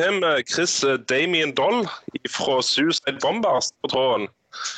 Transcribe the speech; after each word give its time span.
har 0.00 0.20
vi 0.22 0.44
Chris 0.48 0.78
Damien 1.10 1.52
Doll 1.56 1.84
fra 2.30 2.60
Suicide 2.62 3.18
Bombers 3.22 3.72
på 3.82 3.92
tråden. 3.92 4.28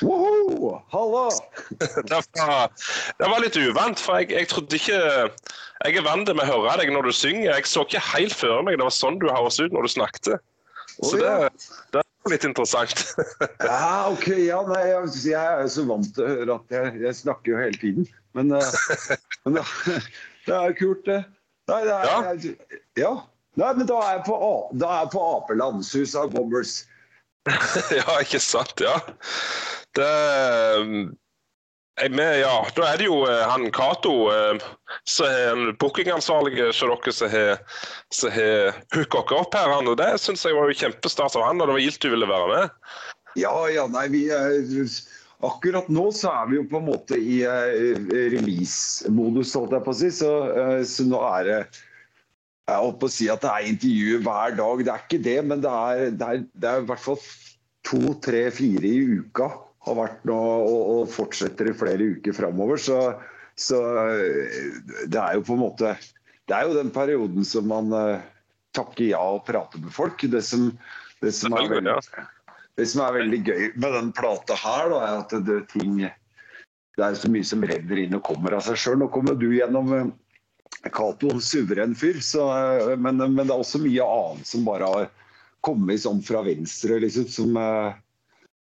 Woho! 0.03 0.81
Halla! 0.93 1.31
Det 2.09 2.21
var, 2.39 2.71
det 3.19 3.29
var 3.31 3.43
litt 3.43 3.57
uvant, 3.59 3.99
for 3.99 4.21
jeg, 4.23 4.31
jeg 4.31 4.49
trodde 4.53 4.79
ikke 4.79 4.99
Jeg 5.85 5.97
er 5.99 6.05
vant 6.07 6.31
med 6.31 6.45
å 6.45 6.61
høre 6.63 6.77
deg 6.81 6.93
når 6.95 7.09
du 7.09 7.15
synger. 7.17 7.51
Jeg 7.51 7.67
så 7.69 7.83
ikke 7.83 8.03
helt 8.13 8.37
før 8.39 8.63
meg 8.65 8.79
det 8.79 8.87
var 8.87 8.95
sånn 8.95 9.19
du 9.19 9.27
høres 9.33 9.59
ut 9.59 9.75
når 9.75 9.89
du 9.89 9.93
snakket. 9.97 10.31
Så 10.95 11.11
Å, 11.11 11.19
det, 11.19 11.27
ja. 11.27 11.51
det 11.97 12.03
er 12.05 12.35
litt 12.37 12.47
interessant. 12.47 13.03
Ja, 13.67 14.07
ok, 14.13 14.29
ja, 14.47 14.61
nei, 14.69 14.83
jeg, 14.93 15.11
jeg 15.33 15.59
er 15.65 15.71
så 15.75 15.85
vant 15.89 16.11
til 16.15 16.25
å 16.25 16.31
høre 16.31 16.59
at 16.61 16.77
jeg, 16.79 16.95
jeg 17.03 17.19
snakker 17.25 17.55
jo 17.55 17.61
hele 17.65 17.81
tiden. 17.83 18.09
Men, 18.39 18.55
uh, 18.55 19.09
men 19.45 19.59
det, 19.59 19.67
det 20.47 20.61
er 20.61 20.79
kult, 20.79 21.03
det. 21.11 21.23
Nei, 21.71 21.81
det 21.89 21.95
er, 21.99 22.09
Ja. 22.09 22.19
jeg, 22.31 22.57
ja. 23.01 23.13
Nei, 23.61 23.71
men 23.79 23.87
da 23.87 24.01
er 24.03 24.17
jeg 24.19 24.25
på, 24.27 24.39
da 24.81 24.91
er 24.91 25.05
jeg 25.05 25.13
på 25.15 25.25
Apeland, 25.37 25.85
av 26.19 26.33
Bombers. 26.35 26.79
ja, 27.99 28.17
ikke 28.23 28.41
sant? 28.43 28.81
Ja. 28.83 28.97
Det 29.95 30.11
jeg 31.95 32.11
med, 32.11 32.41
ja, 32.41 32.55
Da 32.75 32.89
er 32.91 32.99
det 32.99 33.07
jo 33.07 33.21
eh, 33.29 33.45
han 33.47 33.69
Cato, 33.71 34.15
eh, 34.35 34.63
som 35.07 35.31
er 35.31 35.77
bookingansvarlig 35.79 36.59
hos 36.59 36.81
dere, 37.21 37.59
som 38.11 38.33
har 38.35 38.81
hooka 38.97 39.23
dere 39.23 39.43
opp 39.45 39.55
her. 39.55 39.71
Han, 39.71 39.91
og 39.93 40.01
Det 40.01 40.09
syns 40.19 40.43
jeg 40.43 40.57
var 40.59 40.71
jo 40.71 40.81
kjempestas 40.81 41.39
av 41.39 41.47
han, 41.47 41.63
og 41.63 41.71
det 41.71 41.77
var 41.77 41.85
gildt 41.85 42.03
du 42.03 42.11
ville 42.11 42.31
være 42.31 42.49
med. 42.51 42.81
Ja, 43.39 43.55
ja, 43.71 43.87
nei, 43.91 44.09
vi 44.11 44.27
er, 44.35 44.59
Akkurat 45.45 45.91
nå 45.93 46.09
så 46.15 46.31
er 46.33 46.47
vi 46.49 46.57
jo 46.57 46.67
på 46.71 46.79
en 46.81 46.87
måte 46.89 47.19
i 47.21 47.43
eh, 47.47 47.95
release-modus, 48.33 49.53
holdt 49.59 49.75
jeg 49.77 49.85
på 49.85 49.93
å 49.93 49.99
si. 49.99 50.11
Så, 50.19 50.31
eh, 50.51 50.79
så 50.89 51.07
nå 51.07 51.21
er 51.29 51.51
det 51.51 51.59
Jeg 52.65 52.81
holdt 52.81 53.01
på 53.03 53.09
å 53.11 53.13
si 53.13 53.27
at 53.29 53.43
det 53.45 53.51
er 53.53 53.69
intervjuer 53.69 54.23
hver 54.25 54.55
dag. 54.57 54.83
Det 54.85 54.93
er 54.93 55.03
ikke 55.05 55.25
det, 55.27 55.39
men 55.45 55.63
det 55.65 55.73
er, 55.73 56.05
det 56.17 56.29
er, 56.29 56.45
det 56.57 56.71
er 56.71 56.81
i 56.81 56.89
hvert 56.89 57.05
fall 57.05 57.19
to, 57.85 58.01
tre, 58.25 58.47
fire 58.57 58.89
i 58.89 59.21
uka 59.21 59.51
har 59.85 59.99
vært 59.99 60.23
nå, 60.25 60.37
og, 60.65 60.83
og 60.95 61.11
fortsetter 61.13 61.69
i 61.69 61.77
flere 61.77 62.13
uker 62.17 62.37
framover. 62.37 62.81
Så, 62.81 62.99
så 63.61 63.81
eh, 64.09 64.79
det 65.13 65.21
er 65.21 65.37
jo 65.37 65.45
på 65.45 65.59
en 65.59 65.65
måte 65.67 65.93
Det 66.49 66.57
er 66.57 66.69
jo 66.69 66.77
den 66.77 66.93
perioden 66.93 67.45
som 67.49 67.69
man 67.69 67.93
uh, 67.93 68.25
takker 68.77 69.07
ja 69.13 69.21
og 69.37 69.45
prater 69.49 69.81
med 69.85 69.93
folk. 69.93 70.25
Det 70.25 70.43
som, 70.45 70.71
det 71.21 71.33
som 71.37 71.57
er 71.57 71.69
veldig 71.73 71.99
det 72.75 72.89
som 72.91 73.05
er 73.05 73.15
veldig 73.21 73.41
gøy 73.47 73.65
med 73.79 73.93
den 73.95 74.11
plata 74.17 74.57
her, 74.59 74.91
da, 74.91 75.01
er 75.07 75.21
at 75.23 75.35
det, 75.47 75.61
ting 75.71 76.01
Det 76.01 77.05
er 77.05 77.17
så 77.19 77.31
mye 77.31 77.47
som 77.47 77.63
renner 77.67 78.01
inn 78.03 78.17
og 78.17 78.25
kommer 78.27 78.57
av 78.57 78.65
seg 78.67 78.79
sjøl. 78.81 78.99
Nå 79.01 79.09
kommer 79.15 79.37
du 79.39 79.49
gjennom 79.53 79.93
eh, 79.95 80.11
Cato, 80.93 81.31
en 81.33 81.43
suveren 81.43 81.95
fyr, 81.97 82.21
så, 82.25 82.49
eh, 82.53 82.95
men, 83.01 83.21
men 83.23 83.45
det 83.47 83.53
er 83.53 83.61
også 83.61 83.81
mye 83.83 84.05
annet 84.05 84.49
som 84.49 84.67
bare 84.67 84.89
har 84.91 85.13
kommet 85.65 86.03
sånn 86.05 86.23
fra 86.25 86.43
venstre, 86.45 87.01
liksom, 87.05 87.29
som, 87.33 87.57
eh, 87.57 87.95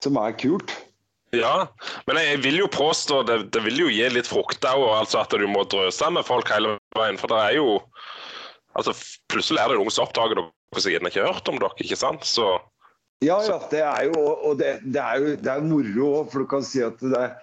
som 0.05 0.21
er 0.23 0.37
kult. 0.39 0.75
Ja, 1.35 1.67
men 2.07 2.21
jeg 2.21 2.43
vil 2.45 2.61
jo 2.63 2.69
påstå 2.71 3.23
det, 3.27 3.39
det 3.55 3.63
vil 3.65 3.81
jo 3.85 3.89
gi 3.91 4.05
litt 4.13 4.29
frukt 4.31 4.65
òg, 4.69 4.85
altså 5.01 5.25
at 5.25 5.35
du 5.35 5.47
må 5.51 5.65
drøse 5.67 6.11
med 6.15 6.27
folk 6.27 6.51
hele 6.53 6.77
veien. 6.95 7.19
For 7.19 7.33
det 7.33 7.41
er 7.41 7.57
jo 7.59 7.81
altså 8.79 8.95
Plutselig 9.31 9.63
er 9.63 9.73
det 9.73 9.79
noen 9.81 9.95
som 9.95 10.07
oppdager 10.07 10.39
dere 10.39 10.83
som 10.83 10.93
gjerne 10.93 11.11
ikke 11.11 11.23
har 11.25 11.35
hørt 11.35 11.51
om 11.51 11.59
dere, 11.63 11.75
ikke 11.83 11.99
sant? 11.99 12.27
Så 12.27 12.47
Ja, 13.25 13.39
ja, 13.47 13.59
det 13.71 13.83
er 13.83 14.11
jo 14.11 14.21
Og 14.21 14.59
det, 14.61 14.77
det 14.85 15.03
er 15.03 15.23
jo 15.23 15.35
det 15.41 15.51
er 15.51 15.67
moro 15.67 16.13
for 16.31 16.45
du 16.45 16.49
kan 16.51 16.67
si 16.67 16.83
at 16.85 17.03
det 17.03 17.19
er 17.19 17.35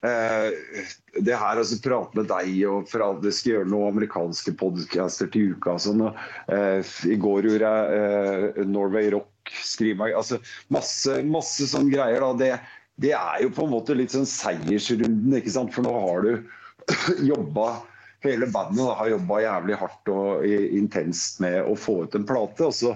det 0.00 1.36
her 1.36 1.58
altså 1.60 1.76
prate 1.84 2.16
med 2.16 2.30
deg 2.30 2.54
og 2.70 2.86
for 2.88 3.04
at 3.04 3.26
jeg 3.26 3.36
skal 3.36 3.52
gjøre 3.52 3.68
noen 3.68 3.92
amerikanske 3.92 4.54
podcaster 4.60 5.28
til 5.32 5.52
uka 5.56 5.76
sånn. 5.82 6.06
og, 6.06 6.22
eh, 6.48 6.80
I 7.04 7.18
går 7.20 7.50
gjorde 7.50 7.72
jeg 7.72 8.54
eh, 8.56 8.62
Norway 8.64 9.10
Rock, 9.12 9.52
skriv 9.66 10.00
altså 10.06 10.40
Masse, 10.72 11.20
masse 11.26 11.68
sånne 11.68 11.92
greier. 11.92 12.24
da, 12.24 12.32
det, 12.40 12.50
det 12.96 13.12
er 13.18 13.44
jo 13.44 13.52
på 13.52 13.66
en 13.66 13.74
måte 13.74 13.96
litt 13.98 14.16
sånn 14.16 14.28
seiersrunden, 14.28 15.36
ikke 15.36 15.52
sant. 15.52 15.74
For 15.76 15.84
nå 15.84 15.92
har 15.92 16.24
du 16.24 16.32
jobba 17.34 17.80
Hele 18.20 18.44
bandet 18.52 18.84
har 18.98 19.08
jobba 19.08 19.36
jævlig 19.40 19.76
hardt 19.80 20.10
og 20.12 20.42
intenst 20.44 21.38
med 21.40 21.62
å 21.64 21.72
få 21.72 22.02
ut 22.04 22.16
en 22.18 22.26
plate. 22.28 22.66
og 22.66 22.74
så 22.76 22.90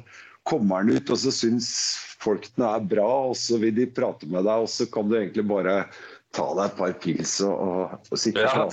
kommer 0.44 0.84
den 0.84 0.98
ut, 0.98 1.08
og 1.08 1.16
så 1.16 1.32
syns 1.32 1.70
folk 2.20 2.44
den 2.56 2.66
er 2.68 2.84
bra, 2.84 3.08
og 3.30 3.36
så 3.40 3.56
vil 3.60 3.72
de 3.76 3.86
prate 3.88 4.28
med 4.28 4.44
deg, 4.44 4.66
og 4.66 4.68
så 4.68 4.84
kan 4.92 5.08
du 5.08 5.16
egentlig 5.16 5.46
bare 5.48 5.78
ta 6.34 6.46
deg 6.58 6.66
et 6.66 6.76
par 6.78 6.92
pils 7.04 7.38
og, 7.46 7.54
og, 7.54 7.96
og 8.10 8.18
og 8.18 8.38
Ja. 8.38 8.66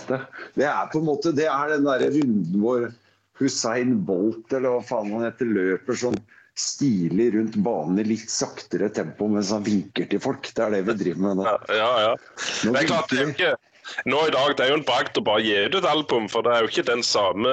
Det 0.58 0.68
er 0.68 0.92
på 0.92 1.02
en 1.02 1.08
måte, 1.08 1.34
det 1.36 1.48
er 1.50 1.76
den 1.76 1.88
der 1.88 2.06
runden 2.10 2.60
hvor 2.62 2.90
Hussein 3.42 3.98
Bolt, 4.06 4.54
eller 4.54 4.78
hva 4.78 4.86
faen 4.86 5.12
han 5.16 5.26
heter, 5.26 5.50
løper 5.50 5.98
sånn 5.98 6.20
stilig 6.60 7.32
rundt 7.34 7.56
banen 7.64 8.02
i 8.02 8.06
litt 8.12 8.30
saktere 8.30 8.90
tempo 8.94 9.30
mens 9.32 9.54
han 9.56 9.64
vinker 9.66 10.10
til 10.12 10.22
folk. 10.22 10.50
Det 10.52 10.66
er 10.66 10.76
det 10.76 10.82
vi 10.90 10.98
driver 11.06 11.28
med 11.28 11.40
nå. 11.40 11.46
ja, 11.72 11.92
ja. 12.06 12.12
Nå 12.66 12.74
Det 12.76 12.84
er 12.84 12.90
klart, 12.92 13.14
det 13.14 13.22
er 13.22 13.36
ikke 13.36 13.54
Nå 14.06 14.20
i 14.28 14.32
dag 14.32 14.52
det 14.56 14.64
er 14.64 14.70
jo 14.72 14.78
en 14.78 14.86
bragd 14.88 15.18
å 15.18 15.24
bare 15.26 15.42
gi 15.44 15.56
ut 15.66 15.76
et 15.80 15.88
album, 15.90 16.28
for 16.32 16.46
det 16.46 16.54
er 16.54 16.62
jo 16.64 16.70
ikke 16.70 16.86
den 16.88 17.02
samme 17.04 17.50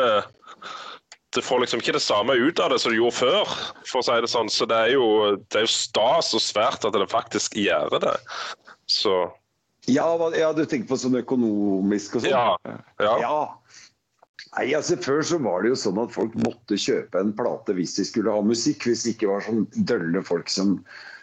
Det 1.35 1.43
får 1.45 1.63
liksom 1.63 1.81
ikke 1.81 1.97
det 1.97 2.05
samme 2.05 2.37
ut 2.37 2.61
av 2.61 2.71
det 2.73 2.79
som 2.83 2.93
det 2.93 2.99
gjorde 3.01 3.17
før, 3.17 3.57
for 3.89 4.01
å 4.01 4.07
si 4.07 4.17
det 4.25 4.31
sånn. 4.33 4.49
Så 4.53 4.69
det 4.69 4.77
er 4.77 4.95
jo, 4.95 5.09
det 5.49 5.61
er 5.61 5.67
jo 5.67 5.73
stas 5.73 6.31
og 6.37 6.43
svært 6.45 6.87
at 6.89 6.97
det 6.97 7.09
faktisk 7.13 7.57
gjør 7.61 7.99
det. 8.01 8.15
Så 8.89 9.27
Ja, 9.89 10.09
ja, 10.37 10.53
du 10.53 10.65
tenker 10.69 10.93
på 10.93 11.01
sånn 11.01 11.19
økonomisk 11.23 12.19
og 12.19 12.27
sånn? 12.27 12.35
ja. 12.35 12.79
ja. 13.01 13.15
Ja. 13.25 13.39
Nei, 14.57 14.71
altså 14.75 14.97
Før 14.99 15.21
så 15.27 15.37
var 15.43 15.63
det 15.63 15.73
jo 15.73 15.77
sånn 15.79 15.99
at 16.01 16.15
folk 16.15 16.33
måtte 16.41 16.79
kjøpe 16.81 17.21
en 17.21 17.35
plate 17.37 17.75
hvis 17.77 17.97
de 17.99 18.05
skulle 18.09 18.33
ha 18.33 18.41
musikk. 18.45 18.87
Hvis 18.89 19.05
det 19.05 19.15
ikke 19.17 19.29
var 19.31 19.45
sånn 19.45 19.67
dølle 19.89 20.23
folk 20.25 20.49
som, 20.53 20.79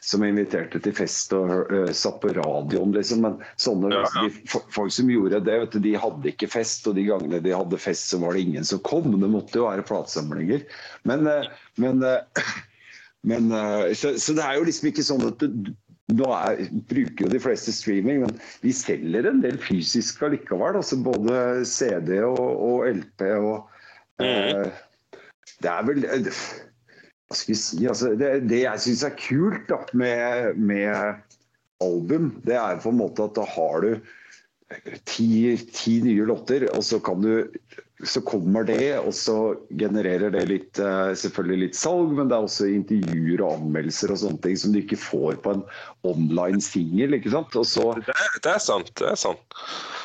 som 0.05 0.23
inviterte 0.27 0.79
til 0.83 0.93
fest 0.95 1.33
og 1.35 1.71
uh, 1.71 1.89
satt 1.95 2.19
på 2.23 2.33
radioen, 2.37 2.93
liksom. 2.95 3.25
Men 3.25 3.39
sånne 3.61 3.91
Ja, 3.95 4.03
ja. 4.05 4.27
De, 4.27 4.59
folk 4.75 4.93
som 4.93 5.09
gjorde 5.11 5.41
det, 5.47 5.57
vet 5.63 5.75
du, 5.75 5.81
de 5.87 5.95
hadde 5.99 6.31
ikke 6.31 6.51
fest. 6.53 6.85
Og 6.91 6.99
de 6.99 7.07
gangene 7.09 7.41
de 7.43 7.55
hadde 7.55 7.81
fest, 7.81 8.11
så 8.13 8.21
var 8.21 8.35
det 8.35 8.45
ingen 8.45 8.67
som 8.67 8.83
kom. 8.85 9.09
Det 9.15 9.31
måtte 9.31 9.59
jo 9.59 9.67
være 9.67 9.87
platesamlinger. 9.89 10.67
Men, 11.09 11.25
uh, 11.25 11.49
men, 11.81 12.05
uh, 12.05 12.45
men 13.31 13.49
så, 13.97 14.13
så 14.21 14.37
det 14.37 14.45
er 14.45 14.59
jo 14.59 14.69
liksom 14.69 14.91
ikke 14.91 15.07
sånn 15.07 15.27
at 15.31 15.41
det, 15.41 15.73
nå 16.13 16.27
er, 16.37 16.67
bruker 16.89 17.25
jo 17.25 17.31
de 17.31 17.41
fleste 17.41 17.73
streaming, 17.73 18.21
men 18.25 18.35
vi 18.61 18.73
selger 18.75 19.25
en 19.29 19.41
del 19.41 19.57
fysisk 19.61 20.21
allikevel. 20.25 20.77
Altså 20.77 20.99
både 21.01 21.65
CD 21.69 22.19
og, 22.27 22.41
og 22.41 22.85
LP 22.91 23.25
og 23.39 24.21
eh, 24.21 24.69
Det 25.63 25.71
er 25.71 25.87
vel 25.87 26.05
eh, 26.05 26.29
Hva 27.25 27.39
skal 27.39 27.55
vi 27.55 27.57
si? 27.57 27.79
Altså, 27.89 28.13
det, 28.19 28.35
det 28.51 28.61
jeg 28.67 28.83
syns 28.85 29.05
er 29.07 29.17
kult 29.17 29.65
da, 29.71 29.81
med, 29.97 30.61
med 30.61 31.23
album, 31.83 32.29
det 32.45 32.55
er 32.59 32.77
på 32.83 32.93
en 32.93 33.01
måte 33.01 33.25
at 33.25 33.35
da 33.35 33.47
har 33.55 33.81
du 33.83 33.95
ti, 35.07 35.55
ti 35.73 35.99
nye 36.05 36.27
låter, 36.27 36.67
og 36.75 36.83
så 36.85 36.99
kan 37.03 37.21
du 37.23 37.45
så 38.03 38.21
kommer 38.21 38.65
det, 38.67 38.97
og 38.99 39.13
så 39.15 39.55
genererer 39.79 40.33
det 40.33 40.43
litt, 40.49 40.79
eh, 40.79 41.13
selvfølgelig 41.15 41.61
litt 41.61 41.77
salg, 41.79 42.11
men 42.17 42.27
det 42.27 42.35
er 42.35 42.47
også 42.47 42.67
intervjuer 42.67 43.43
og 43.45 43.53
anmeldelser 43.61 44.11
og 44.11 44.19
sånne 44.19 44.41
ting 44.43 44.59
som 44.59 44.73
du 44.73 44.81
ikke 44.81 44.99
får 44.99 45.39
på 45.45 45.53
en 45.55 45.63
online 46.07 46.59
singel. 46.63 47.15
Det, 47.15 47.31
det 48.43 48.51
er 48.51 48.61
sant. 48.63 48.91
Det 48.99 49.07
er 49.13 49.19
sant. 49.19 49.57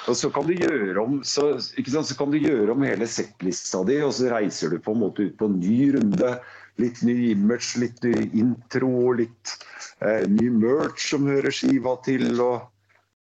og 0.06 0.16
så 0.16 0.30
kan 0.30 0.47
du 0.47 0.54
gjøre 0.54 1.03
om 1.03 1.19
så, 1.26 1.53
så 1.59 2.19
kan 2.19 2.30
du 2.30 2.38
gjøre 2.38 2.76
om 2.76 2.86
hele 2.86 3.10
settlista 3.10 3.82
di, 3.88 3.98
og 4.06 4.14
så 4.14 4.30
reiser 4.36 4.70
du 4.70 4.78
på 4.78 4.94
en 4.94 5.03
måte 5.03 5.26
ut 5.26 5.36
på 5.41 5.50
en 5.50 5.59
ny 5.59 5.92
runde. 5.98 6.34
Litt 6.80 7.03
ny 7.04 7.32
image, 7.34 7.75
litt 7.82 7.98
ny 8.06 8.30
intro, 8.38 9.10
litt 9.18 9.56
eh, 9.98 10.22
ny 10.30 10.47
merch 10.62 11.10
som 11.10 11.27
hører 11.28 11.53
skiva 11.53 11.98
til. 12.06 12.30
og, 12.39 12.70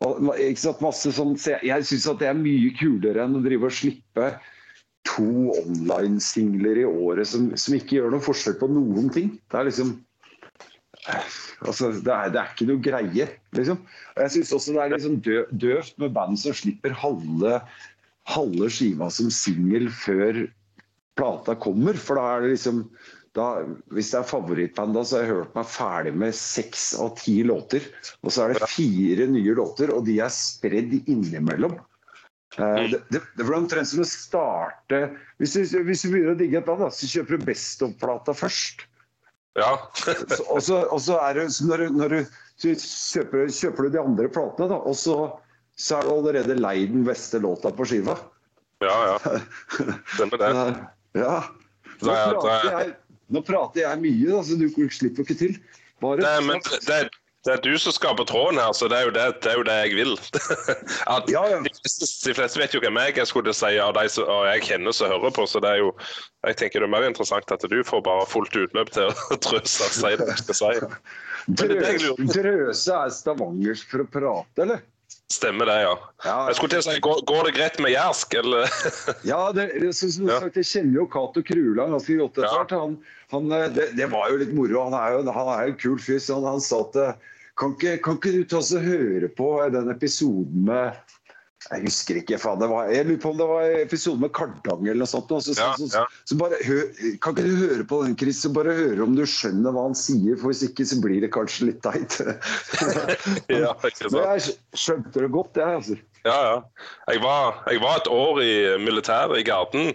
ikke 0.04 0.60
sant, 0.60 0.82
masse 0.84 1.12
sånn, 1.16 1.36
så 1.40 1.56
jeg 1.64 1.86
syns 1.88 2.08
det 2.20 2.28
er 2.28 2.36
mye 2.38 2.72
kulere 2.78 3.24
enn 3.24 3.38
å 3.38 3.44
drive 3.44 3.70
og 3.70 3.76
slippe 3.76 4.32
to 5.04 5.52
online-singler 5.60 6.80
i 6.80 6.88
året 6.88 7.28
som, 7.28 7.50
som 7.60 7.76
ikke 7.76 7.98
gjør 7.98 8.14
noe 8.14 8.24
forskjell 8.24 8.56
på 8.60 8.68
noen 8.72 9.10
ting. 9.14 9.34
Det 9.52 9.60
er 9.60 9.68
liksom 9.68 9.94
altså, 11.68 11.90
det, 11.92 12.12
er, 12.12 12.32
det 12.32 12.40
er 12.40 12.52
ikke 12.52 12.68
noe 12.70 12.84
greie, 12.84 13.28
liksom. 13.56 13.82
Og 14.14 14.22
jeg 14.24 14.34
syns 14.36 14.54
også 14.56 14.76
det 14.76 14.84
er 14.84 14.94
liksom 14.94 15.18
dø, 15.24 15.40
døvt 15.64 15.98
med 16.02 16.14
band 16.16 16.40
som 16.40 16.56
slipper 16.56 16.96
halve, 16.96 17.58
halve 18.32 18.70
skiva 18.72 19.10
som 19.12 19.30
singel 19.32 19.90
før 19.92 20.46
plata 21.18 21.56
kommer. 21.60 21.98
For 22.00 22.18
da 22.18 22.30
er 22.32 22.44
det 22.44 22.54
liksom 22.56 22.84
da, 23.34 23.46
Hvis 23.94 24.12
det 24.12 24.20
er 24.20 24.28
favorittbanda, 24.28 25.02
så 25.04 25.18
har 25.18 25.24
jeg 25.24 25.32
hørt 25.34 25.56
meg 25.58 25.66
ferdig 25.70 26.12
med 26.22 26.36
seks 26.38 26.92
av 27.02 27.16
ti 27.18 27.40
låter. 27.46 27.82
Og 28.22 28.30
så 28.34 28.44
er 28.44 28.54
det 28.54 28.70
fire 28.70 29.26
nye 29.32 29.56
låter, 29.58 29.90
og 29.94 30.06
de 30.06 30.20
er 30.22 30.32
spredd 30.32 30.94
innimellom. 31.02 31.74
Eh, 32.54 32.90
det, 32.92 33.00
det, 33.10 33.20
det 33.34 33.46
var 33.48 33.56
omtrent 33.58 33.90
som 33.90 34.04
å 34.04 34.06
starte 34.06 34.98
Hvis 35.42 35.56
du, 35.56 35.80
hvis 35.88 36.04
du 36.04 36.12
begynner 36.12 36.36
å 36.36 36.38
digge 36.38 36.60
et 36.60 36.68
band, 36.68 36.84
da, 36.84 36.90
så 36.94 37.08
kjøper 37.10 37.34
du 37.40 37.46
Best 37.48 37.82
of-plata 37.82 38.34
først. 38.38 38.84
Ja. 39.58 39.72
Og, 40.50 40.60
så, 40.62 40.84
og 40.86 41.00
så 41.02 41.18
er 41.22 41.38
det 41.38 41.48
så 41.54 41.66
når, 41.66 41.88
når 41.94 42.14
du 42.14 42.20
så 42.54 42.70
kjøper, 42.78 43.50
kjøper 43.50 43.86
du 43.88 43.96
de 43.96 44.02
andre 44.02 44.30
platene, 44.30 44.70
da, 44.70 44.78
og 44.78 44.94
så, 44.98 45.16
så 45.74 45.98
er 45.98 46.06
du 46.06 46.14
allerede 46.14 46.56
lei 46.60 46.76
den 46.90 47.02
beste 47.06 47.42
låta 47.42 47.74
på 47.74 47.86
skiva. 47.90 48.14
ja, 48.84 48.96
ja. 49.10 49.38
Stemmer 50.14 50.42
det. 50.42 50.50
Ja. 51.18 51.36
Nå 52.02 52.14
er- 52.14 52.70
jeg, 52.70 52.94
nå 53.32 53.44
prater 53.46 53.84
jeg 53.84 54.00
mye, 54.02 54.30
da, 54.30 54.40
så 54.44 54.56
du 54.60 54.68
slipper 54.92 55.24
ikke 55.24 55.38
til. 55.38 55.60
Bare 56.02 56.20
Det, 56.20 56.32
men 56.44 56.60
det, 56.88 56.98
det 57.44 57.52
er 57.52 57.60
du 57.60 57.74
som 57.78 57.92
skaper 57.92 58.24
tråden 58.24 58.58
her, 58.60 58.72
så 58.72 58.88
det 58.88 58.98
er 58.98 59.08
jo 59.08 59.12
det, 59.12 59.24
det, 59.44 59.50
er 59.52 59.58
jo 59.58 59.64
det 59.68 59.74
jeg 59.82 59.96
vil. 59.98 60.12
At 61.14 61.28
Ja, 61.28 61.42
ja. 61.50 61.58
De, 61.64 61.72
fleste, 61.76 62.08
de 62.28 62.34
fleste 62.36 62.60
vet 62.60 62.76
jo 62.76 62.80
hvem 62.80 63.00
jeg 63.02 63.18
er, 63.20 63.28
skulle 63.28 63.52
si, 63.56 63.74
og 63.84 63.92
de 63.98 64.06
som 64.12 64.30
jeg 64.48 64.64
kjenner 64.68 64.96
som 64.96 65.12
hører 65.12 65.34
på. 65.36 65.44
Så 65.48 65.60
det 65.60 65.74
er 65.74 65.82
jo 65.82 65.92
jeg 66.48 66.56
tenker 66.60 66.80
det 66.80 66.88
er 66.88 66.94
mer 66.96 67.06
interessant 67.08 67.52
at 67.52 67.68
du 67.70 67.76
får 67.84 68.00
bare 68.04 68.24
fullt 68.28 68.56
utløp 68.56 68.92
til 68.96 69.12
å 69.12 69.38
trøse 69.46 69.84
og 69.84 69.92
si 69.96 70.14
det 70.16 70.30
du 70.30 70.36
skal 70.40 70.60
si. 70.60 70.72
Er 70.80 70.98
Drøse, 71.44 72.14
drøse 72.32 72.96
er 72.96 73.10
stavangersk 73.12 73.90
for 73.92 74.06
å 74.06 74.08
prate, 74.08 74.64
eller? 74.64 74.84
Stemmer 75.34 75.66
det, 75.66 75.76
ja. 75.82 75.92
Ja, 76.24 76.34
Jeg 76.48 76.58
skulle 76.58 76.74
til 76.76 76.82
å 76.82 76.86
si, 76.86 76.96
går, 77.02 77.22
går 77.26 77.48
det 77.48 77.52
greit 77.56 77.78
med 77.82 77.94
jærsk, 77.94 78.36
eller? 78.38 78.74
Ja, 79.30 79.40
det, 79.56 79.66
som 79.98 80.12
sagt, 80.14 80.58
jeg 80.60 80.68
kjenner 80.68 81.00
jo 81.00 81.06
Cato 81.10 81.42
Krula 81.46 81.88
ganske 81.90 82.18
godt 82.20 82.38
etter 82.38 82.54
hvert. 82.54 82.74
Han, 82.78 82.96
han, 83.34 83.54
eh, 83.56 83.66
det, 83.74 83.88
det 83.98 84.08
var 84.12 84.30
jo 84.30 84.38
litt 84.44 84.52
moro. 84.54 84.84
Han 84.86 84.96
er 84.98 85.16
jo, 85.16 85.24
han 85.34 85.50
er 85.56 85.64
jo 85.64 85.74
en 85.74 85.80
kul 85.80 85.96
fyr. 86.02 86.20
Han, 86.28 86.46
han 86.52 86.62
sa 86.62 86.84
at 86.86 87.00
eh, 87.02 87.32
kan 87.60 87.74
ikke, 87.74 87.96
kan 88.04 88.20
ikke 88.20 88.34
du 88.36 88.44
ta 88.50 88.60
oss 88.60 88.72
og 88.76 88.86
høre 88.86 89.30
på 89.40 89.48
den 89.74 89.90
episoden 89.94 90.68
med 90.68 91.16
Jeg 91.64 91.80
husker 91.86 92.18
ikke, 92.20 92.36
faen. 92.38 92.58
Det 92.60 92.66
var, 92.68 92.90
jeg 92.92 93.06
lurer 93.08 93.20
på 93.22 93.30
om 93.32 93.38
det 93.38 93.46
var 93.48 93.74
episode 93.80 94.20
med 94.20 94.32
Kardanger 94.36 94.90
eller 94.92 95.00
noe 95.06 95.08
sånt. 95.08 95.30
Så, 95.46 95.54
Ja, 95.56 95.70
så, 95.80 95.86
så, 95.88 96.02
så 96.28 96.36
bare 96.36 96.58
hør, 96.66 96.82
Kan 97.24 97.32
ikke 97.32 97.44
du 97.48 97.54
høre 97.62 97.86
på 97.88 98.00
den, 98.04 98.16
Chris? 98.20 98.42
og 98.44 98.52
bare 98.58 98.74
høre 98.76 99.06
om 99.06 99.14
du 99.16 99.22
skjønner 99.24 99.72
hva 99.72 99.86
han 99.86 99.96
sier, 99.96 100.36
for 100.36 100.52
hvis 100.52 100.60
ikke 100.68 100.84
så 100.90 100.98
blir 101.00 101.24
det 101.24 101.30
kanskje 101.32 101.70
litt 101.70 101.80
teit. 101.86 102.18
Ja, 103.54 103.72
Men 103.80 104.18
jeg 104.36 104.54
skjønte 104.76 105.24
det 105.24 105.30
godt, 105.32 105.56
jeg. 105.56 105.78
altså. 105.80 105.96
Ja, 106.24 106.36
ja. 106.50 106.60
Jeg 107.12 107.20
var, 107.24 107.58
jeg 107.72 107.80
var 107.84 107.98
et 108.02 108.12
år 108.12 108.38
i 108.44 108.52
militæret 108.84 109.40
i 109.40 109.46
Garden, 109.48 109.90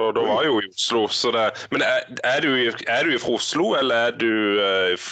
og 0.00 0.14
da 0.16 0.22
var 0.24 0.44
jeg 0.44 0.52
jo 0.52 0.60
i 0.62 0.70
Oslo. 0.72 1.02
Så 1.12 1.32
det, 1.36 1.48
men 1.72 1.84
er, 1.84 2.04
er, 2.24 2.44
du, 2.44 2.52
er 2.88 3.08
du 3.08 3.16
fra 3.20 3.34
Oslo, 3.40 3.72
eller 3.80 4.08
er 4.10 4.16
du 4.20 4.30
eh, 4.64 5.08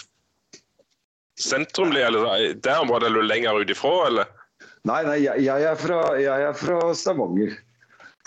sentrumlig? 1.41 2.05
Eller 2.07 2.55
der 2.65 2.83
området 2.85 3.09
er 3.11 3.17
du 3.19 3.25
lenger 3.25 3.61
ut 3.61 3.73
ifra, 3.73 3.95
eller? 4.09 4.35
Nei, 4.87 5.01
nei, 5.07 5.17
jeg, 5.25 5.47
jeg, 5.47 5.65
er 5.71 5.81
fra, 5.81 6.03
jeg 6.21 6.47
er 6.51 6.55
fra 6.59 6.79
Stavanger. 6.97 7.57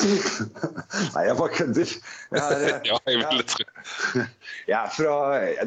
nei, 1.14 1.24
jeg 1.28 1.36
bare 1.38 1.54
kødder. 1.56 1.94
Jeg 2.32 2.42
er, 2.42 2.80
Ja, 2.90 2.98
jeg 3.08 3.20
jeg 4.68 4.78
er 4.80 4.94
fra, 4.96 5.16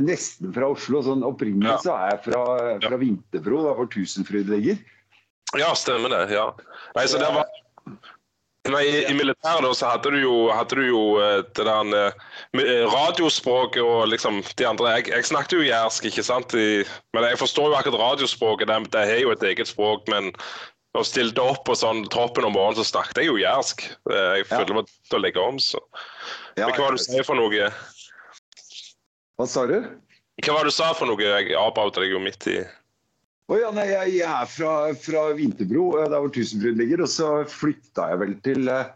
nesten 0.02 0.54
fra 0.56 0.70
Oslo. 0.74 1.02
Sånn 1.06 1.24
opprinnelig 1.26 1.78
så 1.86 1.94
er 1.96 2.14
jeg 2.14 2.24
fra, 2.28 2.44
fra 2.84 3.00
Vinterbro, 3.00 3.62
da, 3.68 3.76
hvor 3.78 3.90
Tusenfryd 3.92 4.50
ligger. 4.52 4.80
Ja, 5.58 5.70
stemmer 5.78 6.10
det. 6.10 6.24
ja. 6.34 6.50
Nei, 6.96 7.06
så 7.10 7.20
det 7.22 7.30
var... 7.34 7.46
Nei, 8.64 8.80
I 9.04 9.12
militæret 9.12 9.60
da, 9.60 9.70
så 9.76 9.90
hadde 9.92 10.14
du 10.14 10.22
jo, 10.22 10.34
hadde 10.48 10.78
du 10.78 10.86
jo 10.86 11.00
eh, 11.20 11.42
det 11.52 11.66
der 11.68 11.90
eh, 11.98 12.14
eh, 12.62 12.86
radiospråket 12.88 13.84
og 13.84 14.06
liksom 14.08 14.38
de 14.56 14.64
andre 14.64 14.94
Jeg, 14.94 15.10
jeg 15.12 15.26
snakket 15.28 15.58
jo 15.58 15.66
jærsk, 15.66 16.06
ikke 16.08 16.24
sant? 16.24 16.54
I, 16.56 16.80
men 17.12 17.26
jeg 17.28 17.42
forstår 17.42 17.68
jo 17.68 17.76
akkurat 17.76 18.00
radiospråket. 18.00 18.72
Det, 18.72 18.78
det 18.96 19.02
er 19.04 19.20
jo 19.20 19.34
et 19.34 19.44
eget 19.50 19.68
språk. 19.68 20.08
Men 20.08 20.32
når 20.94 21.02
jeg 21.02 21.10
stilte 21.10 21.42
opp 21.42 21.64
på 21.66 21.74
sånn 21.74 22.04
troppen 22.12 22.46
om 22.46 22.54
morgenen, 22.54 22.78
så 22.78 22.86
snakket 22.86 23.18
jeg 23.18 23.26
jo 23.32 23.36
jærsk. 23.40 23.82
Eh, 24.12 24.30
Jeg 24.38 24.46
føler 24.46 24.68
det 24.70 24.76
var 24.78 24.86
til 25.10 25.18
å 25.18 25.22
legge 25.24 25.42
om, 25.42 25.58
så. 25.58 25.80
Ja, 26.54 26.68
Men 26.68 26.76
hva 26.76 26.84
var 26.86 26.94
det 26.94 27.02
du 27.02 27.06
sier 27.08 27.26
for 27.26 27.34
noe? 27.38 27.70
Hva 29.34 29.46
sa 29.50 29.64
du? 29.66 29.80
Hva 30.44 30.54
var 30.54 30.66
det 30.68 30.70
du 30.70 30.76
sa 30.76 30.92
for 30.94 31.10
noe? 31.10 31.18
Jeg 31.18 31.56
avbrøt 31.58 31.98
deg 31.98 32.14
jo 32.14 32.20
midt 32.22 32.46
i 32.52 32.60
Å 33.50 33.58
ja, 33.58 33.70
nei, 33.76 33.88
jeg, 33.90 34.12
jeg 34.20 34.30
er 34.30 34.46
fra, 34.48 34.70
fra 34.96 35.24
Vinterbro, 35.36 35.88
eh, 35.98 36.06
der 36.12 36.22
hvor 36.22 36.30
Tusenfryd 36.32 36.78
ligger. 36.78 37.02
Og 37.04 37.10
så 37.10 37.32
flytta 37.50 38.12
jeg 38.12 38.22
vel 38.22 38.36
til 38.46 38.70
eh, 38.70 38.86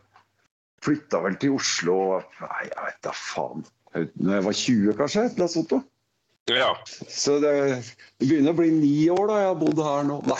Flytta 0.86 1.18
vel 1.24 1.34
til 1.42 1.56
Oslo 1.58 1.96
Nei, 2.38 2.68
jeg 2.70 2.78
vet 2.86 3.00
da 3.02 3.12
faen. 3.18 3.66
Når 3.98 4.34
jeg 4.36 4.44
var 4.46 4.58
20, 4.62 4.94
kanskje? 5.02 5.24
Sånt. 5.50 5.74
da. 5.74 5.82
Ja. 6.48 6.70
Så 7.08 7.38
det, 7.42 7.52
det 8.18 8.28
begynner 8.28 8.54
å 8.54 8.58
bli 8.58 8.70
ni 8.72 8.94
år 9.12 9.28
da 9.28 9.38
jeg 9.42 9.50
har 9.50 9.58
bodd 9.60 9.82
her 9.84 10.06
nå. 10.08 10.18
Nei, 10.28 10.38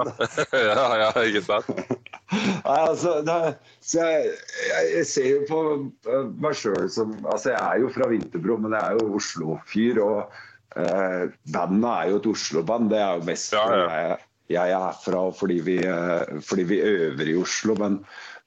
ja, 0.70 0.86
ja, 1.02 1.10
ikke 1.20 1.44
sant? 1.44 1.70
Nei 2.64 2.78
altså, 2.80 3.18
det, 3.26 3.38
så 3.84 4.00
jeg, 4.00 4.34
jeg, 4.64 4.90
jeg 4.96 5.08
ser 5.10 5.28
jo 5.28 5.40
på 5.50 5.62
eh, 6.08 6.28
meg 6.42 6.56
sjøl 6.58 6.88
som 6.90 7.12
Altså, 7.22 7.52
jeg 7.52 7.60
er 7.60 7.82
jo 7.84 7.92
fra 7.94 8.08
Vinterbro, 8.10 8.58
men 8.64 8.76
jeg 8.76 8.82
er 8.82 9.00
jo 9.00 9.18
Oslo-fyr. 9.20 10.00
Og 10.04 10.38
eh, 10.80 11.24
bandet 11.54 11.90
er 11.92 12.12
jo 12.12 12.22
et 12.22 12.30
Oslo-band. 12.34 12.92
Det 12.94 13.02
er 13.02 13.18
jo 13.18 13.28
mest 13.28 13.56
Ja, 13.56 13.64
ja. 13.70 13.88
jeg, 13.94 14.22
jeg 14.54 14.76
er 14.76 14.86
herfra 14.88 15.26
fordi 15.36 15.60
vi, 15.68 15.78
eh, 15.88 16.38
fordi 16.44 16.68
vi 16.72 16.80
øver 16.84 17.34
i 17.34 17.36
Oslo. 17.40 17.76
Men 17.80 18.00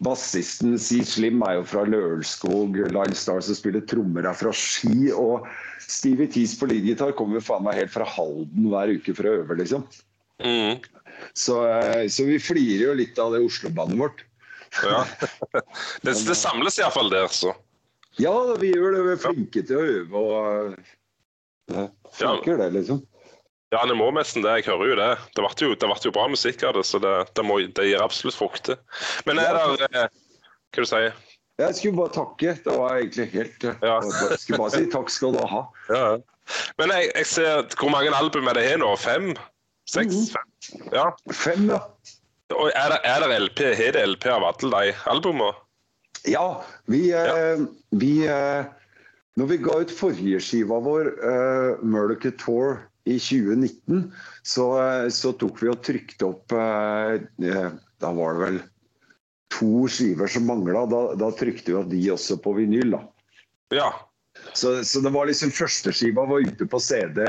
bassisten 0.03 0.77
Si 0.81 0.99
Slim 1.05 1.41
er 1.47 1.57
jo 1.57 1.63
fra 1.67 1.83
Lørenskog. 1.87 2.77
Line 2.93 3.17
Star 3.17 3.41
som 3.45 3.57
spiller 3.57 3.85
trommer 3.89 4.27
er 4.29 4.37
fra 4.37 4.53
Ski. 4.55 5.09
Og 5.13 5.47
Stevie 5.83 6.29
Tees 6.31 6.57
på 6.59 6.69
leadgitar 6.69 7.15
kommer 7.17 7.43
faen 7.43 7.65
meg 7.65 7.79
helt 7.81 7.93
fra 7.93 8.07
Halden 8.07 8.69
hver 8.71 8.93
uke 8.97 9.15
for 9.17 9.29
å 9.29 9.37
øve, 9.41 9.59
liksom. 9.61 9.87
Mm. 10.43 10.83
Så, 11.33 11.63
eh, 11.65 12.05
så 12.13 12.27
vi 12.27 12.37
flirer 12.41 12.91
jo 12.91 12.97
litt 12.99 13.17
av 13.21 13.33
det 13.33 13.41
Oslo-bandet 13.45 14.01
vårt. 14.03 14.25
Ja. 14.83 15.05
Det, 16.03 16.11
det 16.11 16.35
samles 16.37 16.75
iallfall 16.77 17.09
der, 17.09 17.29
så. 17.33 17.53
Ja, 18.19 18.33
vi 18.59 18.73
gjør 18.73 18.93
det. 18.93 19.03
Vi 19.05 19.13
er 19.13 19.21
flinke 19.21 19.63
til 19.65 19.79
å 19.79 19.85
øve 19.97 20.21
og 20.21 20.77
det 21.67 21.87
funker, 22.15 22.57
det, 22.61 22.69
liksom. 22.77 23.01
Ja, 23.75 23.81
det 23.85 23.97
må 23.99 24.07
nesten 24.15 24.45
det. 24.45 24.53
Jeg 24.61 24.69
hører 24.69 24.91
jo 24.91 24.97
det. 24.99 25.09
Det 25.35 25.43
ble 25.43 25.65
jo, 25.65 25.73
det 25.75 25.89
ble 25.89 25.97
jo 26.05 26.13
bra 26.15 26.27
musikk 26.31 26.63
av 26.63 26.77
det, 26.77 26.85
så 26.87 27.01
det, 27.03 27.13
det, 27.35 27.43
må, 27.43 27.59
det 27.59 27.87
gir 27.89 28.03
absolutt 28.03 28.37
frukter. 28.37 28.79
Men 29.27 29.41
er 29.43 29.57
det 29.57 29.89
eh, 29.91 30.07
Hva 30.71 30.85
du 30.85 30.87
sier 30.87 31.11
Jeg 31.59 31.75
skulle 31.75 31.99
bare 31.99 32.15
takke. 32.15 32.55
Det 32.63 32.77
var 32.79 32.95
egentlig 33.01 33.27
helt 33.35 33.67
Ja. 33.67 33.99
Jeg 33.99 34.39
skulle 34.39 34.61
bare 34.63 34.73
si 34.77 34.87
takk 34.93 35.11
skal 35.11 35.35
du 35.35 35.43
ha. 35.43 35.65
Ja. 35.97 36.07
Men 36.79 36.93
jeg, 36.95 37.11
jeg 37.11 37.27
ser 37.27 37.65
Hvor 37.75 37.91
mange 37.91 38.13
album 38.15 38.47
er 38.47 38.55
det 38.55 38.63
her 38.69 38.79
nå? 38.79 38.93
Fem? 39.03 39.33
Seks? 39.91 40.15
Mhm. 40.15 40.27
Fem? 40.31 40.87
Ja. 40.95 41.09
Fem, 41.35 41.69
ja. 41.75 41.81
Og 42.55 42.71
er 42.71 42.93
det, 42.93 42.99
er 43.03 43.23
det 43.23 43.39
LP? 43.43 43.63
Har 43.75 43.95
det 43.97 44.03
LP 44.07 44.29
av 44.31 44.45
alle 44.47 44.71
de 44.71 44.95
albumene? 45.11 45.51
Ja, 46.27 46.63
vi, 46.91 47.11
eh, 47.11 47.59
vi 47.91 48.27
eh, 48.27 48.65
Når 49.37 49.49
vi 49.51 49.57
ga 49.61 49.75
ut 49.83 49.91
forrige 49.93 50.39
skiva 50.41 50.79
vår, 50.81 51.11
eh, 51.19 51.83
Murdoch 51.85 52.25
Tour, 52.41 52.79
i 53.07 53.19
2019, 53.19 54.11
så, 54.43 54.65
eh, 54.83 55.09
så 55.09 55.31
tok 55.39 55.61
vi 55.63 55.71
og 55.71 55.83
trykte 55.85 56.27
opp 56.27 56.55
eh, 56.55 57.21
eh, 57.47 57.69
Da 57.97 58.11
var 58.13 58.35
det 58.35 58.41
vel 58.43 58.59
to 59.53 59.87
skiver 59.89 60.29
som 60.29 60.45
mangla. 60.45 60.83
Da, 60.91 60.99
da 61.17 61.31
trykte 61.33 61.71
vi 61.71 61.77
opp 61.79 61.87
de 61.89 62.01
også 62.13 62.37
på 62.43 62.53
vinyl. 62.59 62.97
da. 62.97 63.01
Ja. 63.73 63.89
Så, 64.53 64.83
så 64.85 65.01
det 65.01 65.11
var 65.15 65.29
liksom 65.29 65.53
første 65.55 65.91
skiva 65.95 66.27
var 66.29 66.45
ute 66.45 66.67
på 66.69 66.79
CD 66.83 67.23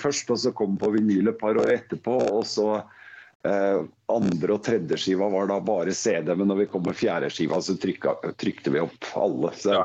først, 0.00 0.32
og 0.32 0.40
så 0.42 0.50
kom 0.56 0.74
på 0.80 0.90
vinyl 0.96 1.30
et 1.30 1.38
par 1.38 1.60
år 1.60 1.70
etterpå. 1.76 2.16
Og 2.32 2.42
så 2.48 2.80
eh, 3.48 3.82
andre 4.12 4.54
og 4.56 4.62
tredje 4.66 4.98
skiva 5.00 5.28
var 5.32 5.48
da 5.50 5.58
bare 5.64 5.94
CD, 5.96 6.32
men 6.36 6.50
når 6.50 6.62
vi 6.62 6.68
kom 6.72 6.84
med 6.86 6.98
fjerde 6.98 7.30
skiva, 7.32 7.60
så 7.64 7.76
trykka, 7.80 8.16
trykte 8.40 8.74
vi 8.74 8.82
opp 8.82 9.10
alle. 9.18 9.52
Så 9.58 9.76
ja 9.76 9.84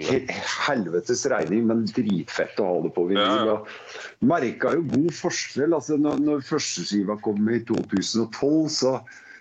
he- 0.00 0.26
helvetes 0.66 1.26
regning, 1.30 1.66
men 1.66 1.84
dritfett 1.86 2.60
å 2.60 2.68
ha 2.68 2.78
det 2.86 2.92
på 2.96 3.06
vinyl. 3.10 3.22
Ja, 3.22 3.56
ja. 3.56 4.06
Merka 4.20 4.74
jo 4.76 4.86
god 4.92 5.10
forskjell. 5.16 5.74
altså 5.74 5.98
Når, 6.00 6.22
når 6.22 6.46
første 6.46 6.86
skiva 6.86 7.18
kom 7.24 7.48
i 7.50 7.60
2012, 7.68 8.68
så, 8.72 8.94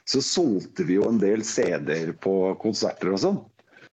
så 0.10 0.24
solgte 0.26 0.88
vi 0.88 1.00
jo 1.00 1.08
en 1.10 1.22
del 1.22 1.46
CD-er 1.46 2.14
på 2.24 2.36
konserter 2.62 3.14
og 3.14 3.24
sånn. 3.24 3.42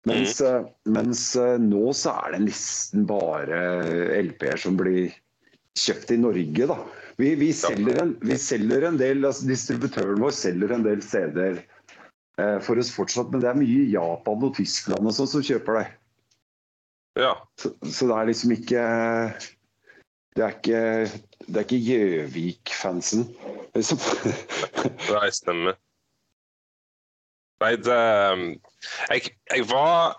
Mens, 0.09 0.41
mm. 0.43 0.71
mens 0.91 1.29
eh, 1.39 1.59
nå 1.63 1.93
så 1.95 2.17
er 2.25 2.35
det 2.35 2.47
nesten 2.49 3.07
bare 3.07 3.61
LP-er 4.19 4.59
som 4.59 4.75
blir 4.79 5.13
kjøpt 5.79 6.11
i 6.11 6.19
Norge, 6.19 6.67
da. 6.73 6.81
Vi, 7.21 7.35
vi, 7.39 7.51
selger, 7.57 7.99
en, 8.03 8.15
vi 8.25 8.37
selger 8.41 8.87
en 8.89 8.99
del, 9.01 9.25
altså 9.29 9.49
distributøren 9.51 10.23
vår 10.23 10.35
selger 10.37 10.73
en 10.75 10.85
del 10.87 11.03
CD-er 11.05 11.59
eh, 11.61 12.59
for 12.65 12.81
oss 12.81 12.93
fortsatt, 12.95 13.33
men 13.33 13.43
det 13.43 13.51
er 13.51 13.59
mye 13.59 13.89
Japan 13.93 14.47
og 14.49 14.55
Tyskland 14.57 15.09
og 15.09 15.17
sånn 15.17 15.31
som 15.35 15.45
kjøper 15.45 15.81
det. 15.81 15.89
Ja. 17.21 17.35
Så, 17.61 17.75
så 17.85 18.09
det 18.09 18.17
er 18.17 18.29
liksom 18.31 18.55
ikke 18.57 18.83
Det 20.33 20.45
er 20.47 20.55
ikke 20.57 20.81
det 21.43 21.59
er 21.59 21.67
ikke 21.67 21.85
Gjøvik-fansen, 21.85 23.25
liksom. 23.75 23.99
Nei, 25.13 25.29
stemmer. 25.35 25.77
Nei, 27.63 27.75
det 27.77 27.99
Jeg, 29.11 29.33
jeg 29.51 29.67
var 29.71 30.15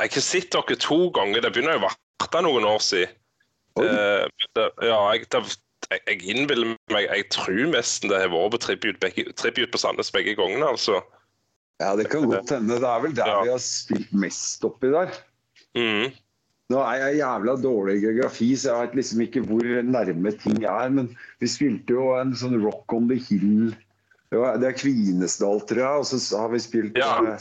Jeg 0.00 0.12
har 0.12 0.24
sett 0.24 0.52
dere 0.52 0.76
to 0.80 0.98
ganger. 1.16 1.40
Det 1.40 1.52
begynner 1.54 1.78
jo 1.78 1.88
å 1.88 1.90
være 2.20 2.42
noen 2.44 2.68
år 2.68 2.82
siden. 2.84 3.16
Eh, 3.80 4.26
det, 4.56 4.66
ja, 4.84 5.00
jeg, 5.12 5.26
det, 5.32 5.40
jeg, 5.90 6.20
innbiller 6.26 6.74
meg 6.92 7.06
Jeg 7.08 7.28
tror 7.34 7.62
nesten 7.72 8.10
det 8.10 8.18
har 8.24 8.32
vært 8.32 8.54
på 8.56 8.60
tribute, 8.66 8.98
begge, 9.02 9.32
tribute 9.38 9.70
på 9.72 9.78
Sandnes 9.82 10.10
begge 10.14 10.34
gangene, 10.38 10.66
altså. 10.66 11.02
Ja, 11.80 11.94
det 11.98 12.08
kan 12.10 12.24
godt 12.30 12.50
hende. 12.54 12.78
Det 12.80 12.88
er 12.88 13.00
vel 13.04 13.14
der 13.16 13.26
Ja. 13.28 13.40
vi 13.44 13.50
har 13.52 13.58
spilt 13.60 14.12
mest 14.16 14.64
oppi 14.64 14.88
der. 14.94 15.10
Mm. 15.76 16.12
Nå 16.72 16.78
er 16.82 16.96
jeg 17.04 17.18
jævla 17.20 17.52
dårlig 17.62 17.98
i 17.98 18.04
geografi, 18.06 18.48
så 18.58 18.72
jeg 18.72 18.86
vet 18.88 18.94
liksom 18.98 19.20
ikke 19.26 19.42
hvor 19.46 19.66
nærme 19.86 20.32
ting 20.40 20.64
er. 20.64 20.88
Men 20.90 21.10
vi 21.38 21.46
spilte 21.46 21.94
jo 21.94 22.14
en 22.18 22.32
sånn 22.34 22.56
Rock 22.64 22.92
on 22.96 23.06
the 23.08 23.14
Hill. 23.20 23.76
Ja, 24.34 24.56
det 24.58 24.66
er 24.72 24.78
Kvinesdal, 24.80 25.60
tror 25.68 25.78
jeg. 25.84 26.00
Og 26.00 26.06
så 26.08 26.40
har 26.40 26.48
vi 26.50 26.58
spilt 26.64 26.96
Ja. 26.98 27.20
eh, 27.22 27.38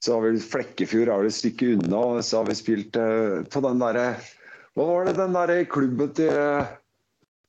Så 0.00 0.14
har 0.14 0.22
vi 0.30 0.38
Flekkefjord 0.40 1.08
er 1.12 1.26
et 1.26 1.34
stykke 1.36 1.74
unna. 1.76 1.98
og 1.98 2.22
Så 2.24 2.38
har 2.38 2.46
vi 2.46 2.54
spilt 2.54 2.96
eh, 2.96 3.42
på 3.50 3.60
den 3.60 3.78
derre 3.82 4.16
Hva 4.78 4.86
var 4.86 5.04
det 5.04 5.16
den 5.18 5.34
derre 5.34 5.64
klubben 5.66 6.14
til 6.14 6.30
eh, 6.30 6.64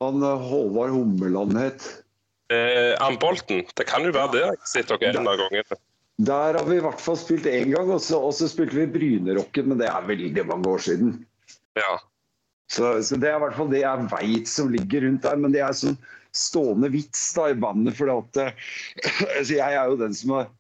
han 0.02 0.26
eh, 0.26 0.50
Håvard 0.50 0.94
Hommeland 0.96 1.58
het? 1.60 1.88
Eh, 2.52 2.94
Ambolten. 3.06 3.64
Det 3.78 3.88
kan 3.88 4.06
jo 4.06 4.14
være 4.16 4.36
det. 4.36 4.44
Jeg 4.44 4.52
har 4.52 4.70
sett 4.74 4.92
dere 4.92 5.12
en 5.16 5.32
av 5.32 5.40
gangene. 5.40 5.82
Der 6.22 6.58
har 6.60 6.66
vi 6.68 6.78
i 6.78 6.84
hvert 6.84 7.02
fall 7.02 7.18
spilt 7.18 7.48
én 7.50 7.72
gang, 7.72 7.90
og 7.90 8.02
så, 8.04 8.20
og 8.22 8.34
så 8.38 8.50
spilte 8.52 8.78
vi 8.78 8.90
Brynerocken, 8.94 9.72
men 9.72 9.80
det 9.80 9.88
er 9.90 10.06
veldig 10.06 10.46
mange 10.50 10.70
år 10.70 10.84
siden. 10.86 11.14
Ja. 11.80 11.96
Så, 12.72 12.94
så 13.04 13.18
det 13.20 13.32
er 13.32 13.40
i 13.40 13.44
hvert 13.46 13.58
fall 13.58 13.72
det 13.72 13.82
jeg 13.82 14.10
veit 14.12 14.52
som 14.52 14.70
ligger 14.72 15.08
rundt 15.08 15.26
der. 15.26 15.40
Men 15.40 15.56
det 15.56 15.64
er 15.66 15.78
sånn 15.78 15.98
stående 16.36 16.92
vits 16.94 17.24
da 17.36 17.50
i 17.52 17.58
bandet, 17.60 17.98
for 17.98 18.12
at 18.14 18.42
eh, 18.44 18.68
altså 19.38 19.56
jeg 19.58 19.80
er 19.80 19.92
jo 19.92 20.02
den 20.04 20.18
som 20.18 20.36
har 20.38 20.52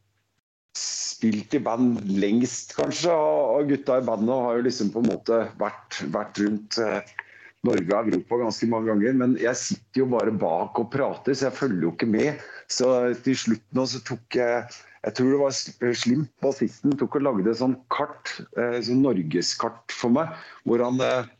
spilt 0.77 1.53
i 1.53 1.62
band 1.62 2.00
lengst, 2.21 2.74
kanskje, 2.77 3.12
og 3.13 3.69
gutta 3.69 4.00
i 4.00 4.07
bandet. 4.07 4.33
Har 4.48 4.60
jo 4.60 4.65
liksom 4.69 4.93
på 4.95 5.03
en 5.03 5.12
måte 5.12 5.43
vært, 5.62 6.00
vært 6.15 6.41
rundt 6.41 6.79
eh, 6.81 7.13
Norge 7.68 7.98
og 7.98 8.08
Europa 8.10 8.39
ganske 8.41 8.70
mange 8.70 8.91
ganger. 8.91 9.18
Men 9.24 9.36
jeg 9.41 9.60
sitter 9.60 10.03
jo 10.03 10.12
bare 10.13 10.34
bak 10.34 10.80
og 10.82 10.89
prater, 10.94 11.36
så 11.36 11.50
jeg 11.50 11.60
følger 11.60 11.88
jo 11.88 11.91
ikke 11.96 12.10
med. 12.13 12.48
Så 12.72 12.88
til 13.25 13.38
slutt 13.48 13.68
nå 13.77 13.86
så 13.89 14.01
tok 14.08 14.39
jeg 14.39 14.80
jeg 15.01 15.15
tror 15.18 15.32
det 15.32 15.38
var 15.41 15.94
Slim, 15.98 16.25
bassisten, 16.46 16.91
tok 16.94 17.15
og 17.18 17.24
lagde 17.25 17.50
et 17.50 17.58
sånt 17.58 17.80
kart, 17.89 18.36
sånn 18.86 19.00
norgeskart 19.01 19.96
for 19.98 20.13
meg, 20.13 20.36
hvor 20.70 20.84
han 20.86 21.01
eh, 21.01 21.32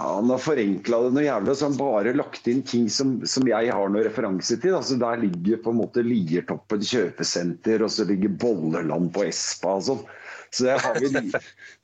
ja, 0.00 0.04
han 0.14 0.30
har 0.30 0.38
forenkla 0.40 1.00
det 1.04 1.14
noe 1.16 1.24
jævlig, 1.24 1.54
så 1.56 1.66
han 1.66 1.78
bare 1.80 2.12
lagt 2.16 2.46
inn 2.48 2.60
ting 2.66 2.86
som, 2.92 3.16
som 3.26 3.48
jeg 3.48 3.72
har 3.74 3.90
noe 3.90 4.04
referanse 4.06 4.56
til. 4.62 4.76
Altså, 4.76 4.98
der 5.00 5.18
ligger 5.24 5.60
på 5.64 5.72
en 5.72 5.80
måte 5.80 6.04
Liertoppen 6.06 6.84
kjøpesenter, 6.86 7.82
og 7.84 7.92
så 7.92 8.06
ligger 8.08 8.36
Bolleland 8.40 9.10
på 9.16 9.26
Espa 9.26 9.74
og 9.80 9.86
sånn. 9.88 10.04
Så 10.50 10.64
det 10.66 10.78
har, 10.82 11.00
vi, 11.00 11.10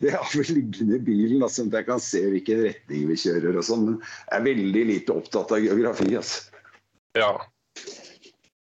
det 0.02 0.14
har 0.14 0.30
vi 0.32 0.46
liggende 0.50 0.98
i 0.98 1.04
bilen, 1.10 1.42
da, 1.44 1.50
sånn 1.52 1.70
at 1.70 1.80
jeg 1.80 1.90
kan 1.90 2.02
se 2.02 2.22
hvilken 2.32 2.64
retning 2.66 3.10
vi 3.10 3.18
kjører 3.26 3.60
og 3.60 3.66
sånn. 3.66 3.84
Men 3.90 3.98
jeg 4.02 4.38
er 4.40 4.48
veldig 4.48 4.86
lite 4.92 5.20
opptatt 5.20 5.54
av 5.54 5.62
geografi. 5.62 6.10
altså. 6.18 6.64
Ja. 7.16 7.34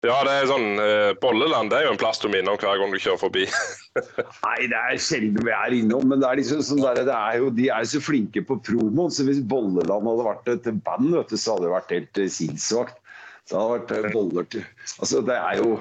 Ja, 0.05 0.21
det 0.26 0.33
er 0.33 0.47
sånn 0.47 0.79
eh, 0.79 1.12
Bolleland 1.19 1.73
det 1.73 1.81
er 1.81 1.87
jo 1.87 1.95
en 1.95 1.99
plass 1.99 2.21
du 2.23 2.29
minner 2.31 2.53
om 2.53 2.59
hver 2.61 2.79
gang 2.79 2.93
du 2.93 2.99
kjører 3.00 3.19
forbi. 3.19 3.47
Nei, 4.45 4.69
det 4.71 4.76
er 4.79 5.00
sjelden 5.03 5.41
vi 5.47 5.55
er 5.55 5.75
innom, 5.75 6.05
men 6.11 6.21
det 6.23 6.29
er 6.29 6.38
liksom 6.38 6.61
sånn 6.62 6.85
der, 6.85 7.00
det 7.09 7.17
er 7.17 7.41
jo, 7.41 7.49
de 7.57 7.71
er 7.73 7.88
så 7.88 8.03
flinke 8.05 8.45
på 8.47 8.59
promoen. 8.69 9.11
Så 9.11 9.26
hvis 9.26 9.41
Bolleland 9.41 10.07
hadde 10.11 10.29
vært 10.29 10.53
et 10.53 10.71
band, 10.87 11.11
vet 11.17 11.33
du, 11.33 11.38
så 11.41 11.57
hadde 11.57 11.67
det 11.67 11.75
vært 11.75 11.97
helt 11.97 12.23
eh, 12.23 12.31
sinnssvakt. 12.37 13.00
Så 13.49 13.59
hadde 13.59 13.73
det 13.73 13.81
vært 13.81 13.97
eh, 13.97 14.15
boller 14.15 14.49
til 14.53 14.65
Altså, 15.00 15.23
det 15.23 15.37
er 15.38 15.61
jo 15.62 15.76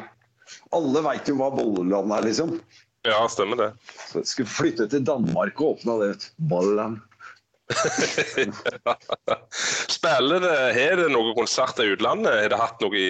Alle 0.77 1.01
veit 1.01 1.29
jo 1.29 1.37
hva 1.39 1.51
Bolleland 1.53 2.13
er, 2.15 2.27
liksom. 2.29 2.57
Ja, 3.05 3.27
stemmer 3.29 3.59
det. 3.59 3.69
Så 4.09 4.23
jeg 4.23 4.29
skulle 4.31 4.49
flytte 4.49 4.87
til 4.89 5.05
Danmark 5.05 5.59
og 5.61 5.75
åpna 5.75 5.99
det. 6.01 6.31
Ballen. 6.49 6.99
Spiller 9.95 10.39
det, 10.43 10.57
Har 10.77 10.99
det 10.99 11.07
noen 11.13 11.33
konserter 11.37 11.85
i 11.85 11.95
utlandet? 11.95 12.33
Har 12.43 12.51
det 12.53 12.59
hatt 12.61 12.83
noe 12.83 12.99
i 12.99 13.07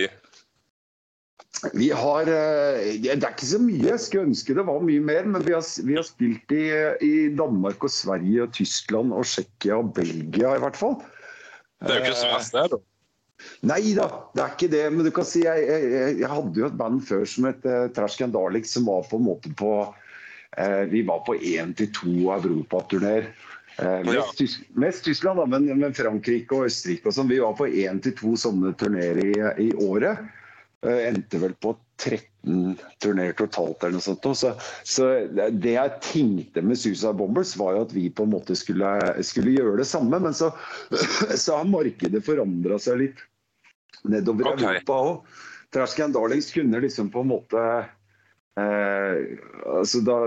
Vi 1.75 1.89
har 1.91 2.29
eh, 2.31 2.95
Det 3.03 3.11
er 3.17 3.33
ikke 3.33 3.49
så 3.49 3.59
mye. 3.59 3.83
Jeg 3.89 4.03
skulle 4.03 4.29
ønske 4.29 4.55
det 4.55 4.67
var 4.67 4.83
mye 4.83 5.03
mer, 5.03 5.27
men 5.27 5.43
vi 5.43 5.55
har, 5.55 5.65
vi 5.87 5.99
har 5.99 6.07
spilt 6.07 6.55
i, 6.55 6.65
i 7.03 7.13
Danmark 7.35 7.83
og 7.83 7.91
Sverige 7.91 8.47
og 8.47 8.55
Tyskland 8.55 9.15
og 9.15 9.27
Tsjekkia 9.27 9.79
og 9.81 9.93
Belgia 9.97 10.55
i 10.55 10.63
hvert 10.63 10.79
fall. 10.79 10.99
Det 11.83 11.91
er 11.91 11.99
jo 11.99 12.05
ikke 12.07 12.19
så 12.23 12.31
verst, 12.31 12.55
det. 12.55 12.67
da. 12.71 12.77
Nei 13.67 13.93
da, 13.97 14.07
det 14.35 14.43
er 14.43 14.53
ikke 14.53 14.71
det. 14.71 14.83
Men 14.93 15.07
du 15.07 15.11
kan 15.15 15.27
si 15.27 15.43
jeg, 15.45 15.65
jeg, 15.67 16.15
jeg 16.21 16.31
hadde 16.31 16.61
jo 16.61 16.69
et 16.69 16.77
band 16.79 17.01
før 17.05 17.25
som 17.29 17.49
het 17.49 17.65
uh, 17.67 17.87
Trash 17.95 18.19
Can 18.19 18.33
som 18.65 18.87
var 18.87 19.07
på 19.09 19.19
en 19.19 19.27
måte 19.27 19.51
på 19.57 19.71
uh, 19.85 20.83
Vi 20.91 21.03
var 21.07 21.25
på 21.27 21.35
én 21.35 21.75
til 21.75 21.91
to 21.93 22.31
europaturneer. 22.37 23.31
Uh, 23.75 23.99
mest, 24.07 24.15
Ja. 24.15 24.23
Tys 24.39 24.59
mest 24.73 25.03
Tyskland, 25.03 25.39
da, 25.39 25.45
men, 25.45 25.67
men 25.79 25.93
Frankrike 25.93 26.55
og 26.55 26.69
Østerrike 26.69 27.11
og 27.11 27.17
sånn. 27.17 27.31
Vi 27.31 27.41
var 27.43 27.57
på 27.59 27.67
én 27.67 27.99
til 28.01 28.15
to 28.15 28.35
sånne 28.39 28.71
turneer 28.79 29.19
i, 29.19 29.33
i 29.67 29.69
året. 29.75 30.23
Eh, 30.85 31.07
endte 31.09 31.39
vel 31.41 31.53
på 31.53 31.73
13 31.97 32.75
turneer 33.01 33.33
totalt 33.33 33.83
eller 33.83 33.97
noe 33.97 34.05
sånt. 34.05 34.27
Så, 34.37 34.51
så 34.85 35.07
det 35.33 35.73
jeg 35.73 35.93
tenkte 36.05 36.61
med 36.61 36.77
Suicide 36.77 37.15
Bombers, 37.17 37.55
var 37.57 37.73
jo 37.77 37.85
at 37.87 37.95
vi 37.95 38.05
på 38.13 38.27
en 38.27 38.33
måte 38.35 38.57
skulle, 38.59 38.91
skulle 39.25 39.55
gjøre 39.55 39.79
det 39.81 39.87
samme. 39.89 40.19
Men 40.21 40.35
så, 40.37 40.51
så 41.43 41.57
har 41.57 41.71
markedet 41.71 42.21
forandra 42.25 42.79
seg 42.81 43.01
litt 43.01 43.25
nedover 44.05 44.51
okay. 44.53 44.75
Europa 44.75 45.01
òg. 45.09 45.37
Trash 45.73 45.97
Can 45.97 46.13
Darlings 46.13 46.51
kunne 46.53 46.79
liksom 46.83 47.09
på 47.11 47.23
en 47.25 47.31
måte 47.33 47.61
eh, 48.61 49.15
altså 49.65 50.03
da, 50.05 50.19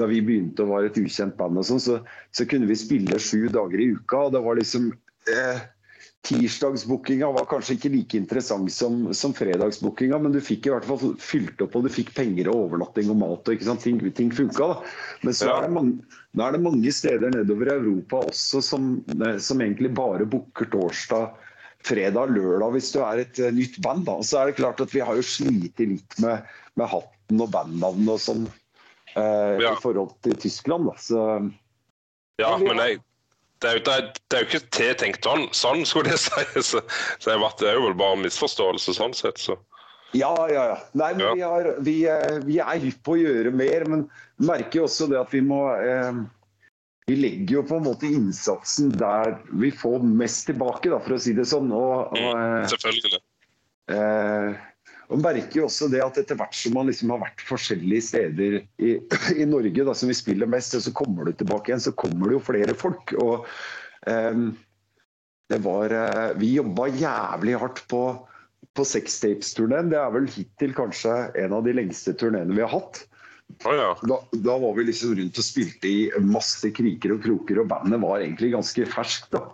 da 0.00 0.08
vi 0.10 0.22
begynte 0.24 0.64
å 0.64 0.70
være 0.70 0.88
et 0.90 0.98
ukjent 0.98 1.36
band, 1.38 1.60
og 1.60 1.68
sånn, 1.68 1.82
så, 1.82 1.98
så 2.34 2.46
kunne 2.48 2.66
vi 2.70 2.78
spille 2.78 3.20
sju 3.22 3.50
dager 3.52 3.82
i 3.82 3.92
uka. 3.92 4.24
og 4.24 4.32
det 4.34 4.42
var 4.48 4.58
liksom 4.58 4.88
eh, 5.30 5.60
Tirsdagsbookinga 6.26 7.28
var 7.36 7.46
kanskje 7.50 7.76
ikke 7.76 7.90
like 7.94 8.18
interessant 8.18 8.72
som, 8.74 9.06
som 9.14 9.34
fredagsbookinga, 9.36 10.18
men 10.22 10.34
du 10.34 10.40
fikk 10.42 10.66
i 10.66 10.72
hvert 10.74 10.86
fall 10.88 11.14
fylt 11.22 11.62
opp, 11.62 11.76
og 11.78 11.86
du 11.86 11.92
fikk 11.92 12.10
penger 12.16 12.50
og 12.50 12.64
overnatting 12.66 13.12
og 13.12 13.18
mat. 13.20 13.46
og 13.46 13.54
ikke 13.54 13.68
sant? 13.68 13.84
Ting, 13.86 14.00
ting 14.18 14.32
funka. 14.34 14.70
da. 14.72 14.94
Men 15.22 15.36
så 15.38 15.50
er, 15.52 15.66
det 15.68 15.74
mange, 15.76 16.20
er 16.42 16.56
det 16.56 16.62
mange 16.64 16.92
steder 16.94 17.34
nedover 17.34 17.70
i 17.70 17.76
Europa 17.78 18.24
også 18.26 18.62
som, 18.64 18.90
eh, 19.20 19.38
som 19.42 19.62
egentlig 19.62 19.92
bare 19.94 20.26
booker 20.26 20.70
torsdag, 20.74 21.34
fredag, 21.86 22.32
lørdag 22.34 22.74
hvis 22.74 22.90
du 22.96 23.00
er 23.06 23.22
et 23.22 23.38
eh, 23.38 23.54
nytt 23.54 23.78
band. 23.86 24.06
da. 24.10 24.18
Så 24.26 24.40
er 24.42 24.50
det 24.50 24.58
klart 24.58 24.82
at 24.82 24.94
vi 24.94 25.04
har 25.06 25.18
jo 25.18 25.26
slitt 25.26 25.78
litt 25.82 26.18
med, 26.24 26.42
med 26.74 26.90
hatten 26.90 27.42
og 27.44 27.52
bandnavnet 27.54 28.16
og 28.16 28.22
sånn 28.22 28.46
eh, 29.14 29.62
Ja. 29.62 29.76
i 29.76 29.82
forhold 29.82 30.16
til 30.26 30.34
Tyskland. 30.42 30.90
da. 30.90 30.96
Så 30.98 31.20
Ja, 32.42 32.56
Men 32.60 32.82
jeg, 32.82 32.98
det, 33.62 33.68
er 33.70 33.78
jo, 33.78 33.82
det, 33.86 33.94
er, 34.36 34.42
jo 34.42 34.46
ikke 34.50 34.68
tiltenkt 34.76 35.26
sånn, 35.26 35.46
sånn 35.56 35.84
skulle 35.88 36.12
jeg 36.14 36.22
si. 36.26 36.62
Så, 36.72 36.82
så 37.18 37.32
det 37.32 37.70
er 37.70 37.78
jo 37.78 37.86
vel 37.88 37.98
bare 37.98 38.20
misforståelse 38.24 38.96
sånn 38.98 39.16
sett. 39.16 39.40
Så. 39.42 39.56
Ja, 40.16 40.32
ja, 40.52 40.62
ja. 40.72 40.78
Nei, 40.98 41.12
men 41.16 41.24
Ja. 41.26 41.32
Vi, 41.34 41.42
har, 41.42 41.68
vi, 41.84 41.96
eh, 42.10 42.38
vi 42.46 42.58
er 42.62 42.80
hypp 42.84 43.02
på 43.04 43.16
å 43.16 43.20
gjøre 43.20 43.52
mer, 43.54 43.84
men 43.90 44.06
merker 44.38 44.82
jo 44.82 44.86
også 44.88 45.08
det 45.10 45.18
at 45.20 45.32
vi 45.34 45.42
må 45.44 45.60
eh, 45.74 46.22
Vi 47.06 47.14
legger 47.20 47.60
jo 47.60 47.64
på 47.68 47.76
en 47.78 47.84
måte 47.86 48.08
innsatsen 48.10 48.88
der 48.98 49.36
vi 49.54 49.70
får 49.70 50.02
mest 50.02 50.48
tilbake, 50.48 50.90
da, 50.90 50.98
for 51.02 51.14
å 51.14 51.20
si 51.22 51.36
det 51.36 51.44
sånn. 51.46 51.68
Og, 51.74 52.14
og, 52.16 52.30
eh, 52.34 52.64
Selvfølgelig. 52.72 53.20
eh, 53.94 54.56
og 55.06 55.20
merker 55.22 55.60
jo 55.60 55.66
også 55.68 55.88
det 55.92 56.02
at 56.02 56.18
etter 56.18 56.38
hvert 56.38 56.56
som 56.58 56.74
man 56.74 56.88
liksom 56.90 57.12
har 57.14 57.22
vært 57.22 57.42
forskjellige 57.46 58.06
steder 58.08 58.56
i, 58.82 58.96
i 59.42 59.46
Norge, 59.48 59.84
da, 59.86 59.94
som 59.94 60.10
vi 60.10 60.16
spiller 60.18 60.50
mest, 60.50 60.74
og 60.74 60.82
så 60.86 60.92
kommer 60.96 61.28
du 61.28 61.36
tilbake 61.38 61.70
igjen, 61.70 61.84
så 61.84 61.94
kommer 61.94 62.30
det 62.30 62.38
jo 62.38 62.46
flere 62.48 62.74
folk. 62.78 63.14
Og 63.22 63.46
um, 64.10 64.48
det 65.52 65.60
var 65.62 65.94
uh, 65.94 66.32
Vi 66.40 66.56
jobba 66.56 66.88
jævlig 66.90 67.54
hardt 67.62 67.84
på, 67.90 68.02
på 68.74 68.86
sextapes-turneen. 68.86 69.92
Det 69.92 70.00
er 70.00 70.10
vel 70.16 70.26
hittil 70.34 70.74
kanskje 70.74 71.14
en 71.38 71.54
av 71.54 71.62
de 71.68 71.76
lengste 71.78 72.16
turneene 72.18 72.56
vi 72.56 72.64
har 72.64 72.74
hatt. 72.74 73.04
Oh, 73.62 73.70
ja. 73.78 73.92
Da, 74.10 74.18
da 74.42 74.58
var 74.58 74.74
vi 74.74 74.88
liksom 74.88 75.14
rundt 75.14 75.38
og 75.38 75.46
spilte 75.46 75.86
i 75.86 76.10
masse 76.26 76.66
kriker 76.74 77.14
og 77.14 77.22
kroker, 77.22 77.62
og 77.62 77.70
bandet 77.70 78.02
var 78.02 78.18
egentlig 78.24 78.50
ganske 78.56 78.88
ferskt. 78.90 79.30
da. 79.38 79.44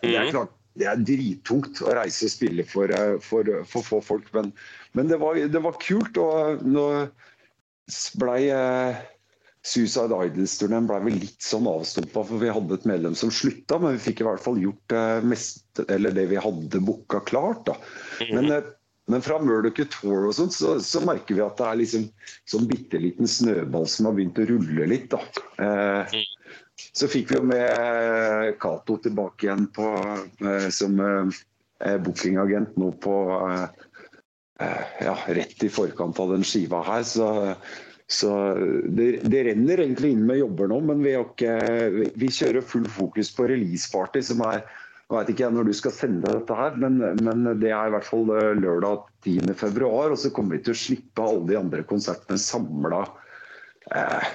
Det 0.00 0.14
er 0.16 0.24
Mhm. 0.24 0.32
klart, 0.32 0.56
det 0.78 0.88
er 0.88 1.04
drittungt 1.04 1.82
å 1.84 1.94
reise 1.98 2.28
og 2.28 2.34
spille 2.34 2.64
for, 2.68 2.92
eh, 2.92 3.16
for, 3.24 3.48
for 3.68 3.86
få 3.86 4.00
folk, 4.04 4.28
men, 4.36 4.52
men 4.96 5.10
det, 5.10 5.20
var, 5.22 5.36
det 5.36 5.64
var 5.64 5.80
kult. 5.82 6.18
Og 6.20 6.62
nå 6.64 6.86
blei 8.20 8.46
eh, 8.52 9.02
Suicide 9.62 10.16
Idols-turneen 10.26 10.88
ble 10.90 10.98
vel 11.04 11.18
litt 11.22 11.44
sånn 11.44 11.68
avstumpa, 11.70 12.24
for 12.26 12.42
vi 12.42 12.50
hadde 12.50 12.78
et 12.78 12.86
medlem 12.88 13.14
som 13.18 13.30
slutta, 13.30 13.78
men 13.78 13.94
vi 13.96 14.06
fikk 14.08 14.22
i 14.22 14.26
hvert 14.26 14.42
fall 14.42 14.58
gjort 14.58 14.94
eh, 14.98 15.18
mest, 15.22 15.66
eller 15.86 16.14
det 16.16 16.28
vi 16.32 16.40
hadde 16.42 16.82
booka 16.82 17.22
klart. 17.28 17.66
da. 17.68 17.76
Men, 18.32 18.50
eh, 18.50 18.72
men 19.10 19.22
fra 19.22 19.38
Murdoch 19.42 19.78
Tour 19.92 20.28
og 20.28 20.34
sånt, 20.38 20.54
så, 20.56 20.76
så 20.82 21.02
merker 21.06 21.38
vi 21.38 21.44
at 21.44 21.58
det 21.60 21.68
er 21.68 21.78
liksom 21.78 22.08
sånn 22.50 22.66
bitte 22.70 23.00
liten 23.02 23.30
snøball 23.30 23.86
som 23.90 24.08
har 24.08 24.16
begynt 24.18 24.40
å 24.42 24.48
rulle 24.50 24.88
litt. 24.90 25.14
da. 25.14 25.22
Eh, 25.62 26.18
så 26.92 27.08
fikk 27.08 27.30
vi 27.30 27.38
jo 27.38 27.44
med 27.46 27.62
eh, 27.68 28.50
Cato 28.60 28.98
tilbake 29.02 29.46
igjen 29.46 29.68
på, 29.74 29.86
eh, 30.44 30.68
som 30.74 30.98
eh, 31.02 31.96
bookingagent 32.02 32.76
nå 32.80 32.92
på 33.02 33.16
ja, 35.02 35.14
rett 35.34 35.64
i 35.66 35.68
forkant 35.72 36.20
av 36.22 36.36
den 36.36 36.44
skiva 36.46 36.84
her. 36.86 37.02
Så, 37.08 37.26
så 38.06 38.30
det, 38.94 39.24
det 39.26 39.40
renner 39.48 39.82
egentlig 39.82 40.12
inn 40.14 40.22
med 40.28 40.38
jobber 40.38 40.70
nå, 40.70 40.78
men 40.92 41.02
vi, 41.02 41.16
ikke, 41.18 41.56
vi, 42.14 42.28
kjører 42.30 42.62
full 42.62 42.86
fokus 42.86 43.32
på 43.34 43.48
releaseparty, 43.50 44.22
som 44.28 44.44
er 44.46 44.62
jeg 44.62 45.18
vet 45.18 45.32
ikke 45.34 45.48
når 45.52 45.66
du 45.68 45.74
skal 45.76 45.92
sende 45.92 46.30
dette 46.30 46.54
her, 46.56 46.76
men, 46.80 46.94
men 47.26 47.42
det 47.60 47.72
er 47.74 47.90
i 47.90 47.92
hvert 47.92 48.06
fall 48.06 48.30
lørdag 48.30 49.02
10. 49.26 49.50
februar. 49.60 50.14
Og 50.14 50.20
så 50.22 50.30
kommer 50.32 50.56
vi 50.56 50.62
til 50.64 50.72
å 50.72 50.78
slippe 50.78 51.26
alle 51.26 51.50
de 51.50 51.58
andre 51.58 51.82
konsertene 51.84 52.40
samla 52.40 53.02
Eh, 53.90 54.26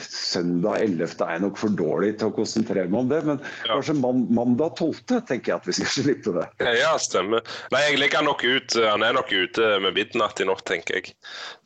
søndag 0.00 0.78
11. 0.78 1.08
er 1.24 1.32
jeg 1.34 1.42
nok 1.42 1.58
for 1.58 1.72
dårlig 1.74 2.12
til 2.20 2.30
å 2.30 2.34
konsentrere 2.36 2.86
meg 2.88 3.00
om 3.00 3.08
det, 3.10 3.18
men 3.26 3.40
Ja. 3.66 3.74
kanskje 3.74 3.96
mandag 3.98 4.76
12. 4.78 5.02
tenker 5.26 5.52
jeg 5.52 5.56
at 5.56 5.66
vi 5.66 5.72
skal 5.72 5.90
slippe 6.04 6.34
det. 6.36 6.46
Ja, 6.78 6.92
stemmer. 7.02 7.42
Nei, 7.74 7.80
jeg 7.90 7.98
legger 7.98 8.22
nok 8.22 8.44
ut 8.44 8.76
eh, 8.78 8.88
Han 8.90 9.02
er 9.02 9.12
nok 9.18 9.32
ute 9.32 9.80
med 9.82 9.94
midnatt 9.98 10.40
i 10.40 10.46
natt, 10.46 10.64
tenker 10.64 11.00
jeg. 11.00 11.14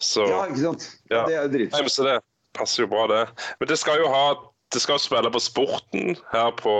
Så 0.01 0.25
Ja, 0.29 0.47
ikke 0.49 0.65
sant? 0.65 0.89
Ja. 1.11 1.27
Det 1.29 1.37
er 1.37 1.83
jo 1.85 1.93
så 1.93 2.05
det. 2.09 2.19
passer 2.57 2.85
jo 2.85 2.89
bra, 2.89 3.07
det. 3.13 3.23
Men 3.61 3.69
det 3.69 3.79
skal 3.79 4.01
jo 4.01 4.09
ha 4.13 4.25
Det 4.73 4.81
skal 4.81 4.99
spille 4.99 5.29
på 5.31 5.41
Sporten 5.41 6.17
her 6.33 6.51
på, 6.57 6.75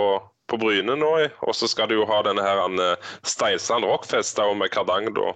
på 0.49 0.57
Bryne 0.57 0.95
nå, 0.97 1.11
og 1.45 1.53
så 1.53 1.67
skal 1.69 1.87
du 1.91 1.99
jo 1.99 2.05
ha 2.09 2.23
denne 2.25 2.41
her 2.41 2.57
Steinsand 2.65 2.97
Steinsland 3.21 3.85
Rockfest 3.85 4.39
med 4.57 4.71
Kardang, 4.73 5.13
da. 5.13 5.35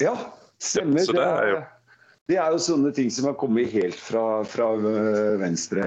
Ja, 0.00 0.14
stemmer. 0.62 1.02
Så 1.02 1.12
det, 1.18 1.26
er 1.26 1.48
jo... 1.50 1.58
det 2.30 2.38
er 2.38 2.54
jo 2.54 2.60
sånne 2.62 2.92
ting 2.94 3.10
som 3.12 3.26
har 3.26 3.38
kommet 3.40 3.72
helt 3.74 3.98
fra, 3.98 4.42
fra 4.46 4.72
venstre. 5.40 5.86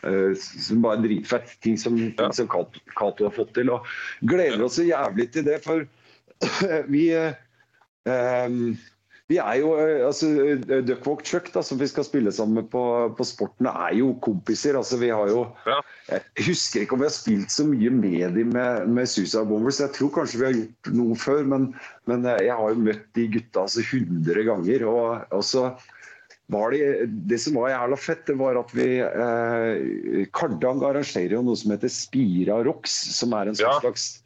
Uh, 0.00 0.34
som 0.40 0.80
bare 0.82 1.02
dritfett. 1.04 1.52
Ting 1.64 1.78
som, 1.78 1.96
ting 2.16 2.32
som 2.34 2.48
Cato 2.50 3.26
har 3.26 3.34
fått 3.36 3.52
til. 3.58 3.70
Og 3.72 3.86
gleder 4.26 4.64
oss 4.64 4.78
så 4.80 4.86
jævlig 4.88 5.28
til 5.34 5.46
det, 5.46 5.60
for 5.64 5.84
vi 6.94 7.04
um, 7.14 8.72
vi 9.30 9.38
er 9.38 9.60
jo, 9.60 9.74
eh, 9.78 10.00
altså 10.02 10.28
eh, 10.42 10.80
Duckwalk 10.82 11.22
Chuck, 11.26 11.52
da, 11.54 11.62
som 11.62 11.78
vi 11.78 11.86
skal 11.90 12.06
spille 12.06 12.32
sammen 12.34 12.66
på, 12.72 12.82
på 13.14 13.26
Sporten, 13.26 13.68
er 13.70 13.94
jo 14.00 14.10
kompiser. 14.24 14.78
altså 14.78 14.98
vi 14.98 15.12
har 15.14 15.30
jo, 15.30 15.44
ja. 15.70 15.78
Jeg 16.10 16.48
husker 16.48 16.82
ikke 16.82 16.96
om 16.96 17.04
vi 17.04 17.06
har 17.06 17.14
spilt 17.14 17.54
så 17.54 17.66
mye 17.68 17.92
med 17.94 18.34
dem 18.34 18.50
med, 18.56 18.88
med 18.90 19.06
Suicide 19.10 19.46
Bombers. 19.46 19.78
Jeg 19.82 19.94
tror 19.94 20.10
kanskje 20.18 20.40
vi 20.40 20.48
har 20.48 20.58
gjort 20.58 20.90
noe 20.98 21.18
før, 21.18 21.46
men, 21.52 21.70
men 22.10 22.26
eh, 22.26 22.42
jeg 22.48 22.58
har 22.58 22.74
jo 22.74 22.84
møtt 22.88 23.06
de 23.18 23.28
gutta 23.36 23.66
altså 23.68 23.86
100 23.86 24.46
ganger. 24.50 24.86
og, 24.90 25.30
og 25.30 25.46
så 25.46 25.68
var 26.50 26.74
det, 26.74 27.06
det 27.30 27.38
som 27.38 27.54
var 27.60 27.70
jævla 27.70 28.00
fett, 28.00 28.24
det 28.26 28.34
var 28.40 28.58
at 28.58 28.74
vi 28.74 28.88
eh, 28.98 30.24
Kardang 30.34 30.82
arrangerer 30.82 31.36
jo 31.36 31.44
noe 31.46 31.58
som 31.58 31.70
heter 31.70 31.92
Spira 31.94 32.58
Rocks, 32.66 32.96
som 33.14 33.36
er 33.38 33.52
en 33.52 33.60
ja. 33.60 33.76
slags 33.78 34.16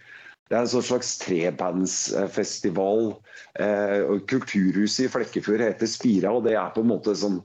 det 0.51 0.57
er 0.59 0.61
en 0.61 0.71
sånn 0.71 0.85
slags 0.85 1.15
trebandsfestival. 1.23 3.15
Eh, 3.65 4.13
Kulturhuset 4.29 5.07
i 5.07 5.11
Flekkefjord 5.13 5.65
heter 5.65 5.89
Spira, 5.89 6.35
og 6.37 6.45
det 6.45 6.59
er 6.61 6.73
på 6.75 6.85
en 6.85 6.93
måte 6.93 7.17
sånn 7.17 7.41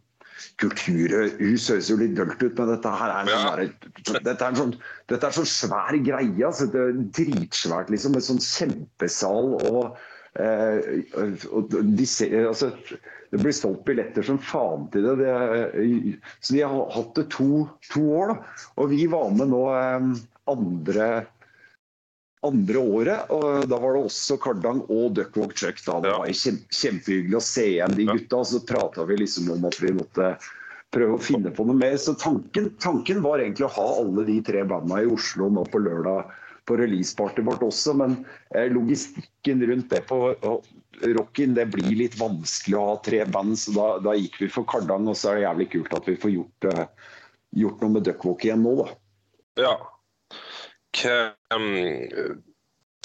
Kulturhus 0.59 1.67
høres 1.71 1.89
jo 1.91 1.97
litt 1.99 2.15
dølt 2.17 2.41
ut, 2.41 2.57
men 2.57 2.71
dette 2.73 2.91
her 3.01 3.13
er 3.13 3.27
en, 3.27 3.71
sånn, 4.03 4.19
dette 4.23 4.35
er 4.35 4.51
en 4.51 4.59
sånn, 4.59 4.73
dette 5.11 5.27
er 5.27 5.35
sånn 5.35 5.49
svær 5.51 5.97
greie. 6.03 6.43
Altså, 6.47 6.67
det 6.71 6.81
er 6.83 7.01
dritsvært, 7.17 7.91
liksom. 7.93 8.15
En 8.15 8.25
sånn 8.25 8.41
kjempesal 8.43 9.53
og, 9.69 9.99
eh, 10.39 10.79
og 11.51 11.75
de 11.75 12.07
ser, 12.07 12.35
altså, 12.51 12.73
Det 13.29 13.37
blir 13.37 13.53
solgt 13.53 13.83
billetter 13.85 14.25
som 14.25 14.39
faen 14.41 14.87
til 14.89 15.03
det. 15.05 15.19
det 15.19 16.15
så 16.41 16.55
de 16.55 16.63
har 16.65 16.87
hatt 16.95 17.11
det 17.19 17.27
to, 17.35 17.67
to 17.91 18.01
år, 18.17 18.31
da. 18.31 18.63
Og 18.81 18.89
vi 18.89 19.03
var 19.11 19.29
med 19.35 19.51
nå 19.51 19.59
eh, 19.77 20.07
andre 20.49 21.09
andre 22.45 22.79
året. 22.79 23.31
og 23.33 23.67
Da 23.69 23.79
var 23.79 23.95
det 23.95 24.05
også 24.07 24.37
Kardang 24.41 24.81
og 24.87 25.15
Duckwalk 25.17 25.55
Truck. 25.57 25.81
Da. 25.85 25.99
Det 26.03 26.13
var 26.15 26.31
kjempehyggelig 26.31 27.39
å 27.39 27.43
se 27.43 27.65
igjen 27.75 27.97
de 27.97 28.07
gutta. 28.09 28.43
Så 28.45 28.63
prata 28.67 29.05
vi 29.09 29.19
liksom 29.21 29.51
om 29.55 29.67
at 29.69 29.79
vi 29.83 29.93
måtte 29.97 30.33
prøve 30.93 31.17
å 31.17 31.23
finne 31.23 31.53
på 31.53 31.65
noe 31.67 31.77
mer. 31.77 31.97
Så 32.01 32.15
tanken, 32.19 32.71
tanken 32.81 33.23
var 33.25 33.43
egentlig 33.43 33.67
å 33.67 33.73
ha 33.77 33.87
alle 34.01 34.25
de 34.29 34.39
tre 34.45 34.63
bandene 34.67 35.05
i 35.05 35.11
Oslo 35.11 35.51
nå 35.53 35.65
på 35.69 35.81
lørdag 35.83 36.31
på 36.69 36.77
releasepartyet 36.77 37.47
vårt 37.47 37.63
også, 37.65 37.95
men 37.97 38.11
eh, 38.53 38.67
logistikken 38.69 39.63
rundt 39.65 39.89
det 39.89 40.03
på 40.05 40.19
rocken 41.15 41.55
det 41.57 41.65
blir 41.73 41.95
litt 41.97 42.17
vanskelig 42.19 42.77
å 42.77 42.87
ha 42.91 42.97
tre 43.05 43.23
band, 43.25 43.55
så 43.57 43.73
da, 43.73 43.87
da 44.09 44.15
gikk 44.17 44.37
vi 44.43 44.49
for 44.53 44.67
Kardang. 44.69 45.07
Og 45.09 45.17
så 45.17 45.31
er 45.31 45.39
det 45.39 45.45
jævlig 45.47 45.69
kult 45.75 45.95
at 45.97 46.09
vi 46.09 46.17
får 46.19 46.33
gjort, 46.35 46.67
uh, 46.69 47.15
gjort 47.63 47.81
noe 47.81 47.95
med 47.95 48.05
Duckwalk 48.05 48.45
igjen 48.45 48.61
nå, 48.65 48.75
da. 48.83 48.89
Ja, 49.59 49.73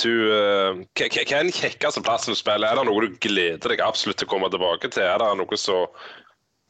du, 0.02 0.12
uh, 0.32 0.80
hva 0.96 1.06
er 1.06 1.28
den 1.30 1.52
kjekkeste 1.54 2.02
plassen 2.04 2.34
du 2.34 2.38
spiller? 2.38 2.68
Er 2.70 2.80
det 2.80 2.86
noe 2.88 3.04
du 3.04 3.18
gleder 3.22 3.70
deg 3.70 3.82
absolutt 3.84 4.18
til 4.20 4.28
å 4.28 4.32
komme 4.34 4.50
tilbake 4.52 4.90
til? 4.90 5.06
Er 5.06 5.18
det 5.22 5.32
noe 5.40 5.58
så 5.60 5.84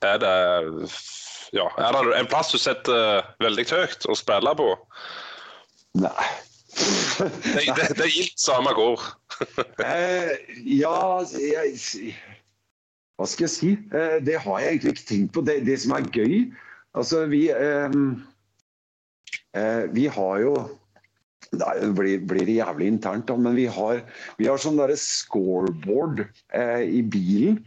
Er 0.04 0.18
det 0.20 0.34
ja, 1.54 1.68
er 1.78 1.94
det 1.94 2.16
en 2.18 2.26
plass 2.26 2.50
du 2.50 2.58
setter 2.58 3.22
veldig 3.42 3.64
høyt 3.70 4.06
å 4.10 4.16
spille 4.18 4.54
på? 4.58 4.68
Nei. 6.02 6.26
det, 6.74 7.62
det, 7.78 7.88
det 7.94 8.06
er 8.08 8.10
gildt 8.10 8.42
samme 8.42 8.72
hvor. 8.74 9.04
eh, 9.84 10.34
ja, 10.66 11.22
jeg, 11.38 12.14
Hva 13.14 13.28
skal 13.30 13.46
jeg 13.46 13.54
si? 13.54 13.70
Eh, 13.94 14.18
det 14.26 14.40
har 14.42 14.62
jeg 14.62 14.72
egentlig 14.72 14.96
ikke 14.96 15.08
tenkt 15.12 15.34
på. 15.36 15.44
Det, 15.46 15.60
det 15.68 15.78
som 15.84 15.94
er 15.96 16.08
gøy 16.10 16.38
Altså, 16.94 17.24
vi 17.26 17.46
Vi 19.94 20.04
har 20.10 20.38
jo 20.42 20.52
det 21.52 21.92
blir, 21.98 22.24
blir, 22.24 22.46
det 22.46 22.58
jævlig 22.58 22.88
internt, 22.94 23.28
da. 23.28 23.36
Men 23.36 23.56
vi 23.58 23.66
har, 23.70 24.02
vi 24.38 24.48
har 24.48 24.60
sånn 24.60 24.80
derre 24.80 24.96
scoreboard 25.00 26.24
eh, 26.54 26.82
i 26.86 27.02
bilen. 27.02 27.62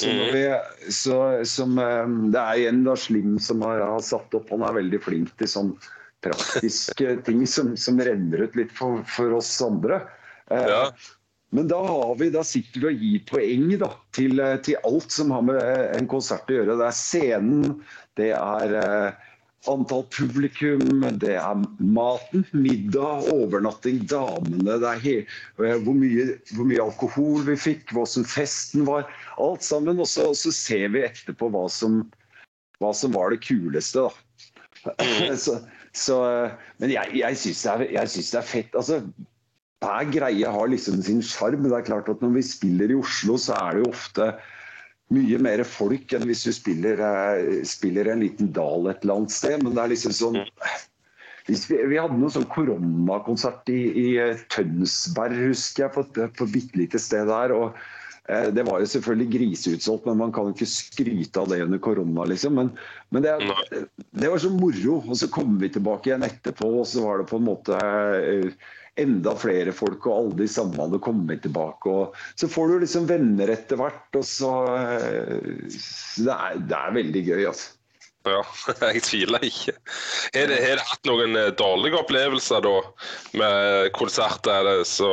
Så 0.00 0.10
vi, 0.10 0.42
så, 0.90 1.18
som, 1.46 1.76
eh, 1.78 2.14
det 2.34 2.40
er 2.40 2.70
en 2.70 2.82
da 2.86 2.96
Slim 2.98 3.36
som 3.42 3.62
har, 3.66 3.82
har, 3.84 4.02
satt 4.02 4.34
opp. 4.34 4.50
Han 4.50 4.66
er 4.66 4.80
veldig 4.80 5.02
flink 5.04 5.34
til 5.38 5.50
sånn 5.50 5.74
praktiske 6.24 7.18
ting 7.26 7.44
som, 7.46 7.74
som 7.78 8.00
renner 8.02 8.48
ut 8.48 8.56
litt 8.58 8.74
for, 8.74 9.04
for 9.10 9.38
oss 9.38 9.52
andre. 9.62 10.02
Eh, 10.50 10.70
ja. 10.72 10.88
Men 11.54 11.68
da, 11.70 11.78
har 11.86 12.16
vi, 12.18 12.30
da 12.34 12.42
sitter 12.42 12.82
vi 12.82 12.88
og 12.88 13.02
gir 13.04 13.20
poeng 13.28 13.68
da, 13.78 13.92
til, 14.16 14.40
eh, 14.42 14.56
til, 14.66 14.74
alt 14.88 15.14
som 15.14 15.30
har 15.30 15.44
med 15.46 15.60
eh, 15.62 15.92
en 15.94 16.08
konsert 16.10 16.50
å 16.50 16.56
gjøre. 16.56 16.74
Det 16.80 16.88
er 16.88 16.96
scenen, 16.98 17.76
det 18.18 18.30
er 18.34 18.74
eh, 18.80 19.28
antall 19.70 20.04
publikum, 20.12 21.04
det 21.20 21.36
er 21.40 21.62
maten, 21.78 22.44
middag, 22.52 23.28
overnatting, 23.32 24.02
damene, 24.10 24.78
det 24.82 24.90
er 24.90 25.04
helt, 25.04 25.36
hvor, 25.56 25.96
mye, 25.96 26.26
hvor, 26.52 26.68
mye, 26.68 26.82
alkohol 26.84 27.46
vi 27.48 27.56
fikk, 27.60 27.94
hvordan 27.96 28.28
festen 28.28 28.86
var. 28.88 29.08
Alt 29.42 29.64
sammen. 29.66 30.02
Og 30.02 30.08
så, 30.10 30.30
ser 30.34 30.90
vi 30.94 31.04
etterpå 31.06 31.50
hva 31.54 31.66
som, 31.72 32.02
hva 32.82 32.92
som 32.96 33.14
var 33.16 33.34
det 33.34 33.42
kuleste, 33.46 34.04
da. 34.04 34.94
så, 35.44 35.60
så, 35.96 36.18
eh, 36.28 36.58
men 36.82 36.92
jeg, 36.92 37.14
jeg 37.16 37.40
syns 37.40 37.62
det, 37.64 37.92
det, 37.94 38.26
er 38.36 38.44
fett. 38.44 38.74
altså 38.76 39.00
hver 39.84 40.08
greie 40.12 40.48
har 40.48 40.68
liksom 40.70 41.00
sin 41.04 41.22
sjarm. 41.24 41.64
Det 41.66 41.76
er 41.76 41.86
klart 41.88 42.08
at 42.08 42.22
når 42.24 42.38
vi 42.38 42.44
spiller 42.46 42.92
i 42.92 42.98
Oslo, 42.98 43.36
så 43.40 43.56
er 43.58 43.76
det 43.76 43.84
jo 43.84 43.92
ofte 43.92 44.28
mye 45.12 45.38
mer 45.42 45.62
folk 45.68 46.14
enn 46.16 46.24
hvis 46.28 46.46
du 46.46 46.52
spiller, 46.56 47.00
eh, 47.04 47.62
spiller 47.68 48.08
en 48.12 48.24
liten 48.24 48.52
dal 48.56 48.88
et 48.88 49.04
eller 49.04 49.20
annet 49.20 49.34
sted. 49.34 49.60
Men 49.62 49.76
det 49.76 49.82
er 49.82 49.92
liksom 49.92 50.16
sånn 50.16 50.42
vi, 51.46 51.56
vi, 51.68 51.98
hadde 52.00 52.16
noen 52.16 52.32
sånn 52.32 52.48
koronakonsert 52.48 53.68
i, 53.72 53.80
i, 54.00 54.06
eh, 54.20 54.40
Tønsberg, 54.52 55.50
husker 55.50 55.84
jeg, 55.84 55.92
på 55.92 56.04
et 56.24 56.54
bitte 56.54 56.80
lite 56.80 57.00
sted 57.02 57.28
der. 57.28 57.52
og 57.52 57.76
eh, 58.32 58.48
Det 58.56 58.64
var 58.64 58.80
jo 58.80 58.88
selvfølgelig 58.94 59.28
griseutsolgt, 59.34 60.08
men 60.08 60.22
man 60.22 60.32
kan 60.32 60.48
jo 60.48 60.54
ikke 60.56 60.70
skryte 60.72 61.42
av 61.42 61.52
det 61.52 61.60
under 61.66 61.82
korona. 61.84 62.24
liksom. 62.30 62.56
Men, 62.56 62.72
men 63.12 63.26
det, 63.26 63.36
det, 63.74 64.30
var 64.30 64.40
så 64.40 64.54
moro. 64.54 65.02
Og 65.02 65.20
så 65.20 65.28
kom 65.28 65.58
vi 65.60 65.68
tilbake 65.74 66.10
igjen 66.10 66.24
etterpå, 66.24 66.70
og 66.80 66.88
så 66.88 67.04
var 67.04 67.20
det 67.20 67.28
på 67.28 67.42
en 67.42 67.48
måte 67.50 67.82
eh, 68.22 68.72
enda 69.00 69.34
flere 69.38 69.72
folk, 69.74 70.06
og 70.06 70.16
alle 70.16 70.36
de 70.42 70.48
samme 70.50 70.78
hadde 70.78 71.00
kommet 71.02 71.42
tilbake. 71.44 71.90
Og 71.90 72.18
så 72.40 72.48
får 72.50 72.70
du 72.70 72.82
liksom 72.84 73.08
venner 73.10 73.52
etter 73.54 73.80
hvert. 73.80 74.06
og 74.14 74.26
så, 74.28 74.52
eh, 74.78 75.70
så 75.70 76.26
det, 76.26 76.34
er, 76.34 76.60
det, 76.60 76.78
er, 76.78 76.98
veldig 76.98 77.24
gøy, 77.28 77.46
altså. 77.50 77.72
Ja, 78.24 78.40
jeg 78.94 79.04
tviler 79.04 79.44
ikke. 79.44 79.76
Har 80.34 80.50
du 80.50 80.84
hatt 80.90 81.10
noen 81.10 81.38
eh, 81.40 81.52
dårlige 81.58 82.00
opplevelser 82.00 82.64
da 82.64 82.76
med 83.40 83.92
konserter? 83.98 84.70
så 84.88 85.12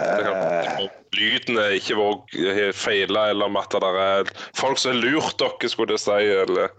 eh. 0.00 0.88
Lyden 1.16 1.56
er 1.58 1.78
ikke 1.78 1.96
vært 1.96 2.74
feila, 2.76 3.30
eller 3.32 3.48
om 3.48 3.56
at 3.56 3.72
det 3.72 3.94
er 4.04 4.34
folk 4.58 4.78
som 4.78 4.92
har 4.92 5.00
lurt 5.00 5.38
dere, 5.40 5.72
skulle 5.72 5.96
jeg 5.96 6.04
si? 6.04 6.34
eller... 6.44 6.74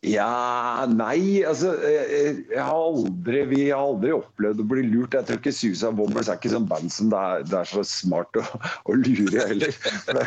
Ja, 0.00 0.86
nei, 0.88 1.42
altså 1.44 1.74
jeg, 1.84 2.36
jeg 2.48 2.62
har 2.64 2.72
aldri, 2.72 3.42
Vi 3.50 3.58
har 3.68 3.82
aldri 3.84 4.14
opplevd 4.16 4.62
å 4.62 4.64
bli 4.70 4.84
lurt. 4.88 5.12
Jeg 5.12 5.28
tror 5.28 5.40
ikke 5.42 5.52
Susa 5.52 5.90
Bombers 5.92 6.30
er 6.32 6.38
ikke 6.38 6.52
sånn 6.54 6.68
band 6.70 6.88
som 6.94 7.10
det 7.12 7.20
er, 7.20 7.42
det 7.50 7.58
er 7.58 7.68
så 7.68 7.84
smart 7.84 8.38
å, 8.40 8.44
å 8.88 8.96
lure 8.96 9.44
heller. 9.50 9.76
Det, 10.08 10.24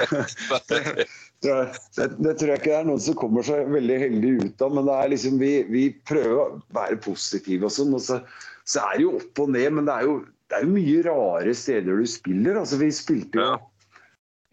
det, 1.47 1.57
det, 1.97 2.35
tror 2.37 2.53
jeg 2.53 2.61
ikke 2.61 2.69
det 2.69 2.77
er 2.77 2.85
noen 2.91 3.01
som 3.01 3.17
kommer 3.17 3.47
seg 3.47 3.71
veldig 3.73 3.97
heldig 4.05 4.35
ut 4.43 4.61
av. 4.61 4.77
Men 4.77 4.91
det 4.91 4.99
er 4.99 5.11
liksom, 5.15 5.41
vi, 5.41 5.51
vi 5.73 5.83
prøver 6.05 6.37
å 6.37 6.47
være 6.77 7.01
positive 7.09 7.65
og 7.65 7.73
sånn. 7.73 7.97
Og 7.97 8.05
så, 8.05 8.21
så, 8.69 8.85
er 8.85 8.99
det 8.99 9.07
jo 9.07 9.17
opp 9.23 9.45
og 9.47 9.55
ned, 9.57 9.71
men 9.79 9.89
det 9.89 9.97
er 9.97 10.09
jo, 10.11 10.19
det 10.53 10.59
er 10.59 10.67
jo 10.67 10.75
mye 10.75 11.03
rare 11.09 11.57
steder 11.57 11.97
du 11.97 12.13
spiller. 12.13 12.61
Altså, 12.61 12.77
vi 12.83 12.93
spilte 12.93 13.41
jo 13.41 13.53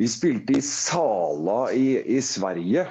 vi 0.00 0.06
spilte 0.08 0.54
i 0.56 0.62
Sala 0.64 1.66
i, 1.76 1.98
i 2.08 2.22
Sverige. 2.24 2.86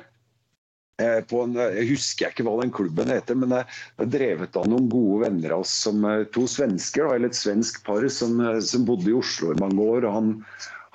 Eh, 1.00 1.20
på 1.24 1.44
en, 1.46 1.56
jeg 1.56 1.88
husker 1.94 2.34
ikke 2.34 2.44
hva 2.44 2.58
den 2.60 2.74
klubben 2.76 3.12
heter, 3.14 3.38
men 3.40 3.54
det 3.54 3.62
er 4.04 4.10
drevet 4.12 4.58
av 4.60 4.68
noen 4.68 4.90
gode 4.92 5.22
venner 5.28 5.56
av 5.56 5.64
oss, 5.64 5.76
som 5.86 6.04
eh, 6.08 6.26
to 6.36 6.44
svensker, 6.50 7.08
eller 7.08 7.32
et 7.32 7.40
svensk 7.40 7.80
par, 7.86 8.04
som, 8.12 8.36
eh, 8.44 8.60
som, 8.66 8.84
bodde 8.88 9.08
i 9.12 9.16
Oslo 9.16 9.54
i 9.54 9.62
mange 9.62 9.86
år. 9.86 10.08
og 10.10 10.18
han, 10.18 10.34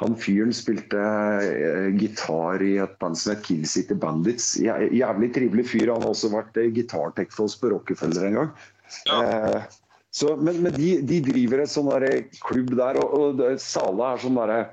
han 0.02 0.18
fyren 0.20 0.52
spilte 0.52 1.00
eh, 1.00 1.88
gitar 1.96 2.62
i 2.66 2.74
et 2.84 2.98
band 3.00 3.16
som 3.16 3.32
het 3.32 3.44
Kill 3.46 3.64
City 3.70 3.96
Bandits. 3.96 4.54
Jævlig 4.60 5.30
trivelig 5.36 5.68
fyr. 5.70 5.94
Han 5.94 6.04
har 6.04 6.12
også 6.12 6.32
vært 6.34 6.60
eh, 6.60 6.72
gitartech 6.74 7.32
for 7.32 7.48
oss 7.48 7.56
på 7.60 7.72
Rockefeller 7.72 8.28
en 8.28 8.38
gang. 8.42 8.54
Ja. 9.08 9.22
Eh, 9.22 9.60
så, 10.14 10.36
men, 10.36 10.60
men 10.62 10.74
de, 10.76 10.98
de, 11.02 11.22
driver 11.26 11.64
et 11.64 11.72
sånn 11.72 11.90
klubb 12.44 12.76
der, 12.78 13.00
og, 13.02 13.40
og 13.40 13.62
Sala 13.62 14.12
er 14.12 14.22
sånn 14.22 14.38
derre 14.38 14.64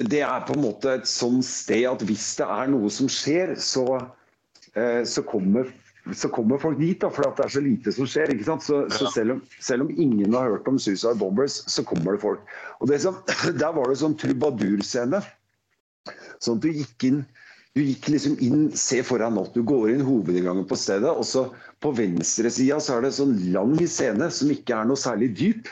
det 0.00 0.22
er 0.24 0.46
på 0.48 0.54
en 0.56 0.62
måte 0.64 0.94
et 0.96 1.08
sånn 1.08 1.42
sted 1.44 1.84
at 1.90 2.02
hvis 2.08 2.30
det 2.38 2.46
er 2.48 2.70
noe 2.72 2.88
som 2.92 3.08
skjer, 3.12 3.52
så, 3.60 3.84
eh, 3.98 4.06
så, 5.04 5.22
kommer, 5.26 5.66
så 6.14 6.28
kommer, 6.30 6.60
folk 6.62 6.78
dit. 6.78 7.00
Da, 7.02 7.10
for 7.10 7.26
det 7.26 7.44
er 7.46 7.54
så 7.56 7.62
lite 7.64 7.94
som 7.96 8.06
skjer. 8.08 8.30
ikke 8.34 8.46
sant? 8.46 8.64
Så, 8.66 8.84
så 8.94 9.10
selv, 9.14 9.36
om, 9.36 9.42
selv, 9.58 9.86
om, 9.86 9.90
ingen 9.96 10.36
har 10.36 10.52
hørt 10.52 10.70
om 10.70 10.78
Suicide 10.78 11.18
Bombers, 11.18 11.60
så 11.66 11.84
kommer 11.86 12.14
det 12.14 12.22
folk. 12.22 12.54
Og 12.80 12.94
som, 13.02 13.18
Der 13.62 13.76
var 13.76 13.90
det 13.90 14.00
sånn 14.02 14.18
trubadurscene. 14.20 15.22
Sånn 16.40 16.60
at 16.60 16.64
du 16.64 16.72
gikk 16.72 17.08
inn 17.10 17.24
du 17.78 17.84
gikk 17.84 18.08
liksom 18.10 18.32
inn, 18.42 18.62
se 18.74 18.98
foran 19.06 19.38
at 19.38 19.54
du 19.54 19.62
går 19.66 19.92
inn 19.92 20.02
hovedinngangen 20.02 20.64
på 20.66 20.78
stedet, 20.78 21.10
og 21.10 21.22
så 21.26 21.44
på 21.82 21.92
venstresida 21.94 22.80
så 22.82 22.96
er 22.96 23.06
det 23.06 23.12
sånn 23.14 23.36
lang 23.54 23.76
scene 23.84 24.26
som 24.34 24.50
ikke 24.50 24.74
er 24.74 24.88
noe 24.90 24.98
særlig 24.98 25.30
dyp. 25.38 25.70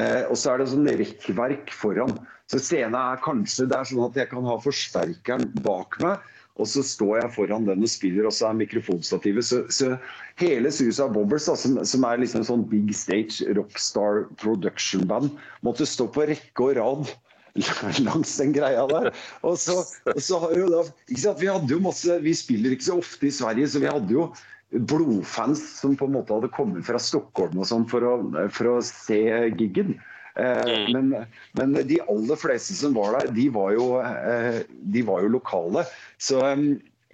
Eh, 0.00 0.24
og 0.30 0.38
så 0.40 0.54
er 0.54 0.62
det 0.62 0.70
sånn 0.72 0.88
rekkverk 0.88 1.72
foran. 1.74 2.14
Så 2.48 2.62
scenen 2.64 2.96
er 2.96 3.20
kanskje 3.20 3.66
det 3.68 3.76
er 3.76 3.90
sånn 3.90 4.06
at 4.06 4.16
jeg 4.16 4.30
kan 4.30 4.46
ha 4.48 4.56
forsterkeren 4.64 5.50
bak 5.66 5.98
meg, 6.00 6.24
og 6.58 6.66
så 6.66 6.82
står 6.82 7.20
jeg 7.20 7.32
foran 7.36 7.68
den 7.68 7.86
og 7.86 7.90
spiller, 7.90 8.26
og 8.26 8.34
så 8.34 8.48
er 8.48 8.58
mikrofonstativet. 8.58 9.46
Så, 9.46 9.62
så 9.70 9.94
hele 10.40 10.72
Susa 10.74 11.06
Bobbers, 11.12 11.46
da, 11.46 11.54
som, 11.58 11.78
som, 11.86 12.06
er 12.08 12.20
liksom 12.22 12.44
sånn 12.48 12.66
big 12.70 12.90
stage 12.96 13.46
rockstar 13.58 14.26
production 14.42 15.06
band, 15.08 15.30
måtte 15.66 15.86
stå 15.86 16.08
på 16.14 16.26
rekke 16.30 16.66
og 16.66 16.76
rad 16.80 17.14
langs 18.06 18.36
den 18.40 18.52
greia 18.56 18.84
der. 18.90 19.10
Og 19.46 19.58
så, 19.62 19.80
og 20.10 20.20
så 20.22 20.42
har 20.44 20.54
jo 20.58 20.68
da, 20.74 20.84
ikke 21.08 21.24
sant, 21.24 21.42
Vi 21.42 21.50
hadde 21.50 21.74
jo 21.74 21.80
masse, 21.86 22.20
vi 22.26 22.34
spiller 22.36 22.74
ikke 22.74 22.90
så 22.90 23.00
ofte 23.02 23.30
i 23.30 23.34
Sverige, 23.34 23.70
så 23.70 23.82
vi 23.82 23.90
hadde 23.90 24.14
jo 24.14 24.28
blodfans 24.70 25.62
som 25.78 25.94
på 25.96 26.08
en 26.08 26.18
måte 26.18 26.34
hadde 26.34 26.50
kommet 26.52 26.84
fra 26.84 27.00
Stockholm 27.00 27.56
og 27.56 27.68
sånn 27.70 27.86
for, 27.88 28.04
for, 28.52 28.74
å 28.74 28.80
se 28.84 29.22
giggen. 29.56 29.94
Eh, 30.38 30.70
mm. 30.70 30.88
men, 30.94 31.28
men, 31.58 31.76
de 31.88 32.00
aller 32.06 32.38
fleste 32.38 32.76
som 32.78 32.94
var 32.96 33.16
der, 33.18 33.32
de 33.34 33.48
var 33.54 33.72
jo, 33.74 33.90
eh, 34.02 34.62
de 34.94 35.04
var 35.06 35.24
jo 35.24 35.34
lokale. 35.34 35.84
Så 36.22 36.42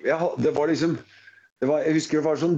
ja, 0.04 0.20
det 0.38 0.56
var 0.56 0.68
liksom 0.68 0.98
det 1.62 1.68
var, 1.70 1.84
jeg 1.86 1.96
husker 1.96 2.18
det 2.18 2.24
var 2.26 2.36
sånn 2.36 2.56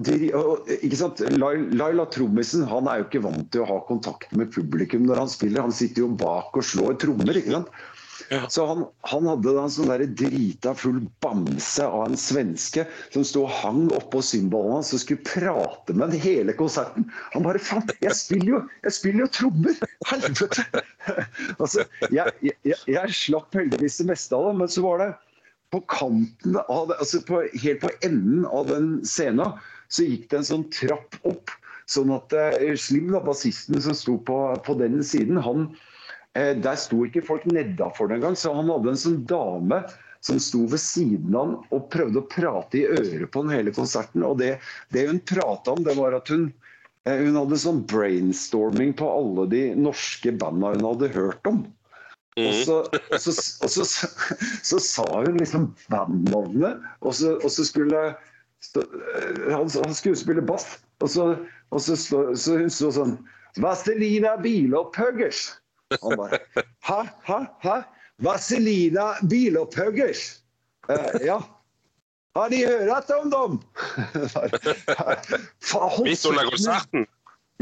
ikke 0.81 0.97
sant? 0.99 1.21
Laila 1.39 2.07
Trommisen 2.11 2.65
han 2.67 2.89
er 2.91 2.99
jo 2.99 3.05
ikke 3.07 3.21
vant 3.23 3.45
til 3.55 3.63
å 3.63 3.69
ha 3.69 3.77
kontakt 3.87 4.33
med 4.35 4.51
publikum 4.51 5.05
når 5.07 5.21
han 5.23 5.31
spiller. 5.31 5.63
Han 5.63 5.75
sitter 5.75 6.03
jo 6.03 6.09
bak 6.19 6.57
og 6.59 6.67
slår 6.67 6.97
trommer. 7.05 7.39
ikke 7.39 7.55
sant? 7.55 7.71
Så 8.49 8.67
han, 8.67 8.85
han, 9.01 9.27
hadde 9.29 9.53
da 9.55 9.65
en 9.67 9.73
sånn 9.73 9.91
der 9.91 10.05
drita 10.19 10.73
full 10.79 11.03
bamse 11.25 11.85
av 11.85 12.07
en 12.09 12.19
svenske 12.19 12.87
som 13.15 13.25
sto 13.27 13.45
og 13.45 13.55
hang 13.61 13.83
oppå 13.97 14.23
cymbalene 14.25 14.79
hans 14.79 14.95
og 14.97 15.03
skulle 15.03 15.27
prate 15.27 15.95
med 15.97 16.15
den 16.15 16.23
hele 16.23 16.55
konserten. 16.57 17.09
Han 17.35 17.47
bare 17.47 17.63
Faen, 17.63 17.87
jeg 18.05 18.17
spiller 18.19 18.53
jo 18.55 18.63
jeg 18.87 18.97
spiller 18.97 19.27
jo 19.27 19.31
trommer! 19.39 19.81
Helvete! 20.11 20.65
altså, 21.63 21.87
jeg, 22.15 22.35
jeg, 22.47 22.81
jeg, 22.89 23.17
slapp 23.17 23.57
heldigvis 23.57 24.01
det 24.03 24.09
meste 24.13 24.39
av 24.39 24.51
det, 24.51 24.57
men 24.63 24.73
så 24.73 24.85
var 24.87 25.03
det 25.03 25.11
på 25.75 25.83
kanten 25.91 26.61
av 26.67 26.93
det, 26.93 27.01
altså 27.03 27.21
på, 27.27 27.43
helt 27.63 27.83
på 27.83 27.91
enden 28.07 28.47
av 28.47 28.71
den 28.71 28.93
scenen, 29.07 29.57
så 29.93 30.07
gikk 30.07 30.31
det 30.31 30.41
en 30.41 30.51
sånn 30.53 30.69
trapp 30.75 31.19
opp. 31.29 31.53
Sånn 31.91 32.11
at 32.15 32.33
uh, 32.35 32.73
Slim, 32.81 33.13
da, 33.15 33.21
bassisten 33.23 33.79
som 33.83 33.95
sto 33.95 34.17
på, 34.27 34.39
på 34.67 34.75
den 34.81 34.99
siden, 35.07 35.39
han 35.43 35.69
Eh, 35.69 35.95
der 36.37 36.77
sto 36.81 37.05
ikke 37.07 37.25
folk 37.25 37.47
nedafor 37.49 38.11
den 38.11 38.21
gang, 38.25 38.35
så 38.37 38.53
han 38.53 38.69
hadde 38.69 38.93
en 38.93 39.01
sånn 39.01 39.23
dame 39.31 39.79
som 40.27 40.41
sto 40.41 40.65
ved 40.67 40.81
siden 40.83 41.35
av 41.35 41.45
han 41.45 41.57
og 41.75 41.89
prøvde 41.93 42.21
å 42.23 42.29
prate 42.31 42.81
i 42.81 42.87
øret 42.89 43.31
på 43.33 43.45
den 43.45 43.55
hele 43.55 43.75
konserten. 43.75 44.25
Og 44.27 44.39
det, 44.41 44.57
det 44.95 45.07
hun 45.11 45.21
prata 45.29 45.77
om, 45.77 45.83
det 45.87 45.97
var 45.99 46.17
at 46.19 46.31
hun, 46.33 46.49
eh, 47.07 47.23
hun 47.23 47.39
hadde 47.39 47.61
sånn 47.63 47.83
brainstorming 47.91 48.95
på 48.99 49.11
alle 49.11 49.47
de 49.53 49.65
norske 49.79 50.35
banda 50.41 50.75
hun 50.75 50.89
hadde 50.91 51.13
hørt 51.15 51.51
om. 51.51 51.65
Og, 52.37 52.53
så, 52.67 52.81
og, 52.85 53.21
så, 53.23 53.33
og 53.65 53.71
så, 53.73 53.85
så, 54.71 54.81
sa 54.83 55.07
hun 55.15 55.39
liksom 55.41 55.71
bandnavnet, 55.93 56.83
og 57.01 57.15
så, 57.17 57.39
og 57.41 57.53
så 57.53 57.65
skulle 57.65 58.03
eh, 58.11 59.47
han, 59.47 59.71
han, 59.71 59.95
skulle 59.97 60.19
spille 60.21 60.45
bass. 60.45 60.75
Og 61.05 61.13
så, 61.13 61.31
og 61.73 61.81
så, 61.85 61.97
så 61.97 62.59
hun 62.61 62.73
så 62.73 62.91
sånn 62.93 63.17
Vazelina 63.63 64.35
Bilopphuggers. 64.43 65.47
Han 66.03 66.17
bare 66.17 66.39
Hæ? 66.83 67.03
Hæ? 67.27 67.45
Hæ? 67.63 67.83
Vazelina 68.19 69.13
Bilopphuggers? 69.31 70.41
Uh, 70.89 71.25
ja. 71.25 71.43
Har 72.37 72.49
de 72.49 72.67
hørt 72.67 73.11
om 73.11 73.31
dem? 73.31 73.53
Midt 76.05 76.27
under 76.27 76.51
konserten? 76.51 77.07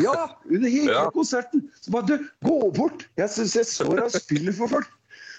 Ja, 0.02 0.40
under 0.50 0.68
hele 0.68 0.92
ja. 0.92 1.10
konserten. 1.10 1.72
Så 1.80 1.90
bare 1.90 2.06
du, 2.06 2.28
gå 2.42 2.72
bort! 2.76 3.08
Jeg 3.16 3.30
syns 3.30 3.56
jeg 3.56 3.66
så 3.70 3.84
deg 3.94 4.10
spille 4.14 4.52
for 4.56 4.68
folk. 4.72 4.88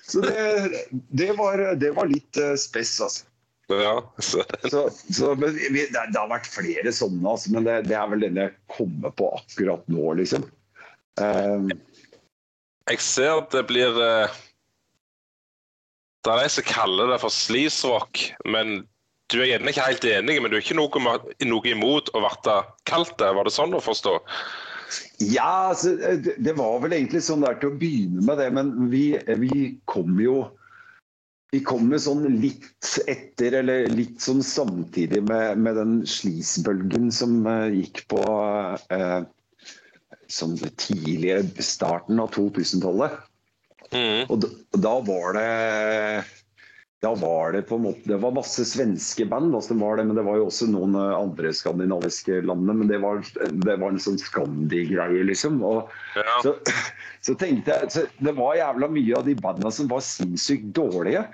Så 0.06 0.22
det, 0.22 0.86
det, 1.10 1.32
var, 1.38 1.76
det 1.76 1.92
var, 1.96 2.06
litt 2.08 2.38
uh, 2.38 2.56
spess, 2.60 3.02
altså. 3.02 3.26
Ja, 3.68 4.14
så. 4.22 4.44
så, 5.10 5.36
men 5.36 5.56
vi, 5.58 5.88
det, 5.90 6.04
det, 6.14 6.20
har 6.20 6.30
vært 6.30 6.48
flere 6.48 6.92
sånne, 6.94 7.26
altså, 7.26 7.50
men 7.56 7.66
det, 7.66 7.80
det, 7.90 7.96
er 7.98 8.08
vel 8.12 8.22
den 8.28 8.38
jeg 8.38 8.54
kommer 8.70 9.10
på 9.18 9.32
akkurat 9.40 9.82
nå, 9.90 10.14
liksom. 10.22 10.46
Um, 11.18 11.72
jeg 12.92 13.02
ser 13.02 13.40
at 13.40 13.54
det 13.56 13.64
blir 13.70 13.98
uh, 13.98 14.34
Det 16.26 16.34
er 16.34 16.44
de 16.44 16.52
som 16.54 16.68
kaller 16.68 17.14
det 17.14 17.22
for 17.22 17.34
sleaserock, 17.34 18.22
men 18.46 18.84
du 19.34 19.40
er 19.42 19.56
gjerne 19.56 19.72
ikke 19.72 19.88
helt 19.88 20.06
enig, 20.10 20.38
men 20.42 20.52
du 20.52 20.58
er 20.58 20.64
ikke 20.64 20.78
noe, 20.78 21.18
noe 21.50 21.70
imot 21.70 22.12
å 22.14 22.22
bli 22.22 22.58
kalt 22.90 23.16
det? 23.22 23.32
Var 23.34 23.48
det 23.48 23.54
sånn 23.54 23.74
å 23.78 23.82
forstå? 23.82 24.20
Ja, 25.22 25.72
altså, 25.72 25.96
det 26.22 26.54
var 26.58 26.78
vel 26.84 26.94
egentlig 26.94 27.24
sånn 27.26 27.46
der 27.46 27.58
til 27.62 27.72
å 27.72 27.80
begynne 27.80 28.26
med 28.26 28.38
det, 28.42 28.52
men 28.54 28.72
vi, 28.92 29.08
vi 29.42 29.66
kom 29.90 30.20
jo 30.22 30.44
vi 31.54 31.62
kom 31.64 31.86
med 31.88 32.02
sånn 32.04 32.26
litt 32.42 32.98
etter, 33.08 33.62
eller 33.62 33.86
litt 33.94 34.20
sånn 34.24 34.42
samtidig 34.44 35.22
med, 35.30 35.62
med 35.62 35.78
den 35.80 35.94
slisbølgen 36.10 37.08
som 37.16 37.46
uh, 37.48 37.70
gikk 37.72 38.02
på 38.12 38.20
uh, 38.26 39.22
sånn 40.32 40.56
tidlige 40.80 41.42
starten 41.64 42.20
av 42.22 42.34
2000-tallet. 42.36 43.20
Mm. 43.92 44.26
Og 44.32 44.40
da, 44.42 44.50
da, 44.82 44.96
var 45.06 45.38
det 45.38 45.50
da 47.06 47.12
var 47.16 47.52
det 47.54 47.62
på 47.70 47.78
en 47.78 47.84
måte 47.86 48.10
Det 48.10 48.18
var 48.18 48.34
masse 48.34 48.64
svenske 48.66 49.28
band, 49.30 49.54
altså 49.56 49.76
det 49.76 49.82
var 49.84 50.00
det, 50.00 50.08
men 50.10 50.18
det 50.18 50.24
var 50.26 50.40
jo 50.40 50.48
også 50.48 50.68
noen 50.72 50.96
eh, 50.98 51.14
andre 51.14 51.52
skandinaviske 51.54 52.40
landene. 52.48 52.78
Men 52.82 52.90
det 52.90 53.00
var, 53.04 53.22
det 53.52 53.78
var 53.82 53.94
en 53.94 54.02
sånn 54.02 54.18
Skandi-greie, 54.22 55.26
liksom. 55.30 55.60
Og 55.66 55.92
ja. 56.18 56.38
så, 56.42 56.56
så, 57.26 57.36
tenkte 57.38 57.76
jeg 57.76 57.94
så 57.94 58.06
Det 58.18 58.34
var 58.38 58.58
jævla 58.58 58.90
mye 58.96 59.20
av 59.20 59.30
de 59.30 59.36
bandene 59.38 59.74
som 59.76 59.92
var 59.92 60.06
sinnssykt 60.06 60.72
dårlige. 60.78 61.28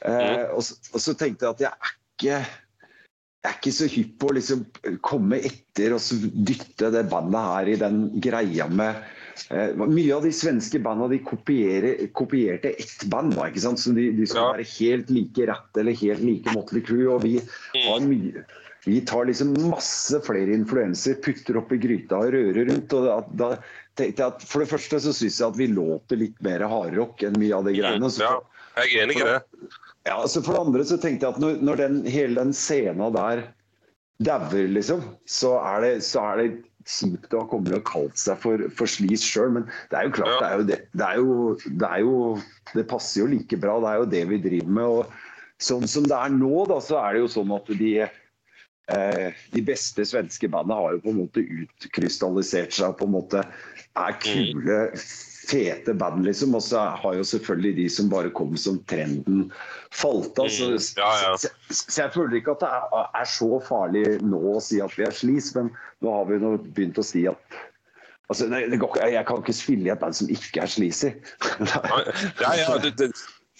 Eh, 0.00 0.10
mm. 0.10 0.56
Og, 0.56 0.72
og, 0.90 1.00
så 1.06 1.14
tenkte 1.14 1.46
jeg 1.46 1.54
at 1.54 1.66
jeg 1.68 1.72
er 1.72 1.94
ikke 1.94 2.42
jeg 3.42 3.50
er 3.50 3.58
ikke 3.58 3.74
så 3.74 3.88
hypp 3.90 4.12
på 4.22 4.28
å 4.30 4.34
liksom 4.36 4.60
komme 5.02 5.40
etter 5.42 5.96
og 5.96 6.26
dytte 6.46 6.92
det 6.94 7.08
bandet 7.10 7.48
her 7.48 7.70
i 7.72 7.78
den 7.80 8.04
greia 8.22 8.68
med 8.70 9.00
eh, 9.50 9.74
Mye 9.82 10.14
av 10.14 10.22
de 10.28 10.30
svenske 10.36 10.78
banda 10.82 11.08
de 11.10 11.18
kopierte 11.26 12.70
ett 12.70 13.06
band, 13.10 13.34
ikke 13.34 13.64
sant? 13.64 13.82
så 13.82 13.94
de, 13.96 14.12
de 14.14 14.28
skal 14.30 14.44
ja. 14.44 14.52
være 14.54 14.68
helt 14.76 15.10
like 15.10 15.48
rett 15.50 15.82
eller 15.82 15.98
helt 16.04 16.22
like 16.22 16.54
Motley 16.54 16.84
Crew. 16.86 17.08
og 17.16 17.26
vi 17.26 17.40
har 17.82 18.04
mye 18.06 18.44
vi 18.84 19.00
tar 19.06 19.28
liksom 19.28 19.54
masse 19.70 20.18
flere 20.26 20.54
influenser, 20.54 21.14
putter 21.22 21.58
opp 21.60 21.70
i 21.74 21.78
gryta 21.78 22.18
og 22.18 22.32
rører 22.34 22.66
rundt. 22.66 22.94
og 22.98 23.04
da, 23.06 23.18
da 23.38 23.50
tenkte 23.98 24.24
jeg 24.24 24.34
at 24.34 24.46
For 24.48 24.64
det 24.64 24.70
første 24.72 24.98
så 25.04 25.14
syns 25.14 25.38
jeg 25.38 25.46
at 25.46 25.58
vi 25.60 25.68
låter 25.70 26.18
litt 26.18 26.40
mer 26.42 26.64
hardrock 26.66 27.22
enn 27.26 27.38
mye 27.38 27.54
av 27.54 27.68
de 27.68 27.76
greiene. 27.78 28.10
Så, 28.10 28.26
ja, 28.26 28.40
jeg 28.82 28.96
er 28.96 29.04
enig 29.04 29.20
i 29.20 29.28
det. 29.28 29.38
Ja, 30.08 30.18
altså 30.18 30.42
For 30.42 30.56
det 30.56 30.64
andre 30.66 30.84
så 30.86 30.98
tenkte 30.98 31.28
jeg 31.28 31.36
at 31.36 31.42
når, 31.42 31.58
når 31.62 31.78
den, 31.78 31.98
hele 32.10 32.40
den 32.40 32.54
scena 32.56 33.10
der 33.14 33.44
dauer, 34.22 34.68
liksom, 34.70 35.02
så 35.30 35.56
er 35.62 35.82
det, 35.84 35.92
så 36.06 36.22
er 36.32 36.40
det 36.40 36.48
kjipt 36.86 37.34
å 37.34 37.44
ha 37.44 37.48
kommet 37.50 37.74
og 37.76 37.84
kalt 37.86 38.18
seg 38.18 38.40
for, 38.42 38.64
for 38.74 38.90
slis 38.90 39.24
sjøl. 39.26 39.54
Men 39.56 39.68
det 39.90 39.98
er 39.98 40.08
jo 40.08 40.16
klart, 40.18 40.34
ja. 40.34 40.40
det, 40.40 40.48
er 40.48 40.56
jo 40.56 40.66
det, 40.70 40.78
det, 40.92 41.06
er 41.06 41.20
jo, 41.20 41.36
det, 41.66 41.90
er 41.90 42.02
jo, 42.02 42.16
det 42.72 42.88
passer 42.90 43.22
jo 43.22 43.30
like 43.30 43.60
bra. 43.62 43.78
Det 43.82 43.92
er 43.92 44.00
jo 44.02 44.10
det 44.16 44.24
vi 44.32 44.40
driver 44.48 44.74
med. 44.78 44.98
og 44.98 45.62
Sånn 45.62 45.86
som 45.90 46.06
det 46.10 46.18
er 46.18 46.34
nå, 46.34 46.54
da, 46.70 46.80
så 46.82 46.98
er 47.02 47.14
det 47.14 47.22
jo 47.22 47.32
sånn 47.36 47.52
at 47.54 47.68
de, 47.78 47.92
eh, 48.02 49.42
de 49.54 49.62
beste 49.66 50.06
svenske 50.10 50.50
bandene 50.50 50.78
har 50.80 50.96
jo 50.96 51.04
på 51.04 51.12
en 51.12 51.20
måte 51.22 51.44
utkrystallisert 51.62 52.74
seg 52.74 52.96
på 52.98 53.06
en 53.06 53.14
måte 53.14 53.44
er 54.02 54.18
kule 54.24 54.80
fete 55.48 55.94
band, 55.94 56.24
liksom. 56.26 56.54
Og 56.54 56.62
så 56.62 56.84
har 57.02 57.16
jo 57.18 57.24
selvfølgelig 57.24 57.74
de 57.76 57.88
som 57.90 58.10
bare 58.12 58.30
kom 58.36 58.56
som 58.60 58.78
trenden, 58.90 59.50
falt 59.94 60.38
av. 60.38 60.48
Så, 60.52 60.70
mm, 60.72 60.78
ja, 60.96 61.10
ja. 61.24 61.34
så, 61.36 61.50
så, 61.70 62.02
jeg 62.02 62.14
føler 62.14 62.38
ikke 62.38 62.56
at 62.56 62.64
det 62.64 62.70
er, 62.78 63.10
er, 63.22 63.28
så 63.34 63.50
farlig 63.66 64.06
nå 64.22 64.40
å 64.54 64.62
si 64.62 64.80
at 64.84 64.96
vi 64.98 65.06
er 65.08 65.14
slis, 65.16 65.52
men 65.58 65.70
nå 66.04 66.16
har 66.16 66.30
vi 66.30 66.40
nå 66.42 66.56
begynt 66.70 67.00
å 67.02 67.06
si 67.06 67.26
at 67.30 67.60
Altså, 68.30 68.46
nei, 68.48 68.62
det 68.70 68.78
går, 68.80 68.94
jeg 69.12 69.26
kan 69.28 69.42
ikke 69.42 69.52
spille 69.52 69.84
i 69.84 69.90
et 69.92 70.00
band 70.00 70.16
som 70.16 70.28
ikke 70.32 70.62
er 70.62 70.70
sleazy. 70.70 71.10
ja, 72.40 72.52
ja, 72.56 72.78
det, 72.80 72.94
det, 72.96 73.10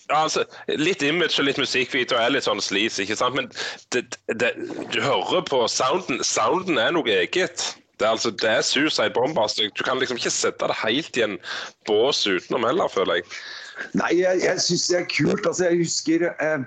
altså, 0.09 0.47
litt 0.81 1.03
image 1.05 1.37
og 1.43 1.45
litt 1.45 1.61
musikkvideo 1.61 2.17
er 2.17 2.33
litt 2.33 2.47
sånn 2.47 2.63
sleazy, 2.63 3.03
ikke 3.05 3.19
sant? 3.19 3.37
Men 3.37 3.51
du 3.93 4.99
hører 5.03 5.45
på 5.51 5.61
sounden. 5.69 6.23
Sounden 6.25 6.81
er 6.81 6.95
noe 6.97 7.19
eget. 7.19 7.67
Det 8.01 8.07
er, 8.07 8.13
altså, 8.17 8.31
det 8.31 8.51
er 8.51 8.63
Suicide 8.67 9.13
Bomber. 9.15 9.45
Altså, 9.47 9.69
du 9.69 9.85
kan 9.85 10.01
liksom 10.01 10.19
ikke 10.19 10.33
sette 10.33 10.69
det 10.71 10.79
helt 10.81 11.19
i 11.19 11.27
en 11.27 11.37
bås 11.89 12.25
utenom 12.27 12.65
heller, 12.67 12.91
føler 12.93 13.21
jeg. 13.21 13.27
Nei, 13.99 14.13
jeg, 14.21 14.41
jeg 14.45 14.63
syns 14.65 14.87
det 14.91 14.99
er 15.01 15.11
kult. 15.11 15.47
Altså, 15.47 15.69
jeg 15.69 15.83
husker 15.83 16.27
eh, 16.33 16.65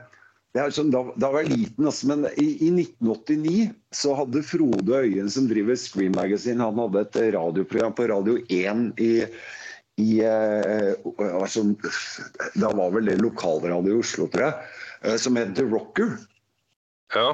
sånn, 0.75 0.93
da, 0.93 1.03
da, 1.19 1.31
var 1.33 1.43
jeg 1.43 1.57
liten, 1.57 1.89
altså, 1.89 2.09
men 2.11 2.25
i, 2.41 2.47
i, 2.63 2.71
1989 2.71 3.73
så 3.95 4.15
hadde 4.19 4.43
Frode 4.45 5.01
Øyen, 5.01 5.29
som 5.31 5.49
driver 5.51 5.77
Scream 5.79 6.15
Magazine, 6.15 6.63
han 6.63 6.79
hadde 6.79 7.03
et 7.03 7.19
radioprogram 7.35 7.95
på 7.97 8.07
Radio 8.11 8.37
1 8.47 8.87
i, 9.03 9.11
i 10.01 10.09
eh, 10.23 10.93
sånn, 11.51 11.75
Da 12.59 12.71
var 12.75 12.95
vel 12.95 13.11
det 13.11 13.19
lokalradio 13.23 13.97
i 13.97 14.01
Oslo, 14.03 14.29
tror 14.31 14.49
jeg, 14.49 14.73
eh, 15.03 15.19
som 15.21 15.39
het 15.39 15.55
The 15.59 15.67
Rocker. 15.67 16.17
Ja. 17.15 17.31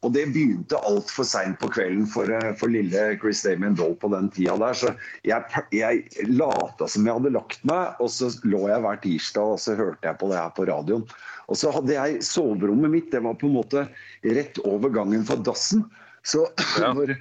Og 0.00 0.14
det 0.14 0.22
begynte 0.32 0.78
altfor 0.88 1.26
seint 1.28 1.58
på 1.60 1.68
kvelden 1.74 2.06
for, 2.08 2.30
eh, 2.32 2.52
for, 2.56 2.72
lille 2.72 3.02
Chris 3.20 3.42
Damien 3.44 3.76
Doll 3.76 3.96
på 4.00 4.08
den 4.14 4.30
tida 4.32 4.56
der. 4.60 4.76
Så 4.76 4.94
jeg, 5.28 5.64
jeg 5.76 6.28
lata 6.30 6.88
som 6.88 7.04
jeg 7.04 7.18
hadde 7.18 7.34
lagt 7.34 7.64
meg, 7.68 8.00
og 8.00 8.08
så 8.12 8.30
lå 8.48 8.62
jeg 8.70 8.80
hver 8.86 9.02
tirsdag 9.04 9.56
og 9.56 9.60
så 9.60 9.76
hørte 9.76 10.08
jeg 10.08 10.20
på 10.22 10.30
det 10.32 10.40
her 10.40 10.54
på 10.56 10.68
radioen. 10.70 11.04
Og 11.50 11.58
så 11.60 11.72
hadde 11.74 11.96
jeg 11.96 12.22
soverommet 12.24 12.94
mitt, 12.94 13.10
det 13.12 13.20
var 13.26 13.36
på 13.36 13.50
en 13.50 13.58
måte 13.58 13.88
rett 14.24 14.62
over 14.64 14.94
gangen 14.94 15.26
for 15.28 15.42
dassen. 15.44 15.84
Så 16.24 16.46
ja. 16.80 16.94
når, 16.96 17.18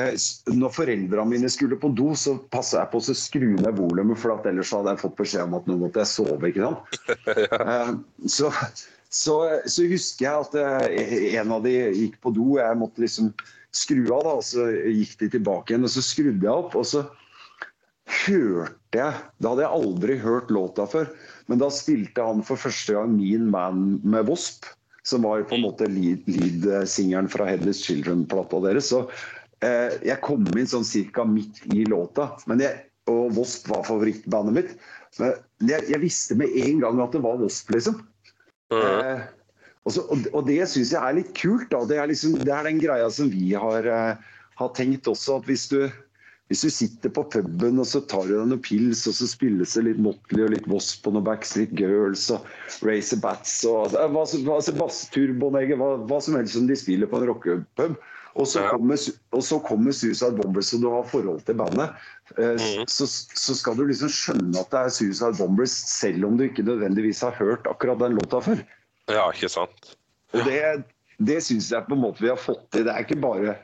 eh, 0.00 0.16
når 0.56 0.72
foreldrene 0.72 1.28
mine 1.34 1.52
skulle 1.52 1.76
på 1.82 1.92
do, 2.00 2.14
så 2.16 2.38
passa 2.48 2.80
jeg 2.80 2.94
på 2.94 3.04
å 3.04 3.20
skru 3.26 3.48
ned 3.58 3.76
volumet, 3.76 4.16
for 4.22 4.40
ellers 4.48 4.72
hadde 4.72 4.94
jeg 4.94 5.04
fått 5.04 5.20
beskjed 5.20 5.50
om 5.50 5.60
at 5.60 5.68
nå 5.68 5.76
måtte 5.84 6.00
jeg 6.00 6.14
sove. 6.16 6.48
ikke 6.48 6.64
sant? 6.64 7.00
Eh, 7.66 7.96
så 8.30 8.48
så, 9.16 9.36
så, 9.64 9.86
husker 9.88 10.26
jeg 10.26 10.44
at 10.44 10.56
eh, 10.60 11.36
en 11.40 11.54
av 11.56 11.62
de 11.64 11.72
gikk 11.72 12.18
på 12.24 12.32
do. 12.36 12.56
Jeg 12.60 12.80
måtte 12.80 13.02
liksom 13.02 13.30
skru 13.76 14.02
av, 14.10 14.24
da, 14.26 14.34
og 14.36 14.44
så 14.44 14.66
gikk 14.68 15.14
de 15.22 15.30
tilbake 15.36 15.72
igjen. 15.72 15.86
og 15.88 15.92
Så 15.92 16.04
skrudde 16.04 16.44
jeg 16.44 16.52
opp, 16.52 16.76
og 16.76 16.84
så 16.88 17.06
hørte 18.06 19.00
jeg 19.00 19.22
Da 19.42 19.50
hadde 19.50 19.64
jeg 19.64 19.76
aldri 19.76 20.14
hørt 20.22 20.52
låta 20.54 20.84
før, 20.88 21.08
men 21.50 21.58
da 21.58 21.66
spilte 21.74 22.22
han 22.22 22.44
for 22.46 22.60
første 22.60 22.94
gang 22.94 23.16
'Mean 23.16 23.48
Man' 23.50 24.00
med 24.04 24.28
Wasp. 24.30 24.68
Som 25.06 25.22
var 25.22 25.44
på 25.46 25.54
en 25.54 25.64
måte 25.66 25.86
lead-singeren 25.86 27.28
fra 27.30 27.46
'Headless 27.46 27.84
Children'-plata 27.86 28.62
deres. 28.64 28.90
Så 28.90 29.06
eh, 29.62 29.96
jeg 30.02 30.20
kom 30.22 30.46
inn 30.56 30.70
sånn 30.70 30.84
cirka 30.84 31.24
midt 31.24 31.62
i 31.72 31.84
låta. 31.86 32.32
Men 32.46 32.60
jeg, 32.64 32.88
og 33.06 33.36
Wasp 33.38 33.68
var 33.70 33.86
favorittbandet 33.86 34.56
mitt. 34.56 34.76
Men 35.20 35.36
jeg, 35.62 35.86
jeg 35.92 36.02
visste 36.02 36.34
med 36.34 36.50
en 36.58 36.82
gang 36.82 37.00
at 37.04 37.14
det 37.14 37.22
var 37.22 37.38
Wasp, 37.40 37.70
liksom. 37.70 38.02
Eh, 38.74 39.20
og, 39.86 39.92
så, 39.94 40.02
og, 40.10 40.40
det 40.48 40.64
syns 40.70 40.94
jeg 40.94 41.02
er 41.02 41.20
litt 41.20 41.30
kult. 41.38 41.68
da, 41.70 41.84
det 41.86 42.00
er, 42.00 42.10
liksom, 42.10 42.40
det 42.42 42.52
er 42.52 42.66
den 42.66 42.82
greia 42.82 43.06
som 43.12 43.30
vi 43.30 43.52
har, 43.54 43.86
uh, 43.86 44.42
har 44.58 44.74
tenkt 44.78 45.06
også. 45.10 45.38
at 45.38 45.46
hvis 45.50 45.68
du, 45.70 45.84
hvis 46.50 46.64
du 46.66 46.70
sitter 46.70 47.12
på 47.14 47.26
puben 47.30 47.78
og 47.82 47.86
så 47.86 48.02
tar 48.10 48.26
du 48.26 48.34
deg 48.34 48.50
noen 48.50 48.64
pils, 48.64 49.04
og 49.06 49.14
så 49.18 49.30
spilles 49.30 49.76
det 49.78 49.86
litt 49.86 50.02
Motley 50.02 50.46
og 50.46 50.52
litt 50.56 50.66
Wasp 50.70 51.06
og 51.06 51.16
noen 51.16 51.28
Backstreet 51.28 51.74
Girls 51.78 52.26
og 52.34 52.46
Racer 52.86 53.22
Bats 53.22 53.60
og 53.70 53.94
hva, 53.94 54.26
hva, 54.26 54.58
hva, 54.58 54.90
Turboneger, 55.14 55.78
hva, 55.78 55.94
hva 56.10 56.20
som 56.22 56.38
helst 56.38 56.58
som 56.58 56.66
de 56.70 56.78
spiller 56.78 57.10
på 57.10 57.22
en 57.22 57.30
rockepub. 57.30 57.98
Og 58.36 58.44
så, 58.48 58.66
kommer, 58.68 59.00
og 59.32 59.42
så 59.44 59.58
kommer 59.64 59.94
Suicide 59.96 60.36
Bombers, 60.36 60.72
og 60.76 60.82
du 60.82 60.88
har 60.92 61.06
forhold 61.08 61.38
til 61.46 61.56
bandet. 61.56 61.94
Eh, 62.36 62.52
mm. 62.52 62.82
så, 62.90 63.06
så, 63.08 63.54
skal 63.56 63.78
du 63.78 63.86
liksom 63.88 64.12
skjønne 64.12 64.60
at 64.60 64.68
det 64.74 64.82
er 64.82 64.92
Suicide 64.92 65.38
Bombers, 65.38 65.76
selv 65.88 66.26
om 66.28 66.36
du 66.36 66.44
ikke 66.44 66.66
nødvendigvis 66.66 67.22
har 67.24 67.36
hørt 67.38 67.68
akkurat 67.70 68.02
den 68.02 68.18
låta 68.18 68.42
før. 68.44 68.60
Ja, 69.08 69.30
ikke 69.32 69.48
sant. 69.52 69.96
Og 70.34 70.44
det, 70.44 70.60
det 71.24 71.38
syns 71.46 71.70
jeg 71.72 71.88
på 71.88 71.96
en 71.96 72.04
måte 72.04 72.24
vi 72.24 72.32
har 72.32 72.40
fått 72.40 72.66
til. 72.74 72.84
Det 72.84 72.92
er 72.92 73.06
ikke 73.06 73.22
bare 73.24 73.56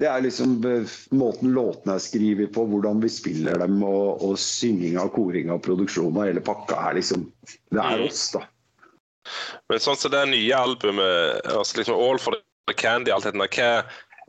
det 0.00 0.08
er 0.08 0.22
liksom 0.24 0.54
eh, 0.64 0.92
måten 1.12 1.52
låtene 1.52 1.98
er 1.98 2.00
skrevet 2.00 2.54
på, 2.54 2.64
hvordan 2.72 3.02
vi 3.02 3.10
spiller 3.12 3.60
dem, 3.60 3.82
og, 3.84 4.22
og 4.24 4.38
synginga, 4.40 5.04
koringa 5.12 5.58
produksjonen 5.60 6.16
og 6.16 6.28
hele 6.28 6.44
pakka 6.44 6.78
er 6.88 6.96
liksom 7.00 7.26
Det 7.44 7.80
er 7.82 8.00
mm. 8.00 8.06
oss, 8.06 8.22
da. 8.32 8.46
Men 9.68 9.82
sånn 9.84 9.98
som 10.00 10.14
det 10.14 10.22
nye 10.30 10.56
albumet, 10.56 11.44
altså 11.52 11.82
liksom 11.82 12.00
All 12.00 12.20
for 12.22 12.38
the 12.70 12.76
Candy, 12.76 13.12
alt 13.12 13.28
dette, 13.28 13.36
hva, 13.36 13.68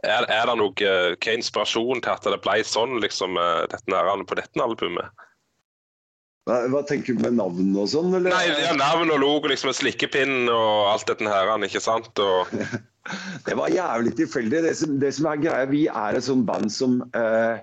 er, 0.04 0.26
er, 0.26 0.46
det 0.50 0.56
noe 0.58 0.74
Hva 0.78 1.32
er 1.32 1.38
inspirasjon 1.38 2.02
til 2.02 2.14
at 2.14 2.26
det 2.26 2.40
ble 2.44 2.62
sånn 2.66 2.98
liksom, 3.04 3.38
eh, 3.38 3.66
dette 3.72 4.02
på 4.30 4.40
dette 4.40 4.64
albumet? 4.64 5.28
Hva, 6.50 6.64
hva, 6.74 6.82
tenker 6.90 7.14
du 7.14 7.22
med 7.22 7.36
navn 7.38 7.76
og 7.78 7.90
sånn? 7.92 8.16
Eller? 8.18 8.34
Nei, 8.34 8.48
ja, 8.64 8.72
Navn 8.74 9.14
og 9.14 9.20
logo, 9.22 9.52
liksom 9.52 9.70
slikkepinn 9.78 10.50
og 10.50 10.88
alt 10.90 11.06
dette 11.12 11.30
her, 11.30 11.52
ikke 11.68 11.84
sant? 11.84 12.10
Og... 12.18 12.50
det 13.48 13.58
var 13.60 13.74
jævlig 13.74 14.16
tilfeldig. 14.18 14.64
Det 14.66 14.74
som, 14.80 14.96
det 15.04 15.12
som, 15.18 15.30
er 15.30 15.44
greia, 15.44 15.70
vi 15.70 15.84
er 15.86 16.18
et 16.18 16.26
sånt 16.26 16.48
band 16.50 16.74
som 16.74 16.98
eh, 17.18 17.62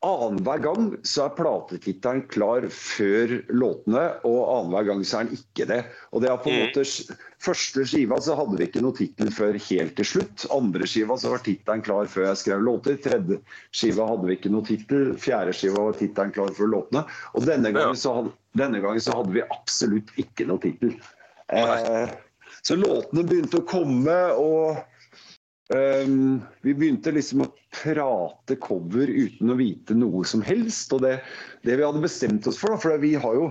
Annenhver 0.00 0.62
gang 0.64 0.84
så 1.04 1.26
er 1.26 1.34
platetittelen 1.36 2.22
klar 2.32 2.64
før 2.72 3.34
låtene, 3.52 4.04
og 4.24 4.38
annenhver 4.48 4.86
gang 4.88 5.02
så 5.04 5.18
er 5.18 5.26
den 5.28 5.36
ikke 5.36 5.66
det. 5.68 5.80
Og 6.16 6.22
det 6.24 6.30
er 6.30 6.38
på 6.40 6.48
en 6.48 6.56
mm. 6.56 6.70
måte 6.70 7.18
Første 7.40 7.84
skiva 7.88 8.18
så 8.20 8.34
hadde 8.36 8.58
vi 8.60 8.66
ikke 8.68 8.82
noe 8.84 8.96
tittel 8.96 9.30
før 9.32 9.56
helt 9.64 9.94
til 9.96 10.08
slutt. 10.08 10.46
Andre 10.52 10.88
skiva 10.88 11.16
så 11.20 11.30
var 11.32 11.40
tittelen 11.44 11.84
klar 11.84 12.08
før 12.12 12.26
jeg 12.30 12.40
skrev 12.42 12.64
låter. 12.64 12.98
Tredje 13.00 13.38
skiva 13.76 14.08
hadde 14.10 14.28
vi 14.28 14.36
ikke 14.36 14.52
noe 14.52 14.68
tittel. 14.68 15.14
Fjerde 15.20 15.54
skiva 15.56 15.86
var 15.86 15.96
tittelen 15.96 16.34
klar 16.36 16.52
før 16.56 16.72
låtene. 16.74 17.04
Og 17.32 17.48
denne 17.48 17.72
gangen, 17.72 17.96
så 17.96 18.12
hadde, 18.18 18.34
denne 18.60 18.82
gangen 18.84 19.04
så 19.04 19.16
hadde 19.16 19.36
vi 19.36 19.46
absolutt 19.48 20.12
ikke 20.20 20.48
noe 20.48 20.60
tittel. 20.64 20.92
Eh, 21.48 22.12
så 22.60 22.76
låtene 22.76 23.24
begynte 23.24 23.62
å 23.62 23.68
komme, 23.68 24.18
og 24.36 24.80
Um, 25.70 26.40
vi 26.66 26.72
begynte 26.74 27.12
liksom 27.14 27.44
å 27.44 27.52
prate 27.70 28.56
cover 28.58 29.06
uten 29.06 29.52
å 29.52 29.58
vite 29.58 29.94
noe 29.94 30.24
som 30.26 30.42
helst. 30.42 30.90
Og 30.96 31.04
det, 31.04 31.20
det 31.62 31.78
vi 31.78 31.86
hadde 31.86 32.02
bestemt 32.02 32.48
oss 32.50 32.58
for, 32.58 32.74
da, 32.74 32.80
for 32.82 32.98
vi 33.02 33.14
har 33.14 33.38
jo 33.38 33.50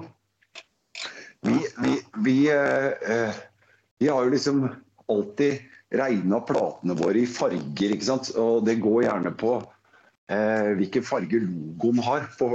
Vi, 1.48 1.56
vi, 1.80 1.94
vi, 2.20 2.38
uh, 2.52 3.32
vi 4.04 4.10
har 4.12 4.26
jo 4.26 4.34
liksom 4.34 4.66
alltid 5.08 5.62
regna 5.96 6.42
platene 6.44 6.98
våre 7.00 7.22
i 7.22 7.30
farger, 7.30 7.94
ikke 7.96 8.10
sant. 8.10 8.34
Og 8.36 8.66
det 8.68 8.82
går 8.84 9.06
gjerne 9.06 9.32
på 9.40 9.54
uh, 9.64 10.70
hvilken 10.76 11.08
farge 11.08 11.40
logoen 11.46 12.04
har 12.04 12.28
på 12.36 12.52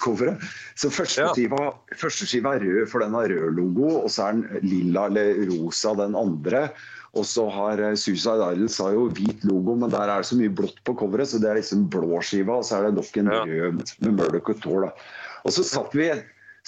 coveret. 0.00 0.40
Så 0.72 0.88
første, 0.88 1.28
ja. 1.44 1.68
første 1.92 2.40
er 2.40 2.64
rød, 2.64 2.88
for 2.88 3.04
den 3.04 3.20
har 3.20 3.28
rød 3.28 3.60
logo, 3.60 3.92
og 4.00 4.10
så 4.10 4.30
er 4.30 4.40
den 4.40 4.66
lilla 4.72 5.06
eller 5.12 5.44
rosa 5.52 5.92
den 6.00 6.16
andre. 6.16 6.70
Og 7.12 7.26
så 7.28 7.44
har 7.52 7.80
eh, 7.82 7.96
Suicide 7.98 8.52
Islands 8.54 8.78
har 8.80 8.94
jo 8.96 9.08
hvit 9.12 9.42
logo, 9.44 9.74
men 9.76 9.92
der 9.92 10.08
er 10.08 10.22
det 10.22 10.28
så 10.30 10.38
mye 10.38 10.52
blått 10.52 10.78
på 10.86 10.94
coveret, 10.96 11.28
så 11.28 11.40
det 11.42 11.50
er 11.50 11.58
liksom 11.60 11.84
blåskiva, 11.92 12.60
og 12.60 12.64
så 12.64 12.78
er 12.78 12.88
det 12.88 12.94
nok 12.96 13.18
en 13.20 13.32
rød 13.32 13.82
med 14.04 14.14
Murdoch 14.16 14.52
og 14.54 14.62
Tor. 14.64 14.86
da. 14.86 15.10
Og 15.44 15.56
så 15.56 15.64
satt 15.66 15.96
vi, 15.98 16.08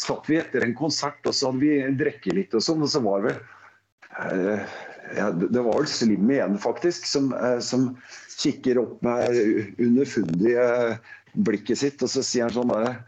satt 0.01 0.29
vi, 0.29 0.41
etter 0.43 0.67
en 0.67 0.77
konsert, 0.77 1.23
og 1.25 1.37
så 1.37 1.49
hadde 1.49 1.65
vi 1.65 1.97
drukket 2.03 2.37
litt 2.37 2.59
og 2.59 2.67
sånn, 2.67 2.85
og 2.85 2.93
så 2.93 3.01
var 3.05 3.25
vel 3.25 3.39
eh, 4.21 4.77
ja, 5.17 5.31
Det 5.33 5.63
var 5.63 5.81
vel 5.81 5.89
Slim 5.89 6.29
igjen, 6.29 6.61
faktisk, 6.61 7.09
som, 7.09 7.33
eh, 7.39 7.59
som 7.65 7.95
kikker 8.37 8.83
opp 8.83 9.01
med 9.07 9.41
underfundige 9.81 10.69
blikket 11.35 11.81
sitt, 11.81 12.05
og 12.05 12.13
så 12.13 12.21
sier 12.21 12.49
han 12.49 12.57
sånn 12.57 12.73
bare 12.73 12.99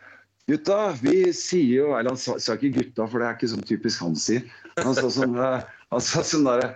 Gutta, 0.47 0.95
vi 1.03 1.33
sier 1.35 1.73
jo 1.83 1.87
Eller 1.99 2.13
han 2.13 2.21
sa, 2.23 2.37
sa, 2.39 2.55
ikke 2.55 2.77
gutta, 2.79 3.09
for 3.11 3.19
det 3.19 3.27
er 3.29 3.35
ikke 3.35 3.49
sånn 3.51 3.65
typisk 3.67 4.03
han 4.05 4.15
sier. 4.15 4.45
Han 4.79 4.95
sa 4.95 5.09
sånn, 5.11 5.35
han 5.35 6.05
sa 6.07 6.23
sånn 6.23 6.47
der, 6.47 6.69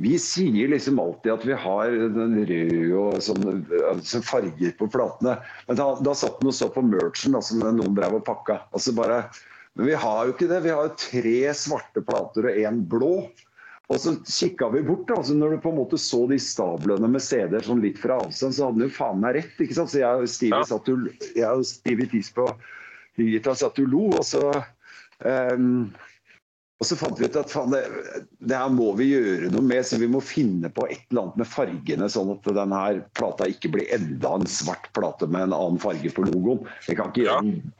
vi 0.00 0.14
sier 0.22 0.70
liksom 0.70 0.98
alltid 1.02 1.32
at 1.32 1.44
vi 1.48 1.56
har 1.58 1.94
den 2.14 2.36
røde 2.46 2.98
og 3.00 3.16
sånn, 3.24 3.64
altså 3.90 4.20
farger 4.22 4.74
på 4.78 4.86
platene. 4.94 5.34
Men 5.66 5.80
da, 5.80 5.88
da 6.06 6.14
satt 6.14 6.38
den 6.38 6.52
og 6.52 6.54
så 6.54 6.68
på 6.70 6.84
merchen 6.86 7.34
da, 7.34 7.42
som 7.42 7.64
noen 7.64 7.96
drev 7.96 8.20
og 8.20 8.24
pakka. 8.28 8.60
Altså 8.70 8.94
bare, 8.94 9.24
men 9.74 9.90
vi 9.90 9.98
har 9.98 10.20
jo 10.28 10.36
ikke 10.36 10.50
det. 10.52 10.62
Vi 10.68 10.74
har 10.74 10.86
jo 10.86 10.94
tre 11.02 11.36
svarte 11.58 12.04
plater 12.06 12.46
og 12.46 12.62
én 12.62 12.80
blå. 12.94 13.12
Og 13.88 14.00
så 14.02 14.14
kikka 14.22 14.68
vi 14.74 14.84
bort. 14.86 15.06
da, 15.08 15.16
altså 15.18 15.34
Når 15.34 15.56
du 15.56 15.60
på 15.64 15.72
en 15.72 15.80
måte 15.80 15.98
så 15.98 16.24
de 16.30 16.38
stablene 16.42 17.10
med 17.10 17.24
CD-er 17.24 17.64
sånn 17.64 17.82
litt 17.82 17.98
fra 17.98 18.20
avstand, 18.22 18.54
så 18.54 18.68
hadde 18.68 18.82
han 18.82 18.86
jo 18.86 18.96
faen 19.00 19.22
meg 19.22 19.38
rett. 19.40 19.54
ikke 19.58 19.80
sant? 19.80 19.90
Så 19.90 20.02
jeg 20.04 20.24
og 20.24 20.30
Stevie 20.30 20.60
ja. 20.60 20.68
satt 20.68 20.90
jo, 20.92 20.98
jeg 21.26 21.48
og 21.48 21.66
Stevie 21.66 22.10
Tis 22.12 22.30
på 22.36 22.46
Hygita 23.18 23.56
satt 23.58 23.80
jo 23.80 23.88
lo. 23.88 24.04
og 24.18 24.22
så 24.28 24.44
um, 25.24 25.88
og 26.78 26.86
så 26.86 26.94
fant 26.94 27.18
vi 27.18 27.26
ut 27.26 27.36
at 27.36 27.54
det, 27.72 27.80
det, 28.38 28.54
her 28.54 28.68
må 28.70 28.92
vi 28.98 29.08
gjøre 29.10 29.50
noe 29.50 29.64
med, 29.66 29.82
så 29.86 29.98
vi 29.98 30.06
må 30.10 30.20
finne 30.22 30.70
på 30.70 30.84
et 30.86 31.00
eller 31.10 31.24
annet 31.24 31.40
med 31.40 31.50
fargene, 31.50 32.10
sånn 32.14 32.30
at 32.36 32.46
denne 32.54 32.82
plata 33.18 33.48
ikke 33.50 33.72
blir 33.74 33.90
enda 33.96 34.36
en 34.38 34.46
svart 34.46 34.86
plate 34.94 35.26
med 35.26 35.48
en 35.48 35.56
annen 35.56 35.80
farge 35.82 36.12
på 36.14 36.28
logoen. 36.28 36.62
Vi 36.86 36.94
kan 36.98 37.10
ikke 37.10 37.24
gjøre 37.24 37.48
den. 37.48 37.72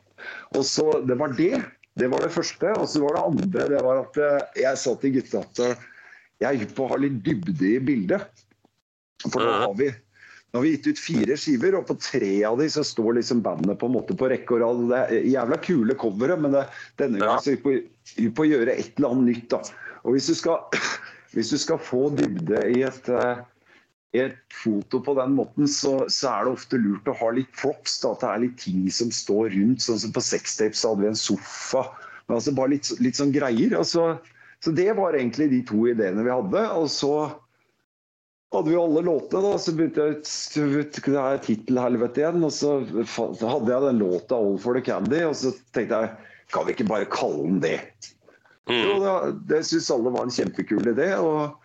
Og 0.58 0.66
så, 0.66 0.88
Det 1.06 1.14
var 1.20 1.36
det. 1.38 1.62
Det 1.98 2.08
var 2.10 2.26
det 2.26 2.32
første. 2.34 2.74
Og 2.74 2.90
så 2.90 3.04
var 3.04 3.14
det 3.14 3.22
andre 3.30 3.68
det 3.70 3.84
var 3.86 4.02
at 4.02 4.18
eh, 4.22 4.50
jeg 4.64 4.82
sa 4.82 4.96
til 4.98 5.14
gutta 5.14 5.44
at 5.46 5.62
eh, 5.62 5.86
jeg 6.42 6.48
er 6.50 6.60
hypp 6.64 6.74
på 6.74 6.86
å 6.86 6.92
ha 6.92 6.98
litt 6.98 7.22
dybde 7.26 7.70
i 7.70 7.78
bildet. 7.82 8.44
For 9.28 9.42
nå 9.42 9.54
har 9.62 9.78
vi 9.78 9.92
nå 10.58 10.62
har 10.62 10.66
vi 10.66 10.70
gitt 10.74 10.86
ut 10.90 10.98
fire 10.98 11.34
skiver, 11.38 11.74
og 11.78 11.84
på 11.86 11.94
tre 12.02 12.32
av 12.42 12.56
de 12.58 12.66
så 12.72 12.82
står 12.82 13.20
liksom 13.20 13.44
bandet 13.44 13.78
på 13.78 13.86
en 13.86 13.92
måte 13.94 14.16
på 14.18 14.26
rekke 14.26 14.56
og 14.56 14.62
rad. 14.64 14.80
Det 14.90 15.02
er 15.04 15.28
jævla 15.30 15.58
kule 15.62 15.94
covere, 15.94 16.34
men 16.42 16.56
det, 16.56 16.64
denne 16.98 17.20
gangen 17.22 17.44
så 17.44 17.54
vi 17.54 17.76
vi 18.16 18.26
på 18.34 18.42
å 18.42 18.48
gjøre 18.48 18.74
et 18.74 18.98
eller 18.98 19.14
annet 19.14 19.28
nytt. 19.30 19.46
da. 19.52 19.60
Og 20.02 20.16
hvis 20.16 20.26
du 20.26 20.34
skal, 20.34 20.82
hvis 21.36 21.54
du 21.54 21.58
skal 21.62 21.78
få 21.78 22.08
dybde 22.18 22.64
i 22.74 22.82
et, 22.88 23.06
eh, 23.06 23.44
i 24.18 24.24
et 24.24 24.58
foto 24.64 24.98
på 25.04 25.14
den 25.20 25.38
måten, 25.38 25.70
så, 25.70 26.00
så, 26.10 26.32
er 26.32 26.48
det 26.48 26.56
ofte 26.58 26.82
lurt 26.82 27.06
å 27.12 27.14
ha 27.22 27.32
litt 27.38 27.54
props. 27.54 28.00
Da, 28.02 28.16
at 28.16 28.24
det 28.24 28.32
er 28.32 28.44
litt 28.48 28.60
ting 28.64 28.86
som 28.90 29.14
står 29.14 29.52
rundt. 29.54 29.84
sånn 29.86 30.02
som 30.02 30.14
På 30.16 30.24
sextape 30.24 30.74
hadde 30.74 31.06
vi 31.06 31.12
en 31.12 31.22
sofa. 31.22 31.86
Men 32.26 32.40
altså 32.40 32.56
Bare 32.58 32.74
litt, 32.74 32.90
litt 32.98 33.20
sånn 33.20 33.34
greier. 33.34 33.78
Altså, 33.78 34.16
så 34.64 34.74
det 34.74 34.90
var 34.98 35.14
egentlig 35.14 35.52
de 35.54 35.62
to 35.70 35.86
ideene 35.86 36.26
vi 36.26 36.34
hadde. 36.34 36.66
Og 36.82 36.90
så 36.90 37.12
hadde 38.54 38.72
vi 38.72 38.80
alle 38.80 39.04
låtene, 39.04 39.42
da. 39.44 39.58
Så 39.60 39.74
begynte 39.76 40.08
jeg 40.08 41.02
det 41.04 41.14
her 41.20 41.42
tittelhelvete 41.44 42.22
igjen. 42.22 42.46
Og 42.48 42.54
så 42.54 42.78
hadde 42.84 43.72
jeg 43.74 43.86
den 43.86 44.02
låta 44.02 44.38
'All 44.38 44.58
for 44.62 44.78
the 44.78 44.84
Candy', 44.84 45.26
og 45.28 45.36
så 45.36 45.52
tenkte 45.76 46.02
jeg 46.02 46.16
kan 46.52 46.64
vi 46.64 46.72
ikke 46.72 46.88
bare 46.88 47.08
kalle 47.12 47.44
den 47.44 47.60
det? 47.60 47.80
Mm. 48.68 48.84
Jo, 48.84 48.92
det, 49.00 49.14
det 49.48 49.64
syns 49.68 49.90
alle 49.92 50.12
var 50.12 50.28
en 50.28 50.32
kjempekul 50.32 50.94
idé. 50.94 51.14
og 51.20 51.56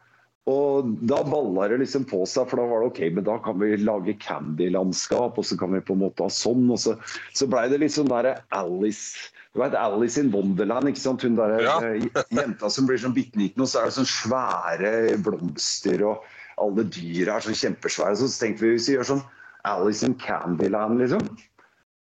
og 0.51 0.89
da 1.07 1.21
balla 1.23 1.69
det 1.71 1.77
liksom 1.79 2.03
på 2.03 2.25
seg, 2.27 2.49
for 2.49 2.59
da 2.59 2.65
var 2.67 2.81
det 2.83 2.87
OK, 2.89 2.97
men 3.15 3.23
da 3.23 3.37
kan 3.39 3.55
vi 3.61 3.77
lage 3.79 4.17
Candy-landskap, 4.19 5.37
og 5.39 5.45
så 5.47 5.55
kan 5.59 5.71
vi 5.71 5.79
på 5.79 5.95
en 5.95 6.01
måte 6.01 6.25
ha 6.25 6.33
sånn. 6.33 6.65
Og 6.67 6.81
så, 6.83 6.97
så 7.31 7.47
blei 7.47 7.69
det 7.71 7.79
litt 7.79 7.95
sånn 7.95 8.11
derre 8.11 8.41
Alice 8.55 9.31
Du 9.53 9.61
vet 9.61 9.75
Alice 9.77 10.19
in 10.19 10.33
Wonderland, 10.33 10.89
ikke 10.89 10.99
sant? 10.99 11.23
Hun 11.23 11.37
der, 11.37 11.59
ja. 11.63 11.77
Eh, 11.85 12.09
jenta 12.33 12.71
som 12.73 12.89
blir 12.89 12.99
sånn 12.99 13.15
bitte 13.15 13.39
liten, 13.39 13.63
og 13.63 13.69
så 13.71 13.83
er 13.83 13.87
det 13.87 13.97
sånn 14.01 14.09
svære 14.09 14.93
blomster, 15.23 16.03
og 16.09 16.27
alle 16.61 16.85
dyra 16.93 17.37
er 17.37 17.45
så 17.47 17.55
kjempesvære. 17.57 18.19
Så 18.19 18.29
tenkte 18.35 18.65
vi 18.65 18.75
hvis 18.75 18.89
vi 18.91 18.97
gjør 18.97 19.09
sånn 19.13 19.25
Alice 19.67 20.05
in 20.05 20.15
Candyland, 20.19 20.99
liksom. 21.01 21.23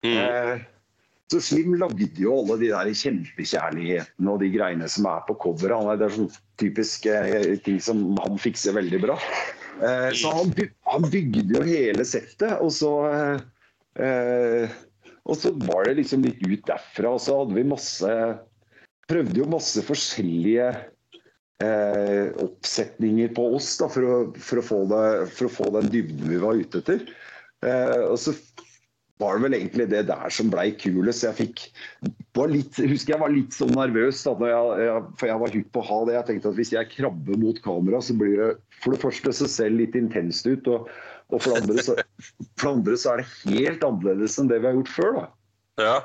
Mm. 0.03 0.17
Eh, 0.19 0.63
så 1.31 1.39
Slim 1.41 1.73
lagde 1.79 2.09
jo 2.19 2.35
alle 2.41 2.59
de 2.61 2.69
der 2.69 2.91
kjempekjærlighetene 2.99 4.33
og 4.33 4.41
de 4.43 4.51
greiene 4.53 4.89
som 4.91 5.07
er 5.09 5.23
på 5.25 5.37
coveret. 5.41 5.97
Det 5.97 6.07
er 6.07 6.15
sånn 6.17 6.31
typisk 6.61 7.07
eh, 7.09 7.53
ting 7.65 7.79
som 7.81 8.03
han 8.21 8.37
fikser 8.41 8.75
veldig 8.77 8.99
bra. 9.05 9.17
Eh, 9.81 10.09
så 10.19 10.33
han, 10.35 10.53
han, 10.91 11.07
bygde 11.09 11.47
jo 11.55 11.63
hele 11.65 12.05
settet, 12.05 12.59
og 12.61 12.69
så 12.75 12.91
eh, 13.97 14.69
Og 15.23 15.39
så 15.39 15.53
var 15.65 15.87
det 15.87 16.01
liksom 16.01 16.25
litt 16.27 16.43
ut 16.43 16.65
derfra. 16.67 17.15
Og 17.15 17.21
så 17.23 17.39
hadde 17.39 17.57
vi 17.57 17.69
masse 17.71 18.17
Prøvde 19.09 19.41
jo 19.41 19.49
masse 19.51 19.81
forskjellige 19.83 20.67
eh, 20.69 20.83
oppsetninger 22.43 23.33
på 23.37 23.47
oss 23.57 23.75
da, 23.79 23.89
for, 23.91 24.07
å, 24.07 24.17
for, 24.37 24.63
å 24.63 24.81
det, 24.89 25.03
for, 25.35 25.49
å, 25.49 25.53
få 25.59 25.69
den 25.77 25.91
dybden 25.93 26.31
vi 26.31 26.41
var 26.41 26.59
ute 26.59 26.81
etter. 26.83 27.05
Eh, 27.65 28.01
og 28.07 28.17
så 28.21 28.33
var 29.21 29.37
det 29.37 29.45
vel 29.45 29.55
egentlig 29.57 29.87
det 29.91 30.01
der 30.09 30.33
som 30.33 30.49
blei 30.51 30.71
kulest. 30.79 31.23
Jeg 31.25 31.37
fikk 31.37 31.63
litt, 32.51 32.79
husker 32.81 33.13
jeg 33.13 33.21
var 33.21 33.33
litt 33.33 33.55
sånn 33.55 33.73
nervøs, 33.75 34.23
da, 34.25 34.33
jeg, 34.49 34.87
jeg, 34.87 35.03
for 35.19 35.29
jeg 35.29 35.41
var 35.43 35.55
hypp 35.57 35.69
på 35.75 35.83
å 35.83 35.87
ha 35.89 35.99
det. 36.07 36.15
Jeg 36.17 36.29
tenkte 36.29 36.51
at 36.51 36.59
hvis 36.59 36.73
jeg 36.75 36.91
krabber 36.95 37.39
mot 37.39 37.61
kamera, 37.63 38.01
så 38.03 38.17
blir 38.19 38.35
det 38.39 38.49
for 38.83 38.95
det 38.95 39.03
første 39.03 39.35
så 39.37 39.47
ser 39.47 39.71
det 39.71 39.79
litt 39.79 39.99
intenst 39.99 40.49
ut. 40.49 40.67
Og, 40.71 40.89
og 41.31 41.39
for, 41.39 41.53
det 41.53 41.61
andre 41.63 41.85
så, 41.85 41.95
for 42.59 42.65
det 42.65 42.73
andre 42.73 42.99
så 42.99 43.13
er 43.13 43.23
det 43.23 43.29
helt 43.53 43.87
annerledes 43.87 44.37
enn 44.41 44.51
det 44.51 44.59
vi 44.59 44.69
har 44.69 44.77
gjort 44.81 44.93
før. 44.97 45.15
da. 45.21 45.25
Ja. 45.83 45.95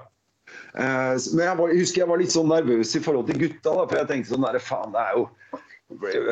Eh, 0.75 1.15
men 1.35 1.45
jeg, 1.45 1.57
var, 1.61 1.73
jeg, 1.73 1.81
husker 1.83 2.03
jeg 2.03 2.11
var 2.11 2.21
litt 2.23 2.35
sånn 2.35 2.53
nervøs 2.53 2.95
i 2.95 3.03
forhold 3.05 3.31
til 3.31 3.41
gutta. 3.47 3.73
da, 3.73 3.87
For 3.87 4.01
jeg 4.01 4.11
tenkte 4.13 4.35
sånn 4.35 4.47
der, 4.47 4.61
faen, 4.63 4.95
det 4.97 5.07
er 5.07 5.19
jo 5.21 5.29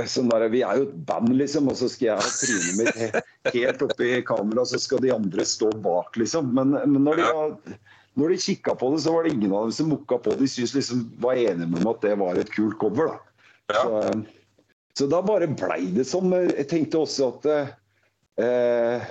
Sånn 0.05 0.29
der, 0.29 0.43
vi 0.53 0.61
er 0.61 0.77
jo 0.77 0.85
et 0.85 0.97
band, 1.09 1.31
liksom, 1.33 1.71
og 1.73 1.79
så 1.79 1.87
skal 1.89 2.11
jeg 2.11 2.21
ha 2.21 2.27
trynet 2.29 2.75
mitt 2.77 3.55
helt 3.55 3.85
oppi 3.87 4.11
kameraet, 4.29 4.69
så 4.69 4.81
skal 4.83 5.01
de 5.01 5.15
andre 5.15 5.47
stå 5.49 5.71
bak, 5.81 6.19
liksom. 6.21 6.51
Men, 6.59 6.75
men 6.77 7.07
når 7.07 7.23
de 7.23 7.29
var 7.31 7.55
når 8.17 8.33
de 8.33 8.37
kikka 8.41 8.75
på 8.77 8.91
det, 8.93 9.03
så 9.05 9.13
var 9.13 9.25
det 9.25 9.35
ingen 9.35 9.53
av 9.53 9.67
dem 9.67 9.73
som 9.77 9.89
mukka 9.93 10.19
på. 10.25 10.37
De 10.41 10.49
syntes 10.49 10.75
liksom 10.77 11.03
var 11.21 11.37
enige 11.37 11.69
med 11.69 11.83
meg 11.83 11.91
at 11.91 12.05
det 12.07 12.15
var 12.21 12.39
et 12.41 12.53
kult 12.53 12.79
cover. 12.81 13.13
da. 13.13 13.19
Ja. 13.75 13.83
Så, 13.83 14.23
så, 14.97 15.09
da 15.13 15.21
bare 15.25 15.49
blei 15.53 15.91
det 15.93 16.07
sånn. 16.09 16.33
Jeg 16.33 16.69
tenkte 16.71 17.03
også 17.05 17.29
at 17.35 17.49
eh, 18.41 19.05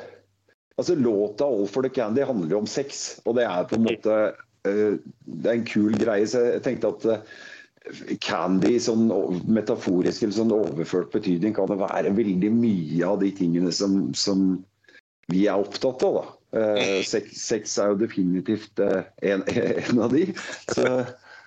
altså 0.82 0.96
Låta 0.98 1.46
'All 1.46 1.70
for 1.70 1.86
the 1.86 1.94
Candy' 1.94 2.26
handler 2.26 2.56
jo 2.56 2.64
om 2.64 2.70
sex, 2.70 3.20
og 3.26 3.38
det 3.38 3.46
er 3.46 3.70
på 3.70 3.78
en 3.78 3.86
måte 3.86 4.18
eh, 4.30 4.42
det 4.66 5.50
er 5.52 5.60
en 5.60 5.68
kul 5.68 5.98
greie. 6.00 6.28
Så 6.30 6.44
jeg 6.48 6.64
tenkte 6.66 6.94
at 6.94 7.08
eh, 7.12 8.16
candy 8.26 8.76
sånn 8.82 9.08
metaforisk 9.46 10.26
eller 10.26 10.38
sånn 10.40 10.56
overført 10.56 11.12
betydning 11.14 11.56
kan 11.58 11.70
det 11.72 11.82
være 11.82 12.16
veldig 12.18 12.54
mye 12.56 13.04
av 13.08 13.20
de 13.24 13.34
tingene 13.36 13.74
som, 13.76 14.10
som 14.18 14.48
vi 15.32 15.46
er 15.50 15.62
opptatt 15.62 16.06
av. 16.08 16.22
da. 16.22 16.26
Uh, 16.56 17.04
sex, 17.14 17.36
sex, 17.42 17.78
er 17.82 17.92
jo 17.92 18.00
definitivt 18.00 18.80
en, 18.80 19.44
en, 19.90 20.02
av 20.02 20.14
de. 20.14 20.30
Så, 20.72 20.88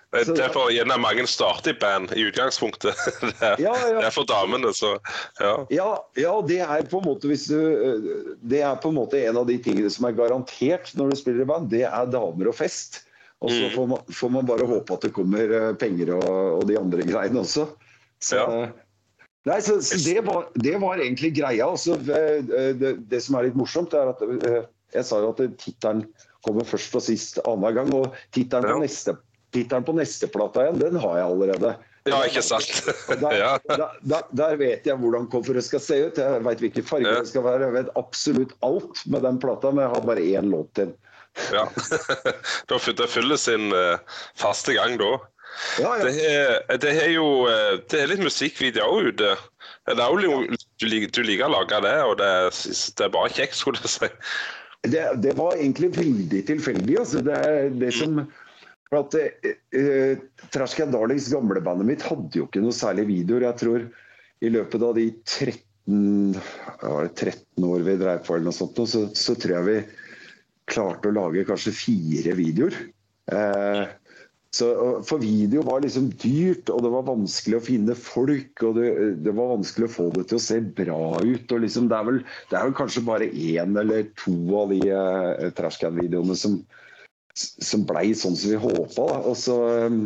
det 0.09 0.23
er 0.23 0.39
derfor 0.39 0.71
gjerne 0.73 0.97
mange 0.97 1.27
starter 1.29 1.75
i 1.75 1.77
band 1.77 2.15
i 2.17 2.23
utgangspunktet. 2.31 2.97
Det 3.21 3.35
er, 3.45 3.59
ja, 3.61 3.75
ja. 3.77 3.99
det 3.99 4.07
er 4.09 4.15
for 4.15 4.29
damene, 4.29 4.71
så 4.73 4.95
ja. 5.37 5.53
ja. 5.69 5.89
ja. 6.17 6.33
det 6.49 6.63
er 6.65 6.87
måte 7.05 7.29
du 7.29 7.35
eh, 7.35 8.07
Det 8.41 8.63
er 8.65 8.79
på 8.81 8.89
en 8.89 8.97
måte 8.97 9.21
en 9.21 9.37
av 9.37 9.45
de 9.51 9.59
tingene 9.61 9.91
som 9.93 10.09
er 10.09 10.17
garantert 10.17 10.95
når 10.97 11.13
du 11.13 11.21
spiller 11.21 11.45
i 11.45 11.51
band. 11.51 11.69
Det 11.69 11.85
er 11.85 12.09
damer 12.09 12.49
og 12.49 12.57
fest. 12.57 13.03
Og 13.39 13.53
så 13.53 13.69
mm. 13.69 13.73
får, 13.75 13.87
man, 13.87 14.13
får, 14.21 14.31
man, 14.35 14.47
bare 14.49 14.67
håpe 14.67 14.95
at 14.97 15.05
det 15.07 15.15
kommer 15.15 15.55
eh, 15.61 15.73
penger 15.79 16.17
og, 16.17 16.31
og 16.59 16.65
de 16.71 16.79
andre 16.81 17.07
greiene 17.11 17.43
også. 17.45 17.69
Så, 18.19 18.41
ja. 18.41 18.69
Nei, 19.49 19.59
så, 19.65 19.79
så 19.85 19.99
det, 20.03 20.19
var, 20.27 20.49
det, 20.59 20.75
var, 20.83 20.99
egentlig 20.99 21.33
greia. 21.39 21.69
Altså, 21.69 21.97
det, 22.03 22.97
det, 23.09 23.21
som 23.25 23.39
er 23.39 23.49
litt 23.49 23.59
morsomt, 23.59 23.95
er 23.95 24.11
at 24.11 24.25
eh, 24.27 24.65
jeg 24.97 25.07
sa 25.07 25.21
jo 25.23 25.31
at 25.35 25.45
tittelen 25.61 26.03
kommer 26.47 26.67
først 26.67 26.97
og 26.99 27.05
sist 27.05 27.41
annenhver 27.45 27.79
gang. 27.79 27.95
Og 27.95 28.19
tittelen 28.35 28.73
på, 28.73 28.81
neste, 28.83 29.15
på 29.55 29.97
neste 29.97 30.31
plata 30.33 30.67
igjen, 30.67 30.83
den 30.83 31.01
har 31.01 31.21
jeg 31.21 31.31
allerede. 31.31 31.77
Ja, 32.09 32.21
ikke 32.25 32.43
sant. 32.45 32.69
der, 33.21 33.35
ja. 33.43 33.51
der, 33.69 34.29
der, 34.33 34.57
vet 34.61 34.87
jeg 34.89 35.01
hvordan 35.01 35.29
coveret 35.33 35.67
skal 35.67 35.83
se 35.85 35.99
ut. 36.07 36.21
Jeg 36.21 36.45
vet 36.47 36.65
hvilke 36.65 36.85
farger 36.87 37.21
det 37.21 37.31
skal 37.31 37.45
være. 37.47 37.69
Jeg 37.69 37.77
vet 37.79 37.93
absolutt 38.01 38.55
alt 38.67 39.05
med 39.13 39.25
den 39.27 39.41
plata, 39.43 39.73
men 39.73 39.87
jeg 39.87 39.95
har 39.95 40.09
bare 40.09 40.27
én 40.39 40.51
låt 40.53 40.73
til. 40.79 40.95
Ja. 41.55 41.65
det 42.69 43.09
fyller 43.13 43.41
sin 43.41 43.73
uh, 43.75 43.99
faste 44.39 44.77
gang 44.77 44.99
da. 45.01 45.17
Ja, 45.81 45.95
ja. 45.99 46.05
Det, 46.05 46.15
er, 46.27 46.79
det, 46.83 46.91
er, 46.93 47.11
jo 47.15 47.29
eh, 47.49 47.79
det 47.91 48.03
er 48.03 48.11
litt 48.11 48.23
musikkvideo 48.23 49.01
ute. 49.09 49.33
Det 49.89 49.97
er 49.97 50.25
jo, 50.27 50.43
du, 50.45 50.85
du 51.09 51.23
liker 51.25 51.49
å 51.49 51.55
lage 51.57 51.81
det, 51.83 51.95
og 52.05 52.19
det, 52.21 52.29
det 52.99 53.07
er 53.07 53.15
bare 53.15 53.33
kjekt, 53.33 53.57
skulle 53.59 53.81
jeg 53.83 53.95
si. 53.95 54.11
Det, 54.87 55.03
det, 55.25 55.33
var 55.39 55.57
egentlig 55.57 55.91
veldig 55.97 56.43
tilfeldig. 56.53 56.99
Altså. 57.01 57.23
Det, 57.27 57.41
det 57.81 57.91
som 57.97 58.21
for 58.89 59.03
at 59.03 59.17
uh, 59.19 60.21
Trashka 60.55 60.87
Darlings 60.89 61.29
gamlebandet 61.33 61.89
mitt 61.89 62.05
hadde 62.07 62.41
jo 62.41 62.47
ikke 62.47 62.63
noe 62.65 62.77
særlig 62.77 63.09
videoer. 63.11 63.49
Jeg 63.51 63.61
tror 63.65 63.89
i 64.45 64.53
løpet 64.55 64.85
av 64.85 64.95
de 64.97 65.09
13, 65.27 66.37
ja, 66.37 66.93
13 67.09 67.67
år 67.69 67.85
vi 67.89 67.97
drev 68.01 68.23
på, 68.25 68.37
eller 68.37 68.49
noe 68.49 68.57
sånt, 68.57 68.79
så, 68.89 69.09
så 69.17 69.35
tror 69.37 69.59
jeg 69.59 69.67
vi 69.69 69.79
klarte 70.69 71.11
å 71.11 71.17
lage 71.17 71.47
kanskje 71.49 71.77
fire 71.77 72.37
videoer. 72.39 72.77
Eh, 73.33 73.89
så, 74.57 74.69
for 75.05 75.21
video 75.21 75.61
var 75.67 75.83
liksom 75.85 76.09
dyrt, 76.23 76.71
og 76.73 76.81
det 76.85 76.91
var 76.95 77.05
vanskelig 77.05 77.59
å 77.59 77.65
finne 77.67 77.97
folk. 77.99 78.63
Og 78.65 78.79
det, 78.79 78.93
det 79.27 79.35
var 79.37 79.53
vanskelig 79.53 79.91
å 79.91 79.93
få 79.93 80.07
det 80.15 80.25
til 80.31 80.39
å 80.39 80.45
se 80.45 80.61
bra 80.81 81.03
ut. 81.21 81.53
og 81.53 81.65
liksom, 81.65 81.91
det, 81.91 81.99
er 81.99 82.09
vel, 82.09 82.23
det, 82.49 82.57
er 82.57 82.65
vel, 82.65 82.79
kanskje 82.79 83.05
bare 83.07 83.29
én 83.29 83.77
eller 83.83 84.09
to 84.21 84.39
av 84.63 84.73
de 84.73 84.81
uh, 84.89 85.51
trashcan-videoene 85.59 86.39
som, 86.39 86.57
som 87.37 87.85
blei 87.89 88.15
sånn 88.17 88.39
som 88.41 88.55
vi 88.55 88.63
håpa. 88.63 89.11
Så, 89.37 89.61
um, 89.85 90.01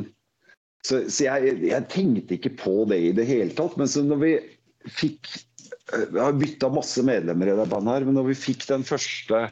så, 0.82 1.04
så 1.06 1.28
jeg, 1.28 1.56
jeg, 1.68 1.88
tenkte 1.94 2.36
ikke 2.40 2.56
på 2.58 2.76
det 2.90 2.98
i 2.98 3.14
det 3.14 3.30
hele 3.30 3.54
tatt. 3.54 3.78
Men 3.78 3.90
så 3.90 4.02
når 4.02 4.24
vi 4.26 4.34
fikk 4.90 5.30
uh, 5.94 6.08
Vi 6.10 6.18
har 6.18 6.34
bytta 6.34 6.74
masse 6.74 7.06
medlemmer 7.06 7.54
i 7.54 7.58
det 7.62 7.70
bandet 7.70 8.00
her, 8.00 8.10
men 8.10 8.18
når 8.18 8.32
vi 8.32 8.40
fikk 8.48 8.66
den 8.66 8.82
første 8.90 9.46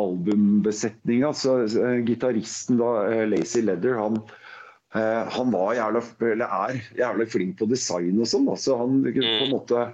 albumbesetninga. 0.00 1.32
Så 1.36 1.58
uh, 1.64 1.98
gitaristen 2.06 2.80
da, 2.80 2.92
uh, 3.10 3.22
Lazy 3.30 3.62
Leather, 3.64 3.98
han, 4.00 4.18
uh, 4.96 5.22
han 5.36 5.54
var 5.54 5.76
jævla, 5.78 6.02
eller 6.32 6.58
er 6.70 6.82
jævlig 6.98 7.28
flink 7.34 7.60
på 7.60 7.70
design 7.70 8.20
og 8.20 8.30
sånn. 8.30 8.50
Så 8.60 8.80
han 8.80 9.00
på 9.06 9.14
en 9.14 9.46
mm. 9.46 9.54
måte 9.54 9.86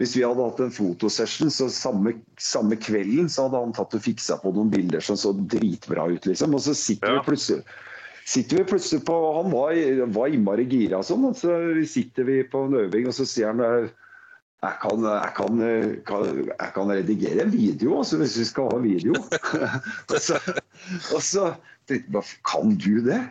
hvis 0.00 0.14
vi 0.16 0.22
hadde 0.24 0.40
hatt 0.40 0.60
en 0.64 0.72
fotosession, 0.72 1.50
så 1.52 1.66
samme, 1.68 2.14
samme, 2.40 2.78
kvelden 2.80 3.26
så 3.28 3.44
hadde 3.44 3.60
han 3.60 3.74
tatt 3.76 3.92
og 3.98 4.00
fiksa 4.02 4.38
på 4.40 4.54
noen 4.56 4.70
bilder 4.72 5.04
som 5.04 5.18
så 5.20 5.34
dritbra 5.36 6.06
ut, 6.14 6.24
liksom. 6.26 6.56
Og 6.56 6.62
så 6.64 6.72
sitter 6.76 7.12
ja. 7.12 7.18
vi 7.18 7.26
plutselig 7.28 7.64
sitter 8.24 8.60
vi 8.62 8.64
plutselig 8.70 9.02
på 9.04 9.14
Han 9.34 9.50
var, 9.50 9.74
var 10.14 10.30
innmari 10.30 10.64
gira 10.70 11.00
og 11.00 11.06
sånn. 11.06 11.26
Så 11.36 11.52
sitter 11.90 12.24
vi 12.28 12.40
på 12.48 12.64
en 12.68 12.78
øving, 12.84 13.08
og 13.10 13.16
så 13.16 13.26
sier 13.28 13.52
han 13.52 13.90
jeg 14.62 14.78
kan, 14.78 15.02
jeg, 15.02 15.32
kan, 15.34 15.62
jeg 16.46 16.70
kan, 16.76 16.90
redigere 16.94 17.46
video 17.50 17.96
altså, 17.98 18.20
hvis 18.20 18.36
vi 18.38 18.44
skal 18.46 18.68
ha 18.70 18.78
video. 18.82 19.16
og 20.12 20.18
så, 20.22 20.38
og 21.10 21.22
så 21.22 21.48
tenkte 21.90 22.20
jeg 22.20 22.42
kan 22.46 22.76
du 22.78 23.00
det? 23.08 23.22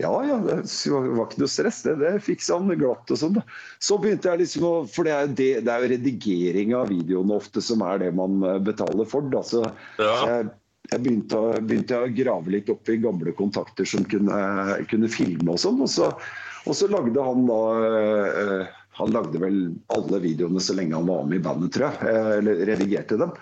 Ja, 0.00 0.10
ja, 0.24 0.38
det 0.40 0.56
var 0.90 1.26
ikke 1.28 1.42
noe 1.42 1.52
stress. 1.52 1.82
Det, 1.84 1.94
det 2.00 2.14
fiksa 2.24 2.56
han 2.56 2.72
glatt 2.80 3.12
og 3.12 3.20
sånn. 3.20 3.36
Så 3.84 4.00
begynte 4.00 4.32
jeg 4.32 4.42
liksom 4.42 4.64
å 4.66 4.72
For 4.88 5.06
det 5.06 5.12
er, 5.14 5.28
det, 5.28 5.48
det 5.66 5.74
er 5.74 5.84
jo 5.84 5.92
redigering 5.92 6.74
av 6.78 6.90
videoene 6.90 7.36
ofte 7.36 7.62
som 7.62 7.84
er 7.86 8.00
det 8.02 8.10
man 8.16 8.40
eh, 8.48 8.58
betaler 8.64 9.06
for. 9.08 9.28
Da. 9.30 9.44
Så 9.46 9.62
ja. 10.00 10.14
jeg, 10.32 10.48
jeg 10.90 11.04
begynte, 11.04 11.44
begynte, 11.60 12.00
å 12.00 12.10
grave 12.16 12.56
litt 12.56 12.72
opp 12.72 12.90
i 12.90 12.98
gamle 13.02 13.36
kontakter 13.36 13.86
som 13.86 14.08
kunne, 14.08 14.40
kunne 14.90 15.12
filme 15.12 15.52
og 15.52 15.60
sånn. 15.60 15.84
Og 15.84 15.92
så, 15.92 16.10
og 16.64 16.76
så 16.76 16.88
lagde 16.90 17.28
han 17.30 17.44
da 17.50 17.62
eh, 17.84 18.76
han 19.00 19.14
lagde 19.16 19.40
vel 19.42 19.60
alle 19.96 20.20
videoene 20.22 20.62
så 20.62 20.76
lenge 20.78 20.96
han 20.98 21.08
var 21.08 21.26
med 21.28 21.40
i 21.40 21.44
bandet, 21.44 21.74
tror 21.76 21.90
jeg. 21.90 22.10
eh, 22.10 22.32
Eller 22.38 22.64
redigerte 22.70 23.18
dem. 23.20 23.32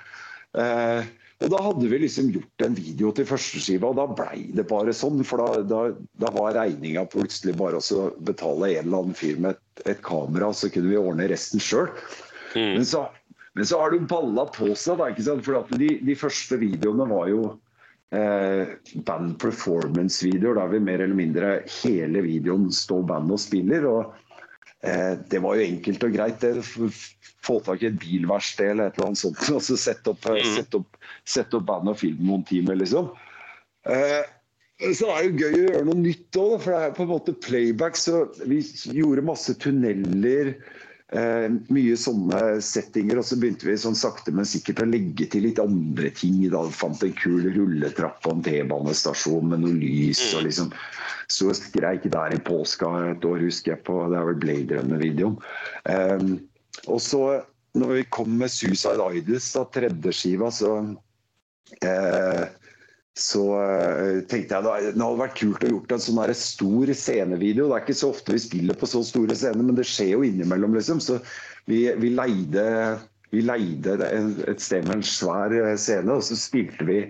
Eh, 0.59 1.09
og 1.39 1.53
Da 1.53 1.59
hadde 1.63 1.87
vi 1.87 1.99
liksom 2.03 2.33
gjort 2.35 2.65
en 2.67 2.75
video 2.75 3.13
til 3.15 3.27
førsteskiva, 3.29 3.93
og 3.93 3.99
da 4.01 4.07
blei 4.11 4.49
det 4.59 4.65
bare 4.71 4.95
sånn. 4.97 5.21
For 5.27 5.39
da, 5.39 5.61
da, 5.71 5.83
da 6.19 6.33
var 6.35 6.57
regninga 6.57 7.05
plutselig 7.13 7.55
bare 7.61 7.79
å 7.79 8.09
betale 8.27 8.73
en 8.73 8.89
eller 8.89 9.05
annen 9.05 9.15
fyr 9.19 9.39
med 9.39 9.55
et, 9.55 9.85
et 9.95 10.03
kamera, 10.03 10.51
så 10.51 10.71
kunne 10.75 10.91
vi 10.91 10.99
ordne 10.99 11.29
resten 11.31 11.63
sjøl. 11.63 11.93
Mm. 12.57 12.81
Men, 12.81 12.85
så, 12.89 13.05
men 13.55 13.71
så 13.71 13.79
har 13.79 13.95
du 13.95 14.03
balla 14.11 14.49
på 14.51 14.73
seg, 14.75 14.99
da. 14.99 15.13
ikke 15.13 15.29
sant? 15.29 15.47
For 15.47 15.79
de, 15.79 15.93
de 16.03 16.19
første 16.19 16.59
videoene 16.59 17.07
var 17.07 17.31
jo 17.31 17.43
eh, 18.11 18.75
band 19.07 19.39
performance-videoer, 19.39 20.59
der 20.59 20.75
vi 20.75 20.83
mer 20.91 21.07
eller 21.07 21.23
mindre 21.23 21.53
hele 21.85 22.27
videoen 22.27 22.67
står 22.75 23.07
band 23.13 23.31
og 23.37 23.39
spiller. 23.47 23.87
og 23.87 24.28
Det 24.81 25.41
var 25.43 25.59
jo 25.59 25.64
enkelt 25.66 26.05
og 26.07 26.12
greit. 26.14 26.41
det 26.41 26.62
Få 27.43 27.59
tak 27.64 27.83
i 27.83 27.89
et 27.89 27.99
bilverksted 27.99 28.72
eller 28.72 28.91
et 28.91 28.99
eller 28.99 29.09
annet 29.11 29.20
sånt. 29.20 29.41
og 29.57 29.62
så 29.64 29.76
Sette 29.79 30.12
opp, 30.12 30.26
eh, 30.26 30.39
Mm. 30.43 30.57
sette 30.57 30.81
opp, 30.81 30.99
sette 31.24 31.59
opp 31.59 31.66
band 31.66 31.89
og 31.93 31.99
film 31.99 32.18
noen 32.26 32.45
timer, 32.47 32.79
liksom. 32.79 33.11
Eh, 33.89 34.22
så 34.95 35.09
er 35.11 35.22
det 35.22 35.31
jo 35.31 35.39
gøy 35.43 35.55
å 35.55 35.62
gjøre 35.64 35.85
noe 35.89 35.99
nytt 35.99 36.39
òg, 36.39 36.61
for 36.62 36.70
det 36.74 36.81
er 36.83 36.93
på 36.95 37.03
en 37.07 37.11
måte 37.11 37.35
playback. 37.43 37.97
Så 37.99 38.29
vi 38.47 38.61
gjorde 38.95 39.24
masse 39.26 39.55
tunneler. 39.59 40.55
Eh, 41.09 41.47
mye 41.73 41.95
sånne 41.97 42.59
settinger, 42.61 43.17
og 43.17 43.25
så 43.25 43.39
begynte 43.41 43.65
vi 43.65 43.79
sånn 43.81 43.97
sakte, 43.97 44.33
men 44.37 44.45
sikkert 44.49 44.83
å 44.85 44.89
legge 44.91 45.25
til 45.33 45.47
litt 45.47 45.61
andre 45.63 46.11
ting. 46.13 46.43
Da 46.53 46.67
fant 46.69 47.05
en 47.05 47.15
kul 47.17 47.47
rulletrapp 47.55 48.29
og 48.29 48.35
en 48.35 48.45
T-banestasjon 48.45 49.55
med 49.55 49.65
noe 49.65 49.79
lys. 49.79 50.21
og 50.37 50.45
liksom 50.45 50.73
Så 51.29 51.53
skreik 51.57 52.05
der 52.13 52.35
i 52.37 52.41
påska 52.41 52.89
et 53.13 53.25
år, 53.25 53.41
husker 53.41 53.75
jeg 53.75 53.85
på. 53.89 53.97
Det 54.13 54.21
er 54.21 54.29
vel 54.29 54.41
Blade 54.45 54.77
Runner-videoen. 54.77 55.41
Eh, 55.89 56.29
og 56.87 57.01
så, 57.01 57.23
når 57.75 57.95
vi 57.97 58.05
kom 58.13 58.37
med 58.41 58.53
Suicide 58.53 59.09
Idols, 59.17 59.49
da, 59.57 59.65
tredje 59.65 60.13
skiva, 60.13 60.53
så 60.53 60.75
eh, 61.85 62.45
så 63.19 63.43
eh, 63.59 64.21
tenkte 64.31 64.55
jeg 64.55 64.64
da, 64.66 64.75
det 64.79 64.95
hadde 64.95 65.19
vært 65.19 65.39
kult 65.41 65.64
å 65.66 65.73
gjort 65.73 65.95
en 65.95 66.03
sånn 66.05 66.21
stor 66.39 66.93
scenevideo. 66.95 67.66
Det 67.66 67.77
er 67.77 67.85
ikke 67.85 67.99
så 67.99 68.12
ofte 68.14 68.37
vi 68.37 68.43
spiller 68.45 68.79
på 68.79 68.89
så 68.91 69.03
store 69.07 69.35
scener, 69.35 69.64
men 69.66 69.79
det 69.79 69.89
skjer 69.91 70.12
jo 70.14 70.25
innimellom, 70.27 70.77
liksom. 70.79 71.03
Så 71.03 71.19
vi, 71.71 71.83
vi 71.99 72.12
leide, 72.14 72.64
vi 73.35 73.43
leide 73.43 73.99
et 74.07 74.62
sted 74.62 74.87
med 74.87 75.01
en 75.01 75.07
svær 75.07 75.55
eh, 75.57 75.75
scene, 75.81 76.14
og 76.14 76.23
så 76.29 76.39
spilte 76.39 76.87
vi 76.87 77.03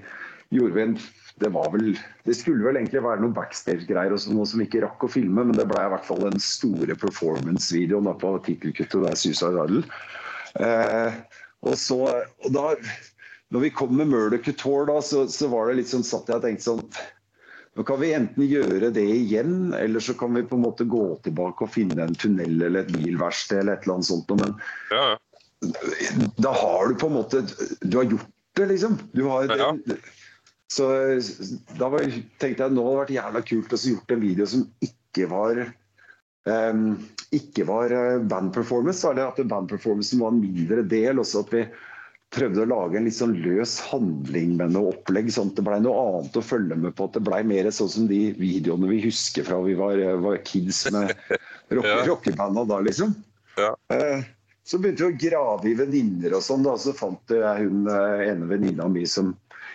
gjorde 0.55 0.79
vi 0.79 0.87
en 0.87 0.99
det, 1.39 1.53
var 1.55 1.69
vel, 1.71 1.93
det 2.27 2.35
skulle 2.35 2.65
vel 2.67 2.81
egentlig 2.81 3.05
være 3.05 3.23
noen 3.23 3.35
backstage-greier 3.37 4.11
og 4.11 4.19
sånn, 4.23 4.35
noe 4.41 4.49
som 4.49 4.63
ikke 4.65 4.81
rakk 4.83 5.05
å 5.07 5.11
filme, 5.13 5.45
men 5.47 5.55
det 5.55 5.69
ble 5.71 5.85
i 5.85 5.93
hvert 5.93 6.09
fall 6.09 6.25
den 6.25 6.41
store 6.43 6.97
performance-videoen 6.99 8.11
på 8.19 8.33
tittelkuttet. 8.49 8.97
Det 9.05 9.13
er 9.13 9.21
Suicide 9.21 9.69
Idol. 9.69 9.85
Eh, 10.65 11.21
og 11.69 11.79
så, 11.79 12.01
og 12.43 12.51
da 12.57 12.73
når 13.55 13.65
vi 13.65 13.71
kom 13.71 13.97
med 13.97 14.11
Murder 14.11 14.41
Couture, 14.45 14.87
da, 14.91 15.03
så, 15.03 15.25
så 15.29 15.49
var 15.49 15.69
det 15.69 15.79
litt 15.81 15.93
sånn 15.93 16.05
satt 16.07 16.29
jeg 16.29 16.41
og 16.41 16.45
tenkte 16.45 16.69
sånn 16.71 16.85
Nå 17.79 17.85
kan 17.87 18.01
vi 18.01 18.11
enten 18.11 18.43
gjøre 18.43 18.89
det 18.91 19.05
igjen, 19.07 19.71
eller 19.77 20.03
så 20.03 20.11
kan 20.19 20.35
vi 20.35 20.43
på 20.43 20.57
en 20.59 20.65
måte 20.65 20.83
gå 20.91 21.03
tilbake 21.23 21.63
og 21.63 21.71
finne 21.71 22.01
en 22.03 22.17
tunnel 22.19 22.57
eller 22.67 22.83
et 22.83 22.91
bilverksted 22.91 23.61
eller 23.61 23.77
et 23.77 23.85
eller 23.87 24.01
annet 24.01 24.09
sånt. 24.09 24.33
Men 24.35 24.57
Ja, 24.91 25.05
ja. 25.13 26.25
da 26.43 26.55
har 26.59 26.91
du 26.91 26.99
på 26.99 27.07
en 27.07 27.15
måte 27.21 27.45
Du 27.85 28.01
har 28.01 28.09
gjort 28.11 28.27
det, 28.59 28.67
liksom. 28.73 28.99
Du 29.15 29.23
har, 29.31 29.47
Ja. 29.55 29.71
Så 30.69 30.89
da 31.79 31.89
var, 31.89 32.03
tenkte 32.43 32.67
jeg 32.67 32.75
nå 32.75 32.83
hadde 32.83 32.97
det 32.97 33.03
vært 33.05 33.15
jævla 33.15 33.45
kult 33.53 33.73
å 33.73 33.79
gjort 33.93 34.11
en 34.13 34.25
video 34.27 34.49
som 34.51 34.67
ikke 34.85 35.31
var 35.31 35.63
um, 36.51 36.83
ikke 37.35 37.65
var 37.69 37.93
eh, 37.93 38.19
bandperformance, 38.25 39.05
eller 39.09 39.29
at 39.29 39.41
bandperformancen 39.49 40.21
var 40.23 40.33
en 40.33 40.41
mindre 40.41 40.85
del. 40.89 41.21
Også 41.21 41.45
at 41.45 41.53
vi 41.53 41.65
prøvde 42.35 42.61
å 42.61 42.69
lage 42.69 42.99
en 43.01 43.07
litt 43.09 43.17
sånn 43.17 43.37
løs 43.41 43.79
handling 43.89 44.57
med 44.59 44.75
noe 44.75 44.91
opplegg, 44.93 45.31
sånn 45.33 45.49
at 45.53 45.57
det 45.57 45.65
ble 45.65 45.79
noe 45.81 46.03
annet 46.19 46.37
å 46.37 46.43
følge 46.45 46.77
med 46.77 46.93
på. 46.99 47.07
At 47.09 47.17
det 47.17 47.23
ble 47.25 47.39
mer 47.49 47.71
sånn 47.73 47.89
som 47.95 48.09
de 48.11 48.19
videoene 48.37 48.91
vi 48.91 48.99
husker 49.07 49.47
fra 49.49 49.61
vi 49.65 49.77
var, 49.79 49.97
var 50.21 50.37
kids 50.45 50.83
med 50.93 51.15
rock, 51.73 51.89
Ja. 51.89 52.03
rockebanda 52.11 52.67
da, 52.69 52.81
liksom. 52.85 53.15
Ja. 53.57 53.73
Eh, 53.95 54.25
Så 54.69 54.77
begynte 54.77 55.07
vi 55.07 55.15
å 55.15 55.21
grave 55.31 55.71
i 55.71 55.75
venninner 55.79 56.35
og 56.37 56.43
sånn, 56.45 56.63
da. 56.67 56.75
Så 56.77 56.93
fant 56.93 57.33
jeg 57.33 57.63
hun 57.65 57.87
eh, 57.89 58.27
ene 58.29 58.45
venninna 58.51 58.85
mi 58.93 59.07
som 59.09 59.31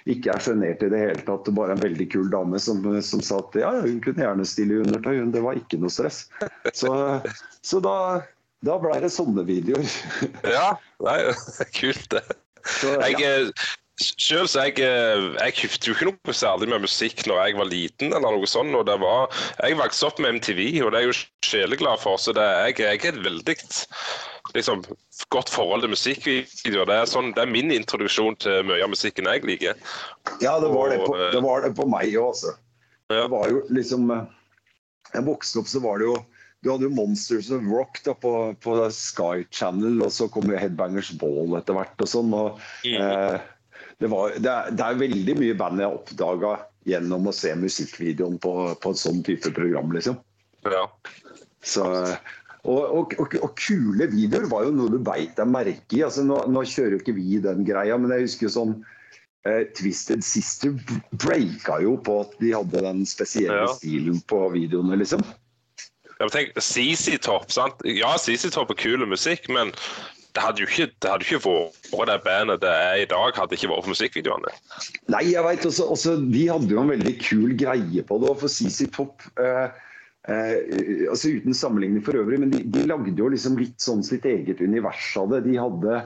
ikke 0.06 0.36
er 0.36 0.44
sjenert 0.46 0.84
i 0.86 0.90
det 0.94 1.00
hele 1.02 1.24
tatt. 1.26 1.50
Bare 1.58 1.74
en 1.74 1.82
veldig 1.82 2.06
kul 2.14 2.30
dame 2.30 2.60
som, 2.62 2.84
som 3.02 3.22
sa 3.26 3.40
at 3.42 3.58
ja, 3.58 3.72
hun 3.82 3.98
kunne 4.06 4.22
gjerne 4.22 4.46
stille 4.46 4.78
i 4.78 4.84
undertøy. 4.86 5.18
Hun, 5.24 5.32
det 5.34 5.42
var 5.42 5.58
ikke 5.58 5.80
noe 5.82 5.90
stress. 5.90 6.28
Så, 6.78 6.94
så 7.66 7.82
da, 7.82 7.96
da 8.62 8.78
ble 8.84 9.00
det 9.02 9.10
sånne 9.16 9.42
videoer. 9.50 9.90
ja. 10.46 10.76
Nei, 11.02 11.18
det 11.26 11.34
er 11.66 11.74
kult, 11.74 12.06
det. 12.14 12.22
Så, 12.64 12.94
Jeg, 13.02 13.20
ja. 13.20 13.32
eh, 13.44 13.72
selv 14.02 14.48
så 14.50 14.66
jeg, 14.66 14.80
eh, 14.82 15.26
jeg 15.38 15.56
hyfte 15.62 15.90
jo 15.90 15.96
ikke 15.96 16.08
noe 16.10 16.36
særlig 16.36 16.70
med 16.72 16.84
musikk 16.86 17.26
når 17.30 17.42
jeg 17.44 17.58
var 17.60 17.70
liten. 17.70 18.14
eller 18.14 18.36
noe 18.38 18.50
sånt, 18.50 18.74
og 18.76 18.86
det 18.88 18.98
var, 19.02 19.30
Jeg 19.62 19.78
vokste 19.78 20.08
opp 20.08 20.20
med 20.20 20.40
MTV, 20.40 20.62
og 20.84 20.92
det 20.92 21.00
er 21.00 21.06
jeg 21.06 21.12
jo 21.12 21.20
sjeleglad 21.46 22.02
for. 22.02 22.18
så 22.18 22.34
det, 22.34 22.44
jeg, 22.44 22.80
jeg 22.80 23.06
er 23.06 23.14
et 23.14 23.24
veldig 23.26 23.58
liksom, 24.56 24.84
godt 25.30 25.50
forhold 25.50 25.86
til 25.86 25.94
musikkvideoer. 25.94 26.90
Det 26.90 27.00
sånn, 27.12 27.34
det 27.36 27.46
er 27.46 27.54
min 27.54 27.72
introduksjon 27.72 28.40
til 28.42 28.66
mye 28.68 28.84
av 28.84 28.92
musikken 28.94 29.30
jeg 29.30 29.46
liker. 29.46 29.76
ja, 30.42 30.60
det 30.60 30.70
var 30.74 30.90
det 30.90 31.02
på, 31.06 31.18
eh, 31.18 31.32
det 31.32 31.44
var 31.44 31.62
det 31.62 31.76
på 31.78 31.88
meg 31.90 32.16
òg, 32.16 32.34
altså. 32.34 32.56
Ja. 33.12 33.28
Det 33.28 33.32
var 33.36 33.50
jo 33.52 33.66
liksom 33.70 34.08
Jeg 35.14 35.26
vokste 35.28 35.60
opp, 35.60 35.68
så 35.68 35.80
var 35.84 36.00
det 36.00 36.08
jo 36.08 36.16
Du 36.64 36.70
hadde 36.72 36.88
jo 36.88 36.94
Monsters 36.96 37.50
of 37.52 37.66
Rock 37.68 38.00
da 38.06 38.14
på, 38.16 38.32
på 38.64 38.76
Sky 38.96 39.44
Channel, 39.52 39.98
og 40.06 40.14
så 40.16 40.30
kom 40.32 40.48
jo 40.48 40.56
Headbangers 40.60 41.10
Ball 41.20 41.58
etter 41.60 41.76
hvert 41.76 42.04
og 42.06 42.08
sånn. 42.10 42.32
og 42.38 42.62
Mm. 42.88 43.00
eh, 43.04 43.42
det, 44.00 44.10
var, 44.12 44.32
det, 44.40 44.52
er, 44.52 44.72
det 44.76 44.86
er 44.86 45.02
veldig 45.02 45.36
mye 45.40 45.58
band 45.60 45.80
jeg 45.84 45.98
oppdaga 45.98 46.54
gjennom 46.90 47.28
å 47.30 47.34
se 47.36 47.52
musikkvideoen 47.56 48.40
på, 48.44 48.54
på 48.84 48.92
en 48.94 48.98
sånn 49.00 49.22
type 49.28 49.52
program, 49.56 49.92
liksom. 49.96 50.18
Ja. 50.68 50.86
Så, 51.64 51.84
og, 52.64 52.82
og, 52.96 53.14
og, 53.20 53.36
og 53.44 53.54
kule 53.60 54.08
videoer 54.12 54.48
var 54.52 54.66
jo 54.68 54.74
noe 54.76 54.92
du 54.92 54.98
beit 55.04 55.36
deg 55.40 55.48
merke 55.52 55.96
i. 56.00 56.02
Altså, 56.08 56.24
nå, 56.28 56.42
nå 56.52 56.64
kjører 56.68 56.98
jo 56.98 57.04
ikke 57.04 57.16
vi 57.20 57.38
den 57.44 57.64
greia, 57.68 57.96
men 58.00 58.12
jeg 58.16 58.26
husker 58.30 58.48
jo 58.50 58.54
sånn 58.58 58.74
eh, 59.48 59.64
Twisted 59.76 60.24
Sister 60.28 60.76
breaka 61.20 61.80
jo 61.84 61.96
på 62.04 62.22
at 62.26 62.36
de 62.44 62.52
hadde 62.56 62.84
den 62.88 63.04
spesielle 63.08 63.64
Ja. 63.66 63.72
stilen 63.80 64.20
på 64.32 64.46
videoene, 64.56 65.00
liksom. 65.00 65.24
Ja, 66.20 66.26
men 66.26 66.34
tenk, 66.34 66.58
CC 66.62 67.18
Topp, 67.22 67.52
sant? 67.52 67.82
Ja, 67.88 68.16
CC 68.22 68.52
Topp 68.54 68.74
er 68.74 68.80
kul 68.80 69.06
musikk, 69.10 69.50
men 69.52 69.74
det 70.34 70.42
hadde 70.42 70.64
jo 70.64 70.70
ikke, 70.70 70.90
det 71.04 71.10
hadde 71.12 71.26
ikke 71.28 71.42
vært 71.46 72.10
det 72.10 72.20
bandet 72.26 72.62
det 72.64 72.74
er 72.74 73.02
i 73.04 73.10
dag, 73.10 73.36
hadde 73.38 73.52
det 73.52 73.60
ikke 73.60 73.70
vært 73.70 73.86
for 73.86 73.94
musikkvideoene. 73.94 74.54
Nei, 75.14 75.24
jeg 75.30 75.46
vet 75.46 75.68
også, 75.70 75.88
også 75.94 76.16
De 76.24 76.46
hadde 76.50 76.72
jo 76.74 76.82
en 76.82 76.94
veldig 76.94 77.14
kul 77.22 77.54
greie 77.60 78.06
på 78.08 78.18
det. 78.24 78.34
For 78.42 78.50
CC 78.50 78.88
Topp 78.96 79.22
eh, 79.42 79.70
eh, 80.32 81.06
altså 81.12 81.36
Uten 81.38 81.58
sammenligning 81.58 82.02
for 82.06 82.18
øvrig, 82.18 82.42
men 82.42 82.54
de, 82.54 82.64
de 82.66 82.88
lagde 82.90 83.14
jo 83.20 83.30
liksom 83.34 83.60
litt 83.62 83.78
sånn 83.84 84.02
sitt 84.06 84.26
eget 84.30 84.64
univers 84.64 85.12
av 85.22 85.36
det. 85.36 85.44
De 85.46 85.58
hadde, 85.62 86.02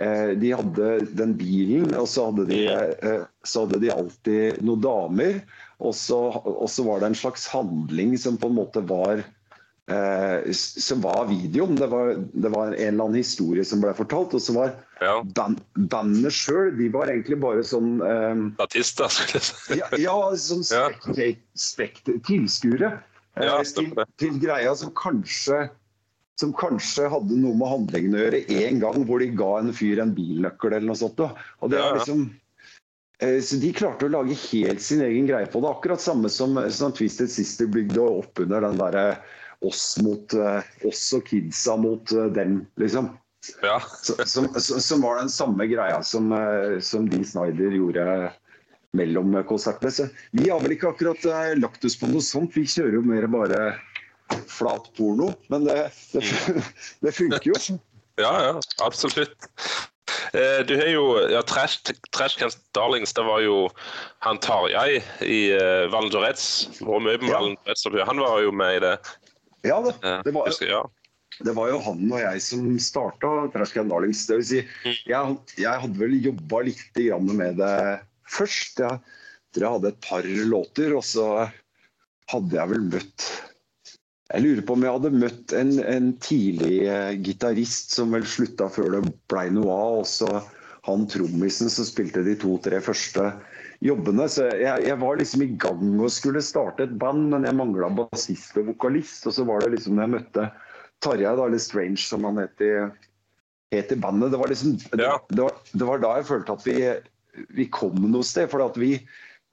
eh, 0.00 0.32
de 0.40 0.56
hadde 0.56 0.92
den 1.20 1.36
bilen, 1.36 1.92
og 1.92 2.08
så 2.08 2.30
hadde 2.30 2.48
de, 2.48 2.62
eh, 2.72 3.24
så 3.44 3.66
hadde 3.66 3.82
de 3.84 3.92
alltid 3.92 4.62
noen 4.64 4.84
damer. 4.86 5.42
Og 5.78 5.92
så, 5.94 6.22
og 6.40 6.68
så 6.72 6.88
var 6.88 7.02
det 7.02 7.12
en 7.12 7.20
slags 7.20 7.44
handling 7.52 8.16
som 8.18 8.40
på 8.40 8.48
en 8.48 8.62
måte 8.62 8.80
var 8.88 9.26
eh, 9.88 10.52
som 10.52 11.00
var 11.00 11.26
videoen. 11.30 11.76
Det 11.76 11.86
var, 11.86 12.14
det 12.32 12.48
var 12.52 12.66
en 12.66 12.74
eller 12.74 13.04
annen 13.04 13.20
historie 13.20 13.64
som 13.64 13.80
ble 13.82 13.94
fortalt. 13.96 14.34
Og 14.36 14.42
så 14.44 14.54
var 14.56 14.76
Ja. 15.00 15.22
band, 15.22 15.60
bandene 15.76 16.30
sjøl 16.34 16.72
De 16.74 16.88
var 16.90 17.06
egentlig 17.06 17.36
bare 17.38 17.62
sånn 17.62 18.00
eh, 18.02 18.40
Artister, 18.64 19.06
skulle 19.06 19.38
jeg 19.38 19.46
si. 19.46 19.76
ja, 19.78 19.86
ja, 19.94 20.16
sånn 20.34 20.64
tilskuere 22.26 22.88
eh, 23.36 23.44
Ja, 23.46 23.60
til, 23.62 23.92
til 24.18 24.40
greia 24.42 24.74
som 24.74 24.90
kanskje 24.98 25.68
som 26.38 26.52
kanskje 26.54 27.08
hadde 27.10 27.34
noe 27.34 27.56
med 27.58 27.66
handlingen 27.66 28.14
å 28.14 28.20
gjøre 28.20 28.42
en 28.62 28.82
gang 28.82 29.06
hvor 29.08 29.22
de 29.22 29.26
ga 29.34 29.56
en 29.58 29.72
fyr 29.74 29.98
en 30.02 30.12
bilnøkkel 30.14 30.70
eller 30.76 30.86
noe 30.86 30.98
sånt. 30.98 31.16
da. 31.18 31.32
Og 31.62 31.72
det 31.72 31.80
ja. 31.80 31.88
liksom 31.96 32.28
eh, 33.22 33.40
så 33.42 33.58
De 33.58 33.72
klarte 33.74 34.06
å 34.06 34.12
lage 34.12 34.36
helt 34.44 34.82
sin 34.84 35.02
egen 35.02 35.26
greie 35.26 35.48
på 35.50 35.62
det. 35.64 35.72
Akkurat 35.72 36.02
samme 36.02 36.30
som, 36.30 36.54
som 36.70 36.94
Twisted 36.94 37.30
Sister 37.32 37.66
bygde 37.66 38.02
opp 38.06 38.38
under 38.44 38.62
den 38.68 38.78
derre 38.78 39.06
oss 39.66 39.98
mot 40.04 40.34
eh, 40.34 40.62
oss 40.86 41.02
og 41.16 41.24
kidsa 41.26 41.76
mot 41.80 42.12
eh, 42.12 42.28
dem, 42.36 42.60
liksom. 42.80 43.10
Ja. 43.62 43.78
Som, 44.02 44.48
som- 44.60 44.80
som 44.82 45.02
var 45.02 45.18
den 45.22 45.30
samme 45.32 45.66
greia 45.70 46.02
som, 46.04 46.32
eh, 46.32 46.78
som 46.84 47.08
Dee 47.10 47.24
Snyder 47.24 47.70
gjorde 47.74 48.32
mellom 48.96 49.34
konsertene. 49.48 49.90
Så 49.92 50.08
vi 50.32 50.48
har 50.50 50.60
vel 50.64 50.74
ikke 50.76 50.90
akkurat 50.92 51.24
lagt 51.58 51.84
oss 51.84 51.96
på 52.00 52.08
noe 52.10 52.24
sånt. 52.24 52.54
Vi 52.56 52.64
kjører 52.68 52.98
jo 52.98 53.02
mer 53.04 53.26
bare 53.30 53.74
flat 54.48 54.88
porno. 54.96 55.30
Men 55.52 55.64
det, 55.68 55.90
det, 56.12 56.24
det 57.04 57.12
funker 57.16 57.50
jo. 57.52 57.78
Ja, 58.18 58.32
ja, 58.48 58.54
absolutt. 58.84 59.48
Eh, 60.32 60.60
Du 60.66 60.74
har 60.76 60.88
jo 60.90 61.04
ja, 61.30 61.40
Trash, 61.46 61.78
Trash 62.12 62.38
Cans 62.40 62.56
Darlings, 62.76 63.12
det 63.16 63.24
var 63.24 63.40
jo 63.44 63.68
han 64.24 64.40
Tarjei 64.44 64.98
i 65.24 65.38
eh, 65.56 65.86
Valdres. 65.92 66.66
Han 66.82 68.20
var 68.24 68.42
jo 68.44 68.52
med 68.52 68.76
i 68.76 68.82
det. 68.84 68.96
Ja, 69.66 69.80
det, 69.82 69.94
eh, 70.06 70.20
det 70.24 70.34
var, 70.34 70.48
husker 70.48 70.70
ja. 70.70 70.82
det 71.44 71.54
var 71.56 71.70
jo 71.72 71.80
han 71.82 72.04
og 72.06 72.20
jeg 72.22 72.42
som 72.44 72.66
starta 72.82 73.32
Trash 73.54 73.74
Can 73.74 73.90
Darlings. 73.90 74.26
Det 74.28 74.40
vil 74.40 74.48
si, 74.50 74.62
jeg, 75.08 75.38
jeg 75.58 75.84
hadde 75.84 76.00
vel 76.00 76.18
jobba 76.30 76.62
litt 76.68 77.02
med 77.26 77.58
det 77.60 77.74
først. 78.28 78.82
Jeg 78.84 79.00
tror 79.54 79.64
jeg 79.64 79.76
hadde 79.78 79.92
et 79.94 80.02
par 80.04 80.30
låter, 80.52 80.94
og 80.94 81.04
så 81.06 81.28
hadde 82.28 82.58
jeg 82.58 82.74
vel 82.74 82.88
møtt 82.92 83.28
Jeg 84.28 84.44
lurer 84.44 84.64
på 84.68 84.74
om 84.76 84.82
jeg 84.84 84.96
hadde 84.98 85.18
møtt 85.22 85.52
en, 85.56 85.70
en 85.80 86.08
tidlig 86.20 86.82
eh, 86.84 87.14
gitarist 87.24 87.94
som 87.96 88.12
vel 88.12 88.26
slutta 88.28 88.68
før 88.68 88.98
det 88.98 89.14
blei 89.32 89.46
noe 89.56 89.72
av. 89.72 90.00
Og 90.02 90.08
så 90.10 90.28
han 90.88 91.06
trommisen 91.08 91.72
som 91.72 91.88
spilte 91.88 92.22
de 92.26 92.36
to-tre 92.40 92.82
første 92.84 93.30
jobbene. 93.84 94.26
Så 94.30 94.48
jeg, 94.58 94.86
jeg, 94.86 94.98
var 95.00 95.20
liksom 95.20 95.44
i 95.44 95.50
gang 95.60 95.98
og 95.98 96.12
skulle 96.14 96.44
starte 96.44 96.86
et 96.86 96.96
band, 97.00 97.28
men 97.32 97.46
jeg 97.46 97.58
mangla 97.58 97.90
bassist 98.00 98.56
og 98.58 98.70
vokalist. 98.72 99.26
Og 99.28 99.36
så 99.36 99.46
var 99.48 99.64
det 99.64 99.74
liksom 99.76 99.98
når 99.98 100.06
jeg 100.06 100.14
møtte 100.16 100.48
Tarjei, 101.04 101.30
da, 101.30 101.46
eller 101.46 101.62
Strange 101.62 102.02
som 102.02 102.26
han 102.26 102.40
het 102.42 102.64
i, 102.64 102.72
het 103.74 103.92
i 103.94 104.00
bandet, 104.02 104.32
det 104.34 104.40
var 104.40 104.50
liksom 104.50 104.74
ja. 104.98 105.12
det, 105.30 105.42
var, 105.44 105.58
det, 105.70 105.84
var, 105.86 106.00
da 106.02 106.16
jeg 106.18 106.26
følte 106.32 106.56
at 106.56 106.64
vi, 106.66 106.78
vi 107.54 107.68
kom 107.70 108.00
noe 108.02 108.26
sted. 108.26 108.50
For 108.50 108.80
vi 108.80 108.96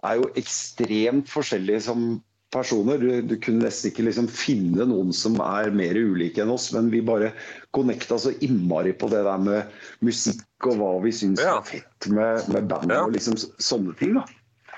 er 0.05 0.21
jo 0.21 0.32
ekstremt 0.39 1.30
forskjellige 1.32 1.86
som 1.89 2.15
personer. 2.56 3.01
Du, 3.01 3.10
du 3.22 3.36
kunne 3.41 3.66
nesten 3.66 3.91
ikke 3.91 4.08
liksom 4.08 4.30
finne 4.32 4.88
noen 4.88 5.12
som 5.16 5.38
er 5.43 5.74
mer 5.76 5.97
ulike 5.99 6.43
enn 6.43 6.53
oss, 6.53 6.72
men 6.76 6.89
vi 6.93 7.03
bare 7.06 7.34
connecta 7.76 8.18
så 8.22 8.34
innmari 8.45 8.95
på 8.95 9.12
det 9.12 9.26
der 9.28 9.43
med 9.43 9.76
musikk 10.06 10.70
og 10.70 10.80
hva 10.80 10.93
vi 11.03 11.14
syns 11.16 11.43
ja. 11.43 11.60
var 11.60 11.68
fett 11.68 12.10
med, 12.10 12.47
med 12.56 12.72
band 12.72 12.95
ja. 12.95 13.03
og 13.03 13.14
liksom 13.16 13.38
sånne 13.38 13.95
ting. 13.99 14.16
da. 14.18 14.26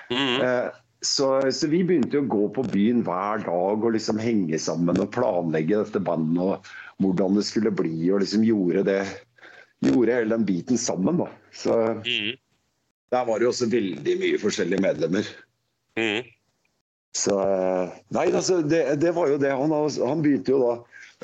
Mm. 0.09 0.36
Eh, 0.41 0.67
så, 1.05 1.30
så, 1.53 1.69
vi 1.69 1.84
begynte 1.86 2.23
å 2.23 2.28
gå 2.28 2.47
på 2.55 2.65
byen 2.73 3.03
hver 3.05 3.43
dag 3.45 3.86
og 3.86 3.93
liksom 3.93 4.19
henge 4.19 4.57
sammen 4.59 4.97
og 4.99 5.11
planlegge 5.13 5.84
dette 5.84 6.01
bandet 6.01 6.41
og 6.41 6.71
hvordan 7.03 7.38
det 7.38 7.45
skulle 7.45 7.71
bli, 7.75 8.09
og 8.09 8.23
liksom 8.25 8.45
gjorde 8.47 8.86
det 8.89 9.01
Gjorde 9.86 10.09
hele 10.09 10.34
den 10.34 10.45
biten 10.45 10.78
sammen, 10.82 11.19
da. 11.21 11.28
Så 11.53 11.73
mm. 12.01 12.32
der 13.13 13.25
var 13.28 13.38
det 13.38 13.45
jo 13.45 13.51
også 13.51 13.67
veldig 13.69 14.15
mye 14.17 14.39
forskjellige 14.41 14.82
medlemmer. 14.82 15.28
Mm. 15.99 16.25
Så 17.18 17.38
Nei, 18.13 18.28
altså, 18.30 18.61
det, 18.61 18.84
det, 19.01 19.11
var 19.15 19.32
jo 19.32 19.39
det. 19.41 19.53
Han, 19.57 19.74
han 19.74 20.22
begynte 20.22 20.53
jo 20.53 20.61
da 20.61 20.76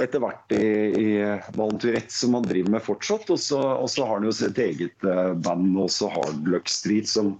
etter 0.01 0.23
hvert 0.23 0.53
i, 0.55 0.65
i 0.97 1.09
Valenturette, 1.53 2.13
som 2.13 2.33
han 2.37 2.47
driver 2.47 2.73
med 2.77 2.85
fortsatt. 2.85 3.29
Og 3.33 3.39
så, 3.39 3.61
og 3.61 3.89
så 3.93 4.07
har 4.07 4.17
han 4.17 4.27
jo 4.27 4.33
sitt 4.35 4.57
eget 4.61 5.05
eh, 5.05 5.33
band, 5.45 5.75
også 5.77 6.09
Hard 6.15 6.49
Luck 6.49 6.71
Street, 6.71 7.09
som 7.09 7.35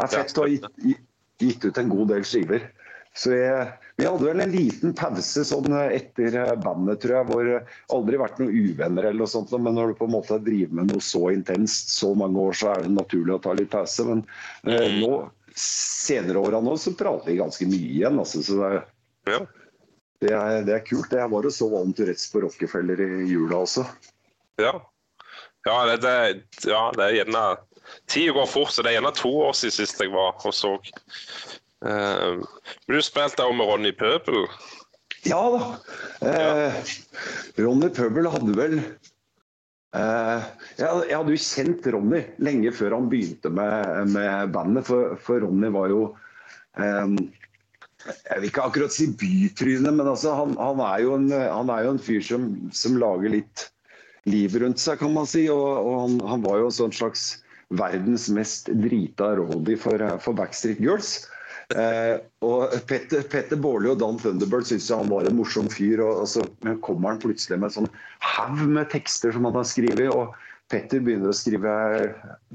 er 0.00 0.08
fett. 0.14 0.36
og 0.40 0.48
gitt, 0.54 1.02
gitt 1.42 1.66
ut 1.66 1.80
en 1.80 1.92
god 1.92 2.14
del 2.14 2.24
skiver. 2.24 2.70
Så 3.16 3.32
jeg, 3.34 3.62
vi 3.98 4.06
hadde 4.06 4.22
vel 4.22 4.40
en 4.40 4.52
liten 4.54 4.92
pause 4.96 5.42
sånn 5.44 5.74
etter 5.82 6.36
bandet, 6.62 7.02
tror 7.02 7.16
jeg, 7.16 7.26
hvor 7.28 7.48
aldri 7.96 8.20
vært 8.20 8.38
noen 8.38 8.54
uvenner 8.54 9.08
eller 9.08 9.24
noe 9.24 9.32
sånt, 9.32 9.50
men 9.58 9.74
når 9.76 9.90
du 9.90 9.98
på 9.98 10.06
en 10.06 10.14
måte 10.14 10.38
driver 10.46 10.78
med 10.78 10.92
noe 10.92 11.02
så 11.02 11.24
intenst 11.34 11.90
så 11.96 12.12
mange 12.16 12.38
år, 12.38 12.56
så 12.56 12.70
er 12.70 12.86
det 12.86 12.94
naturlig 12.94 13.34
å 13.34 13.42
ta 13.42 13.56
litt 13.58 13.72
pause. 13.74 14.06
Men 14.06 14.22
eh, 14.62 14.86
mm. 14.94 15.00
nå, 15.02 15.18
senere 15.58 16.38
åra 16.38 16.60
nå, 16.64 16.76
så 16.78 16.92
prater 16.98 17.30
vi 17.30 17.40
ganske 17.40 17.66
mye 17.68 17.90
igjen. 17.96 18.20
Altså, 18.20 18.42
så 18.46 18.58
det, 18.60 18.70
ja. 19.30 19.40
det, 20.20 20.32
er, 20.34 20.62
det, 20.68 20.76
er, 20.76 20.84
kult. 20.86 21.12
Jeg 21.12 21.32
var 21.32 21.48
og 21.48 21.54
så 21.54 21.68
Alan 21.70 21.96
Tourettes 21.96 22.30
på 22.32 22.44
Rockefeller 22.44 23.02
i 23.06 23.10
jula 23.30 23.62
også. 23.64 23.86
Ja. 24.60 24.76
Ja, 25.68 25.80
det, 25.92 26.14
ja, 26.64 26.84
det 26.96 27.04
er 27.04 27.18
gjerne 27.18 27.42
Tida 28.08 28.32
går 28.32 28.46
fort, 28.46 28.72
så 28.72 28.82
det 28.82 28.92
er 28.92 29.00
gjerne 29.00 29.12
to 29.18 29.30
år 29.44 29.56
siden 29.58 29.74
sist 29.80 30.00
jeg 30.00 30.12
var 30.14 30.38
og 30.46 30.54
så. 30.54 30.76
Uh, 31.80 32.44
du 32.86 33.00
spilte 33.02 33.44
også 33.44 33.56
med 33.56 33.68
Ronny 33.68 33.92
Pøbel? 33.96 34.46
Ja 35.28 35.40
da. 35.52 35.66
Eh, 36.24 36.92
Ronny 37.60 37.90
Pøbel 37.92 38.28
hadde 38.32 38.54
vel 38.56 38.78
uh, 39.96 40.46
jeg, 40.78 40.86
hadde 41.10 41.34
jo 41.34 41.42
kjent 41.44 41.88
Ronny 41.94 42.22
lenge 42.42 42.72
før 42.76 42.96
han 42.98 43.10
begynte 43.12 43.52
med, 43.54 44.14
med 44.14 44.54
bandet. 44.54 44.86
For, 44.88 45.16
for, 45.22 45.42
Ronny 45.44 45.70
var 45.74 45.92
jo 45.92 46.02
um, 46.78 47.18
jeg 48.08 48.38
vil 48.38 48.48
ikke 48.48 48.64
akkurat 48.64 48.94
si 48.94 49.10
bytryne, 49.12 49.92
men 49.92 50.06
altså, 50.08 50.32
han, 50.38 50.54
han, 50.56 50.80
er 50.80 51.04
en, 51.04 51.28
han, 51.34 51.72
er 51.72 51.84
jo 51.84 51.92
en, 51.94 52.00
fyr 52.00 52.22
som, 52.24 52.46
som, 52.72 52.96
lager 53.00 53.34
litt 53.34 53.66
liv 54.30 54.54
rundt 54.62 54.80
seg, 54.80 55.00
kan 55.02 55.12
man 55.12 55.28
si. 55.28 55.44
Og, 55.52 55.66
og 55.84 55.98
han, 56.04 56.16
han, 56.30 56.46
var 56.46 56.62
jo 56.62 56.70
en 56.70 56.96
slags 56.96 57.26
verdens 57.76 58.28
mest 58.32 58.70
drita 58.82 59.34
roadie 59.38 59.78
for, 59.78 60.00
for 60.24 60.38
Backstreet 60.38 60.80
Girls. 60.82 61.18
Eh, 61.70 62.16
og 62.42 62.72
Petter, 62.90 63.22
Petter 63.30 63.58
Baarli 63.62 63.92
og 63.92 64.00
Dan 64.00 64.18
Thunderbird 64.18 64.66
syntes 64.66 64.90
han 64.90 65.10
var 65.12 65.28
en 65.28 65.38
morsom 65.38 65.70
fyr. 65.70 66.02
og, 66.02 66.24
og 66.24 66.30
Så 66.30 66.44
kommer 66.84 67.14
han 67.14 67.22
plutselig 67.22 67.60
med 67.60 67.70
en 67.70 67.76
sånn 67.80 67.90
haug 68.34 68.62
med 68.66 68.90
tekster 68.92 69.34
som 69.36 69.46
han 69.48 69.58
har 69.60 69.68
skrevet. 69.68 70.08
og 70.10 70.34
Petter, 70.70 71.02
begynner 71.02 71.32
å 71.32 71.34
skrive, 71.34 71.72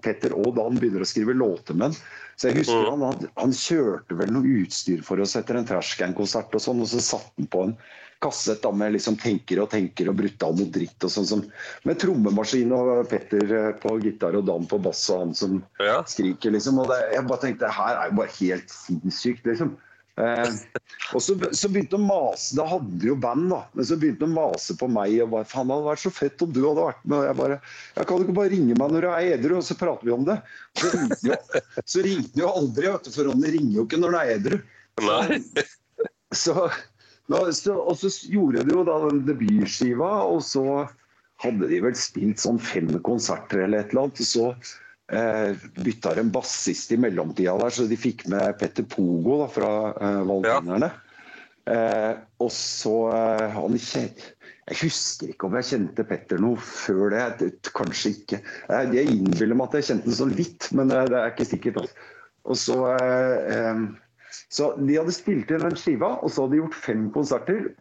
Petter 0.03 0.36
og 0.36 0.53
Dan 0.55 0.80
begynner 0.80 1.03
å 1.03 1.07
skrive 1.09 1.36
låter 1.36 1.76
med 1.76 1.97
Så 2.39 2.47
jeg 2.47 2.61
husker 2.61 2.88
mm. 2.88 3.03
han, 3.03 3.28
han, 3.36 3.55
kjørte 3.55 4.16
vel 4.20 4.32
noe 4.32 4.55
utstyr 4.61 5.03
for 5.03 5.20
oss 5.24 5.36
etter 5.39 5.59
en 5.59 5.68
Trashcan-konsert, 5.68 6.55
og 6.55 6.63
sånn, 6.63 6.84
og 6.84 6.91
så 6.91 7.03
satte 7.03 7.34
han 7.36 7.51
på 7.51 7.66
en 7.68 7.76
kasset 8.24 8.61
da, 8.63 8.72
med 8.72 8.95
liksom 8.95 9.18
tenker 9.22 9.61
og 9.63 9.70
tenker 9.74 10.09
og 10.11 10.20
brutal 10.20 10.55
mot 10.57 10.72
dritt 10.74 11.07
og 11.07 11.11
sånn. 11.11 11.28
Som, 11.30 11.43
med 11.88 11.99
trommemaskin 12.01 12.74
og 12.76 13.09
Petter 13.11 13.55
eh, 13.59 13.72
på 13.82 13.97
gitar 14.03 14.38
og 14.39 14.45
Dan 14.47 14.68
på 14.70 14.80
bass 14.82 15.03
og 15.13 15.26
han 15.26 15.36
som 15.38 15.59
ja. 15.84 15.99
skriker, 16.09 16.55
liksom. 16.55 16.80
Og 16.82 16.91
det, 16.91 17.01
jeg 17.16 17.28
bare 17.30 17.43
tenkte 17.43 17.74
her 17.80 17.99
er 17.99 18.11
jo 18.11 18.22
bare 18.22 18.38
helt 18.39 18.72
sinnssykt, 18.74 19.51
liksom. 19.51 19.76
Eh, 20.16 20.47
og 21.11 21.20
så, 21.20 21.34
så, 21.51 21.68
begynte 21.68 21.97
han 21.97 22.05
å 22.05 22.07
mase, 22.07 22.55
da 22.55 22.63
hadde 22.70 23.01
de 23.01 23.09
jo 23.09 23.18
band, 23.20 23.49
da. 23.51 23.61
Men 23.76 23.88
så 23.89 23.97
begynte 23.99 24.24
han 24.24 24.36
å 24.36 24.45
mase 24.47 24.78
på 24.80 24.88
meg 24.88 25.18
og 25.26 25.34
bare 25.34 25.49
Faen, 25.49 25.68
det 25.68 25.76
hadde 25.76 25.89
vært 25.89 26.03
så 26.05 26.13
fett 26.16 26.45
om 26.45 26.53
du 26.55 26.61
hadde 26.63 26.88
vært 26.88 27.03
med. 27.03 27.18
Og 27.20 27.28
jeg 27.28 27.39
bare 27.41 27.59
Jeg 27.59 28.07
kan 28.07 28.18
du 28.18 28.28
ikke 28.28 28.39
bare 28.39 28.53
ringe 28.55 28.80
meg 28.80 28.95
når 28.95 29.07
du 29.07 29.11
er 29.11 29.30
edru, 29.36 29.57
og 29.59 29.68
så 29.68 29.80
prater 29.80 30.07
vi 30.07 30.16
om 30.16 30.28
det. 30.28 30.39
Så 30.80 32.03
ringte 32.05 32.32
han 32.32 32.41
jo, 32.41 32.45
jo 32.45 32.53
aldri, 32.61 32.89
vet 32.93 33.07
du, 33.07 33.13
for 33.18 33.30
Ronny 33.30 33.55
ringer 33.57 33.80
jo 33.82 33.88
ikke 33.89 34.01
når 34.01 34.16
han 34.16 34.22
er 34.24 34.36
edru. 34.39 34.61
Så, 36.36 36.55
så 36.55 36.70
og 37.34 37.97
så 37.97 38.11
gjorde 38.30 38.65
de 38.67 38.76
jo 38.76 38.84
da 38.86 38.99
den 39.07 39.23
debutskiva, 39.26 40.11
og 40.30 40.43
så 40.45 40.86
hadde 41.43 41.69
de 41.71 41.82
vel 41.84 41.95
spilt 41.97 42.41
sånn 42.41 42.59
fem 42.61 42.91
konserter 43.05 43.65
eller 43.65 43.84
et 43.84 43.93
eller 43.93 44.07
annet. 44.07 44.21
Så 44.26 44.51
eh, 45.11 45.65
bytta 45.82 46.15
de 46.15 46.26
en 46.26 46.34
bassist 46.36 46.93
i 46.93 46.99
mellomtida 47.01 47.57
der, 47.61 47.73
så 47.73 47.88
de 47.89 47.97
fikk 47.99 48.28
med 48.32 48.55
Petter 48.61 48.86
Pogo 48.89 49.41
da, 49.43 49.49
fra 49.51 49.73
eh, 49.95 50.21
Valtinerne. 50.30 50.91
Ja. 50.93 51.01
Eh, 51.65 52.11
og 52.45 52.51
så 52.53 52.93
eh, 53.09 53.55
han 53.55 53.73
Jeg 53.82 54.76
husker 54.84 55.32
ikke 55.32 55.47
om 55.47 55.55
jeg 55.57 55.69
kjente 55.71 56.05
Petter 56.05 56.41
noe 56.41 56.61
før 56.61 57.09
det. 57.13 57.49
Kanskje 57.73 58.13
ikke. 58.19 58.41
Jeg, 58.69 58.93
jeg 58.93 59.17
innbiller 59.17 59.57
meg 59.57 59.71
at 59.71 59.80
jeg 59.80 59.89
kjente 59.89 60.11
den 60.11 60.19
sånn 60.21 60.36
litt, 60.38 60.69
men 60.78 60.93
det, 60.93 61.01
eh, 61.01 61.09
det 61.09 61.21
er 61.21 61.34
ikke 61.34 61.49
sikkert. 61.55 61.82
Altså. 61.82 62.09
Og 62.45 62.59
så 62.61 62.82
eh, 62.93 63.53
eh 63.57 63.86
så 64.49 64.73
de 64.79 64.97
hadde 64.97 65.13
spilt 65.15 65.51
inn 65.51 65.63
den 65.63 65.77
skiva, 65.79 66.15
og 66.21 66.31
så 66.31 66.45
hadde 66.45 66.57
de 66.57 66.61
gjort 66.63 66.77
fem 66.86 67.09
konserter. 67.15 67.73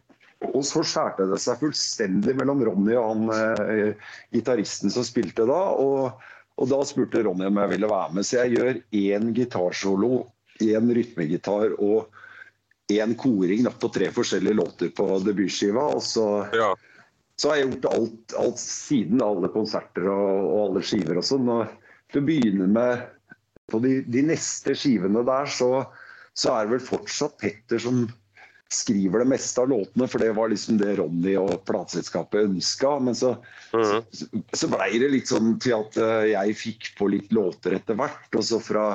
Og 0.51 0.63
så 0.67 0.83
skjærte 0.85 1.27
det 1.29 1.39
seg 1.41 1.61
fullstendig 1.61 2.35
mellom 2.37 2.61
Ronny 2.67 2.95
og 2.99 3.05
han 3.07 3.61
eh, 3.71 4.09
gitaristen 4.35 4.91
som 4.93 5.05
spilte 5.07 5.47
da. 5.47 5.61
Og, 5.81 6.25
og, 6.59 6.67
da 6.71 6.81
spurte 6.87 7.23
Ronny 7.25 7.47
om 7.47 7.61
jeg 7.61 7.73
ville 7.75 7.89
være 7.91 8.17
med. 8.17 8.27
Så 8.27 8.41
jeg 8.41 8.57
gjør 8.57 8.81
én 8.99 9.31
gitarsolo, 9.37 10.25
én 10.63 10.91
rytmegitar 10.97 11.77
og 11.79 12.11
én 12.91 13.15
koring 13.17 13.65
da, 13.65 13.73
på 13.73 13.89
tre 13.93 14.11
forskjellige 14.13 14.59
låter 14.59 14.93
på 14.95 15.07
debutskiva. 15.25 15.87
Og 15.95 16.03
så, 16.05 16.27
ja. 16.53 16.73
så 17.39 17.51
har 17.51 17.61
jeg 17.61 17.71
gjort 17.71 17.91
alt, 17.95 18.37
alt 18.43 18.61
siden, 18.61 19.23
alle 19.25 19.51
konserter 19.55 20.11
og, 20.11 20.51
og 20.51 20.61
alle 20.67 20.85
skiver 20.85 21.21
og 21.21 21.27
sånn. 21.31 21.51
Til 22.11 22.21
å 22.21 22.27
begynne 22.27 22.69
med 22.69 23.07
på 23.71 23.79
de, 23.81 24.01
de 24.11 24.21
neste 24.27 24.75
skivene 24.77 25.23
der, 25.25 25.49
så 25.49 25.87
så 26.35 26.51
er 26.53 26.65
det 26.65 26.75
vel 26.75 26.87
fortsatt 26.89 27.37
Petter 27.41 27.81
som 27.81 28.05
skriver 28.75 29.21
det 29.21 29.29
meste 29.29 29.61
av 29.61 29.69
låtene, 29.69 30.07
for 30.09 30.19
det 30.19 30.31
var 30.35 30.49
liksom 30.51 30.79
det 30.81 30.95
Ronny 30.99 31.35
og 31.39 31.53
plateselskapet 31.69 32.47
ønska. 32.49 32.95
Men 32.99 33.15
så, 33.15 33.35
mm. 33.71 33.83
så, 34.11 34.27
så 34.57 34.69
blei 34.71 34.89
det 35.01 35.11
litt 35.13 35.31
sånn 35.31 35.55
til 35.63 35.77
at 35.77 35.99
eh, 36.01 36.31
jeg 36.33 36.57
fikk 36.59 36.89
på 36.99 37.09
litt 37.13 37.35
låter 37.35 37.77
etter 37.77 37.97
hvert. 37.99 38.27
Og 38.35 38.45
så 38.45 38.59
fra 38.63 38.87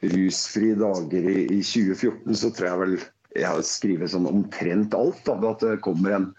Rusfrie 0.00 0.78
dager 0.78 1.26
i, 1.28 1.40
i 1.50 1.60
2014 1.60 2.38
så 2.38 2.52
tror 2.54 2.70
jeg 2.70 2.82
vel 2.84 2.94
jeg 3.30 3.46
har 3.46 3.60
skrevet 3.66 4.10
sånn 4.14 4.30
omtrent 4.30 4.94
alt. 4.96 5.20
Da, 5.26 5.36
at 5.50 5.66
det 5.66 5.80
kommer 5.84 6.16
en, 6.16 6.30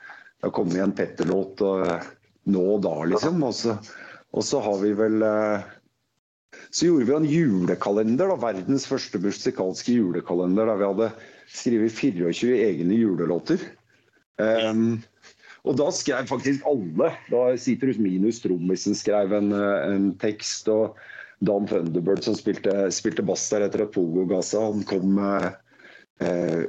det 0.42 0.54
kommer 0.56 0.82
en 0.84 0.96
Petter-låt 0.96 1.62
nå 2.52 2.64
og 2.76 2.82
da, 2.88 2.96
liksom. 3.12 3.44
Og 3.46 3.54
så, 3.56 3.78
og 4.32 4.48
så 4.48 4.64
har 4.64 4.82
vi 4.82 4.96
vel 4.98 5.22
eh, 5.28 5.70
så 6.72 6.88
gjorde 6.88 7.08
vi 7.08 7.16
en 7.16 7.28
julekalender, 7.28 8.32
da, 8.32 8.40
verdens 8.40 8.88
første 8.88 9.20
musikalske 9.20 9.98
julekalender, 9.98 10.70
der 10.70 10.80
vi 10.80 10.88
hadde 10.88 11.10
skrevet 11.52 11.96
24 11.98 12.60
egne 12.70 13.00
julelåter. 13.00 13.64
Um, 14.40 15.02
og 15.68 15.76
da 15.78 15.90
skrev 15.94 16.30
faktisk 16.30 16.64
alle. 16.70 17.12
Da 17.30 17.42
Sitrus 17.60 18.00
Minus 18.02 18.40
trommisen 18.44 18.96
skrev 18.98 19.36
en, 19.38 19.52
en, 19.54 20.08
tekst. 20.22 20.70
Og 20.72 20.98
Dan 21.44 21.68
Thunderbird 21.70 22.24
som 22.26 22.38
spilte, 22.38 22.74
spilte 22.94 23.26
bass 23.26 23.48
der 23.52 23.68
etter 23.68 23.86
at 23.86 23.94
Pogo 23.96 24.28
ga 24.30 24.42
seg, 24.46 24.62
han 24.62 24.88
kom 24.88 25.16
med 25.18 25.48
eh, 25.50 25.60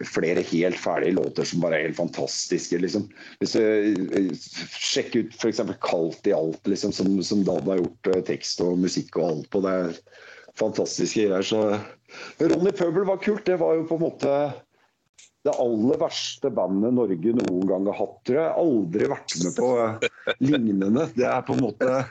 flere 0.09 0.45
helt 0.49 0.79
ferdige 0.81 1.17
låter 1.19 1.45
som 1.45 1.61
bare 1.61 1.79
er 1.79 1.87
helt 1.89 1.99
fantastiske. 1.99 2.79
Liksom. 2.79 3.09
Hvis 3.41 3.57
du 3.57 3.63
eh, 3.63 4.33
sjekker 4.73 5.27
ut 5.27 5.37
f.eks. 5.37 5.63
'Kaldt 5.83 6.27
i 6.31 6.35
alt', 6.37 6.67
liksom, 6.69 6.93
som, 6.93 7.15
som 7.23 7.45
Dan 7.45 7.69
har 7.69 7.83
gjort 7.83 8.13
eh, 8.13 8.23
tekst 8.33 8.63
og 8.65 8.81
musikk 8.81 9.17
og 9.19 9.29
alt 9.29 9.49
på. 9.53 9.63
Det 9.65 9.73
er 9.73 10.03
fantastiske 10.61 11.29
greier. 11.29 11.45
Så 11.45 11.63
Ronny 12.41 12.73
Pøbel 12.77 13.09
var 13.09 13.23
kult. 13.23 13.47
Det 13.47 13.59
var 13.61 13.77
jo 13.77 13.89
på 13.89 13.99
en 14.01 14.07
måte 14.09 14.37
det 15.43 15.55
aller 15.59 15.99
verste 15.99 16.53
bandet 16.55 16.95
Norge 16.95 17.33
noen 17.35 17.65
gang 17.67 17.89
har 17.91 17.99
hatt. 17.99 18.19
Tror 18.29 18.39
jeg 18.39 18.59
aldri 18.63 19.09
vært 19.11 19.35
med 19.43 19.57
på 19.59 19.71
eh, 19.83 20.37
lignende. 20.45 21.09
Det 21.19 21.27
er 21.27 21.43
på 21.47 21.57
en 21.57 21.65
måte 21.67 22.05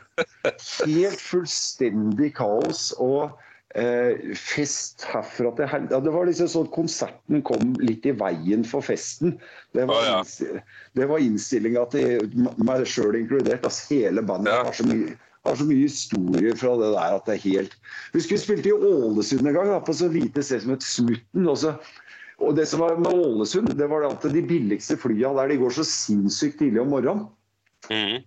helt 0.83 1.23
fullstendig 1.23 2.33
kaos. 2.37 2.91
og 2.99 3.31
eh, 3.75 4.35
fest 4.37 5.05
herfra 5.09 5.51
til 5.57 5.69
helvete. 5.71 5.95
Ja, 5.95 6.03
det 6.03 6.13
var 6.15 6.29
liksom 6.29 6.49
sånn 6.51 6.69
Konserten 6.75 7.43
kom 7.47 7.73
litt 7.81 8.05
i 8.09 8.13
veien 8.17 8.65
for 8.67 8.85
festen. 8.85 9.37
Det 9.75 9.87
var, 9.89 10.05
ah, 10.19 10.21
ja. 10.27 10.61
det 10.97 11.09
var 11.09 11.23
innstillinga 11.23 11.87
til 11.93 12.31
meg 12.61 12.85
sjøl 12.89 13.19
inkludert. 13.19 13.65
Altså, 13.67 13.93
hele 13.93 14.23
bandet 14.25 14.53
Ja. 14.53 14.63
har 14.67 14.77
så 14.77 14.87
mye 14.87 15.17
har 15.41 15.57
så 15.57 15.65
mye 15.65 15.87
historier 15.87 16.53
fra 16.53 16.75
det 16.77 16.91
der 16.93 17.15
at 17.17 17.25
det 17.25 17.33
er 17.33 17.45
helt 17.47 17.71
Husker 18.13 18.35
vi 18.35 18.41
spilte 18.43 18.69
i 18.69 18.75
Ålesund 18.77 19.47
en 19.47 19.55
gang, 19.55 19.71
da, 19.73 19.79
på 19.81 19.95
så 19.97 20.09
lite 20.11 20.43
sted 20.45 20.61
som 20.61 20.75
et 20.75 20.85
Smutten. 20.85 21.47
Og, 21.47 21.57
så, 21.57 21.73
og 22.37 22.55
det 22.59 22.67
som 22.69 22.83
var 22.83 22.99
med 23.01 23.09
Ålesund, 23.09 23.71
det 23.77 23.87
var 23.89 24.05
at 24.05 24.21
de 24.21 24.43
billigste 24.45 24.99
flya 25.01 25.33
der 25.39 25.49
de 25.49 25.57
går 25.63 25.73
så 25.79 25.87
sinnssykt 25.87 26.59
tidlig 26.61 26.83
om 26.83 26.93
morgenen. 26.93 27.25
Mm. 27.89 28.21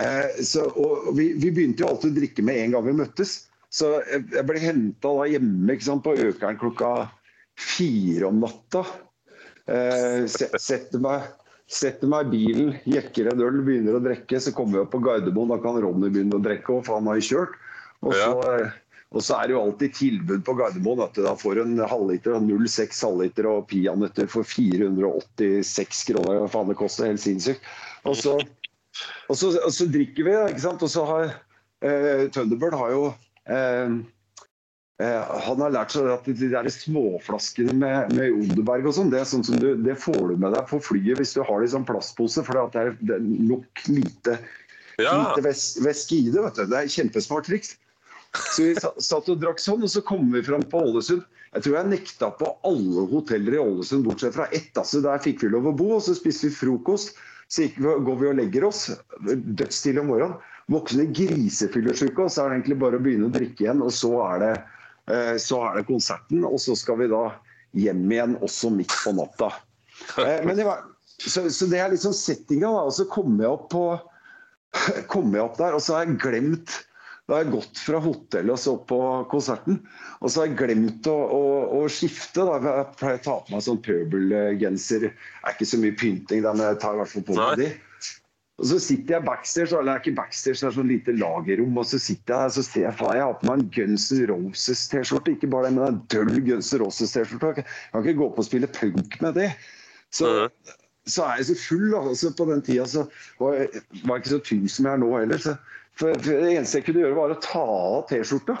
Eh, 0.00 0.40
så, 0.46 0.64
vi, 1.12 1.32
vi 1.36 1.50
begynte 1.52 1.84
jo 1.84 1.90
alltid 1.92 2.14
å 2.14 2.20
drikke 2.22 2.46
med 2.46 2.62
en 2.62 2.76
gang 2.76 2.88
vi 2.88 2.96
møttes. 3.02 3.36
Så 3.70 3.92
jeg, 4.02 4.26
jeg 4.34 4.46
ble 4.48 4.62
henta 4.62 5.14
hjemme 5.30 5.76
sant, 5.84 6.02
på 6.02 6.16
Økeren 6.18 6.58
klokka 6.58 6.90
fire 7.60 8.26
om 8.30 8.40
natta. 8.42 8.82
Eh, 9.70 10.26
setter, 10.26 10.98
meg, 11.02 11.28
setter 11.70 12.10
meg 12.10 12.26
i 12.26 12.30
bilen, 12.34 12.70
jekker 12.90 13.30
en 13.30 13.42
øl, 13.46 13.60
begynner 13.66 13.98
å 13.98 14.02
drikke. 14.04 14.40
Så 14.42 14.54
kommer 14.56 14.78
vi 14.78 14.84
opp 14.84 14.94
på 14.94 15.02
Gardermoen, 15.04 15.52
da 15.54 15.60
kan 15.62 15.78
Ronny 15.82 16.10
begynne 16.10 16.40
å 16.40 16.44
drikke 16.44 16.78
og 16.78 16.86
faen 16.88 17.10
har 17.10 17.20
jeg 17.20 17.30
kjørt. 17.30 17.58
Og 18.00 18.14
så, 18.16 18.30
ja. 18.32 18.70
og 19.12 19.24
så 19.24 19.36
er 19.36 19.46
det 19.46 19.54
jo 19.54 19.62
alltid 19.62 19.96
tilbud 19.98 20.44
på 20.46 20.56
Gardermoen. 20.58 21.04
At 21.06 21.14
du 21.14 21.22
da 21.26 21.36
får 21.38 21.62
en 21.62 21.76
halvliter 21.92 22.38
og 22.38 22.48
0,6 22.48 23.04
halvliter 23.06 23.50
og 23.52 23.68
peanøtter 23.70 24.30
for 24.32 24.48
486 24.48 26.04
kroner. 26.10 26.42
Hva 26.42 26.50
faen 26.50 26.72
det 26.72 26.80
koster, 26.80 27.10
helt 27.12 27.22
sinnssykt. 27.22 27.70
Og 28.08 28.16
så, 28.18 28.38
og 29.28 29.36
så, 29.36 29.54
og 29.60 29.72
så 29.76 29.86
drikker 29.92 30.26
vi, 30.26 30.38
ikke 30.50 30.66
sant. 30.66 30.82
Og 30.82 30.90
så 30.90 31.06
har 31.06 31.34
eh, 31.84 32.26
Thunderbird 32.32 32.78
har 32.80 32.96
jo 32.96 33.10
eh, 33.10 33.18
eh, 33.18 33.29
Han 35.00 35.62
har 35.64 35.72
lært 35.72 35.94
seg 35.94 36.08
at 36.12 36.26
de 36.28 36.48
der 36.52 36.68
småflaskene 36.68 37.72
med, 37.72 38.12
med 38.12 38.34
Odeberg 38.36 38.84
og 38.90 38.96
sånn, 38.98 39.12
det, 39.12 39.22
sånn 39.30 39.44
som 39.46 39.56
du, 39.62 39.70
det 39.80 39.96
får 39.96 40.20
du 40.28 40.34
med 40.42 40.52
deg 40.52 40.66
på 40.68 40.80
flyet 40.84 41.16
hvis 41.22 41.32
du 41.36 41.40
har 41.46 41.62
det 41.62 41.70
i 41.70 41.72
sånn 41.72 41.86
plastpose. 41.88 42.44
For 42.44 42.52
det 42.68 42.82
er, 42.82 42.96
det 43.00 43.16
er 43.16 43.24
nok 43.24 43.84
lite, 43.88 44.36
Ja. 45.00 45.14
lite 45.16 45.46
væs- 45.48 45.78
væske 45.80 46.18
i 46.18 46.28
det. 46.34 46.42
vet 46.44 46.54
du. 46.60 46.66
Det 46.68 46.76
er 46.82 46.92
kjempesmart 46.92 47.48
triks. 47.48 47.76
Så 48.52 48.62
vi 48.68 48.74
satt 48.78 49.28
og 49.32 49.40
drakk 49.42 49.58
sånn, 49.58 49.82
og 49.82 49.88
så 49.90 50.04
kom 50.04 50.28
vi 50.30 50.42
fram 50.46 50.62
på 50.62 50.84
Ålesund. 50.84 51.24
Jeg 51.56 51.64
tror 51.64 51.74
jeg 51.80 51.90
nekta 51.90 52.28
på 52.38 52.52
alle 52.68 53.06
hoteller 53.10 53.56
i 53.56 53.62
Ålesund, 53.64 54.04
bortsett 54.06 54.36
fra 54.36 54.46
ett. 54.54 54.70
Altså, 54.78 55.00
der 55.02 55.18
fikk 55.18 55.40
vi 55.42 55.48
lov 55.50 55.66
å 55.66 55.72
bo, 55.74 55.88
og 55.96 56.04
så 56.04 56.14
spiste 56.14 56.46
vi 56.46 56.54
frokost. 56.60 57.16
Så 57.50 57.66
går 57.80 58.20
vi 58.20 58.28
og 58.30 58.36
legger 58.38 58.68
oss, 58.68 58.84
dødsstille 59.26 60.04
om 60.04 60.12
morgenen. 60.12 60.36
Voksne 60.70 61.08
grisefyllesyke, 61.16 62.22
og 62.22 62.30
så 62.30 62.44
er 62.44 62.52
det 62.52 62.60
egentlig 62.60 62.78
bare 62.82 63.00
å 63.00 63.02
begynne 63.02 63.30
å 63.30 63.34
drikke 63.34 63.64
igjen. 63.66 63.82
Og 63.82 63.90
så 63.94 64.12
er 64.28 64.44
det, 64.44 64.52
eh, 65.10 65.34
så 65.42 65.64
er 65.66 65.80
det 65.80 65.88
konserten, 65.88 66.44
og 66.46 66.60
så 66.62 66.76
skal 66.78 67.00
vi 67.02 67.08
da 67.10 67.24
hjem 67.78 68.04
igjen, 68.10 68.36
også 68.44 68.70
midt 68.74 68.94
på 69.02 69.14
natta. 69.18 69.50
Eh, 70.18 70.38
Men 70.46 70.56
det 70.56 70.68
var, 70.68 70.84
så, 71.18 71.48
så 71.50 71.66
det 71.70 71.80
er 71.82 71.90
liksom 71.92 72.14
settinga, 72.16 72.70
da. 72.70 72.86
Og 72.86 72.94
så 72.94 73.08
kommer 73.10 73.46
jeg 73.48 73.56
opp 73.58 73.66
på 73.74 73.84
kom 75.10 75.32
jeg 75.34 75.42
opp 75.42 75.56
der, 75.58 75.74
og 75.74 75.82
så 75.82 75.96
har 75.96 76.06
jeg 76.06 76.20
glemt 76.22 76.76
Da 77.26 77.36
har 77.36 77.44
jeg 77.44 77.52
gått 77.56 77.78
fra 77.78 77.98
hotellet 78.02 78.52
og 78.54 78.58
så 78.58 78.72
på 78.90 78.96
konserten, 79.30 79.76
og 80.18 80.30
så 80.30 80.40
har 80.40 80.48
jeg 80.48 80.56
glemt 80.58 81.06
å, 81.10 81.14
å, 81.14 81.42
å 81.78 81.82
skifte. 81.90 82.42
da. 82.42 82.56
Jeg 82.64 82.96
pleier 82.98 83.20
å 83.20 83.22
ta 83.22 83.34
på 83.46 83.54
meg 83.54 83.62
sånn 83.66 83.78
pøbelgenser. 83.86 85.04
Det 85.06 85.12
er 85.46 85.54
ikke 85.54 85.68
så 85.70 85.78
mye 85.78 85.94
pynting 86.00 86.42
der, 86.42 86.56
men 86.58 86.66
jeg 86.72 86.80
tar 86.82 86.96
i 86.96 87.00
hvert 87.02 87.12
fall 87.12 87.26
på 87.28 87.36
meg 87.38 87.60
de. 87.62 87.68
Og 88.60 88.66
så 88.68 88.76
sitter 88.82 89.14
jeg 89.14 89.24
backstage, 89.24 89.72
eller 89.72 89.86
det 89.88 89.92
er 89.92 90.02
ikke 90.02 90.18
backstage, 90.18 90.58
det 90.60 90.66
er 90.68 90.74
sånn 90.76 90.90
lite 90.90 91.14
lagerrom, 91.16 91.78
og 91.80 91.86
så 91.88 91.96
sitter 92.02 92.34
jeg 92.34 92.42
der 92.42 92.50
så 92.52 92.64
ser 92.66 92.82
jeg 92.84 92.96
faen, 92.98 93.14
jeg 93.16 93.24
har 93.24 93.38
på 93.40 93.48
meg 93.48 93.62
en 93.62 93.70
Guns 93.76 94.08
N' 94.12 94.26
Roses-T-skjorte. 94.28 95.32
Ikke 95.32 95.48
bare 95.54 95.70
det, 95.70 95.76
men 95.78 95.86
en 95.86 96.00
døll 96.12 96.42
Guns 96.44 96.68
N' 96.74 96.82
Roses-T-skjorte. 96.82 97.54
Jeg 97.56 97.64
kan- 97.64 98.02
ikke 98.04 98.18
gå 98.18 98.28
på 98.34 98.44
og 98.44 98.48
spille 98.50 98.68
punk 98.76 99.16
med 99.24 99.38
det. 99.40 99.46
Så, 100.12 100.50
så 101.08 101.24
er 101.24 101.40
jeg 101.40 101.46
så 101.48 101.56
full. 101.62 101.94
Altså, 102.02 102.34
på 102.36 102.48
den 102.50 102.60
tida 102.66 102.84
så 102.84 103.06
var 103.40 103.56
jeg, 103.56 103.82
var 104.04 104.18
jeg 104.18 104.24
ikke 104.24 104.34
så 104.34 104.42
tynn 104.50 104.68
som 104.68 104.90
jeg 104.90 104.92
er 104.92 105.02
nå 105.06 105.10
heller. 105.16 105.40
Så, 105.46 105.56
for, 105.96 106.20
for 106.20 106.44
det 106.44 106.52
eneste 106.52 106.82
jeg 106.82 106.88
kunne 106.90 107.04
gjøre, 107.06 107.16
var 107.16 107.32
å 107.32 107.40
ta 107.40 107.64
av 107.64 108.04
T-skjorta. 108.12 108.58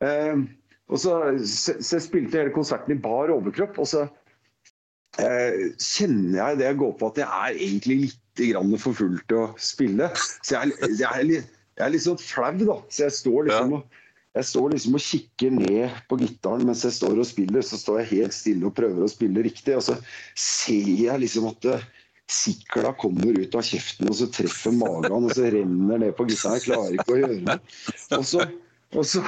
Eh, 0.00 0.46
og 0.88 0.98
så, 0.98 1.18
så, 1.44 1.76
så 1.76 1.98
jeg 1.98 2.06
spilte 2.08 2.40
hele 2.40 2.56
konserten 2.56 2.96
i 2.96 3.02
bar 3.04 3.30
overkropp, 3.36 3.76
og 3.84 3.86
så 3.86 4.06
eh, 5.20 5.76
kjenner 5.76 6.40
jeg 6.40 6.58
det 6.62 6.70
jeg 6.70 6.80
går 6.80 6.96
på 6.96 7.12
at 7.12 7.20
jeg 7.20 7.28
er 7.28 7.60
egentlig 7.68 8.00
litt 8.06 8.18
grann 8.48 8.72
for 8.80 8.96
fullt 8.96 9.24
til 9.28 9.42
å 9.42 9.46
spille. 9.60 10.08
Så 10.40 10.56
jeg, 10.56 10.72
er- 10.80 10.94
jeg, 10.96 11.08
er, 11.10 11.24
litt, 11.28 11.50
jeg 11.76 11.84
er 11.86 11.92
litt 11.94 12.06
sånn 12.06 12.20
flau, 12.22 12.52
da. 12.64 12.76
Så 12.88 13.06
jeg 13.06 13.16
står 13.20 13.50
liksom 13.50 13.74
og 13.80 13.98
jeg 14.38 14.46
står 14.46 14.68
liksom 14.70 14.94
og 14.94 15.02
kikker 15.02 15.50
ned 15.58 15.94
på 16.06 16.16
gitaren 16.20 16.62
mens 16.68 16.84
jeg 16.86 16.94
står 16.94 17.18
og 17.18 17.26
spiller. 17.26 17.64
Så 17.66 17.80
står 17.82 17.96
jeg 18.04 18.10
helt 18.12 18.36
stille 18.36 18.68
og 18.68 18.76
prøver 18.78 19.02
å 19.02 19.10
spille 19.10 19.42
riktig. 19.42 19.74
Og 19.74 19.82
så 19.88 19.96
ser 20.38 20.86
jeg 21.02 21.18
liksom 21.24 21.48
at 21.50 21.66
sikla 22.30 22.92
kommer 22.94 23.34
ut 23.42 23.56
av 23.58 23.64
kjeften, 23.66 24.06
og 24.06 24.14
så 24.20 24.28
treffer 24.30 24.70
magen, 24.70 25.24
og 25.26 25.32
så 25.34 25.48
renner 25.50 25.98
ned 25.98 26.12
på 26.14 26.28
gitaren. 26.30 26.60
Jeg 26.60 26.68
klarer 26.68 26.94
ikke 27.00 27.16
å 27.16 27.18
gjøre 27.24 27.40
det. 27.48 27.56
Og 28.14 28.26
så, 28.30 28.44
og 28.94 29.08
så, 29.10 29.22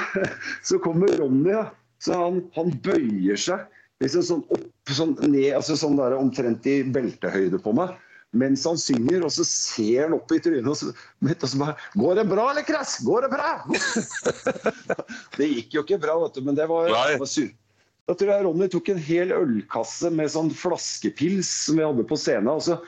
så 0.63 0.79
kommer 0.83 1.11
Ronny, 1.19 1.51
ja. 1.51 1.65
Så 2.03 2.15
han, 2.19 2.39
han 2.55 2.71
bøyer 2.83 3.39
seg 3.39 3.67
liksom 4.03 4.23
sånn 4.27 4.41
opp, 4.55 4.63
sånn 4.91 5.13
ned, 5.31 5.51
altså 5.55 5.75
sånn 5.79 5.99
der 5.99 6.15
omtrent 6.17 6.65
i 6.67 6.77
beltehøyde 6.95 7.59
på 7.63 7.75
meg. 7.75 7.91
Mens 8.33 8.63
han 8.65 8.79
synger, 8.81 9.21
og 9.27 9.31
så 9.35 9.45
ser 9.45 10.07
han 10.07 10.15
opp 10.17 10.31
i 10.33 10.39
trynet 10.41 10.69
og 10.69 10.77
så, 10.79 10.89
og 11.21 11.43
så 11.45 11.59
bare 11.59 11.75
'Går 11.93 12.15
det 12.17 12.23
bra, 12.31 12.47
eller, 12.49 12.65
Kress? 12.65 12.95
Går 13.05 13.27
det 13.27 13.29
bra?' 13.29 13.61
det 15.37 15.49
gikk 15.51 15.77
jo 15.77 15.83
ikke 15.85 16.01
bra, 16.01 16.17
vet 16.23 16.39
du, 16.39 16.41
men 16.47 16.57
det 16.57 16.65
var, 16.71 16.89
det 16.89 17.19
var 17.21 17.29
sur. 17.29 17.51
Da 18.09 18.15
tror 18.19 18.33
jeg 18.33 18.45
Ronny 18.47 18.67
tok 18.67 18.89
en 18.91 18.99
hel 18.99 19.31
ølkasse 19.31 20.09
med 20.11 20.33
sånn 20.33 20.49
flaskepils 20.51 21.47
som 21.67 21.77
vi 21.79 21.85
hadde 21.85 22.03
på 22.09 22.17
scenen, 22.19 22.49
og 22.51 22.65
så 22.65 22.79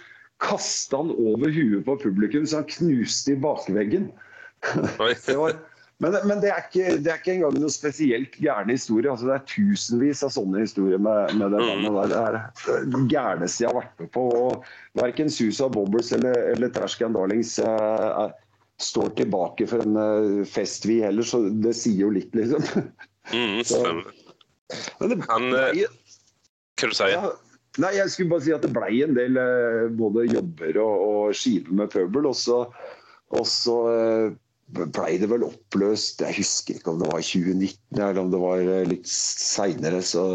kasta 0.44 1.00
han 1.00 1.14
over 1.14 1.54
huet 1.54 1.86
på 1.86 1.96
publikum 2.02 2.44
så 2.44 2.60
han 2.60 2.68
knuste 2.74 3.36
i 3.36 3.40
bakveggen. 3.40 4.10
Det 5.30 5.38
var, 5.38 5.56
men 6.04 6.16
men 6.28 6.42
det, 6.44 6.50
er 6.52 6.64
ikke, 6.66 6.98
det 7.00 7.12
er 7.12 7.20
ikke 7.22 7.34
engang 7.38 7.60
noe 7.62 7.72
spesielt 7.72 8.34
gæren 8.44 8.72
historie. 8.74 9.08
Altså, 9.12 9.30
det 9.30 9.36
er 9.38 9.46
tusenvis 9.48 10.24
av 10.28 10.34
sånne 10.36 10.64
historier 10.66 11.00
med, 11.00 11.36
med 11.40 11.54
det 11.56 11.62
bandet 11.64 11.96
der. 12.12 12.40
Det 12.60 12.74
er 12.76 12.90
det 12.92 13.04
gærneste 13.14 13.64
jeg 13.64 13.72
har 13.72 13.78
vært 13.80 14.04
med 14.04 14.12
på. 14.12 14.26
og 14.36 14.66
Verken 15.00 15.32
Susa 15.32 15.70
Bobbles 15.72 16.12
eller, 16.18 16.36
eller 16.52 16.74
Trash 16.76 17.00
Darlings 17.00 17.56
er- 17.64 18.34
står 18.84 19.14
tilbake 19.16 19.64
for 19.72 19.80
en 19.86 19.96
uh, 19.96 20.44
fest, 20.44 20.84
vi 20.84 20.98
heller, 21.00 21.24
så 21.24 21.46
det 21.64 21.72
sier 21.80 22.02
jo 22.02 22.10
litt, 22.12 22.34
liksom. 22.36 22.60
Mm, 23.32 23.62
stemmer. 23.64 24.10
Men 25.00 25.14
det 25.14 25.18
Han, 25.30 25.46
eh, 25.56 25.86
Hva 26.76 26.90
du 26.92 26.96
sier 26.98 27.14
Ja, 27.14 27.30
nei, 27.82 27.94
jeg 27.96 28.12
skulle 28.12 28.34
bare 28.34 28.44
si 28.44 28.52
at 28.52 28.66
det 28.68 28.74
blei 28.76 29.00
en 29.06 29.16
del 29.16 29.40
uh, 29.40 29.88
både 29.96 30.28
jobber 30.28 30.82
og, 30.84 31.06
og 31.08 31.40
skiver 31.40 31.72
med 31.80 31.94
pøbel. 31.94 32.28
Og 32.28 32.36
så, 32.36 32.66
og 33.32 33.48
så 33.48 33.78
eh, 33.94 34.36
blei 34.76 35.16
det 35.22 35.30
vel 35.32 35.46
oppløst 35.48 36.22
Jeg 36.26 36.38
husker 36.40 36.78
ikke 36.80 36.92
om 36.94 37.02
det 37.02 37.10
var 37.12 37.22
i 37.22 37.28
2019 37.28 38.00
eller 38.00 38.22
om 38.22 38.32
det 38.34 38.42
var 38.42 38.64
eh, 38.64 38.88
litt 38.90 39.08
seinere. 39.10 40.02
Så 40.06 40.26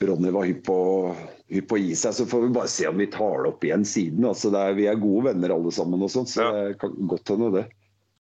Ronny 0.00 0.30
var 0.32 0.46
hypp 0.48 0.62
på, 0.64 0.78
hypp 1.52 1.68
på 1.68 1.76
å 1.76 1.82
gi 1.82 1.96
seg. 1.98 2.14
Så 2.16 2.26
får 2.30 2.46
vi 2.46 2.54
bare 2.56 2.70
se 2.72 2.88
om 2.88 2.96
vi 3.00 3.08
tar 3.12 3.44
det 3.44 3.50
opp 3.52 3.66
igjen 3.66 3.84
siden. 3.84 4.24
Altså, 4.24 4.52
er, 4.56 4.72
vi 4.78 4.88
er 4.88 5.00
gode 5.00 5.28
venner 5.28 5.52
alle 5.52 5.72
sammen, 5.76 6.00
og 6.06 6.12
sånt, 6.12 6.32
så 6.32 6.46
Ja. 6.46 6.52
det 6.56 6.78
kan 6.80 6.94
godt 7.10 7.28
hende 7.34 7.50
det. 7.58 7.66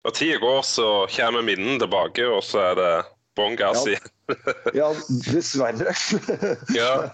Når 0.02 0.16
tida 0.18 0.38
går, 0.42 0.62
så 0.66 0.88
kommer 1.14 1.44
minnene 1.46 1.78
tilbake, 1.78 2.26
og 2.26 2.42
så 2.42 2.64
er 2.72 2.80
det 2.80 2.90
bånn 3.38 3.54
gass 3.60 3.86
igjen. 3.86 4.10
Ja, 4.78 4.88
dessverre. 5.28 5.92
Ja. 6.80 7.10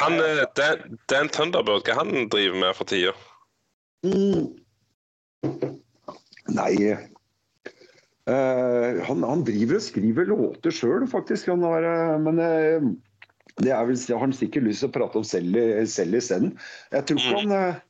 Han, 0.00 0.18
eh, 0.22 0.42
Dan, 0.58 0.98
Dan 1.10 1.30
Thunderbird, 1.30 1.86
hva 1.86 2.00
han 2.00 2.26
driver 2.32 2.58
med 2.64 2.74
for 2.78 2.90
tida? 2.90 3.14
Mm. 4.06 4.50
Nei 6.56 6.72
han, 8.30 9.22
han 9.26 9.44
driver 9.46 9.78
og 9.78 9.84
skriver 9.84 10.28
låter 10.30 10.74
sjøl, 10.74 11.06
faktisk. 11.10 11.48
Han 11.52 11.64
har, 11.66 11.86
eh, 11.86 12.16
men 12.22 12.42
eh, 12.44 12.88
det 13.60 13.72
er 13.74 13.86
vel, 13.88 13.98
har 14.10 14.24
han 14.24 14.34
sikkert 14.36 14.68
lyst 14.68 14.84
til 14.84 14.90
å 14.90 14.94
prate 14.94 15.20
om 15.20 15.26
selv, 15.26 15.56
selv 15.90 16.18
isteden. 16.20 16.52
Jeg 16.94 17.08
tror 17.08 17.22
ikke 17.22 17.40
han 17.42 17.56
eh, 17.56 17.80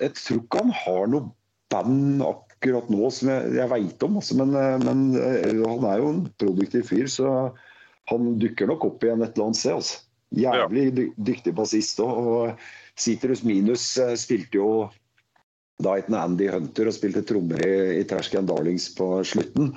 jeg 0.00 0.14
tror 0.18 0.40
ikke 0.42 0.62
han 0.62 0.74
har 0.76 1.06
noe 1.12 1.30
band 1.72 2.24
akkurat 2.24 2.90
nå 2.92 3.10
som 3.12 3.30
jeg, 3.32 3.52
jeg 3.58 3.72
veit 3.72 4.06
om. 4.06 4.18
Altså, 4.20 4.38
men 4.40 4.56
eh, 4.58 4.76
men 4.84 5.04
eh, 5.20 5.62
han 5.64 5.86
er 5.90 6.00
jo 6.00 6.10
en 6.12 6.24
produktiv 6.40 6.88
fyr, 6.90 7.06
så 7.10 7.34
han 8.10 8.34
dukker 8.40 8.68
nok 8.70 8.84
opp 8.90 9.04
igjen 9.04 9.24
et 9.24 9.36
eller 9.36 9.50
annet 9.50 9.60
sted. 9.60 9.78
Altså. 9.80 10.02
Jævlig 10.34 10.88
dy 10.96 11.04
dyktig 11.28 11.54
bassist 11.54 12.00
òg. 12.02 12.28
Og 12.34 13.00
Citrus 13.00 13.44
Minus 13.46 13.86
eh, 14.02 14.14
spilte 14.18 14.60
jo 14.60 14.70
da 15.82 15.96
het 15.98 16.06
han 16.06 16.18
Andy 16.20 16.46
Hunter 16.52 16.88
og 16.88 16.94
spilte 16.94 17.24
trommer 17.26 17.62
i, 17.66 17.72
i 17.98 18.04
Terscan 18.06 18.46
Darlings 18.46 18.86
på 18.94 19.08
slutten. 19.26 19.72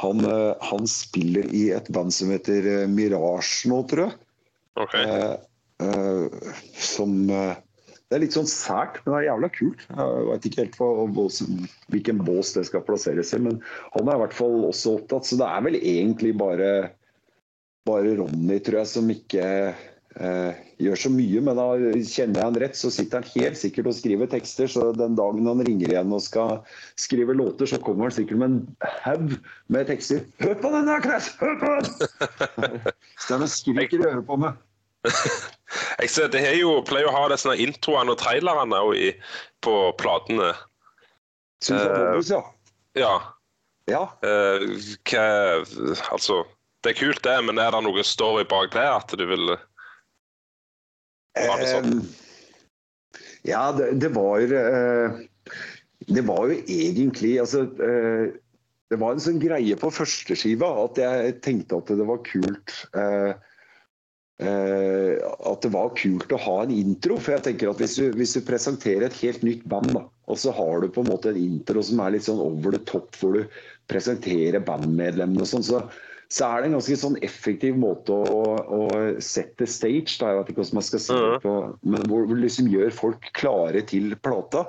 Han, 0.00 0.24
eh, 0.24 0.52
han, 0.64 0.88
spiller 0.88 1.48
i 1.52 1.66
et 1.76 1.90
band 1.92 2.14
som 2.14 2.32
heter 2.32 2.68
eh, 2.70 2.86
Mirage 2.88 3.68
nå, 3.68 3.82
tror 3.90 4.06
jeg. 4.06 4.16
Okay. 4.80 5.04
Eh, 5.04 5.34
eh, 5.84 6.54
som 6.80 7.12
eh, 7.28 7.60
Det 8.08 8.16
er 8.16 8.24
litt 8.24 8.36
sånn 8.36 8.48
sært, 8.48 8.98
men 9.02 9.12
det 9.12 9.18
er 9.20 9.28
jævla 9.30 9.52
kult. 9.52 9.84
Jeg 9.88 10.24
vet 10.30 10.48
ikke 10.48 10.62
helt 10.62 10.74
på 10.80 10.88
hvilken 11.92 12.24
bås 12.24 12.50
det 12.56 12.66
skal 12.68 12.84
plasseres 12.84 13.32
i, 13.36 13.40
men 13.40 13.60
han 13.94 14.08
er 14.08 14.18
i 14.18 14.22
hvert 14.24 14.36
fall 14.36 14.66
også 14.68 14.98
opptatt. 14.98 15.28
Så 15.28 15.38
det 15.40 15.48
er 15.48 15.64
vel 15.64 15.78
egentlig 15.80 16.34
bare, 16.40 16.72
bare 17.88 18.12
Ronny, 18.20 18.58
tror 18.60 18.82
jeg, 18.82 18.90
som 18.92 19.08
ikke 19.12 19.46
eh, 20.20 20.58
gjør 20.82 20.98
så 21.04 21.10
mye, 21.12 21.42
men 21.44 21.58
da 21.58 21.66
kjenner 21.76 22.40
jeg 22.40 22.48
han 22.48 22.58
rett, 22.62 22.78
så 22.78 22.90
sitter 22.92 23.20
han 23.20 23.30
helt 23.36 23.60
sikkert 23.60 23.90
og 23.90 23.96
skriver 23.96 24.30
tekster. 24.32 24.70
Så 24.70 24.90
den 24.96 25.16
dagen 25.18 25.48
han 25.48 25.62
ringer 25.66 25.92
igjen 25.94 26.14
og 26.14 26.24
skal 26.24 26.60
skrive 27.00 27.36
låter, 27.38 27.70
så 27.70 27.80
kommer 27.82 28.08
han 28.08 28.16
sikkert 28.16 28.42
med 28.42 28.50
en 28.50 28.90
haug 29.04 29.36
med 29.72 29.88
tekster. 29.90 30.24
Hør 30.42 30.58
på 30.62 30.74
den 30.74 30.90
der, 30.90 31.04
Kness! 31.04 31.32
Hør 31.40 31.56
på 31.62 31.72
den! 31.78 32.92
han 33.32 33.48
skriker 33.48 34.02
i 34.02 34.10
øret 34.10 34.26
på 34.28 34.38
meg. 34.40 34.58
jeg 36.00 36.10
ser, 36.10 36.28
Det 36.30 36.42
jo, 36.60 36.76
pleier 36.86 37.10
å 37.10 37.14
ha 37.16 37.26
det 37.32 37.40
sånne 37.42 37.58
introene 37.62 38.14
og 38.14 38.20
trailerne 38.22 38.82
i, 38.98 39.12
på 39.64 39.76
platene. 39.98 40.52
Syns 41.62 41.82
jeg 41.82 41.94
bonus, 41.94 42.30
ja. 42.30 42.42
Ja. 42.98 43.12
ja. 43.90 44.02
Uh, 44.22 44.66
hva, 45.08 45.26
altså, 46.12 46.42
det 46.82 46.92
er 46.92 46.98
kult, 46.98 47.22
det, 47.24 47.36
men 47.46 47.60
er 47.62 47.74
det 47.74 47.82
noe 47.86 48.04
story 48.06 48.44
bak 48.48 48.74
det? 48.74 48.84
At 48.84 49.14
du 49.18 49.24
vil 49.30 49.54
sånn? 51.36 52.02
Ja, 53.42 53.72
det, 53.72 53.92
det 54.02 54.12
var 54.14 54.40
eh, 54.40 55.22
Det 56.06 56.24
var 56.26 56.50
jo 56.50 56.58
egentlig 56.60 57.38
altså, 57.42 57.64
eh, 57.82 58.34
Det 58.90 58.98
var 59.00 59.14
en 59.14 59.24
sånn 59.24 59.40
greie 59.42 59.78
på 59.78 59.90
førsteskiva 59.90 60.68
at 60.84 61.00
jeg 61.00 61.38
tenkte 61.44 61.80
at 61.80 61.90
det 61.96 62.06
var 62.06 62.22
kult 62.28 62.76
eh, 62.92 63.32
at 64.42 65.62
det 65.62 65.70
var 65.70 65.92
kult 65.94 66.32
å 66.34 66.38
ha 66.40 66.54
en 66.64 66.72
intro. 66.74 67.14
For 67.20 67.36
jeg 67.36 67.44
tenker 67.46 67.68
at 67.70 67.78
hvis 67.78 67.92
du, 68.00 68.08
hvis 68.16 68.32
du 68.34 68.40
presenterer 68.42 69.04
et 69.06 69.18
helt 69.20 69.44
nytt 69.46 69.62
band, 69.70 69.92
da, 69.94 70.02
og 70.26 70.40
så 70.40 70.50
har 70.56 70.82
du 70.82 70.88
på 70.90 71.04
en 71.04 71.12
måte 71.12 71.30
en 71.30 71.38
intro 71.38 71.84
som 71.86 72.00
er 72.02 72.16
litt 72.16 72.26
sånn 72.26 72.40
over 72.42 72.74
the 72.74 72.80
top, 72.88 73.14
hvor 73.20 73.36
du 73.36 73.44
presenterer 73.92 74.64
bandmedlemmene 74.66 75.44
og 75.44 75.50
sånn, 75.52 75.66
så, 75.68 75.84
så 76.32 76.46
er 76.48 76.62
det 76.62 76.68
en 76.70 76.76
ganske 76.78 76.96
sånn 76.96 77.16
effektiv 77.26 77.74
måte 77.76 78.14
å, 78.14 78.22
å, 78.32 78.44
å 78.72 79.00
sette 79.20 79.66
stage, 79.68 80.14
da, 80.16 80.30
jeg 80.30 80.38
vet 80.38 80.52
ikke 80.52 80.62
hvordan 80.62 80.78
man 80.78 80.84
skal 80.86 81.00
si 81.04 81.16
det 81.18 81.40
på, 81.42 81.54
men 81.92 82.04
hvor 82.08 82.28
du 82.28 82.32
liksom 82.38 82.70
gjør 82.72 82.94
folk 82.96 83.26
klare 83.36 83.82
til 83.90 84.14
plata. 84.24 84.62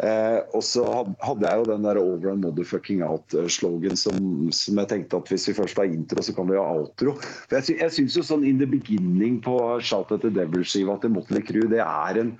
Eh, 0.00 0.38
og 0.56 0.64
så 0.64 0.86
hadde 1.20 1.44
jeg 1.44 1.60
jo 1.60 1.66
den 1.68 1.84
der 1.84 2.00
'over 2.00 2.32
and 2.32 2.46
motherfucking 2.46 3.02
out'-slogan 3.04 3.98
som, 3.98 4.16
som, 4.56 4.80
jeg 4.80 4.88
tenkte 4.88 5.20
at 5.20 5.28
hvis 5.28 5.44
vi 5.50 5.54
først 5.58 5.82
har 5.82 5.90
intro, 5.90 6.24
så 6.24 6.32
kan 6.38 6.48
vi 6.48 6.56
ha 6.56 6.64
outro. 6.78 7.14
For 7.20 7.58
jeg, 7.58 7.76
jeg 7.82 7.96
syns 7.98 8.16
jo 8.16 8.24
sånn 8.30 8.46
in 8.48 8.62
the 8.62 8.68
beginning 8.70 9.42
på 9.44 9.58
'Shout 9.82 10.14
at 10.16 10.24
the 10.24 10.32
Devil'-skiva 10.32 10.96
til 11.02 11.12
Motley 11.12 11.44
Crue, 11.44 11.68
det 11.68 11.84
er 11.84 12.22
en 12.24 12.32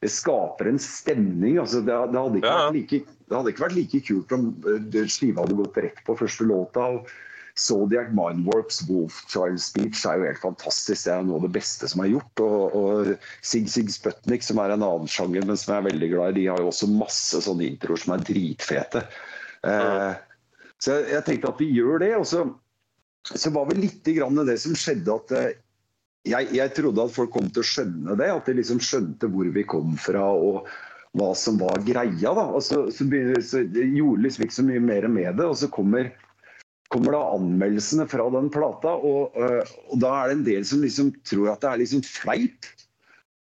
det 0.00 0.08
skaper 0.08 0.70
en 0.70 0.78
stemning. 0.80 1.58
altså 1.58 1.82
Det, 1.82 1.92
det, 2.12 2.20
hadde, 2.20 2.38
ikke 2.38 2.54
ja. 2.54 2.70
like, 2.72 3.02
det 3.04 3.36
hadde 3.36 3.50
ikke 3.52 3.66
vært 3.66 3.76
like 3.76 4.00
kult 4.06 4.32
om 4.32 4.46
eh, 4.70 5.02
skiva 5.10 5.42
hadde 5.42 5.58
gått 5.58 5.82
rett 5.82 6.00
på 6.06 6.16
første 6.16 6.46
låta. 6.46 6.86
og 6.94 7.10
Zodiac 7.60 8.08
Mindworks 8.16 8.80
Wolf 8.88 9.20
Child 9.28 9.60
Speech 9.60 10.04
er 10.08 10.20
jo 10.20 10.28
helt 10.28 10.42
fantastisk. 10.42 11.04
Det 11.04 11.12
er 11.12 11.26
noe 11.26 11.40
av 11.40 11.46
det 11.46 11.52
beste 11.58 11.88
som 11.90 12.02
er 12.04 12.12
gjort. 12.14 12.42
Og, 12.44 12.76
og 12.80 13.10
Sig 13.44 13.68
Sig 13.72 13.90
Sputnik, 13.92 14.44
som 14.46 14.62
er 14.62 14.74
en 14.74 14.86
annen 14.86 15.10
sjanger, 15.10 15.44
men 15.44 15.60
som 15.60 15.74
jeg 15.74 15.82
er 15.82 15.88
veldig 15.90 16.10
glad 16.14 16.32
i, 16.32 16.38
de 16.40 16.48
har 16.48 16.62
jo 16.62 16.70
også 16.70 16.90
masse 16.94 17.42
sånne 17.44 17.68
introer 17.68 18.00
som 18.00 18.14
er 18.16 18.26
dritfete. 18.30 19.04
Eh, 19.68 20.12
så 20.80 20.96
jeg, 20.96 21.08
jeg, 21.12 21.26
tenkte 21.26 21.52
at 21.52 21.60
vi 21.60 21.72
gjør 21.76 22.00
det. 22.04 22.12
Og 22.20 22.28
så, 22.30 22.46
så 23.28 23.52
var 23.56 23.68
vel 23.68 23.82
litt 23.84 24.08
grann 24.16 24.40
det 24.48 24.56
som 24.62 24.78
skjedde 24.78 25.18
at 25.20 25.36
eh, 25.36 25.50
jeg, 26.30 26.48
jeg, 26.56 26.76
trodde 26.76 27.04
at 27.04 27.16
folk 27.16 27.34
kom 27.34 27.52
til 27.52 27.64
å 27.64 27.70
skjønne 27.74 28.16
det. 28.20 28.30
At 28.32 28.48
de 28.48 28.56
liksom 28.56 28.80
skjønte 28.84 29.28
hvor 29.32 29.52
vi 29.52 29.66
kom 29.68 29.98
fra. 30.00 30.30
og 30.32 30.70
hva 31.18 31.32
som 31.34 31.56
var 31.58 31.80
greia. 31.82 32.30
da, 32.30 32.44
og 32.54 32.62
så, 32.62 32.84
så, 32.94 33.06
så 33.42 33.64
gjorde 33.66 34.22
liksom 34.22 34.44
ikke 34.46 34.54
så 34.54 34.66
mye 34.66 34.82
mer 34.84 35.08
med 35.10 35.40
det. 35.40 35.46
Og 35.46 35.56
så 35.58 35.68
kommer 35.72 36.12
kommer 36.90 37.14
da 37.14 37.22
anmeldelsene 37.36 38.06
fra 38.10 38.26
den 38.34 38.50
plata, 38.52 38.96
og, 38.98 39.36
eh, 39.38 39.74
og, 39.88 39.96
da 40.02 40.12
er 40.18 40.30
det 40.30 40.36
en 40.38 40.46
del 40.48 40.66
som 40.66 40.84
liksom 40.84 41.12
tror 41.28 41.52
at 41.52 41.62
det 41.62 41.70
er 41.70 41.82
liksom 41.84 42.02
fleip. 42.06 42.68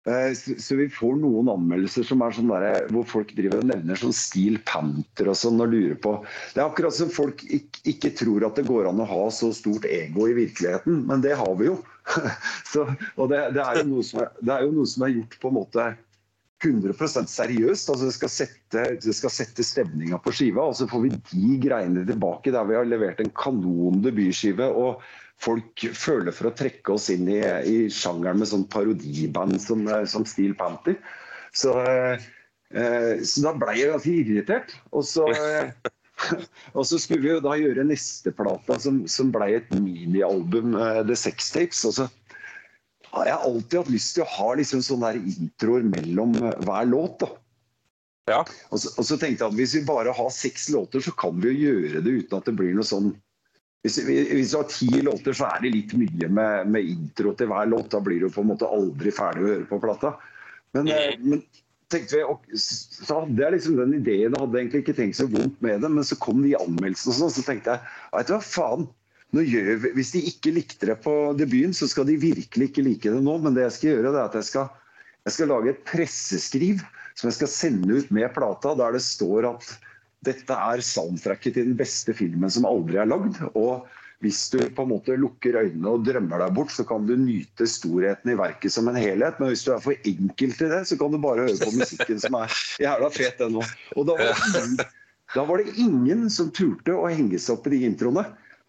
Eh, 0.08 0.32
så 0.34 0.78
vi 0.80 0.88
får 0.90 1.18
noen 1.20 1.52
anmeldelser 1.52 2.08
som 2.08 2.24
er 2.24 2.34
sånn 2.34 2.50
der, 2.50 2.88
hvor 2.96 3.06
folk 3.10 3.34
driver 3.38 3.62
og 3.62 3.70
nevner 3.70 4.00
sånn 4.00 4.16
Steel 4.16 4.58
Panther 4.70 5.30
og 5.30 5.38
sånn 5.38 5.60
og 5.60 5.74
lurer 5.74 5.98
på 6.00 6.14
Det 6.56 6.62
er 6.62 6.70
akkurat 6.70 6.96
som 6.96 7.12
folk 7.12 7.44
ikke, 7.44 7.84
ikke, 7.92 8.14
tror 8.24 8.48
at 8.48 8.58
det 8.58 8.70
går 8.70 8.88
an 8.88 9.04
å 9.04 9.10
ha 9.10 9.26
så 9.36 9.52
stort 9.56 9.86
ego 9.92 10.30
i 10.32 10.38
virkeligheten, 10.38 11.04
men 11.10 11.26
det 11.26 11.36
har 11.38 11.54
vi 11.60 11.70
jo. 11.70 11.78
så, 12.72 12.88
og 13.20 13.34
det, 13.34 13.44
det, 13.58 13.62
er 13.62 13.84
er, 13.84 14.32
det, 14.40 14.54
er 14.54 14.64
jo 14.64 14.74
noe 14.80 14.88
som 14.88 15.04
er 15.04 15.18
gjort 15.18 15.40
på 15.44 15.52
en 15.52 15.60
måte 15.60 15.90
100 16.64 17.28
seriøst. 17.28 17.90
altså 17.90 18.06
Det 18.06 18.16
skal 18.16 18.32
sette, 18.34 19.30
sette 19.30 19.64
stemninga 19.64 20.18
på 20.18 20.34
skiva. 20.34 20.66
og 20.66 20.76
Så 20.76 20.88
får 20.90 21.06
vi 21.06 21.14
de 21.32 21.60
greiene 21.62 22.06
tilbake 22.08 22.52
der 22.52 22.66
vi 22.66 22.78
har 22.78 22.86
levert 22.86 23.22
en 23.22 23.34
kanon 23.38 24.02
debutskive. 24.02 24.66
Og 24.66 25.02
folk 25.42 25.86
føler 25.94 26.34
for 26.34 26.50
å 26.50 26.56
trekke 26.58 26.96
oss 26.96 27.10
inn 27.14 27.30
i, 27.30 27.42
i 27.42 27.78
sjangeren 27.94 28.42
med 28.42 28.50
sånn 28.50 28.66
parodiband 28.74 29.60
som, 29.62 29.86
som 30.10 30.26
Steel 30.26 30.58
Panther. 30.58 30.98
Så, 31.54 31.78
eh, 31.84 33.22
så 33.22 33.46
da 33.46 33.54
ble 33.58 33.78
jeg 33.78 33.94
ganske 33.94 34.18
irritert. 34.24 34.76
Og 34.92 35.06
så, 35.06 35.30
eh, 35.38 35.94
og 36.78 36.88
så 36.90 36.98
skulle 37.02 37.26
vi 37.26 37.36
jo 37.36 37.44
da 37.46 37.54
gjøre 37.60 37.86
neste 37.86 38.34
plata, 38.34 38.80
som, 38.82 39.04
som 39.06 39.30
ble 39.34 39.54
et 39.60 39.70
minialbum, 39.78 40.74
eh, 40.74 41.04
The 41.06 41.18
Sex 41.28 41.54
Tapes. 41.54 41.86
og 41.86 42.00
så 42.02 42.10
har 43.18 43.30
jeg 43.32 43.44
alltid 43.50 43.80
hatt 43.82 43.92
lyst 43.94 44.16
til 44.16 44.26
å 44.26 44.32
ha 44.36 44.48
liksom 44.60 44.82
sånne 44.86 45.14
introer 45.20 45.86
mellom 45.88 46.36
eh, 46.40 46.58
hver 46.66 46.90
låt. 46.90 47.20
da. 47.24 47.30
Ja. 48.28 48.42
Og, 48.44 48.82
så, 48.84 48.92
og, 48.96 49.06
så, 49.08 49.16
tenkte 49.16 49.46
jeg 49.46 49.54
at 49.54 49.60
hvis 49.60 49.76
vi 49.78 49.86
bare 49.88 50.16
har 50.16 50.34
seks 50.36 50.68
låter, 50.74 51.04
så 51.04 51.14
kan 51.20 51.38
vi 51.44 51.54
jo 51.54 51.72
gjøre 51.72 52.04
det 52.04 52.16
uten 52.24 52.40
at 52.40 52.50
det 52.50 52.58
blir 52.60 52.76
noe 52.76 52.88
sånn 52.88 53.14
Hvis, 53.86 54.02
hvis 54.04 54.52
du 54.52 54.58
har 54.58 54.66
ti 54.68 54.90
låter, 55.06 55.36
så 55.38 55.48
er 55.48 55.62
det 55.64 55.76
litt 55.76 55.94
mye 55.96 56.28
med, 56.28 56.74
med, 56.74 56.90
intro 56.92 57.32
til 57.38 57.48
hver 57.48 57.70
låt. 57.72 57.92
Da 57.94 58.02
blir 58.04 58.26
du 58.26 58.34
på 58.34 58.44
en 58.44 58.50
måte 58.50 58.68
aldri 58.68 59.14
ferdig 59.16 59.46
å 59.46 59.52
høre 59.54 59.68
på 59.70 59.80
plata. 59.80 60.18
Men, 60.76 60.90
eh, 60.92 61.14
mm. 61.16 61.30
men 61.30 61.44
tenkte 61.94 62.18
vi, 62.18 62.24
og, 62.28 62.44
så 62.60 63.22
hadde 63.22 63.44
jeg 63.46 63.56
liksom 63.56 63.78
den 63.80 63.96
ideen, 64.02 64.36
og 64.36 64.44
hadde 64.44 64.60
egentlig 64.60 64.84
ikke 64.84 64.98
tenkt 64.98 65.20
så 65.22 65.28
vondt 65.32 65.62
med 65.64 65.86
det, 65.86 65.92
men 65.94 66.08
så 66.08 66.18
kom 66.20 66.42
de 66.44 66.58
anmeldelsene 66.60 67.14
og 67.14 67.20
sånn, 67.22 67.36
så 67.38 67.46
tenkte 67.48 67.78
jeg 67.78 68.18
vet 68.18 68.28
du 68.28 68.36
hva 68.36 68.42
faen, 68.44 68.88
vi, 69.36 69.92
hvis 69.98 70.14
de 70.16 70.24
ikke 70.30 70.54
likte 70.56 70.90
det 70.90 71.00
på 71.04 71.14
debuten, 71.38 71.76
så 71.76 71.90
skal 71.90 72.08
de 72.08 72.20
virkelig 72.22 72.70
ikke 72.70 72.86
like 72.86 73.12
det 73.12 73.24
nå. 73.24 73.38
Men 73.44 73.58
det 73.58 73.68
jeg 73.68 73.76
skal 73.78 73.92
gjøre, 73.92 74.14
det 74.14 74.22
er 74.22 74.30
at 74.30 74.40
jeg 74.40 74.50
skal, 74.52 74.72
jeg 75.28 75.36
skal 75.36 75.52
lage 75.52 75.74
et 75.74 75.84
presseskriv 75.90 76.82
som 77.18 77.32
jeg 77.32 77.40
skal 77.40 77.52
sende 77.52 78.00
ut 78.00 78.10
med 78.14 78.34
plata, 78.36 78.76
der 78.78 78.96
det 78.96 79.04
står 79.04 79.50
at 79.50 79.70
dette 80.26 80.54
er 80.54 80.84
soundtracket 80.84 81.56
til 81.56 81.72
den 81.72 81.78
beste 81.80 82.14
filmen 82.16 82.52
som 82.52 82.68
aldri 82.70 83.00
er 83.02 83.10
lagd. 83.10 83.40
Og 83.58 83.88
hvis 84.24 84.48
du 84.54 84.58
på 84.74 84.86
en 84.86 84.92
måte 84.96 85.18
lukker 85.20 85.60
øynene 85.60 85.92
og 85.94 86.06
drømmer 86.08 86.42
deg 86.42 86.56
bort, 86.58 86.74
så 86.74 86.86
kan 86.88 87.06
du 87.10 87.14
nyte 87.20 87.68
storheten 87.70 88.34
i 88.34 88.38
verket 88.38 88.74
som 88.74 88.90
en 88.90 88.98
helhet. 88.98 89.38
Men 89.42 89.52
hvis 89.54 89.66
du 89.66 89.74
er 89.76 89.84
for 89.84 90.10
enkel 90.10 90.56
til 90.58 90.74
det, 90.74 90.84
så 90.90 90.98
kan 90.98 91.14
du 91.14 91.20
bare 91.22 91.46
høre 91.46 91.60
på 91.62 91.76
musikken 91.76 92.22
som 92.24 92.38
er 92.40 92.58
jævla 92.82 93.12
fet, 93.14 93.38
den 93.42 93.60
òg. 93.62 93.76
Og 93.98 94.10
da 94.10 94.18
var, 94.18 94.42
det, 94.56 94.88
da 95.36 95.46
var 95.50 95.62
det 95.62 95.78
ingen 95.78 96.28
som 96.34 96.50
turte 96.54 96.98
å 96.98 97.10
henge 97.12 97.42
seg 97.42 97.58
opp 97.58 97.70
i 97.70 97.76
de 97.76 97.84
introene. 97.92 98.26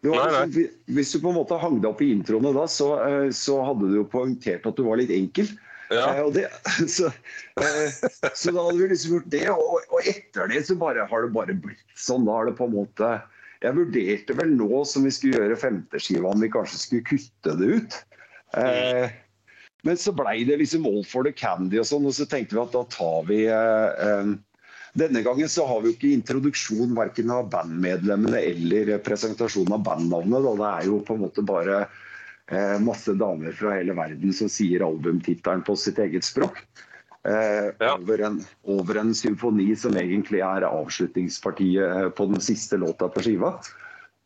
Var, 0.07 0.31
nei, 0.31 0.43
nei. 0.47 0.67
Hvis 0.95 1.11
du 1.15 1.19
på 1.23 1.33
en 1.33 1.39
måte 1.41 1.59
hang 1.59 1.81
deg 1.83 1.89
opp 1.91 2.03
i 2.05 2.13
introene 2.15 2.53
da, 2.55 2.69
så, 2.71 2.93
eh, 3.03 3.31
så, 3.35 3.59
hadde 3.67 3.89
du 3.91 3.97
jo 3.99 4.05
poengtert 4.11 4.67
at 4.69 4.79
du 4.79 4.85
var 4.87 5.01
litt 5.01 5.11
enkel. 5.15 5.51
Ja. 5.91 6.13
Eh, 6.13 6.29
det, 6.37 6.45
så, 6.97 7.11
eh, 7.59 7.99
så, 8.31 8.53
da 8.53 8.69
hadde 8.69 8.79
vi 8.79 8.91
liksom 8.93 9.17
gjort 9.17 9.33
det. 9.35 9.45
Og, 9.55 9.81
og, 9.91 10.01
etter 10.07 10.53
det 10.53 10.63
så 10.69 10.79
bare, 10.79 11.09
har 11.11 11.27
det 11.27 11.35
bare 11.35 11.57
blitt 11.67 11.99
sånn. 11.99 12.29
Da 12.29 12.39
har 12.39 12.51
det 12.51 12.59
på 12.61 12.69
en 12.69 12.77
måte 12.77 13.17
Jeg 13.65 13.75
vurderte 13.75 14.37
vel 14.39 14.53
nå 14.55 14.85
som 14.87 15.07
vi 15.09 15.15
skulle 15.15 15.41
gjøre 15.41 15.59
femteskiva, 15.59 16.31
om 16.31 16.45
vi 16.45 16.53
kanskje 16.55 16.83
skulle 16.85 17.09
kutte 17.09 17.57
det 17.59 17.73
ut. 17.81 18.03
Eh, 18.55 19.17
men 19.87 19.99
så 19.99 20.13
blei 20.15 20.45
det 20.47 20.61
liksom 20.61 20.87
all 20.87 21.03
for 21.07 21.27
the 21.27 21.33
candy 21.35 21.81
og 21.81 21.89
sånn, 21.91 22.07
og 22.07 22.15
så 22.15 22.27
tenkte 22.31 22.55
vi 22.55 22.63
at 22.63 22.75
da 22.75 22.85
tar 22.95 23.27
vi 23.27 23.41
eh, 23.51 24.31
denne 24.93 25.23
gangen 25.23 25.49
så 25.49 25.67
har 25.67 25.81
vi 25.83 25.91
jo 25.91 25.97
ikke 25.97 26.13
introduksjon 26.17 26.95
verken 26.97 27.33
av 27.35 27.49
bandmedlemmene 27.53 28.41
eller 28.41 28.99
presentasjon 29.05 29.73
av 29.75 29.83
bandnavnet. 29.87 30.45
Da. 30.45 30.55
Det 30.61 30.69
er 30.71 30.91
jo 30.91 31.01
på 31.05 31.17
en 31.17 31.25
måte 31.27 31.45
bare 31.47 31.81
eh, 31.85 32.77
masse 32.83 33.15
damer 33.21 33.57
fra 33.59 33.77
hele 33.77 33.97
verden 33.99 34.35
som 34.35 34.51
sier 34.53 34.87
albumtittelen 34.87 35.65
på 35.67 35.77
sitt 35.79 36.01
eget 36.03 36.27
språk. 36.29 36.63
Eh, 37.29 37.69
ja. 37.79 37.97
over, 37.99 38.23
en, 38.25 38.39
over, 38.63 39.01
en, 39.01 39.13
symfoni 39.15 39.73
som 39.77 39.97
egentlig 39.99 40.41
er 40.45 40.65
avslutningspartiet 40.69 41.85
eh, 41.85 42.09
på 42.15 42.29
den 42.31 42.41
siste 42.41 42.79
låta 42.81 43.11
på 43.13 43.25
skiva. 43.27 43.57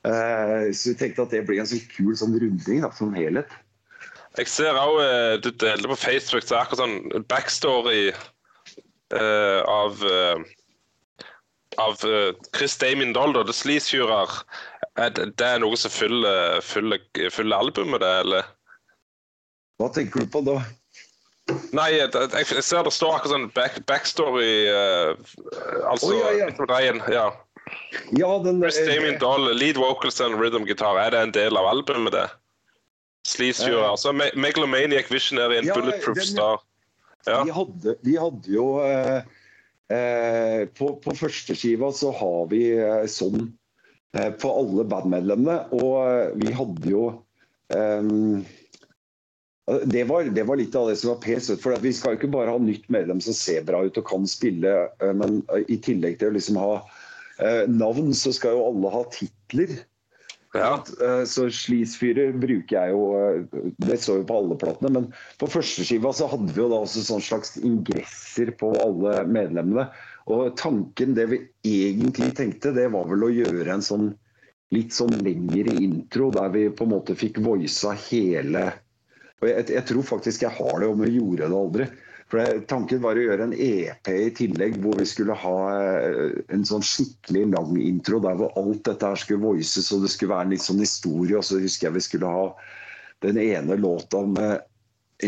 Eh, 0.06 0.70
så 0.76 0.92
vi 0.92 0.98
tenkte 1.00 1.24
at 1.24 1.34
det 1.34 1.44
blir 1.48 1.62
en 1.62 1.70
sånn 1.70 1.82
kul 1.90 2.12
sånn 2.18 2.36
runding 2.38 2.84
da, 2.84 2.92
som 2.94 3.14
helhet. 3.16 3.50
Jeg 4.38 4.48
ser 4.48 4.78
òg 4.80 5.00
du 5.44 5.50
delte 5.60 5.90
på 5.90 5.98
Facebook 6.00 6.44
så 6.46 6.62
akkurat 6.62 6.80
sånn 6.84 7.26
backstory 7.28 8.12
eh, 8.12 8.22
av 9.12 10.02
eh, 10.08 10.44
av 11.76 11.92
eh, 12.04 12.34
Chris 12.56 12.76
Damien 12.78 13.12
Dolder, 13.12 13.44
The 13.44 13.52
Sleaze-fyrer. 13.52 14.28
Er 15.00 15.10
det 15.16 15.30
det 15.40 15.46
er 15.46 15.62
noe 15.62 15.76
som 15.80 15.92
fyller, 15.92 16.60
fyller, 16.60 17.00
fyller 17.32 17.64
albumet, 17.64 18.02
det, 18.02 18.12
eller? 18.24 18.48
Hva 19.80 19.88
tenker 19.94 20.24
du 20.24 20.32
på 20.32 20.42
da? 20.44 20.58
Nei, 21.72 21.88
jeg, 21.96 22.12
ser 22.62 22.84
det 22.86 22.92
står 22.94 23.16
akkurat 23.16 23.32
sånn 23.32 23.48
back, 23.56 23.80
backstory 23.90 24.68
uh, 24.70 25.16
Altså 25.90 26.12
oh, 26.12 26.20
ja, 26.20 26.46
ja. 26.46 26.92
ja. 27.10 27.24
Ja, 28.14 28.28
den 28.44 28.60
Chris 28.62 28.78
Damien 28.86 29.18
Doll, 29.20 29.48
lead 29.56 29.80
vocals 29.80 30.20
and 30.20 30.38
rhythm 30.38 30.68
guitar. 30.68 31.00
Er 31.00 31.10
det 31.14 31.24
en 31.24 31.34
del 31.34 31.58
av 31.58 31.66
albumet, 31.72 32.12
det? 32.14 32.28
Sleasefurer. 33.28 33.80
Ja, 33.80 33.86
ja. 33.86 33.90
Altså 33.94 34.12
Megalomaniac 34.12 35.10
Visionary 35.10 35.58
and 35.58 35.70
Ja, 35.70 35.74
Bulletproof 35.78 36.20
den- 36.20 36.30
Star. 36.34 36.62
Ja. 37.26 37.42
Vi, 37.44 37.52
hadde, 37.54 37.96
vi 38.02 38.16
hadde 38.18 38.50
jo 38.50 38.66
eh, 38.82 39.22
eh, 39.94 40.62
på, 40.74 40.94
på 41.02 41.14
første 41.18 41.54
skiva 41.58 41.92
så 41.94 42.10
har 42.18 42.48
vi 42.50 42.64
eh, 42.74 43.04
sånn 43.10 43.44
eh, 44.18 44.32
på 44.34 44.50
alle 44.50 44.86
bandmedlemmene. 44.90 45.58
Og 45.78 45.94
eh, 46.02 46.32
vi 46.42 46.54
hadde 46.56 46.90
jo 46.90 47.04
ehm, 47.74 48.42
det 49.84 50.04
var, 50.04 50.24
det 50.24 50.42
var 50.42 50.58
litt 50.58 50.74
av 50.74 50.88
det 50.90 50.96
som 50.98 51.12
var 51.12 51.20
pes. 51.22 51.50
For 51.62 51.78
vi 51.82 51.92
skal 51.94 52.16
jo 52.16 52.20
ikke 52.20 52.32
bare 52.34 52.50
ha 52.50 52.58
nytt 52.58 52.88
medlem 52.92 53.22
som 53.22 53.36
ser 53.36 53.62
bra 53.66 53.84
ut 53.86 53.98
og 54.00 54.08
kan 54.08 54.26
spille, 54.28 54.74
eh, 54.98 55.14
men 55.16 55.40
eh, 55.54 55.62
i 55.70 55.78
tillegg 55.82 56.18
til 56.20 56.32
å 56.32 56.36
liksom 56.36 56.58
ha 56.60 56.72
eh, 57.38 57.64
navn, 57.70 58.10
så 58.16 58.34
skal 58.34 58.58
jo 58.58 58.66
alle 58.72 58.92
ha 58.94 59.04
titler. 59.14 59.76
Ja. 60.52 60.84
Eh, 61.00 61.24
Så 61.24 61.46
Sleaze-fyrer 61.48 62.34
bruker 62.36 62.76
jeg 62.76 62.92
jo 62.92 63.04
eh, 63.16 63.60
Det 63.80 63.96
står 64.00 64.20
jo 64.20 64.28
på 64.28 64.38
alle 64.42 64.58
platene. 64.60 64.92
Men 64.98 65.08
på 65.40 65.48
førsteskiva 65.50 66.12
så 66.16 66.28
hadde 66.32 66.52
vi 66.52 66.60
jo 66.60 66.68
da 66.72 66.82
også 66.84 67.04
sånn 67.06 67.24
slags 67.24 67.56
ingresser 67.60 68.52
på 68.60 68.74
alle 68.84 69.22
medlemmene. 69.28 69.88
Og 70.30 70.52
tanken, 70.60 71.16
det 71.18 71.26
vi 71.32 71.40
egentlig 71.66 72.34
tenkte, 72.38 72.74
det 72.76 72.90
var 72.92 73.08
vel 73.10 73.26
å 73.26 73.32
gjøre 73.32 73.72
en 73.72 73.84
sånn 73.84 74.12
litt 74.72 74.94
sånn 74.96 75.18
lengre 75.24 75.74
intro 75.82 76.30
der 76.32 76.52
vi 76.54 76.68
på 76.72 76.86
en 76.86 76.94
måte 76.94 77.16
fikk 77.18 77.42
voisa 77.44 77.92
hele 78.06 78.70
Og 79.42 79.48
jeg, 79.50 79.66
jeg 79.74 79.84
tror 79.84 80.06
faktisk 80.06 80.46
jeg 80.46 80.54
har 80.56 80.78
det, 80.80 80.88
om 80.88 81.02
vi 81.02 81.16
gjorde 81.18 81.48
det 81.50 81.58
aldri. 81.58 81.86
For 82.32 82.62
Tanken 82.64 83.02
var 83.04 83.18
å 83.20 83.22
gjøre 83.26 83.44
en 83.44 83.52
EP 83.52 84.08
i 84.08 84.30
tillegg, 84.32 84.78
hvor 84.80 84.96
vi 84.96 85.04
skulle 85.04 85.34
ha 85.36 85.56
eh, 85.76 86.38
en 86.54 86.62
sånn 86.64 86.84
skikkelig 86.86 87.42
lang 87.52 87.74
intro 87.76 88.22
der 88.24 88.38
hvor 88.40 88.54
alt 88.56 88.80
dette 88.88 89.10
her 89.10 89.20
skulle 89.20 89.44
voices, 89.44 89.90
og 89.92 90.06
det 90.06 90.14
skulle 90.14 90.32
være 90.32 90.48
en 90.48 90.54
litt 90.54 90.64
sånn 90.64 90.80
historie. 90.80 91.36
Og 91.36 91.44
så 91.44 91.60
husker 91.60 91.90
jeg 91.90 91.98
vi 91.98 92.04
skulle 92.06 92.30
ha 92.32 92.46
den 93.26 93.36
ene 93.42 93.76
låta 93.76 94.22
med 94.24 94.64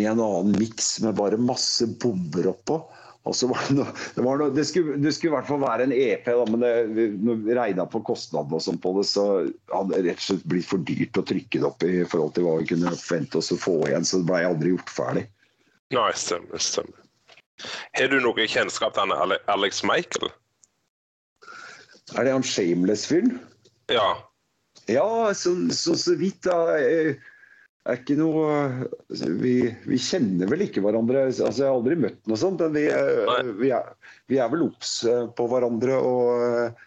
en 0.01 0.17
annen 0.17 0.57
miks 0.57 0.97
med 1.05 1.21
bare 1.21 1.37
masse 1.37 1.87
bomber 2.01 2.49
oppå. 2.55 2.81
Og 3.29 3.37
så 3.37 3.51
var 3.53 3.61
det, 3.69 3.77
noe, 3.77 3.93
det, 4.17 4.25
var 4.25 4.41
noe, 4.41 4.57
det, 4.57 4.65
skulle, 4.69 4.97
det 5.01 5.13
skulle 5.17 5.35
i 5.35 5.37
hvert 5.37 5.49
fall 5.49 5.63
være 5.63 5.87
en 5.87 5.95
EP, 5.97 6.25
da, 6.25 6.49
men 6.49 6.65
det, 6.65 6.73
vi- 6.97 7.55
regna 7.57 7.87
på 7.89 8.01
kostnadene 8.05 8.59
og 8.59 8.65
sånn 8.65 8.81
på 8.81 8.97
det, 8.99 9.05
så 9.13 9.29
hadde 9.73 9.93
det 9.93 10.03
rett 10.09 10.25
og 10.25 10.27
slett 10.31 10.51
blitt 10.57 10.69
for 10.73 10.89
dyrt 10.89 11.21
å 11.21 11.29
trykke 11.29 11.61
det 11.61 11.69
opp 11.69 11.85
i 11.85 11.95
forhold 12.09 12.35
til 12.37 12.49
hva 12.49 12.59
vi 12.63 12.73
kunne 12.73 12.97
forvente 12.97 13.41
oss 13.41 13.53
å 13.53 13.61
få 13.61 13.79
igjen. 13.89 14.09
Så 14.09 14.21
det 14.21 14.29
ble 14.33 14.45
aldri 14.49 14.73
gjort 14.73 14.93
ferdig. 14.93 15.29
Nei, 15.95 16.11
stemmer. 16.19 16.59
stemmer. 16.59 17.01
Har 17.95 18.11
du 18.11 18.19
noe 18.23 18.47
kjennskap 18.51 18.97
til 18.97 19.13
han 19.15 19.37
Alex 19.53 19.85
Michael? 19.87 20.33
Er 22.19 22.27
det 22.27 22.35
han 22.35 22.47
Shameless-fyren? 22.47 23.39
Ja. 23.93 24.09
Ja, 24.91 25.07
så, 25.35 25.55
så, 25.73 25.95
så 25.97 26.17
vidt. 26.19 26.43
da. 26.45 26.75
Er 27.85 27.99
ikke 27.99 28.17
noe 28.17 28.89
vi, 29.41 29.57
vi 29.85 29.99
kjenner 30.01 30.49
vel 30.51 30.67
ikke 30.67 30.83
hverandre. 30.85 31.27
Altså, 31.31 31.49
jeg 31.53 31.69
har 31.69 31.79
aldri 31.79 31.99
møtt 32.01 32.21
noe 32.29 32.41
sånt. 32.41 32.63
Men 32.65 32.77
vi, 32.77 32.87
vi, 33.61 33.73
er, 33.77 33.91
vi 34.31 34.41
er 34.41 34.53
vel 34.53 34.67
obs 34.69 34.97
på 35.37 35.49
hverandre 35.53 35.99
og 36.01 36.81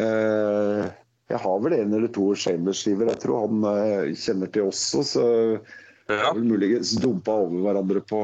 uh, 0.00 0.86
Jeg 1.28 1.42
har 1.44 1.60
vel 1.64 1.76
en 1.78 1.98
eller 1.98 2.12
to 2.12 2.30
Shameless-skiver. 2.32 3.12
Jeg 3.12 3.22
tror 3.24 3.46
han 3.46 3.68
uh, 3.68 4.08
kjenner 4.16 4.52
til 4.52 4.70
oss 4.72 4.82
også. 4.96 5.08
Så 5.14 5.87
ja. 6.08 6.32
vel 6.32 6.46
muligens 6.48 6.94
dumpa 7.02 7.36
over 7.44 7.62
hverandre 7.66 8.02
på, 8.08 8.22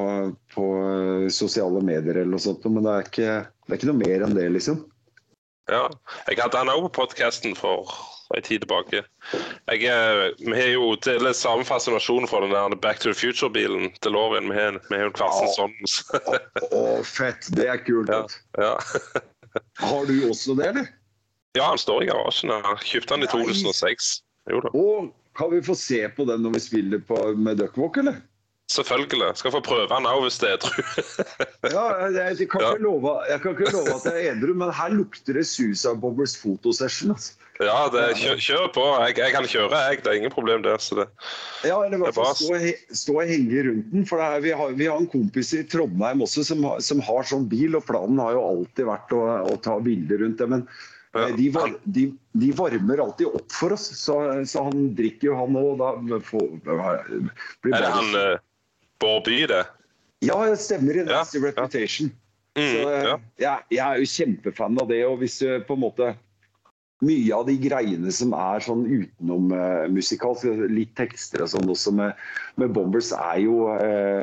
på 0.55 0.65
eh, 0.81 1.29
sosiale 1.33 1.83
medier 1.85 2.21
eller 2.23 2.35
noe 2.35 2.43
sånt. 2.43 2.65
Men 2.67 2.87
det 2.87 2.97
er 2.97 3.09
ikke, 3.11 3.37
det 3.67 3.73
er 3.73 3.81
ikke 3.81 3.93
noe 3.93 4.03
mer 4.03 4.27
enn 4.27 4.37
det, 4.39 4.49
liksom. 4.57 4.83
Ja, 5.73 5.87
jeg 6.29 6.43
hadde 6.43 6.61
han 6.61 6.69
òg 6.69 6.83
på 6.89 6.97
podkasten 6.99 7.55
for 7.57 7.89
en 8.37 8.45
tid 8.45 8.65
tilbake. 8.65 9.01
Jeg, 9.71 9.85
eh, 9.89 10.25
vi 10.45 10.57
har 10.57 10.73
jo 10.75 10.91
til 11.05 11.29
samme 11.37 11.65
fascinasjon 11.69 12.29
for 12.29 12.45
den 12.45 12.53
der 12.53 12.77
Back 12.77 13.01
to 13.01 13.13
the 13.13 13.17
Future-bilen 13.17 13.93
til 14.05 14.17
Lorien. 14.17 14.51
Vi 14.53 14.59
har 14.59 14.81
vi 14.91 14.99
har 14.99 15.09
jo 15.09 15.15
hver 15.17 15.39
sin 15.39 15.55
sånn. 15.55 15.79
Å, 16.69 16.83
fett! 17.09 17.49
Det 17.57 17.71
er 17.73 17.81
kult. 17.87 18.13
Ja. 18.13 18.27
Ja. 18.61 18.75
Har 19.79 20.07
du 20.09 20.17
også 20.29 20.57
det, 20.59 20.73
eller? 20.73 20.93
ja, 21.55 21.69
han 21.69 21.79
står 21.79 22.03
i 22.03 22.07
garasjen. 22.11 22.51
Jeg 22.51 22.89
kjøpte 22.91 23.15
han 23.15 23.25
i 23.25 23.31
2006. 23.31 24.11
Jo 24.51 24.61
da. 24.65 24.73
Og 24.75 25.13
kan 25.37 25.51
vi 25.55 25.63
få 25.67 25.75
se 25.79 26.03
på 26.17 26.27
den 26.29 26.43
når 26.47 26.55
vi 26.59 26.63
spiller 26.69 27.03
på, 27.09 27.19
med 27.37 27.59
Duckwalk, 27.63 27.97
eller? 28.05 28.21
Selvfølgelig. 28.73 29.35
Skal 29.37 29.53
få 29.53 29.61
prøve 29.61 29.89
den 29.91 30.07
òg 30.09 30.23
hvis 30.25 30.39
det 30.41 30.49
er 30.49 30.55
edru. 30.57 30.85
Ja, 31.75 31.83
jeg, 32.09 32.37
jeg, 32.41 32.47
kan 32.53 32.63
Ja. 32.63 32.71
ikke 32.75 32.85
love, 32.87 33.13
jeg 33.29 33.41
kan 33.43 33.53
ikke 33.55 33.73
love 33.75 33.93
at 33.99 34.07
jeg 34.09 34.21
er 34.27 34.37
edru, 34.39 34.55
men 34.57 34.71
her 34.73 34.93
lukter 34.95 35.37
det 35.37 35.45
Susan 35.49 35.99
Bobbers 36.01 36.33
fotosession. 36.41 37.13
Altså. 37.13 37.35
ja, 37.61 37.77
det, 37.93 38.05
kjør, 38.23 38.41
kjør 38.47 38.65
på. 38.75 38.85
Jeg, 39.05 39.19
jeg 39.21 39.35
kan 39.37 39.49
kjøre, 39.53 39.83
jeg. 39.91 40.01
Det 40.05 40.11
er 40.13 40.19
ingen 40.23 40.33
problem 40.33 40.65
der. 40.65 40.81
Så 40.81 40.97
det. 41.03 41.07
Ja, 41.69 41.77
eller 41.85 41.99
i 41.99 42.01
hvert 42.07 42.15
er 42.15 42.19
fall 42.23 42.35
stå, 42.41 42.73
stå 43.05 43.19
og 43.21 43.29
henge 43.35 43.67
rundt 43.69 43.93
den. 43.93 44.09
For 44.09 44.25
er, 44.25 44.41
vi, 44.45 44.55
har, 44.57 44.73
vi 44.81 44.89
har 44.89 44.97
en 45.03 45.11
kompis 45.13 45.53
i 45.57 45.63
Trondheim 45.69 46.25
også 46.25 46.45
som, 46.49 46.65
har- 46.65 46.81
som 46.85 47.05
har 47.05 47.29
sånn 47.35 47.45
bil, 47.53 47.77
og 47.77 47.85
planen 47.89 48.21
har 48.25 48.33
jo 48.39 48.45
alltid 48.49 48.89
vært 48.89 49.13
å, 49.17 49.23
å 49.53 49.61
ta 49.65 49.77
bilder 49.85 50.25
rundt 50.25 50.41
det. 50.41 50.49
Men 50.57 50.65
de, 51.15 51.49
var, 51.55 51.77
de, 51.85 52.09
de 52.33 52.51
varmer 52.59 53.03
alltid 53.05 53.27
opp 53.27 53.53
for 53.55 53.75
oss, 53.77 53.87
så, 53.99 54.19
så 54.49 54.67
han 54.67 54.89
drikker 54.99 55.31
jo 55.31 55.39
han 55.39 55.59
òg. 55.61 55.79
Da 55.79 56.19
får, 56.27 56.49
blir 57.63 57.77
Er 57.77 57.87
det 57.87 57.93
han 57.95 58.19
uh, 58.19 58.43
Bård 59.03 59.29
By, 59.29 59.39
det? 59.51 59.63
Ja, 60.25 60.39
det 60.49 60.59
stemmer 60.63 60.97
i 60.99 61.05
Ja, 61.05 61.21
Nasty 61.21 61.39
Reputation. 61.43 62.11
Mm, 62.55 62.71
Så, 62.71 62.83
eh, 62.91 63.05
ja. 63.09 63.17
jeg, 63.43 63.67
jeg 63.75 63.85
er 63.85 64.03
jo 64.03 64.11
kjempefan 64.11 64.79
av 64.81 64.91
det. 64.91 65.01
Og 65.07 65.19
hvis 65.23 65.41
du 65.43 65.49
på 65.67 65.79
en 65.79 65.85
måte 65.87 66.15
Mye 67.05 67.35
av 67.37 67.43
de 67.45 67.57
greiene 67.61 68.09
som 68.15 68.31
er 68.39 68.63
sånn 68.65 68.85
utenom 68.87 69.51
uh, 69.53 69.85
musikalsk, 69.93 70.47
litt 70.71 70.95
tekster 70.97 71.43
og 71.45 71.51
sånn 71.53 71.69
også 71.69 71.93
med, 71.93 72.21
med 72.57 72.71
Bombers, 72.73 73.11
er 73.13 73.43
jo 73.43 73.67
uh, 73.67 74.23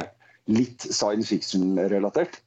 litt 0.49 0.87
science 0.87 1.29
fiction-relatert. 1.29 2.39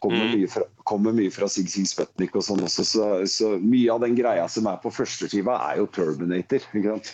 Kommer, 0.00 0.24
Mm. 0.24 0.38
mye 0.38 0.48
fra, 0.48 0.62
kommer 0.88 1.12
mye 1.12 1.30
fra 1.30 1.46
Sig 1.48 1.68
Sig 1.68 1.84
Sputnik 1.86 2.34
og 2.34 2.42
sånn 2.46 2.62
også. 2.64 2.84
Så, 2.88 3.08
så 3.28 3.50
mye 3.60 3.92
av 3.92 4.00
den 4.00 4.14
greia 4.16 4.46
som 4.48 4.66
er 4.70 4.78
på 4.80 4.88
førsteskiva, 4.92 5.58
er 5.70 5.82
jo 5.82 5.86
Terminator. 5.92 6.64
ikke 6.72 6.94
sant? 6.94 7.10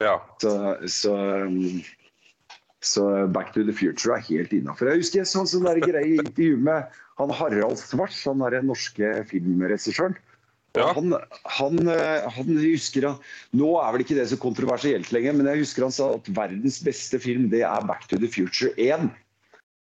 ja. 0.00 0.14
Så, 0.40 0.54
så, 0.88 1.12
um, 1.44 1.82
så 2.84 3.04
Back 3.32 3.52
to 3.54 3.64
the 3.64 3.72
Future 3.76 4.16
er 4.16 4.24
helt 4.24 4.52
innafor. 4.56 4.88
Jeg 4.88 5.04
husker 5.04 5.20
jeg 5.20 5.28
så 5.30 5.40
en 5.44 5.50
sånn 5.52 5.68
greie 5.84 6.14
i 6.14 6.18
intervju 6.20 6.56
med 6.64 6.88
han 7.20 7.30
Harald 7.30 7.78
Svarts, 7.78 8.24
han 8.26 8.40
der 8.42 8.64
norske 8.64 9.12
filmregissøren. 9.30 10.16
Ja. 10.74 10.88
Han, 10.96 11.14
han, 11.54 11.76
eh, 11.86 12.24
han 12.34 12.56
husker 12.58 13.04
Nå 13.54 13.68
er 13.78 13.92
vel 13.94 14.02
ikke 14.02 14.16
det 14.18 14.24
så 14.32 14.38
kontroversielt 14.42 15.12
lenger, 15.14 15.36
men 15.38 15.46
jeg 15.46 15.60
husker 15.62 15.86
han 15.86 15.94
sa 15.94 16.08
at 16.16 16.26
verdens 16.34 16.80
beste 16.82 17.20
film 17.22 17.46
det 17.52 17.62
er 17.62 17.86
Back 17.86 18.08
to 18.10 18.18
the 18.18 18.26
Future 18.26 18.72
1. 18.74 19.06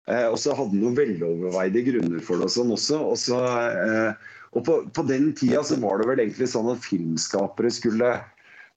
Eh, 0.08 0.28
og 0.32 0.40
så 0.40 0.56
hadde 0.56 0.72
han 0.72 0.84
noen 0.86 0.98
veloverveide 0.98 1.84
grunner 1.90 2.24
for 2.24 2.40
det 2.40 2.48
og 2.48 2.56
sånn 2.56 2.74
også. 2.76 3.02
Og, 3.12 3.20
så, 3.20 3.42
eh, 3.68 4.34
og 4.56 4.66
på, 4.68 4.80
på 4.96 5.06
den 5.10 5.30
tida 5.38 5.64
så 5.68 5.80
var 5.84 6.00
det 6.00 6.10
vel 6.12 6.24
egentlig 6.24 6.50
sånn 6.54 6.72
at 6.72 6.84
filmskapere 6.86 7.72
skulle 7.74 8.16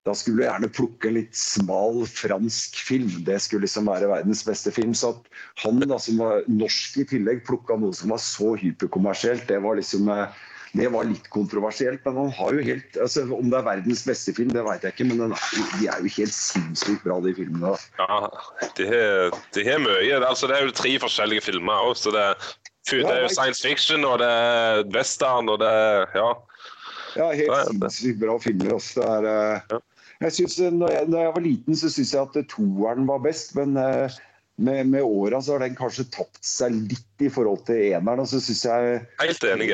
da 0.06 0.14
skulle 0.16 0.40
du 0.40 0.44
gjerne 0.46 0.68
plukke 0.72 1.10
en 1.10 1.16
litt 1.18 1.36
smal 1.36 1.98
fransk 2.08 2.78
film. 2.86 3.10
Det 3.26 3.36
skulle 3.44 3.66
liksom 3.66 3.90
være 3.90 4.08
verdens 4.08 4.40
beste 4.46 4.72
film. 4.72 4.94
Så 4.96 5.10
at 5.12 5.26
han 5.64 5.82
da, 5.82 5.98
som 6.00 6.22
var 6.22 6.46
norsk 6.48 7.02
i 7.02 7.04
tillegg, 7.10 7.42
plukka 7.44 7.76
noe 7.76 7.92
som 7.96 8.14
var 8.14 8.22
så 8.24 8.54
hyperkommersielt, 8.56 9.44
det 9.50 9.58
var 9.66 9.76
liksom 9.76 10.08
eh, 10.14 10.38
det 10.76 10.88
var 10.92 11.08
litt 11.08 11.28
kontroversielt. 11.32 12.04
Men 12.04 12.16
han 12.22 12.30
har 12.36 12.56
jo 12.56 12.64
helt 12.64 12.96
altså, 13.00 13.24
Om 13.34 13.50
det 13.50 13.58
er 13.58 13.66
verdens 13.66 14.04
beste 14.06 14.34
film, 14.36 14.52
det 14.54 14.64
veit 14.66 14.84
jeg 14.84 14.94
ikke, 14.94 15.08
men 15.10 15.32
er, 15.32 15.44
de 15.78 15.88
er 15.88 16.02
jo 16.04 16.14
helt 16.18 16.36
sinnssykt 16.36 17.04
bra, 17.06 17.18
de 17.24 17.34
filmene. 17.36 17.74
Ja, 18.00 18.20
de 18.78 18.88
har, 18.88 19.82
mye. 19.84 20.20
Altså, 20.20 20.50
det 20.50 20.58
er 20.58 20.68
jo 20.68 20.76
tre 20.76 20.94
forskjellige 21.02 21.46
filmer 21.48 21.88
òg. 21.88 21.96
Så 21.98 22.12
det, 22.14 22.26
det 22.90 23.04
er 23.04 23.24
jo 23.24 23.32
science 23.32 23.64
fiction, 23.64 24.04
og 24.08 24.20
det 24.22 24.28
er 24.28 24.84
western, 24.94 25.48
og 25.48 25.62
det 25.64 25.72
er 25.72 26.06
Ja. 26.18 26.32
Ja, 27.16 27.30
helt 27.32 27.70
sinnssykt 27.70 28.20
bra 28.20 28.36
filmer. 28.42 28.76
Også. 28.76 29.00
Det 29.00 29.08
er, 29.08 29.78
eh, 29.78 29.80
jeg 30.20 30.32
synes, 30.32 30.58
når, 30.74 30.90
jeg, 30.92 31.06
når 31.08 31.20
jeg 31.22 31.32
var 31.34 31.42
liten, 31.42 31.76
så 31.76 31.90
syntes 31.90 32.14
jeg 32.14 32.22
at 32.26 32.50
toeren 32.52 33.08
var 33.08 33.22
best. 33.24 33.54
Men 33.56 33.76
eh, 33.80 34.18
med, 34.58 34.86
med 34.90 35.02
åra 35.06 35.38
så 35.42 35.54
har 35.56 35.62
den 35.66 35.76
kanskje 35.78 36.04
tapt 36.14 36.40
seg 36.44 36.74
litt 36.90 37.04
i 37.22 37.28
forhold 37.30 37.64
til 37.66 37.78
eneren. 37.92 38.20
Og 38.22 38.28
så 38.30 38.38
syns 38.42 38.64
jeg 38.66 39.00
Helt 39.20 39.44
enig. 39.46 39.72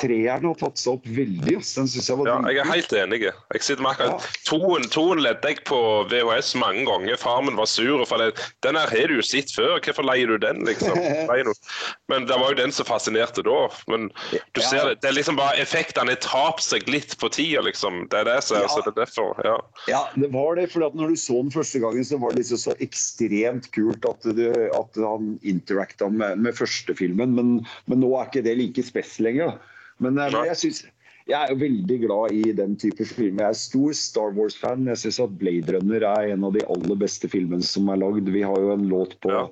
treeren 0.00 0.46
har 0.48 0.56
tatt 0.60 0.80
seg 0.80 0.96
opp 0.96 1.04
veldig. 1.06 1.54
Den 1.60 1.88
synes 1.88 2.08
jeg 2.08 2.16
var 2.18 2.28
Ja, 2.30 2.36
jeg 2.50 2.60
er 2.62 2.70
helt 2.72 2.92
enig. 2.98 3.20
Jeg 3.28 3.62
sitter 3.64 3.84
med 3.84 3.92
akkurat 3.94 4.28
Toen, 4.48 4.86
toen 4.92 5.20
ledde 5.24 5.50
jeg 5.52 5.60
på 5.68 5.78
VHS 6.10 6.54
mange 6.60 6.84
ganger. 6.88 7.16
Farmen 7.20 7.56
var 7.60 7.68
sur. 7.70 8.04
For 8.08 8.20
det, 8.20 8.30
den 8.66 8.76
her 8.80 8.88
har 8.92 9.08
du 9.12 9.16
jo 9.20 9.24
sett 9.24 9.52
før. 9.54 9.76
Hvorfor 9.84 10.04
leier 10.08 10.32
du 10.32 10.38
den, 10.42 10.64
liksom? 10.68 10.96
Men 12.12 12.26
det 12.28 12.36
var 12.40 12.52
jo 12.52 12.58
den 12.60 12.72
som 12.76 12.88
fascinerte 12.88 13.44
da. 13.46 13.58
Men 13.92 14.08
du 14.32 14.60
Ja. 14.60 14.68
ser 14.68 14.88
det, 14.88 15.00
det 15.04 15.10
er 15.12 15.16
liksom 15.20 15.36
bare 15.40 15.56
effektene 15.60 16.16
har 16.24 16.60
seg 16.64 16.88
litt 16.90 17.16
på 17.20 17.28
tida, 17.32 17.60
liksom. 17.64 18.04
Det 18.12 18.20
er 18.24 18.28
det 18.32 18.38
som 18.44 18.56
er, 18.58 18.66
Ja. 18.68 18.80
det 18.84 18.92
er 18.94 18.98
derfor. 19.04 19.32
Ja. 19.44 19.56
Ja, 19.88 20.02
det 20.16 20.32
var 20.32 20.56
det. 20.56 20.70
For 20.72 20.80
når 20.92 21.12
du 21.12 21.16
så 21.20 21.40
den 21.42 21.52
første 21.54 21.80
gangen, 21.80 22.04
så 22.04 22.18
var 22.20 22.32
det 22.32 22.42
liksom 22.44 22.58
så 22.58 22.74
ekstremt 22.80 23.70
kult 23.74 23.93
at, 24.02 24.26
det, 24.36 24.50
at 24.74 24.98
han 25.00 25.36
interacta 25.46 26.08
med, 26.10 26.42
med 26.42 26.56
første 26.58 26.96
filmen. 26.98 27.36
Men, 27.36 27.54
men 27.90 28.02
nå 28.02 28.10
er 28.16 28.28
ikke 28.28 28.44
det 28.46 28.56
like 28.58 28.84
spes 28.86 29.16
lenger. 29.22 29.56
Men, 30.02 30.18
eh, 30.18 30.32
men 30.34 30.50
jeg 30.50 30.60
synes, 30.62 30.82
jeg 31.30 31.38
er 31.38 31.52
jo 31.54 31.60
veldig 31.62 31.98
glad 32.02 32.34
i 32.36 32.56
den 32.56 32.74
type 32.80 33.06
filmer. 33.08 33.46
Jeg 33.46 33.54
er 33.54 33.60
stor 33.62 33.94
Star 33.96 34.34
Wars-fan. 34.36 34.88
Jeg 34.90 35.00
syns 35.04 35.22
at 35.24 35.38
Blade 35.40 35.76
Runner 35.76 36.04
er 36.10 36.34
en 36.34 36.44
av 36.48 36.56
de 36.56 36.66
aller 36.66 36.98
beste 37.00 37.30
filmene 37.32 37.64
som 37.64 37.88
er 37.88 38.02
lagd. 38.02 38.28
Vi 38.34 38.44
har 38.44 38.58
jo 38.60 38.74
en 38.74 38.90
låt 38.90 39.16
på 39.24 39.32
Ja. 39.32 39.46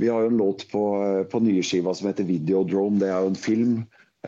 Vi 0.00 0.08
har 0.08 0.24
jo 0.24 0.30
en 0.32 0.38
låt 0.40 0.64
på, 0.70 0.82
på 1.30 1.40
nye 1.44 1.62
skiva 1.62 1.92
som 1.94 2.08
heter 2.08 2.26
Videodrome. 2.26 2.98
Det 2.98 3.10
er 3.12 3.22
jo 3.22 3.28
en 3.30 3.38
film. 3.38 3.74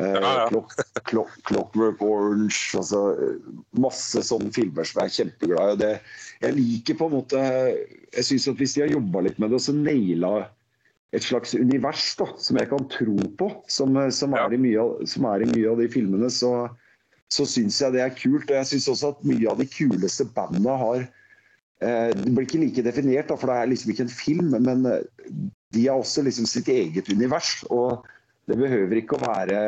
Eh, 0.00 0.14
Ja, 0.14 0.20
ja. 0.20 0.48
Clock, 0.48 0.72
Clock, 1.06 1.30
Clockwork 1.46 2.02
Orange. 2.02 2.74
Altså, 2.74 3.02
masse 3.78 4.22
sånne 4.26 4.50
filmer 4.54 4.84
som 4.88 5.02
jeg 5.02 5.10
er 5.10 5.16
kjempeglad 5.18 5.74
i. 5.74 5.76
det- 5.84 6.00
Jeg 6.42 6.54
liker 6.56 6.94
på 6.98 7.06
en 7.06 7.12
måte 7.22 7.38
Jeg 8.12 8.24
syns 8.24 8.48
at 8.48 8.56
hvis 8.56 8.74
de 8.74 8.80
har 8.82 8.88
jobba 8.88 9.22
litt 9.22 9.38
med 9.38 9.50
det, 9.50 9.54
og 9.54 9.60
så 9.60 9.72
naila 9.74 10.48
et 11.12 11.22
slags 11.22 11.54
univers 11.54 12.16
da, 12.16 12.26
som 12.38 12.56
jeg 12.58 12.68
kan 12.68 12.88
tro 12.88 13.14
på, 13.38 13.62
som, 13.68 13.94
som, 14.10 14.32
Ja. 14.34 14.46
er, 14.46 14.54
i 14.54 14.56
mye 14.58 15.06
som 15.06 15.24
er 15.26 15.42
i 15.42 15.46
mye 15.46 15.70
av 15.70 15.78
de 15.78 15.86
filmene, 15.88 16.26
så, 16.26 16.68
så 17.30 17.46
syns 17.46 17.78
jeg 17.80 17.92
det 17.92 18.00
er 18.02 18.10
kult. 18.10 18.50
Og 18.50 18.56
jeg 18.56 18.66
syns 18.66 18.88
også 18.88 19.08
at 19.14 19.24
mye 19.24 19.48
av 19.48 19.58
de 19.58 19.66
kuleste 19.66 20.26
bandene 20.34 20.74
har 20.76 21.08
eh, 21.82 22.10
Det 22.14 22.34
blir 22.34 22.46
ikke 22.46 22.60
like 22.64 22.82
definert, 22.82 23.28
da, 23.28 23.36
for 23.36 23.46
det 23.46 23.56
er 23.62 23.66
liksom 23.70 23.90
ikke 23.92 24.06
en 24.08 24.08
film, 24.08 24.50
men 24.62 24.86
eh, 24.86 25.02
de 25.72 25.86
har 25.86 25.98
også 26.02 26.22
liksom 26.24 26.46
sitt 26.46 26.66
eget 26.66 27.08
univers. 27.12 27.62
Og 27.70 28.04
det 28.50 28.56
behøver 28.60 29.00
ikke 29.00 29.18
å 29.18 29.24
være 29.24 29.58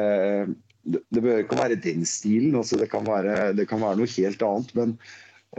det 0.87 1.18
behøver 1.18 1.43
ikke 1.43 1.57
å 1.57 1.62
være 1.64 1.81
den 1.83 2.05
stilen. 2.07 2.55
altså 2.55 2.79
Det 2.79 2.91
kan 2.93 3.07
være, 3.07 3.53
det 3.59 3.66
kan 3.70 3.83
være 3.83 3.99
noe 3.99 4.12
helt 4.12 4.43
annet. 4.47 4.74
Men 4.79 4.97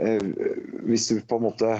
eh, 0.00 0.22
hvis 0.88 1.10
du 1.10 1.18
på 1.20 1.40
en 1.40 1.48
måte 1.50 1.76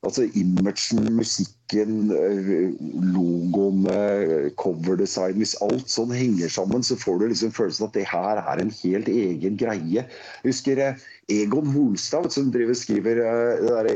Altså 0.00 0.22
imagen, 0.32 1.10
musikken, 1.12 2.08
eh, 2.16 2.70
logoene, 3.12 4.48
coverdesign 4.56 5.36
Hvis 5.36 5.58
alt 5.60 5.92
sånn 5.92 6.14
henger 6.16 6.48
sammen, 6.48 6.80
så 6.80 6.96
får 6.96 7.18
du 7.20 7.26
liksom 7.28 7.52
følelsen 7.52 7.84
at 7.90 7.98
det 7.98 8.06
her 8.08 8.40
er 8.40 8.62
en 8.62 8.72
helt 8.78 9.10
egen 9.12 9.58
greie. 9.60 10.06
Jeg 10.06 10.46
husker 10.46 10.80
eh, 10.80 11.04
Egon 11.28 11.68
Holstad, 11.74 12.30
som 12.32 12.48
driver 12.54 12.78
skriver 12.80 13.20
eh, 13.26 13.66
der, 13.66 13.90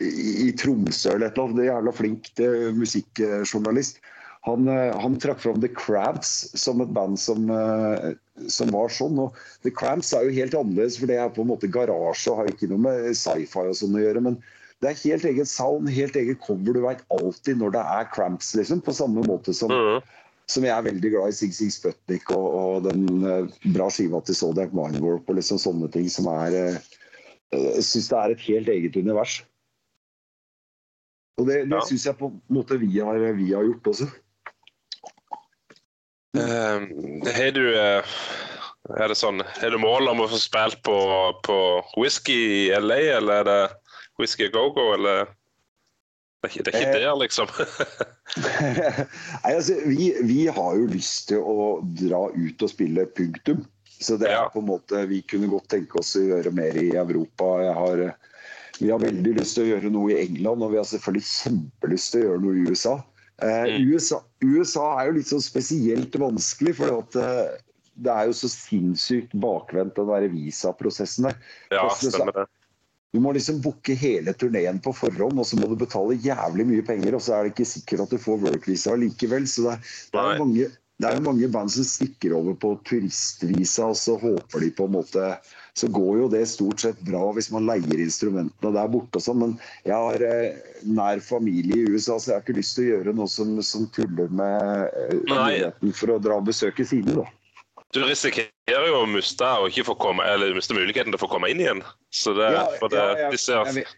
i, 0.00 0.48
Tromsø 0.56 1.12
eller 1.12 1.28
et 1.28 1.36
eller 1.36 1.52
annet. 1.52 1.68
Jævla 1.68 1.94
flink 2.00 2.32
eh, 2.40 2.72
musikkjournalist. 2.72 4.00
Han, 4.46 4.66
eh, 4.68 4.90
han 4.98 5.18
trakk 5.22 5.38
fram 5.38 5.60
The 5.62 5.70
Cramps 5.70 6.50
som 6.58 6.80
et 6.82 6.90
band 6.94 7.20
som, 7.20 7.50
eh, 7.50 8.14
som 8.50 8.72
var 8.74 8.90
sånn. 8.90 9.20
og 9.22 9.36
The 9.62 9.70
Cramps 9.70 10.12
er 10.12 10.26
jo 10.26 10.34
helt 10.34 10.56
annerledes, 10.58 10.98
for 10.98 11.06
det 11.10 11.20
er 11.22 11.30
på 11.30 11.44
en 11.44 11.52
måte 11.52 11.70
garasje 11.70 12.32
og 12.32 12.40
har 12.40 12.50
ikke 12.50 12.70
noe 12.72 12.82
med 12.88 13.12
sci-fi 13.14 13.68
og 13.70 13.78
sånn 13.78 13.94
å 13.98 14.02
gjøre. 14.02 14.22
men 14.22 14.40
det 14.82 14.90
er 14.90 15.02
helt 15.04 15.24
eget 15.24 15.46
sound, 15.46 15.88
helt 15.94 16.16
eget 16.18 16.40
cover. 16.42 16.74
Du 16.74 16.80
veit 16.82 17.04
alltid 17.14 17.60
når 17.60 17.76
det 17.76 17.84
er 17.86 18.08
Cramps, 18.10 18.50
liksom. 18.58 18.80
På 18.82 18.90
samme 18.90 19.22
måte 19.22 19.54
som, 19.54 19.70
mm. 19.70 20.02
som 20.50 20.66
jeg 20.66 20.74
er 20.74 20.88
veldig 20.88 21.12
glad 21.14 21.30
i 21.30 21.36
Sig 21.38 21.54
Sig 21.54 21.70
Sputnik 21.70 22.34
og, 22.34 22.48
og 22.50 22.88
den 22.88 23.06
eh, 23.22 23.46
bra 23.76 23.86
skiva 23.94 24.18
til 24.26 24.34
Zodiac 24.34 24.74
Mindwarp 24.74 25.30
og 25.30 25.38
liksom 25.38 25.62
sånne 25.62 25.86
ting 25.94 26.10
som 26.10 26.26
er 26.34 26.80
Jeg 27.52 27.84
syns 27.86 28.08
det 28.10 28.18
er 28.18 28.34
et 28.34 28.44
helt 28.48 28.68
eget 28.74 28.96
univers. 28.96 29.44
Og 31.38 31.46
det, 31.46 31.62
det 31.70 31.78
Ja. 31.78 31.86
syns 31.86 32.06
jeg 32.06 32.18
på 32.18 32.32
en 32.32 32.42
måte 32.50 32.80
vi 32.80 32.98
har, 32.98 33.22
vi 33.38 33.52
har 33.52 33.62
gjort 33.62 33.86
også. 33.94 34.10
Eh, 36.38 37.32
Har 37.36 37.50
du 37.52 37.64
eh, 37.76 38.04
Er 38.98 39.08
det 39.12 39.18
sånn 39.20 39.42
Har 39.44 39.70
du 39.74 39.76
mål 39.82 40.08
om 40.08 40.22
å 40.24 40.28
få 40.32 40.38
spilt 40.40 40.78
på, 40.86 40.96
på 41.44 41.56
whisky 42.00 42.38
i 42.70 42.80
LA, 42.80 42.96
eller 43.18 43.42
er 43.42 43.44
det 43.50 43.60
whisky 44.20 44.48
go-go, 44.52 44.94
eller 44.94 45.26
Det 46.42 46.48
er 46.48 46.54
ikke, 46.54 46.64
det 46.64 46.72
er 46.72 46.78
ikke 46.80 46.88
Eh, 46.88 47.02
der, 47.04 47.20
liksom. 47.20 47.52
Nei, 49.44 49.52
altså, 49.52 49.76
vi, 49.86 50.08
vi 50.26 50.40
har 50.48 50.72
jo 50.80 50.88
lyst 50.90 51.28
til 51.30 51.44
å 51.44 51.68
dra 52.00 52.24
ut 52.34 52.64
og 52.64 52.72
spille 52.72 53.04
punktum. 53.14 53.62
Så 54.02 54.16
det 54.18 54.30
er 54.32 54.40
Ja. 54.40 54.48
på 54.50 54.58
en 54.58 54.66
måte, 54.72 55.04
Vi 55.06 55.20
kunne 55.22 55.50
godt 55.52 55.68
tenke 55.70 56.00
oss 56.00 56.16
å 56.18 56.24
gjøre 56.24 56.50
mer 56.50 56.74
i 56.80 56.88
Europa. 56.98 57.52
Har, 57.76 58.02
vi 58.80 58.90
har 58.90 58.98
veldig 58.98 59.36
lyst 59.38 59.54
til 59.54 59.68
å 59.68 59.70
gjøre 59.76 59.92
noe 59.94 60.10
i 60.16 60.20
England, 60.24 60.64
og 60.64 60.72
vi 60.72 60.80
har 60.80 60.88
selvfølgelig 60.88 61.28
kjempelyst 61.28 62.10
til 62.16 62.24
å 62.24 62.26
gjøre 62.26 62.42
noe 62.42 62.56
i 62.58 62.66
USA. 62.72 62.96
Eh, 63.42 63.76
Mm. 63.78 63.92
USA, 63.92 64.20
USA 64.44 64.86
er 65.00 65.06
jo 65.08 65.18
litt 65.18 65.30
så 65.30 65.40
spesielt 65.42 66.14
vanskelig, 66.20 66.76
for 66.78 67.02
eh, 67.18 67.54
det 67.94 68.12
er 68.12 68.28
jo 68.28 68.34
så 68.36 68.50
sinnssykt 68.50 69.32
bakvendt 69.34 69.96
den 69.96 70.10
der 70.10 70.28
visaprosessen 70.32 71.30
der. 71.30 71.38
Ja, 71.72 71.88
stemmer 71.96 72.32
det. 72.42 72.46
Du 73.12 73.20
må 73.20 73.34
liksom 73.36 73.58
booke 73.60 73.92
hele 73.98 74.32
turneen 74.32 74.78
på 74.80 74.94
forhånd, 74.96 75.36
og 75.36 75.44
så 75.44 75.58
må 75.60 75.66
du 75.68 75.74
betale 75.76 76.16
jævlig 76.24 76.64
mye 76.70 76.84
penger, 76.86 77.18
og 77.18 77.20
så 77.20 77.34
er 77.36 77.44
det 77.44 77.52
ikke 77.52 77.68
sikkert 77.68 78.06
at 78.06 78.14
du 78.14 78.20
får 78.22 78.40
workvisa 78.40 78.94
likevel. 78.96 79.44
Så 79.44 79.66
det, 79.66 79.74
det, 80.14 80.22
er 80.22 80.40
mange, 80.40 80.68
det 81.02 81.08
er 81.10 81.16
jo 81.18 81.24
mange 81.26 81.48
band 81.50 81.72
som 81.74 81.84
stikker 81.88 82.34
over 82.38 82.54
på 82.62 82.76
turistvisa, 82.86 83.88
og 83.90 83.96
så 83.98 84.14
håper 84.22 84.62
de 84.62 84.70
på 84.78 84.86
en 84.86 84.94
måte 85.00 85.32
Så 85.74 85.88
går 85.88 86.18
jo 86.20 86.26
det 86.28 86.42
stort 86.50 86.82
sett 86.84 86.98
bra 87.00 87.30
hvis 87.32 87.48
man 87.50 87.64
leier 87.64 88.00
instrumentene 88.04 88.74
der 88.76 88.90
borte 88.92 89.16
og 89.16 89.24
sånn, 89.24 89.38
men 89.40 89.52
jeg 89.88 89.96
har 89.96 90.20
eh, 90.28 90.58
nær 90.84 91.22
familie 91.24 91.78
i 91.80 91.94
USA, 91.94 92.18
så 92.20 92.28
jeg 92.28 92.34
har 92.36 92.42
ikke 92.44 92.56
lyst 92.58 92.74
til 92.76 92.84
å 92.84 92.90
gjøre 92.90 93.14
noe 93.16 93.30
som, 93.32 93.54
som 93.64 93.86
tuller 93.96 94.28
med 94.28 94.90
eh, 94.92 95.14
muligheten 95.30 95.94
for 95.96 96.12
å 96.12 96.18
dra 96.20 96.36
og 96.42 96.44
besøke 96.50 96.84
sine, 96.84 97.16
da. 97.16 97.24
Du 97.96 98.02
risikerer 98.04 98.84
jo 98.90 98.98
å 99.00 99.08
miste, 99.08 99.48
og 99.48 99.72
ikke 99.72 99.86
få 99.90 99.96
komme, 100.04 100.28
eller 100.28 100.52
miste 100.56 100.76
muligheten 100.76 101.08
til 101.08 101.16
å 101.16 101.22
få 101.24 101.30
komme 101.32 101.48
inn 101.52 101.64
igjen. 101.64 101.80
Så 102.12 102.36
det, 102.36 102.52
Ja, 102.52 102.66
for 102.76 102.92
det, 102.92 103.00
ja, 103.00 103.30
jeg- 103.32 103.40
Jeg 103.40 103.74
vet, 103.80 103.96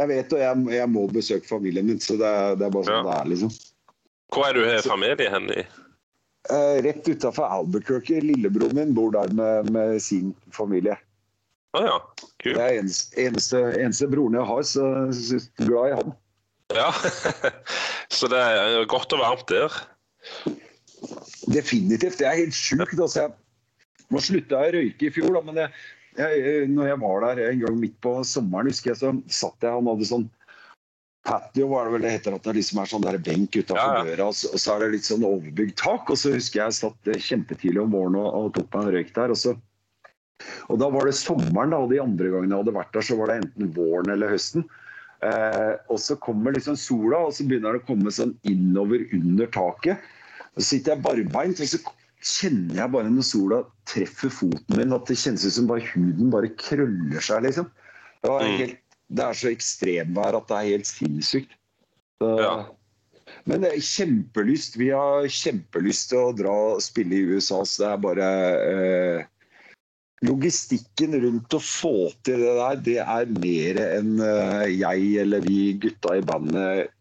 jeg 0.00 0.08
vet 0.08 0.32
og 0.32 0.40
jeg, 0.40 0.66
jeg 0.78 0.88
må 0.88 1.04
besøke 1.12 1.48
familien 1.52 1.86
min, 1.86 2.00
så 2.00 2.16
det 2.16 2.32
det 2.58 2.66
er 2.66 2.70
bare 2.78 2.88
sånn 2.88 2.96
Ja. 2.96 3.04
det 3.10 3.20
er, 3.20 3.28
liksom. 3.36 3.52
Hvor 4.32 4.48
er 4.48 4.52
du 4.56 4.64
har 4.64 4.80
familie 4.88 5.28
hen 5.28 5.50
i? 5.52 5.68
Eh, 6.50 6.82
rett 6.82 7.08
utafor 7.08 7.44
Albuquerque. 7.44 8.20
Lillebroren 8.20 8.74
min 8.76 8.94
bor 8.94 9.12
der 9.14 9.30
med, 9.36 9.70
med 9.70 10.02
sin 10.02 10.34
familie. 10.50 10.96
Ah, 11.72 11.86
ja. 11.86 11.96
Det 12.42 12.58
er 12.58 12.80
eneste, 12.80 13.16
eneste, 13.20 13.60
eneste 13.80 14.08
broren 14.12 14.36
jeg 14.36 14.48
har, 14.48 14.64
så 14.68 14.88
jeg 15.08 15.38
er 15.40 15.68
glad 15.70 15.88
i 15.88 15.94
han. 16.00 16.12
Ja. 16.72 16.90
Så 18.16 18.28
det 18.28 18.38
er 18.40 18.84
godt 18.88 19.12
og 19.12 19.20
varmt 19.20 19.48
der. 19.48 19.72
Definitivt. 21.52 22.18
Det 22.20 22.26
er 22.28 22.38
helt 22.42 22.56
sjukt. 22.56 22.98
Altså, 22.98 23.24
jeg, 23.24 23.96
nå 24.12 24.20
slutte 24.20 24.58
å 24.58 24.70
røyke 24.74 25.08
i 25.08 25.12
fjor, 25.12 25.32
da, 25.36 25.42
men 25.46 25.60
jeg, 25.62 25.72
jeg, 26.20 26.68
når 26.72 26.90
jeg 26.90 27.00
var 27.02 27.26
der 27.26 27.42
en 27.46 27.64
gang 27.64 27.78
midt 27.80 27.96
på 28.04 28.14
sommeren, 28.28 28.68
husker 28.72 28.92
jeg, 28.92 29.00
så 29.00 29.12
satt 29.32 29.64
jeg 29.64 29.72
Han 29.72 29.88
hadde 29.92 30.08
sånn 30.08 30.28
patio, 31.24 31.68
var 31.70 31.86
det 31.86 31.92
vel 31.96 32.02
det 32.06 32.12
heter, 32.16 32.34
at 32.34 32.46
det 32.48 32.54
liksom 32.58 32.80
er 32.82 32.90
sånn 32.90 33.04
der 33.04 33.18
benk 33.22 33.54
utafor 33.54 33.78
Ja, 33.78 33.98
ja. 34.00 34.04
døra, 34.10 34.28
og 34.32 34.34
så, 34.34 34.74
er 34.74 34.80
det 34.84 34.88
litt 34.96 35.06
sånn 35.08 35.26
overbygd 35.28 35.76
tak. 35.78 36.10
Og 36.10 36.18
så 36.18 36.32
husker 36.34 36.60
jeg 36.62 36.72
jeg 36.72 36.78
satt 36.80 37.10
eh, 37.12 37.20
kjempetidlig 37.30 37.82
om 37.84 37.92
morgenen 37.94 38.24
og, 38.24 38.48
og 38.48 38.54
tok 38.56 38.72
meg 38.74 38.88
en 38.88 38.94
røyk 38.96 39.12
der. 39.14 39.30
og 39.36 39.38
så 39.38 39.54
og 40.72 40.78
da 40.82 40.88
var 40.90 41.06
det 41.06 41.14
sommeren, 41.14 41.70
da, 41.70 41.78
og 41.78 41.92
de 41.92 42.00
andre 42.02 42.30
gangene 42.32 42.50
jeg 42.56 42.64
hadde 42.64 42.74
vært 42.74 42.94
der, 42.96 43.04
så 43.06 43.16
var 43.20 43.30
det 43.30 43.36
enten 43.44 43.68
våren 43.76 44.10
eller 44.10 44.32
høsten. 44.32 44.64
Eh, 45.22 45.74
og 45.86 46.00
så 46.02 46.16
kommer 46.18 46.56
liksom 46.56 46.74
sola, 46.74 47.20
og 47.28 47.36
så 47.36 47.46
begynner 47.46 47.76
det 47.76 47.84
å 47.84 47.86
komme 47.92 48.10
sånn 48.10 48.32
innover 48.50 49.04
under 49.14 49.46
taket. 49.54 50.02
Så 50.58 50.64
sitter 50.72 50.96
jeg 50.96 51.04
barbeint, 51.06 51.62
og 51.62 51.70
så 51.70 51.78
kjenner 52.22 52.80
jeg 52.82 52.94
bare 52.96 53.12
når 53.14 53.28
sola 53.28 53.60
treffer 53.92 54.34
foten 54.34 54.78
min, 54.80 54.94
at 54.98 55.06
det 55.06 55.20
kjennes 55.22 55.46
ut 55.46 55.54
som 55.60 55.70
bare 55.70 55.86
huden 55.92 56.34
bare 56.34 56.50
krøller 56.58 57.22
seg, 57.22 57.46
liksom. 57.46 57.70
Det, 58.22 58.30
var 58.30 58.42
Mm. 58.42 58.58
helt, 58.58 58.81
det 59.12 59.24
er 59.26 59.38
så 59.38 59.50
ekstremvær 59.52 60.38
at 60.38 60.48
det 60.48 60.60
er 60.60 60.70
helt 60.74 60.88
sinnssykt. 60.90 61.58
Så, 62.22 62.30
Ja. 62.40 62.54
Men 63.48 63.64
det 63.64 63.72
er 63.72 63.84
kjempelyst. 63.84 64.76
Vi 64.78 64.90
har 64.94 65.26
kjempelyst 65.26 66.10
til 66.12 66.20
å 66.20 66.34
dra 66.36 66.54
og 66.76 66.82
spille 66.84 67.16
i 67.16 67.32
USA, 67.32 67.62
så 67.66 67.82
det 67.82 67.90
er 67.90 68.02
bare 68.06 68.32
eh, 68.72 69.28
Logistikken 70.22 71.16
rundt 71.18 71.54
å 71.56 71.58
få 71.58 72.12
til 72.22 72.44
det 72.44 72.52
der, 72.54 72.82
det 72.86 72.98
er 73.02 73.30
mer 73.42 73.80
enn 73.82 74.20
eh, 74.22 74.68
jeg 74.70 75.08
eller 75.24 75.42
vi 75.42 75.72
gutta 75.82 76.14
i 76.14 76.22
bandet 76.22 76.92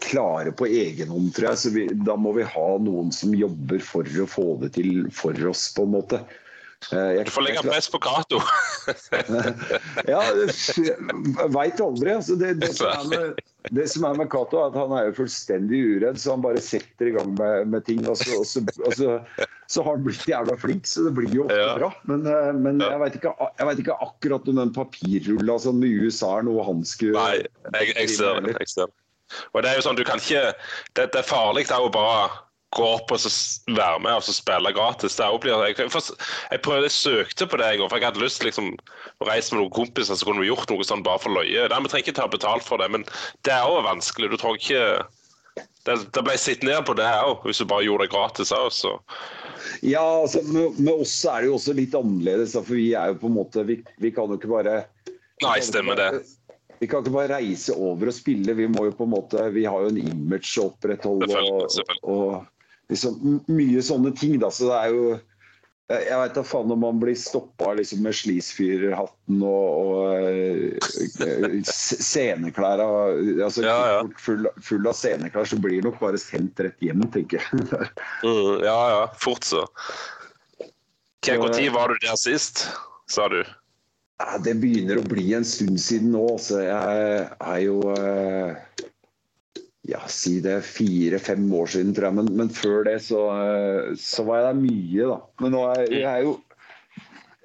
klarer 0.00 0.54
på 0.56 0.68
egen 0.68 1.12
hånd, 1.12 1.28
tror 1.36 1.50
jeg. 1.50 1.60
Så 1.60 1.72
vi, 1.74 1.84
da 2.08 2.16
må 2.16 2.32
vi 2.38 2.46
ha 2.48 2.68
noen 2.80 3.12
som 3.12 3.36
jobber 3.36 3.84
for 3.84 4.08
å 4.08 4.28
få 4.28 4.46
det 4.62 4.72
til 4.78 5.10
for 5.12 5.36
oss, 5.50 5.68
på 5.76 5.84
en 5.84 5.94
måte. 5.98 6.22
Eh, 6.92 6.98
jeg- 6.98 7.24
Du 7.24 7.30
får 7.30 7.42
legge 7.42 7.62
press 7.62 7.88
på 7.88 7.98
Cato. 7.98 8.40
ja, 10.12 10.22
veit 11.52 11.80
aldri. 11.80 12.14
Altså 12.14 12.36
det, 12.40 12.54
det, 12.60 12.72
som 12.74 12.88
er 12.88 13.08
med, 13.10 13.40
det 13.70 13.86
som 13.92 14.04
er 14.08 14.16
med 14.16 14.30
Cato, 14.32 14.58
er 14.58 14.70
at 14.72 14.78
han 14.80 14.94
er 14.96 15.10
jo 15.10 15.16
fullstendig 15.20 15.80
uredd, 15.96 16.20
så 16.20 16.34
han 16.34 16.44
bare 16.44 16.62
setter 16.64 17.10
i 17.10 17.14
gang 17.18 17.34
med, 17.38 17.68
med 17.74 17.84
ting. 17.86 18.02
Og 18.08 18.16
så, 18.16 18.40
og, 18.40 18.46
så, 18.48 18.64
og 18.80 18.96
så, 18.96 19.18
så, 19.68 19.84
har 19.84 19.98
han 19.98 20.06
blitt 20.08 20.26
jævla 20.26 20.56
flink, 20.60 20.88
så 20.88 21.04
det 21.06 21.14
blir 21.18 21.36
jo 21.36 21.46
ofte 21.46 21.60
ja. 21.60 21.76
bra. 21.76 21.92
Men, 22.10 22.26
eh, 22.26 22.52
men 22.56 22.80
jeg 22.80 23.04
veit 23.04 23.20
ikke, 23.20 23.36
ikke, 23.76 24.00
akkurat 24.08 24.50
om 24.50 24.62
den 24.64 24.74
papirrulla 24.74 25.60
sånn 25.60 25.80
med 25.84 26.08
USA 26.08 26.38
er 26.40 26.48
noe 26.48 26.64
han 26.66 26.82
skulle 26.88 27.20
Nei, 27.20 27.44
jeg, 27.76 27.94
jeg 27.94 28.16
ser 28.16 28.40
det. 28.40 28.88
Og 29.52 29.62
det 29.62 29.70
er 29.70 29.78
jo 29.78 29.84
sånn, 29.86 29.98
du 29.98 30.02
kan 30.02 30.18
ikke 30.18 30.48
Det, 30.96 31.04
det 31.12 31.20
er 31.20 31.26
farlig 31.26 31.68
det 31.68 31.76
jo 31.78 31.90
bare 31.94 32.30
gå 32.76 32.86
opp 32.86 33.10
og 33.10 33.22
være 33.74 34.00
med 34.04 34.16
og 34.20 34.26
spille 34.30 34.72
gratis. 34.76 35.16
Det 35.18 35.28
blir, 35.42 35.64
jeg, 35.66 35.76
jeg, 35.78 36.16
jeg 36.52 36.62
prøvde, 36.62 36.86
jeg 36.86 36.94
søkte 36.94 37.48
på 37.50 37.58
det, 37.58 37.70
for 37.82 37.98
jeg 37.98 38.06
hadde 38.06 38.22
lyst 38.22 38.40
til 38.40 38.50
liksom, 38.50 38.68
å 39.18 39.28
reise 39.28 39.54
med 39.54 39.64
noen 39.64 39.74
kompiser 39.74 40.18
så 40.18 40.28
kunne 40.28 40.44
vi 40.44 40.50
gjort 40.50 40.70
noe 40.70 40.86
sånn 40.86 41.04
bare 41.06 41.22
for 41.22 41.34
løye. 41.34 41.66
Vi 41.66 41.90
trenger 41.90 42.04
ikke 42.04 42.18
ta 42.20 42.28
betalt 42.30 42.66
for 42.66 42.82
det, 42.82 42.90
men 42.94 43.06
det 43.46 43.56
er 43.56 43.66
òg 43.66 43.82
vanskelig. 43.88 44.30
Du 44.32 44.38
tror 44.40 44.60
ikke 44.60 44.84
Det, 45.88 45.94
det 46.12 46.22
ble 46.22 46.34
sett 46.36 46.62
ned 46.62 46.84
på 46.86 46.92
det 46.94 47.08
òg, 47.08 47.40
hvis 47.48 47.58
du 47.58 47.66
bare 47.66 47.86
gjorde 47.86 48.04
det 48.06 48.12
gratis 48.12 48.52
òg. 48.54 49.00
Ja, 49.82 50.04
altså, 50.22 50.42
med, 50.44 50.76
med, 50.78 50.92
oss 50.92 51.14
er 51.24 51.40
det 51.40 51.50
jo 51.50 51.56
også 51.56 51.74
litt 51.76 51.96
annerledes. 51.96 52.54
For 52.54 52.76
vi 52.76 52.92
er 52.96 53.10
jo 53.10 53.20
på 53.22 53.30
en 53.30 53.38
måte 53.38 53.64
Vi, 53.68 53.80
vi 54.00 54.12
kan 54.14 54.30
jo 54.30 54.38
ikke 54.38 54.52
bare 54.52 54.76
Nei, 55.40 55.56
stemmer 55.64 55.96
det. 55.96 56.10
Vi 56.80 56.88
kan 56.88 57.02
ikke 57.02 57.12
bare 57.12 57.34
reise 57.34 57.74
over 57.76 58.08
og 58.08 58.16
spille. 58.16 58.54
Vi 58.56 58.68
må 58.72 58.86
jo 58.88 58.94
på 58.96 59.04
en 59.04 59.12
måte, 59.12 59.42
vi 59.52 59.66
har 59.68 59.84
jo 59.84 59.90
en 59.92 60.00
image 60.00 60.54
å 60.60 60.70
opprettholde. 60.70 61.28
Og, 61.36 61.80
og, 62.08 62.46
liksom, 62.90 63.40
mye 63.48 63.82
sånne 63.84 64.12
ting. 64.18 64.38
Da. 64.42 64.52
Så 64.52 64.68
det 64.70 64.78
er 64.78 64.94
jo 64.94 65.18
jeg 65.90 66.18
veit 66.20 66.36
da 66.36 66.42
faen 66.46 66.70
om 66.70 66.84
man 66.84 67.00
blir 67.02 67.16
stoppa 67.18 67.72
liksom, 67.74 68.04
med 68.04 68.14
slisfyrerhatten 68.14 69.40
og, 69.42 69.70
og 69.80 70.20
uh, 70.22 71.56
sceneklær 71.66 72.82
altså, 72.84 73.64
ja, 73.66 73.78
ja. 73.96 74.04
Full, 74.22 74.46
full, 74.62 74.86
av 74.86 74.94
sceneklær, 74.94 75.48
så 75.50 75.58
blir 75.58 75.80
det 75.80 75.88
nok 75.88 75.98
bare 76.02 76.20
sendt 76.22 76.62
rett 76.62 76.78
hjem, 76.84 77.02
tenker 77.10 77.42
jeg. 77.42 77.66
mm, 78.26 78.62
ja 78.62 78.78
ja, 78.94 79.02
fort 79.18 79.48
så. 79.48 79.64
Når 81.26 81.58
var 81.74 81.90
du 81.90 82.06
der 82.06 82.16
sist, 82.16 82.68
sa 83.10 83.26
du? 83.28 83.42
Det 84.44 84.54
begynner 84.62 85.00
å 85.00 85.08
bli 85.10 85.32
en 85.34 85.44
stund 85.48 85.80
siden 85.80 86.14
nå. 86.14 86.24
Så 86.40 86.62
jeg 86.62 87.26
er 87.26 87.60
jo 87.64 87.80
ja, 89.90 90.00
si 90.10 90.38
det 90.44 90.60
fire-fem 90.66 91.48
år 91.56 91.72
siden, 91.74 91.94
tror 91.96 92.10
jeg. 92.10 92.18
Men, 92.20 92.30
men 92.38 92.52
før 92.54 92.86
det 92.86 93.00
så, 93.06 93.24
eh, 93.34 93.90
så, 93.98 94.24
var 94.28 94.40
jeg 94.40 94.46
der 94.48 94.62
mye, 94.62 95.10
da. 95.10 95.18
Men 95.42 95.54
nå 95.56 95.66
er 95.72 95.84
jeg, 95.88 96.06
er 96.06 96.24
jo 96.28 96.38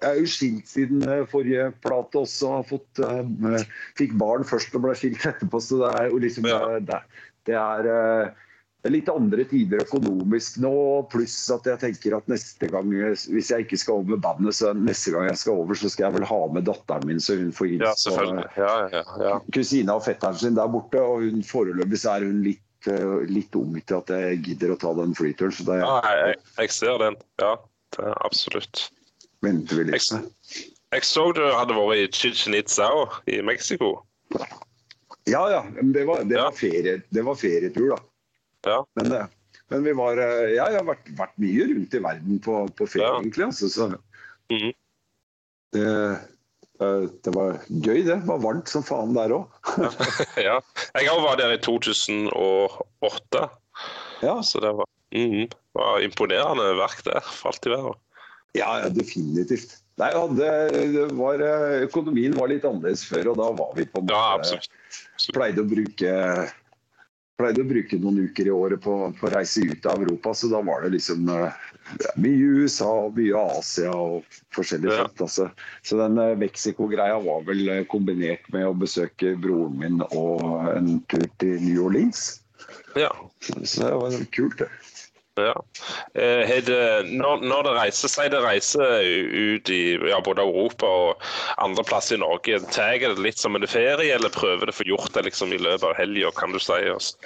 jeg 0.04 0.12
er 0.12 0.20
jo 0.20 0.30
skilt 0.30 0.70
siden 0.70 1.06
eh, 1.10 1.24
forrige 1.32 1.70
plate 1.86 2.22
også. 2.22 2.52
Har 2.58 2.68
fått, 2.70 3.02
uh, 3.02 3.62
fikk 3.98 4.18
barn 4.22 4.46
først 4.48 4.76
og 4.78 4.86
ble 4.86 4.96
skilt 4.98 5.26
etterpå. 5.26 5.62
Så 5.64 5.82
det 5.82 5.94
er 5.98 6.10
jo 6.12 6.22
liksom 6.22 6.50
ja. 6.50 6.60
det, 6.78 7.02
det, 7.50 7.58
er 7.58 7.88
det 7.88 7.96
er 7.96 8.34
litt 8.92 9.10
andre 9.10 9.46
tider 9.50 9.82
økonomisk 9.86 10.60
nå, 10.64 10.74
pluss 11.12 11.38
at 11.54 11.68
jeg 11.70 11.82
tenker 11.82 12.18
at 12.18 12.28
neste 12.32 12.70
gang, 12.70 12.92
hvis 12.92 13.50
jeg 13.52 13.66
ikke 13.66 13.80
skal 13.82 14.00
over 14.00 14.16
med 14.16 14.22
bandet, 14.26 14.58
så 14.58 14.74
neste 14.78 15.14
gang 15.16 15.30
jeg 15.30 15.40
skal 15.42 15.62
over, 15.64 15.80
så 15.80 15.92
skal 15.92 16.08
jeg 16.08 16.18
vel 16.20 16.28
ha 16.30 16.40
med 16.54 16.68
datteren 16.70 17.08
min, 17.10 17.22
så 17.24 17.38
hun 17.40 17.54
får 17.56 17.72
hilse 17.74 18.14
ja, 18.14 18.46
ja, 18.60 18.76
ja, 18.94 19.04
ja. 19.24 19.34
kusina 19.56 19.98
og 19.98 20.06
fetteren 20.06 20.38
sin 20.40 20.58
der 20.58 20.70
borte. 20.72 21.02
Og 21.02 21.26
hun 21.26 21.44
foreløpig 21.46 22.02
så 22.02 22.16
er 22.16 22.28
hun 22.28 22.44
litt, 22.46 22.90
eh, 22.92 23.18
litt 23.32 23.58
ung 23.58 23.76
til 23.82 24.00
at 24.00 24.14
jeg 24.14 24.42
gidder 24.50 24.76
å 24.76 24.80
ta 24.82 24.94
den 25.02 25.18
flyturen. 25.18 25.56
Så 25.56 25.68
det, 25.68 25.82
ja, 25.82 25.98
jeg, 26.22 26.40
jeg, 26.62 26.74
ser 26.78 27.02
den. 27.02 27.20
Ja, 27.42 27.54
det 27.98 28.10
er 28.12 28.18
absolutt. 28.28 28.88
Venter 29.46 29.82
vi 29.82 29.90
litt. 29.90 30.12
Jeg, 30.12 30.66
jeg 30.96 31.08
så 31.08 31.30
du 31.36 31.44
hadde 31.48 31.78
vært 31.78 32.04
i 32.04 32.10
Chichen 32.14 32.58
Itzao 32.58 33.08
i 33.32 33.42
Mexico. 33.46 33.98
Ja, 35.26 35.48
ja. 35.50 35.64
Det 35.82 36.06
var, 36.06 36.26
det 36.30 36.38
var, 36.38 36.54
ferie, 36.54 37.00
det 37.10 37.24
var 37.26 37.38
ferietur, 37.40 37.96
da. 37.96 38.04
Ja. 38.66 38.86
Men, 39.00 39.12
eh, 39.12 39.26
men, 39.70 39.84
vi 39.84 39.94
var 39.98 40.20
eh, 40.22 40.54
ja, 40.56 40.70
Jeg 40.72 40.82
har 40.82 40.88
vært, 40.88 41.10
vært, 41.18 41.36
mye 41.42 41.68
rundt 41.72 41.98
i 41.98 42.02
verden 42.04 42.40
på, 42.44 42.62
på 42.78 42.88
ferie, 42.90 43.08
ja. 43.08 43.20
egentlig. 43.22 43.50
Altså, 43.50 43.70
så 43.70 43.90
mm 43.92 44.58
-hmm. 44.62 44.74
det, 45.76 45.86
eh, 46.80 47.06
det, 47.24 47.36
var 47.36 47.60
gøy, 47.70 48.02
det. 48.04 48.16
Det 48.16 48.28
var 48.28 48.42
varmt 48.44 48.70
som 48.70 48.84
faen 48.84 49.14
der 49.16 49.36
òg. 49.38 49.46
ja. 50.48 50.60
Jeg 50.94 51.12
òg 51.14 51.22
var 51.24 51.38
der 51.38 51.54
i 51.54 51.62
2008, 51.62 53.50
ja. 54.22 54.42
så 54.44 54.60
det 54.60 54.74
var, 54.82 54.90
mm 55.14 55.48
var 55.76 56.02
imponerende 56.02 56.74
verk 56.80 57.04
der. 57.04 57.22
Falt 57.22 57.66
i 57.66 57.70
været. 57.70 57.98
Ja, 58.56 58.80
ja, 58.80 58.90
definitivt. 58.90 59.82
Nei, 60.00 60.12
hadde, 60.12 61.08
var, 61.16 61.42
økonomien 61.84 62.36
var 62.36 62.48
litt 62.48 62.64
annerledes 62.64 63.04
før, 63.04 63.32
og 63.32 63.38
da 63.38 63.50
var 63.52 63.74
vi 63.76 63.84
på 63.84 64.00
en 64.00 64.06
måte 64.06 64.16
ja, 64.16 64.36
absolutt. 64.36 64.72
Absolutt. 65.16 65.36
Pleide 65.36 65.64
å 65.64 65.68
bruke 65.68 66.14
pleide 67.40 67.64
å 67.64 67.68
bruke 67.68 68.00
noen 68.00 68.22
uker 68.30 68.48
i 68.48 68.54
året 68.54 68.82
på, 68.84 68.96
på, 69.18 69.28
å 69.28 69.32
reise 69.34 69.66
ut 69.68 69.88
av 69.92 70.04
Europa, 70.04 70.34
så 70.34 70.50
da 70.52 70.62
var 70.66 70.86
det 70.86 70.94
liksom 70.96 71.28
uh, 71.28 71.52
mye 72.22 72.62
USA, 72.62 72.90
og 73.08 73.20
mye 73.20 73.44
Asia 73.58 73.92
og 73.92 74.40
forskjellig 74.56 74.92
ja. 74.92 75.02
sånt. 75.04 75.26
Altså. 75.28 75.50
Så 75.84 76.00
den 76.00 76.20
uh, 76.22 76.32
Mexico-greia 76.40 77.20
var 77.26 77.46
vel 77.50 77.66
uh, 77.68 77.84
kombinert 77.92 78.48
med 78.56 78.68
å 78.70 78.76
besøke 78.86 79.36
broren 79.42 79.78
min 79.82 80.02
og 80.12 80.72
en 80.72 81.00
tur 81.12 81.28
til 81.44 81.60
New 81.64 81.86
Orleans. 81.90 82.28
Ja. 82.96 83.12
Så, 83.44 83.60
så 83.68 83.90
det 83.90 83.96
var 84.00 84.30
kult, 84.36 84.62
det. 84.64 84.72
Ja. 85.36 85.56
Eh, 86.14 86.64
det, 86.64 87.08
når, 87.12 87.42
når, 87.44 87.64
det 87.68 87.74
reiser 87.76 88.12
seg 88.12 88.30
det 88.32 88.40
reiser 88.44 89.04
ut 89.04 89.72
i 89.74 89.82
ja, 90.08 90.22
både 90.24 90.46
Europa 90.46 90.88
og 90.88 91.26
andre 91.62 91.84
plasser 91.88 92.16
i 92.16 92.22
Norge, 92.24 92.62
tar 92.72 93.02
det 93.04 93.18
litt 93.20 93.42
som 93.42 93.58
en 93.58 93.68
ferie, 93.68 94.14
eller 94.16 94.32
prøver 94.32 94.70
det 94.70 94.76
å 94.76 94.80
få 94.80 94.88
gjort 94.88 95.12
det 95.18 95.26
liksom, 95.28 95.52
i 95.52 95.60
løpet 95.60 95.90
av 95.90 95.98
helga, 96.00 96.32
kan 96.40 96.56
du 96.56 96.62
si? 96.64 96.80
Altså. 96.92 97.20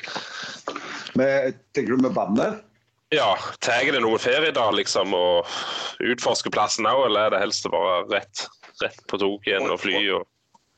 Med, 1.19 1.61
tenker 1.77 1.93
du 1.93 2.07
med 2.07 2.17
bandet? 2.17 2.65
Ja, 3.13 3.31
tar 3.65 3.85
det 3.89 4.01
noen 4.01 4.21
ferie 4.21 4.53
da, 4.53 4.67
liksom, 4.73 5.13
og 5.17 6.01
utforsker 6.01 6.53
plassen 6.53 6.89
òg, 6.89 7.07
eller 7.07 7.27
er 7.27 7.35
det 7.35 7.45
helst 7.45 7.69
bare 7.69 8.03
rett, 8.09 8.45
rett 8.83 8.99
på 9.09 9.21
toget 9.21 9.53
igjen 9.53 9.69
og 9.69 9.81
fly? 9.85 10.03
og 10.17 10.27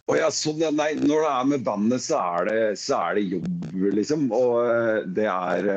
Oh 0.10 0.18
ja, 0.18 0.28
sånn, 0.34 0.60
nei, 0.76 0.90
når 1.00 1.22
det 1.24 1.28
er 1.32 1.46
med 1.48 1.62
bandet, 1.64 2.04
så 2.04 2.18
er 2.20 2.48
det, 2.50 2.56
så 2.82 2.98
er 2.98 3.16
det 3.16 3.30
jobb, 3.32 3.68
liksom. 3.96 4.26
Og 4.36 4.58
eh, 4.68 5.06
det 5.16 5.28
er 5.30 5.70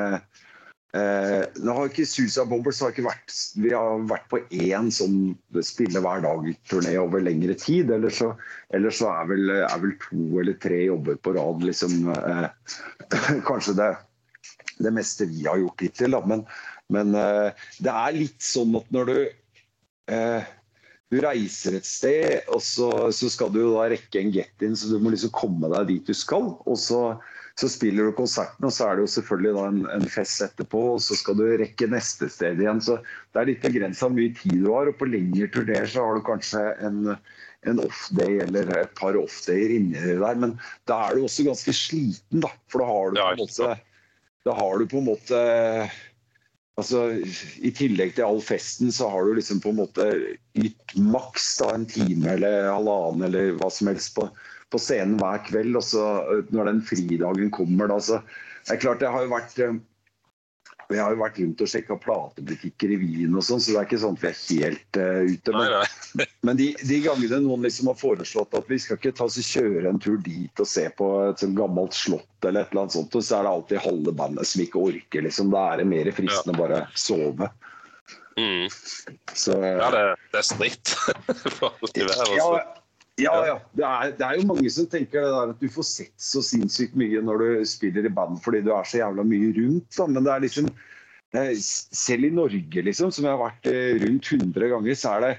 eh, 0.94 1.42
nå 1.60 1.74
har 1.76 1.90
ikke 1.90 2.06
Susa 2.08 2.44
Bobbles 2.48 2.80
har 2.82 2.92
ikke 2.94 3.06
vært 3.06 3.34
Vi 3.60 3.72
har 3.74 4.06
vært 4.10 4.26
på 4.30 4.40
én 4.54 4.90
som 4.94 5.34
spiller 5.66 6.04
hver 6.04 6.24
dag-turné 6.24 6.96
over 7.00 7.24
lengre 7.24 7.56
tid. 7.60 7.92
Eller 7.94 8.14
så, 8.14 8.32
eller 8.74 8.94
så 8.94 9.10
er, 9.12 9.30
vel, 9.32 9.54
er, 9.58 9.76
vel, 9.82 9.94
to 10.02 10.40
eller 10.42 10.58
tre 10.62 10.84
jobber 10.86 11.20
på 11.20 11.36
rad 11.38 11.64
liksom 11.66 12.10
eh, 12.14 12.48
Kanskje 13.48 13.78
det, 13.80 13.92
det, 14.78 14.92
meste 14.94 15.30
vi 15.30 15.46
har 15.48 15.62
gjort 15.62 15.86
hittil. 15.86 16.16
Da. 16.16 16.24
Men, 16.34 16.44
men 16.94 17.14
eh, 17.18 17.64
det 17.82 17.94
er 17.94 18.20
litt 18.20 18.44
sånn 18.44 18.76
at 18.80 18.92
når 18.94 19.10
du 19.10 19.16
eh, 20.14 20.52
du 21.12 21.20
reiser 21.22 21.76
et 21.78 21.86
sted, 21.86 22.48
og 22.50 22.62
så, 22.64 22.88
så 23.14 23.28
skal 23.30 23.52
du 23.54 23.60
da 23.62 23.86
rekke 23.92 24.18
en 24.18 24.32
get-in, 24.34 24.74
så 24.74 24.88
du 24.90 24.98
må 25.02 25.12
liksom 25.12 25.30
komme 25.36 25.70
deg 25.70 25.90
dit 25.92 26.08
du 26.10 26.16
skal. 26.16 26.48
Og 26.66 26.78
så 26.80 27.02
så 27.60 27.68
spiller 27.70 28.08
du 28.08 28.16
konserten, 28.18 28.66
og 28.66 28.72
så 28.74 28.88
er 28.88 28.96
det 28.96 29.04
jo 29.04 29.12
selvfølgelig 29.12 29.62
en, 29.62 29.82
en, 29.94 30.06
fest 30.10 30.42
etterpå. 30.42 30.80
Og 30.96 31.02
så 31.04 31.14
skal 31.14 31.36
du 31.38 31.44
rekke 31.60 31.86
neste 31.90 32.26
sted 32.32 32.58
igjen. 32.58 32.80
Så 32.82 32.96
det 32.98 33.40
er 33.40 33.50
litt 33.52 33.62
begrensa 33.62 34.08
hvor 34.08 34.16
mye 34.16 34.34
tid 34.34 34.64
du 34.64 34.72
har. 34.72 34.90
Og 34.90 34.98
på 34.98 35.06
lengre 35.06 35.46
turneer 35.54 35.86
så 35.90 36.02
har 36.02 36.18
du 36.18 36.24
kanskje 36.26 36.64
en, 36.88 37.12
en 37.70 37.82
off-day 37.84 38.40
eller 38.42 38.72
et 38.80 38.96
par 38.98 39.14
off-dayer 39.20 39.76
inni 39.76 40.02
der. 40.02 40.40
Men 40.42 40.56
da 40.90 40.98
er 41.04 41.14
du 41.14 41.28
også 41.28 41.46
ganske 41.46 41.76
sliten, 41.78 42.42
da. 42.42 42.50
For 42.72 42.82
da 42.82 42.90
har 42.90 43.14
du 43.14 43.22
på 43.22 43.30
en 43.36 43.44
måte, 43.44 43.70
da 44.50 44.58
har 44.58 44.82
du 44.82 44.90
på 44.90 45.02
en 45.02 45.08
måte 45.12 45.46
Altså, 46.74 47.04
I 47.62 47.70
tillegg 47.70 48.16
til 48.16 48.24
all 48.26 48.40
festen, 48.42 48.88
så 48.90 49.06
har 49.06 49.28
du 49.28 49.36
liksom 49.36 49.60
på 49.62 49.70
en 49.70 49.76
måte 49.78 50.08
ytt 50.58 50.96
maks 50.98 51.52
da, 51.60 51.68
en 51.70 51.84
time 51.86 52.32
eller 52.32 52.66
halvannen 52.66 53.28
eller 53.28 53.52
hva 53.60 53.68
som 53.70 53.92
helst 53.92 54.16
på, 54.16 54.26
på 54.74 54.82
scenen 54.82 55.18
hver 55.22 55.42
kveld. 55.46 55.78
Og 55.78 55.86
så 55.86 56.04
når 56.54 56.72
den 56.72 56.84
fridagen 56.84 57.50
kommer, 57.54 57.90
da, 57.90 58.00
så 58.02 58.20
det 58.64 58.78
er 58.78 58.86
klart 58.86 59.04
jeg 59.04 59.12
har 59.14 59.26
jo 59.26 59.34
vært 59.34 59.58
jeg 59.58 60.98
eh, 60.98 61.00
har 61.00 61.12
jo 61.12 61.20
vært 61.20 61.38
rundt 61.40 61.62
og 61.64 61.68
sjekka 61.68 61.96
platebutikker 62.00 62.92
i 62.94 62.98
Wien 63.00 63.36
og 63.36 63.44
sånn, 63.44 63.60
så 63.60 63.72
det 63.72 63.80
er 63.80 63.88
ikke 63.88 64.00
sånn 64.02 64.16
at 64.16 64.24
vi 64.24 64.30
er 64.60 64.76
helt 64.76 64.98
uh, 65.00 65.20
ute. 65.28 65.54
Men, 65.54 65.74
nei, 65.74 65.82
nei. 66.20 66.26
men 66.48 66.60
de, 66.60 66.68
de, 66.80 67.00
gangene 67.04 67.40
noen 67.44 67.66
liksom 67.66 67.90
har 67.92 67.98
foreslått 68.00 68.56
at 68.56 68.70
vi 68.72 68.78
skal 68.80 69.00
ikke 69.00 69.14
ta 69.16 69.28
oss 69.28 69.40
og 69.40 69.50
kjøre 69.50 69.90
en 69.90 70.00
tur 70.00 70.16
dit 70.24 70.64
og 70.64 70.70
se 70.70 70.86
på 70.96 71.10
et 71.28 71.44
sånt 71.44 71.58
gammelt 71.58 71.96
slott 71.96 72.48
eller 72.48 72.64
et 72.64 72.72
eller 72.72 72.84
annet 72.84 72.96
sånt, 72.96 73.16
så 73.16 73.38
er 73.38 73.46
det 73.46 73.52
alltid 73.52 73.84
halve 73.84 74.16
bandet 74.16 74.48
som 74.48 74.64
ikke 74.64 74.86
orker. 74.92 75.28
liksom. 75.28 75.52
Da 75.52 75.66
er 75.72 75.82
det 75.82 75.90
mer 75.92 76.12
fristende 76.16 76.56
å 76.56 76.62
bare 76.64 76.80
sove. 76.96 77.50
Mm. 78.36 78.66
Så, 79.32 79.54
ja, 79.62 79.90
det, 79.94 80.02
det 80.32 80.40
er 80.40 80.48
stritt. 80.48 80.96
ja, 82.40 82.48
ja, 83.20 83.34
ja. 83.46 83.58
Det 83.78 83.84
er, 83.86 84.12
det 84.18 84.26
er, 84.26 84.38
jo 84.40 84.48
mange 84.48 84.70
som 84.74 84.88
tenker 84.90 85.26
at 85.28 85.60
du 85.60 85.68
får 85.70 85.86
sett 85.86 86.14
så 86.18 86.42
sinnssykt 86.42 86.96
mye 86.98 87.20
når 87.22 87.42
du 87.42 87.68
spiller 87.68 88.06
i 88.06 88.10
band 88.12 88.40
fordi 88.42 88.64
du 88.66 88.72
er 88.74 88.88
så 88.88 89.04
jævla 89.04 89.26
mye 89.26 89.52
rundt. 89.54 89.86
Da. 89.94 90.08
Men 90.10 90.26
det 90.26 90.34
er 90.34 90.44
liksom 90.48 90.72
Selv 91.34 92.28
i 92.28 92.30
Norge, 92.30 92.82
liksom, 92.86 93.10
som 93.10 93.24
jeg 93.26 93.34
har 93.34 93.40
vært 93.40 93.64
eh, 93.66 93.96
rundt 94.04 94.28
100 94.30 94.68
ganger, 94.70 94.94
så 94.94 95.16
er 95.16 95.24
det, 95.24 95.30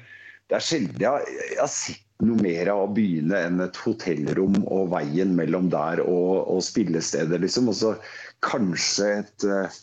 det 0.52 0.58
er 0.58 0.66
sjelden 0.66 1.04
jeg, 1.06 1.30
jeg, 1.32 1.60
har 1.62 1.70
sett 1.72 2.02
noe 2.28 2.44
mer 2.44 2.72
av 2.74 2.90
byene 2.98 3.40
enn 3.48 3.64
et 3.64 3.80
hotellrom 3.80 4.58
og 4.66 4.90
veien 4.92 5.32
mellom 5.38 5.70
der 5.72 6.02
og, 6.04 6.50
og 6.52 6.60
spillestedet, 6.68 7.40
liksom. 7.44 7.72
Og 7.72 7.80
så 7.80 7.94
kanskje 8.44 9.08
et 9.22 9.48
eh, 9.48 9.80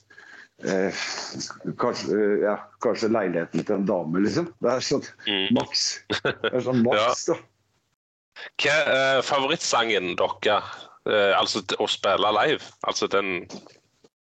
eh 0.69 1.07
kanskje, 1.81 2.21
ja, 2.45 2.59
kanskje, 2.85 3.13
leiligheten 3.17 3.65
til 3.65 3.79
en 3.79 3.89
dame, 3.89 4.27
liksom. 4.27 4.53
Det 4.61 4.75
er 4.75 4.85
sånn 4.85 5.09
mm. 5.25 5.49
maks. 5.57 5.87
Det 6.13 6.53
er 6.53 6.69
sånn 6.69 6.85
maks, 6.85 7.25
da. 7.33 7.41
Hva 8.63 8.73
er 8.73 8.93
eh, 9.19 9.23
favorittsangen 9.27 10.15
deres? 10.21 10.79
Eh, 11.09 11.33
altså 11.37 11.65
å 11.83 11.89
spille 11.91 12.33
live? 12.39 12.63
Altså 12.89 13.09
den 13.11 13.49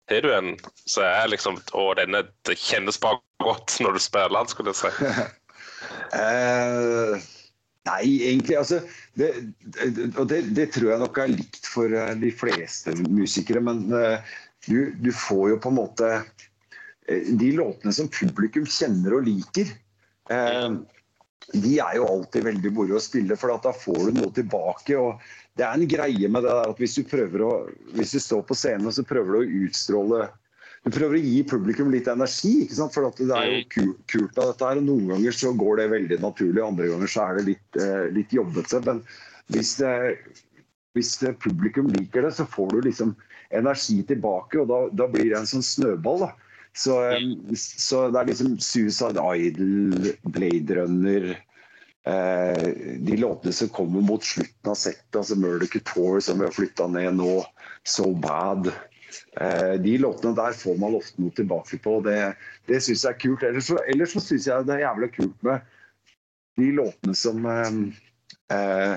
Har 0.09 0.25
du 0.25 0.31
en 0.33 0.55
som 0.85 1.05
er 1.05 1.31
liksom 1.33 1.59
Og 1.77 1.95
denne 1.97 2.23
det 2.49 2.59
kjennes 2.61 3.01
bare 3.01 3.21
godt 3.45 3.79
når 3.81 3.97
du 3.97 4.03
spiller 4.03 4.39
den, 4.39 4.53
skulle 4.53 4.75
jeg 4.75 4.81
si. 4.83 5.27
uh... 6.13 7.19
Nei, 7.89 8.19
egentlig. 8.29 8.57
altså, 8.59 8.81
det, 9.19 9.31
og 10.17 10.29
det, 10.29 10.43
det, 10.57 10.69
tror 10.75 10.93
jeg 10.93 11.03
nok 11.03 11.21
er 11.23 11.33
likt 11.33 11.69
for 11.69 11.95
eh, 11.95 12.15
de 12.21 12.33
fleste 12.35 12.95
musikere. 13.07 13.63
Men 13.65 13.85
uh, 13.93 14.19
du, 14.69 14.93
du, 14.99 15.11
får 15.15 15.45
jo 15.55 15.61
på 15.63 15.73
en 15.73 15.79
måte 15.79 16.11
uh, 16.19 17.31
De 17.41 17.53
låtene 17.57 17.95
som 17.95 18.11
publikum 18.13 18.67
kjenner 18.69 19.19
og 19.19 19.29
liker, 19.29 19.73
uh, 20.33 20.81
de 21.55 21.79
er 21.81 21.97
jo 21.97 22.09
alltid 22.09 22.45
veldig 22.45 22.73
moro 22.77 22.99
å 22.99 23.03
spille, 23.03 23.37
for 23.41 23.55
da 23.65 23.73
får 23.73 24.09
du 24.09 24.19
noe 24.19 24.33
tilbake. 24.37 24.99
og 25.01 25.23
Det 25.57 25.65
er 25.65 25.79
en 25.79 25.89
greie 25.89 26.29
med 26.29 26.45
det 26.45 26.53
der 26.53 26.75
at 26.75 26.83
hvis 26.83 26.99
du, 26.99 27.07
prøver 27.09 27.45
å, 27.45 27.53
hvis 27.97 28.13
du 28.17 28.21
står 28.21 28.45
på 28.49 28.57
scenen 28.59 28.91
og 28.91 28.97
så 28.97 29.07
prøver 29.09 29.33
du 29.33 29.41
å 29.41 29.65
utstråle 29.69 30.29
du 30.85 30.93
prøver 30.95 31.19
å 31.19 31.21
gi 31.23 31.39
publikum 31.45 31.91
litt 31.93 32.09
energi. 32.11 32.53
ikke 32.65 32.77
sant? 32.79 32.95
For 32.95 33.09
det 33.19 33.27
er 33.35 33.49
jo 33.49 33.89
mm. 33.89 33.95
kult 34.13 34.39
av 34.39 34.53
dette 34.53 34.69
her. 34.69 34.81
og 34.81 34.87
Noen 34.87 35.15
ganger 35.15 35.35
så 35.37 35.53
går 35.59 35.81
det 35.81 35.89
veldig 35.95 36.21
naturlig, 36.23 36.63
andre 36.65 36.91
ganger 36.93 37.13
så 37.13 37.25
er 37.25 37.39
det 37.39 37.47
litt, 37.49 37.81
eh, 37.83 38.05
litt 38.15 38.35
jobbete. 38.37 38.81
Men 38.87 39.03
hvis, 39.55 39.75
det, 39.81 39.95
hvis 40.97 41.17
det 41.23 41.35
publikum 41.43 41.91
liker 41.97 42.25
det, 42.25 42.35
så 42.39 42.47
får 42.49 42.77
du 42.77 42.87
liksom 42.87 43.17
energi 43.59 44.03
tilbake, 44.07 44.61
og 44.63 44.71
da, 44.71 44.79
da 45.03 45.09
blir 45.11 45.31
det 45.33 45.41
en 45.41 45.51
sånn 45.51 45.67
snøball. 45.67 46.29
da. 46.29 46.48
Så, 46.77 46.95
så, 47.57 48.09
det 48.13 48.21
er 48.21 48.29
liksom 48.31 48.59
Suicide 48.63 49.23
Idol, 49.37 50.13
Blade 50.23 50.77
Runner 50.79 51.31
eh, 52.07 52.69
De 53.03 53.17
låtene 53.19 53.53
som 53.53 53.73
kommer 53.75 54.05
mot 54.05 54.25
slutten 54.25 54.71
av 54.71 54.79
settet, 54.79 55.17
altså 55.17 55.39
Murder 55.39 55.67
Couture, 55.67 56.21
som 56.23 56.39
vi 56.39 56.47
har 56.47 56.55
flytta 56.55 56.87
ned 56.93 57.19
nå, 57.19 57.41
So 57.89 58.13
Bad. 58.15 58.71
Eh, 59.41 59.75
de 59.83 59.97
låtene 59.99 60.37
der 60.37 60.57
får 60.59 60.79
man 60.79 60.97
ofte 60.99 61.23
noe 61.23 61.35
tilbake 61.35 61.81
på. 61.83 61.99
Det, 62.07 62.21
det 62.71 62.83
syns 62.85 63.05
jeg 63.07 63.17
er 63.17 63.21
kult. 63.25 63.45
Ellers 63.49 63.71
så, 63.73 63.81
ellers 63.91 64.15
så 64.15 64.23
syns 64.23 64.49
jeg 64.51 64.69
det 64.69 64.79
er 64.79 64.87
jævlig 64.87 65.13
kult 65.17 65.47
med 65.47 65.75
de 66.59 66.73
låtene 66.79 67.15
som 67.17 67.47
eh, 67.47 67.79
eh 68.55 68.97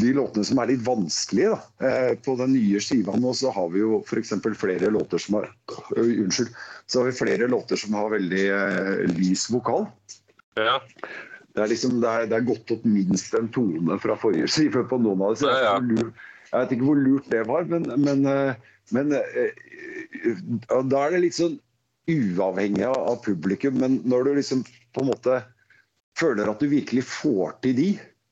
de 0.00 0.12
låtene 0.16 0.44
som 0.46 0.60
er 0.62 0.70
litt 0.72 0.84
vanskelige. 0.86 1.56
Da. 1.56 1.88
Eh, 1.88 2.12
på 2.24 2.34
den 2.40 2.54
nye 2.54 2.80
skiva 2.80 3.14
nå 3.20 3.34
så 3.36 3.52
har 3.52 3.68
vi 3.74 3.82
jo 3.82 4.00
f.eks. 4.00 4.32
flere 4.58 4.90
låter 4.92 5.20
som 5.20 5.40
har 5.40 5.50
Unnskyld. 5.96 6.54
Så 6.86 7.02
har 7.02 7.10
vi 7.10 7.18
flere 7.18 7.48
låter 7.48 7.76
som 7.80 7.94
har 7.96 8.12
veldig 8.14 8.44
uh, 8.52 9.02
lys 9.18 9.48
vokal. 9.52 9.86
Ja. 10.56 10.78
Det 11.52 11.64
er 11.64 11.68
liksom, 11.68 12.00
det 12.00 12.08
er, 12.08 12.28
det 12.30 12.38
er 12.38 12.48
gått 12.48 12.72
opp 12.72 12.84
minst 12.88 13.34
en 13.36 13.50
tone 13.52 13.98
fra 14.00 14.16
forrige 14.20 14.48
skive 14.48 14.84
på 14.88 14.98
noen 15.00 15.24
av 15.24 15.36
disse. 15.36 15.52
Ja, 15.52 15.76
ja. 15.76 16.08
Jeg 16.52 16.64
vet 16.64 16.74
ikke 16.76 16.88
hvor 16.88 17.00
lurt 17.00 17.28
det 17.32 17.42
var, 17.48 17.68
men, 17.68 17.86
men, 18.00 18.24
eh, 18.28 18.72
men 18.92 19.12
da 19.12 21.04
er 21.04 21.14
det 21.14 21.22
litt 21.26 21.36
sånn 21.36 21.58
uavhengig 22.12 22.88
av 22.88 23.20
publikum. 23.24 23.76
Men 23.80 24.00
når 24.08 24.24
du 24.24 24.32
liksom 24.40 24.64
på 24.92 25.04
en 25.04 25.12
måte 25.12 25.42
føler 26.18 26.48
at 26.48 26.60
du 26.60 26.68
virkelig 26.72 27.04
får 27.08 27.56
til 27.64 27.76
de 27.76 27.88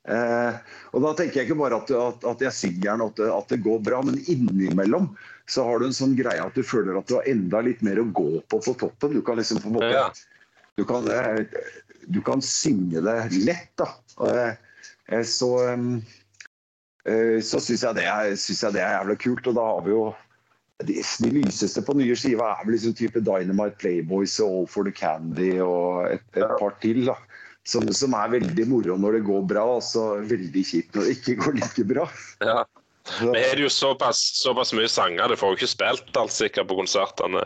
eh, 0.09 0.61
og 0.95 1.05
Da 1.05 1.13
tenker 1.19 1.41
jeg 1.41 1.49
ikke 1.49 1.59
bare 1.61 1.81
at, 1.83 1.91
at, 1.91 2.25
at 2.33 2.47
jeg 2.47 2.57
synger 2.57 2.87
den, 2.87 3.05
at, 3.09 3.21
at 3.37 3.53
det 3.53 3.61
går 3.67 3.83
bra, 3.85 4.01
men 4.07 4.21
innimellom 4.31 5.11
så 5.51 5.67
har 5.67 5.81
du 5.81 5.89
en 5.89 5.97
sånn 5.97 6.15
greie 6.19 6.41
at 6.41 6.55
du 6.55 6.63
føler 6.63 6.97
at 6.97 7.11
du 7.11 7.17
har 7.19 7.29
enda 7.29 7.61
litt 7.67 7.83
mer 7.83 7.99
å 7.99 8.07
gå 8.15 8.31
på 8.49 8.63
på 8.63 8.77
toppen. 8.79 9.17
Du 9.17 9.23
kan 9.27 9.41
liksom 9.41 9.59
på 9.65 9.73
en 9.73 9.79
måte 9.81 9.93
ja. 9.93 10.07
du, 10.79 10.85
kan, 10.87 11.09
eh, 11.11 11.43
du 12.07 12.21
kan 12.23 12.43
synge 12.45 13.03
det 13.03 13.19
lett. 13.43 13.73
da. 13.81 13.91
Så 15.27 15.57
Eh, 17.09 17.41
så 17.41 17.61
syns 17.63 17.85
jeg, 17.85 18.03
jeg, 18.05 18.73
det 18.75 18.83
er 18.83 18.99
jævlig 18.99 19.17
kult. 19.25 19.49
Og 19.49 19.57
da 19.57 19.67
har 19.71 19.87
vi 19.87 19.95
jo 19.95 20.05
de, 20.87 20.97
de 21.25 21.33
lyseste 21.35 21.83
på 21.85 21.97
nye 21.99 22.17
skiva 22.17 22.55
er 22.55 22.67
vel 22.67 22.77
liksom 22.77 22.97
type 22.97 23.23
Dynamite 23.25 23.79
Playboys 23.81 24.39
og 24.45 24.61
All 24.61 24.69
for 24.71 24.89
the 24.89 24.95
Candy 24.95 25.57
og 25.65 26.11
et, 26.11 26.25
et 26.37 26.57
par 26.61 26.77
til. 26.85 27.05
da. 27.09 27.17
Som, 27.69 27.85
som, 27.93 28.15
er 28.17 28.31
veldig 28.33 28.65
moro 28.71 28.97
når 28.97 29.19
det 29.19 29.25
går 29.27 29.43
bra, 29.51 29.65
og 29.77 29.83
så 29.85 30.05
veldig 30.27 30.63
kjipt 30.65 30.97
når 30.97 31.07
det 31.07 31.17
ikke 31.19 31.39
går 31.43 31.59
like 31.61 31.87
bra. 31.91 32.07
Ja. 32.41 32.63
Vi 33.21 33.43
har 33.43 33.59
jo 33.61 33.69
såpass, 33.73 34.21
såpass 34.41 34.73
mye 34.77 34.89
sanger, 34.89 35.29
det 35.29 35.39
får 35.41 35.53
jo 35.53 35.59
ikke 35.59 35.71
spilt 35.73 36.21
alt 36.21 36.35
sikkert 36.35 36.69
på 36.71 36.79
konsertene. 36.79 37.43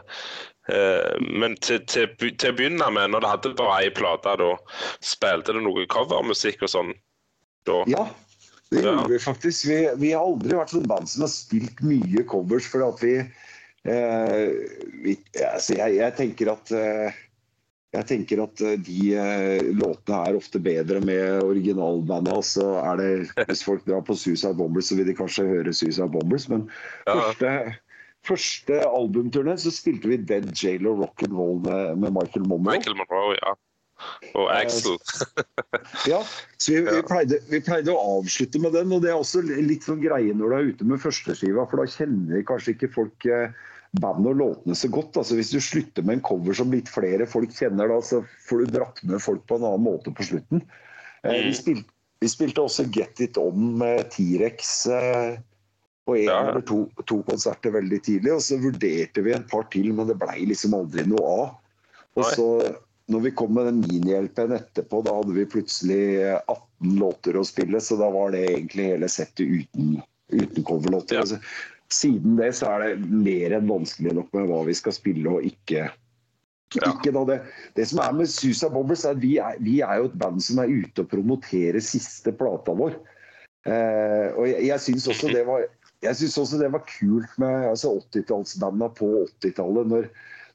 Eh, 0.68 1.14
men 1.20 1.56
til, 1.60 1.82
til, 1.88 2.08
til, 2.16 2.50
å 2.50 2.56
begynne 2.56 2.88
med, 2.94 3.12
når 3.12 3.24
det 3.24 3.32
hadde 3.32 3.54
bare 3.58 3.80
ei 3.84 3.90
plate, 3.94 4.36
da 4.40 4.52
spilte 5.04 5.56
det 5.56 5.64
noe 5.64 5.86
covermusikk 5.92 6.64
og 6.64 6.72
sånn? 6.72 6.92
Da. 7.68 7.80
Ja, 7.88 8.06
det 8.72 8.84
gjorde 8.84 9.08
vi 9.12 9.20
faktisk. 9.22 9.68
Vi, 9.70 9.78
vi, 10.00 10.12
har 10.12 10.24
aldri 10.24 10.56
vært 10.56 10.74
sånn 10.74 10.88
band 10.88 11.10
som 11.10 11.26
har 11.26 11.32
spilt 11.32 11.84
mye 11.84 12.24
covers, 12.28 12.68
for 12.68 12.84
at 12.86 13.04
vi, 13.04 13.14
eh, 13.88 14.42
vi 15.04 15.16
altså 15.44 15.78
jeg, 15.78 15.98
jeg, 16.00 16.16
tenker 16.20 16.52
at 16.52 16.74
eh, 16.76 17.22
jeg 17.94 18.06
tenker 18.08 18.42
at 18.44 18.62
eh, 18.64 18.76
de 18.86 19.14
eh, 19.18 19.70
låtene 19.78 20.20
er 20.28 20.38
ofte 20.38 20.60
bedre 20.62 21.00
med 21.04 21.44
originalbandet. 21.44 22.46
Så 22.48 22.66
er 22.82 23.00
det, 23.00 23.10
hvis 23.48 23.64
folk 23.66 23.84
drar 23.88 24.04
på 24.06 24.16
Suicide 24.18 24.56
Bombers, 24.58 24.90
så 24.90 24.98
vil 24.98 25.08
de 25.10 25.16
kanskje 25.18 25.46
høre 25.48 25.74
Suicide 25.74 26.10
Bombers. 26.12 26.48
Men 26.52 26.66
ja. 27.06 27.14
første, 27.14 27.52
første 28.26 28.80
albumturné 28.88 29.56
så 29.60 29.72
spilte 29.74 30.10
vi 30.10 30.22
Dead 30.22 30.50
Jail 30.58 30.88
og 30.90 31.04
Rock 31.04 31.26
and 31.26 31.38
Roll 31.38 31.62
med, 31.66 32.02
med 32.02 32.16
Michael 32.18 32.48
Monroe. 32.48 32.74
Michael 32.74 32.98
Monroe 33.02 33.38
ja. 33.38 33.54
Og 34.34 34.48
Axel. 34.50 34.96
ja, 36.10 36.18
så 36.58 36.72
vi, 36.72 36.80
vi, 36.82 37.02
pleide, 37.06 37.38
vi, 37.48 37.60
pleide, 37.62 37.94
å 37.94 38.18
avslutte 38.18 38.58
med 38.60 38.74
den. 38.76 38.90
Og 38.92 39.04
det 39.04 39.12
er 39.12 39.20
også 39.20 39.44
litt 39.46 39.86
sånn 39.86 40.02
greie 40.02 40.34
når 40.34 40.50
du 40.50 40.56
er 40.56 40.72
ute 40.72 40.88
med 40.88 41.02
førsteskiva, 41.02 41.66
for 41.70 41.80
da 41.80 41.86
kjenner 41.88 42.42
kanskje 42.48 42.74
ikke 42.74 42.90
folk 42.96 43.28
eh, 43.30 43.54
bandet 44.00 44.32
og 44.32 44.38
låtene 44.40 44.76
så 44.78 44.90
godt. 44.92 45.16
Altså 45.20 45.38
Hvis 45.38 45.52
du 45.54 45.60
slutter 45.62 46.04
med 46.04 46.18
en 46.18 46.24
cover 46.26 46.56
som 46.56 46.72
litt 46.74 46.90
flere 46.92 47.26
folk 47.30 47.54
kjenner, 47.54 47.90
da, 47.90 47.98
så 48.04 48.22
får 48.48 48.62
du 48.62 48.76
dratt 48.76 49.02
med 49.08 49.22
folk 49.22 49.44
på 49.48 49.58
en 49.58 49.66
annen 49.70 49.86
måte 49.86 50.14
på 50.14 50.26
slutten. 50.30 50.64
Eh, 51.22 51.32
vi, 51.32 51.50
mm. 51.50 51.58
spilte, 51.58 51.98
vi, 52.24 52.30
spilte, 52.32 52.64
også 52.64 52.88
Get 52.94 53.22
It 53.24 53.40
On 53.40 53.74
med 53.80 54.08
T-rex 54.14 54.72
eh, 54.92 55.36
på 56.04 56.18
én 56.20 56.28
ja. 56.28 56.40
eller 56.50 56.64
to, 56.68 56.84
to, 57.08 57.20
konserter 57.28 57.74
veldig 57.76 58.00
tidlig. 58.04 58.34
Og 58.36 58.42
så 58.44 58.60
vurderte 58.62 59.24
vi 59.24 59.36
en 59.36 59.46
par 59.50 59.68
til, 59.74 59.92
men 59.96 60.10
det 60.10 60.18
blei 60.20 60.42
liksom 60.50 60.76
aldri 60.76 61.06
noe 61.10 61.36
av. 61.36 61.54
Og 62.14 62.26
så 62.36 62.48
når 63.10 63.20
vi 63.20 63.34
kom 63.36 63.52
med 63.54 63.66
den 63.68 63.80
mini-LP-en 63.84 64.54
etterpå, 64.56 65.02
da 65.04 65.12
hadde 65.18 65.36
vi 65.36 65.44
plutselig 65.50 66.04
18 66.46 66.96
låter 67.00 67.36
å 67.36 67.44
spille, 67.44 67.80
så 67.80 67.98
da 68.00 68.08
var 68.12 68.32
det 68.32 68.46
egentlig 68.46 68.86
hele 68.94 69.10
settet 69.12 69.44
uten, 69.44 69.98
uten 70.32 70.64
coverlåter. 70.64 71.18
Ja. 71.18 71.24
Altså, 71.24 71.40
siden 71.94 72.38
det 72.40 72.50
så 72.58 72.72
er 72.74 72.84
det 72.84 73.10
mer 73.10 73.54
enn 73.58 73.70
vanskelig 73.70 74.14
nok 74.16 74.32
med 74.36 74.48
hva 74.50 74.62
vi 74.68 74.74
skal 74.76 74.96
spille 74.96 75.30
og 75.30 75.46
ikke. 75.46 75.88
Ja. 76.74 76.90
ikke 76.90 77.12
det, 77.28 77.38
det, 77.76 77.86
som 77.86 78.00
er 78.02 78.14
med 78.18 78.30
Susa 78.30 78.66
Bobbers, 78.72 79.04
er 79.06 79.14
at 79.14 79.22
vi 79.22 79.36
er, 79.38 79.58
vi 79.62 79.78
er, 79.84 80.00
jo 80.00 80.08
et 80.08 80.18
band 80.18 80.42
som 80.42 80.58
er 80.58 80.72
ute 80.72 81.04
og 81.04 81.10
promoterer 81.12 81.78
siste 81.84 82.34
plata 82.34 82.74
vår. 82.74 82.96
Eh, 83.64 84.28
og 84.34 84.48
jeg, 84.50 84.66
jeg 84.66 84.82
syns 84.82 85.06
også 85.12 85.30
det 85.32 85.44
var 85.48 85.62
jeg 86.04 86.18
synes 86.18 86.34
også 86.42 86.58
det 86.60 86.68
var 86.74 86.82
kult 86.84 87.36
med 87.40 87.68
altså 87.70 87.94
80-tallsbanda 88.12 88.90
på 88.98 89.10
80-tallet. 89.40 89.86
når 89.88 90.10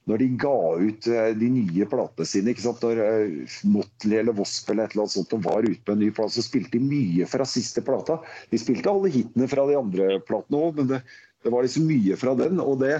når 0.10 0.22
de 0.24 0.28
ga 0.42 0.56
ut 0.80 1.08
eh, 1.12 1.32
de 1.38 1.50
nye 1.54 1.86
platene 1.90 2.26
sine. 2.28 2.56
Når 2.66 3.02
eh, 3.04 3.56
Motley 3.70 4.20
eller 4.22 4.38
Wasp 4.38 4.72
eller 4.72 4.88
et 4.88 4.96
eller 4.96 5.06
annet 5.06 5.16
sånt 5.16 5.36
og 5.38 5.44
var 5.46 5.68
ute 5.68 5.84
med 5.86 5.96
en 5.96 6.04
ny 6.06 6.12
plate, 6.16 6.38
så 6.38 6.46
spilte 6.46 6.78
de 6.78 6.82
mye 6.82 7.28
fra 7.30 7.46
siste 7.48 7.84
plata. 7.86 8.20
De 8.50 8.62
spilte 8.62 8.90
alle 8.90 9.12
hitene 9.14 9.50
fra 9.52 9.68
de 9.70 9.78
andre 9.78 10.18
platene 10.26 10.64
òg, 10.64 10.80
men 10.80 10.90
det, 10.94 11.04
det, 11.44 11.52
var 11.54 11.66
liksom 11.66 11.88
mye 11.90 12.18
fra 12.20 12.36
den. 12.40 12.60
og 12.64 12.82
det, 12.84 13.00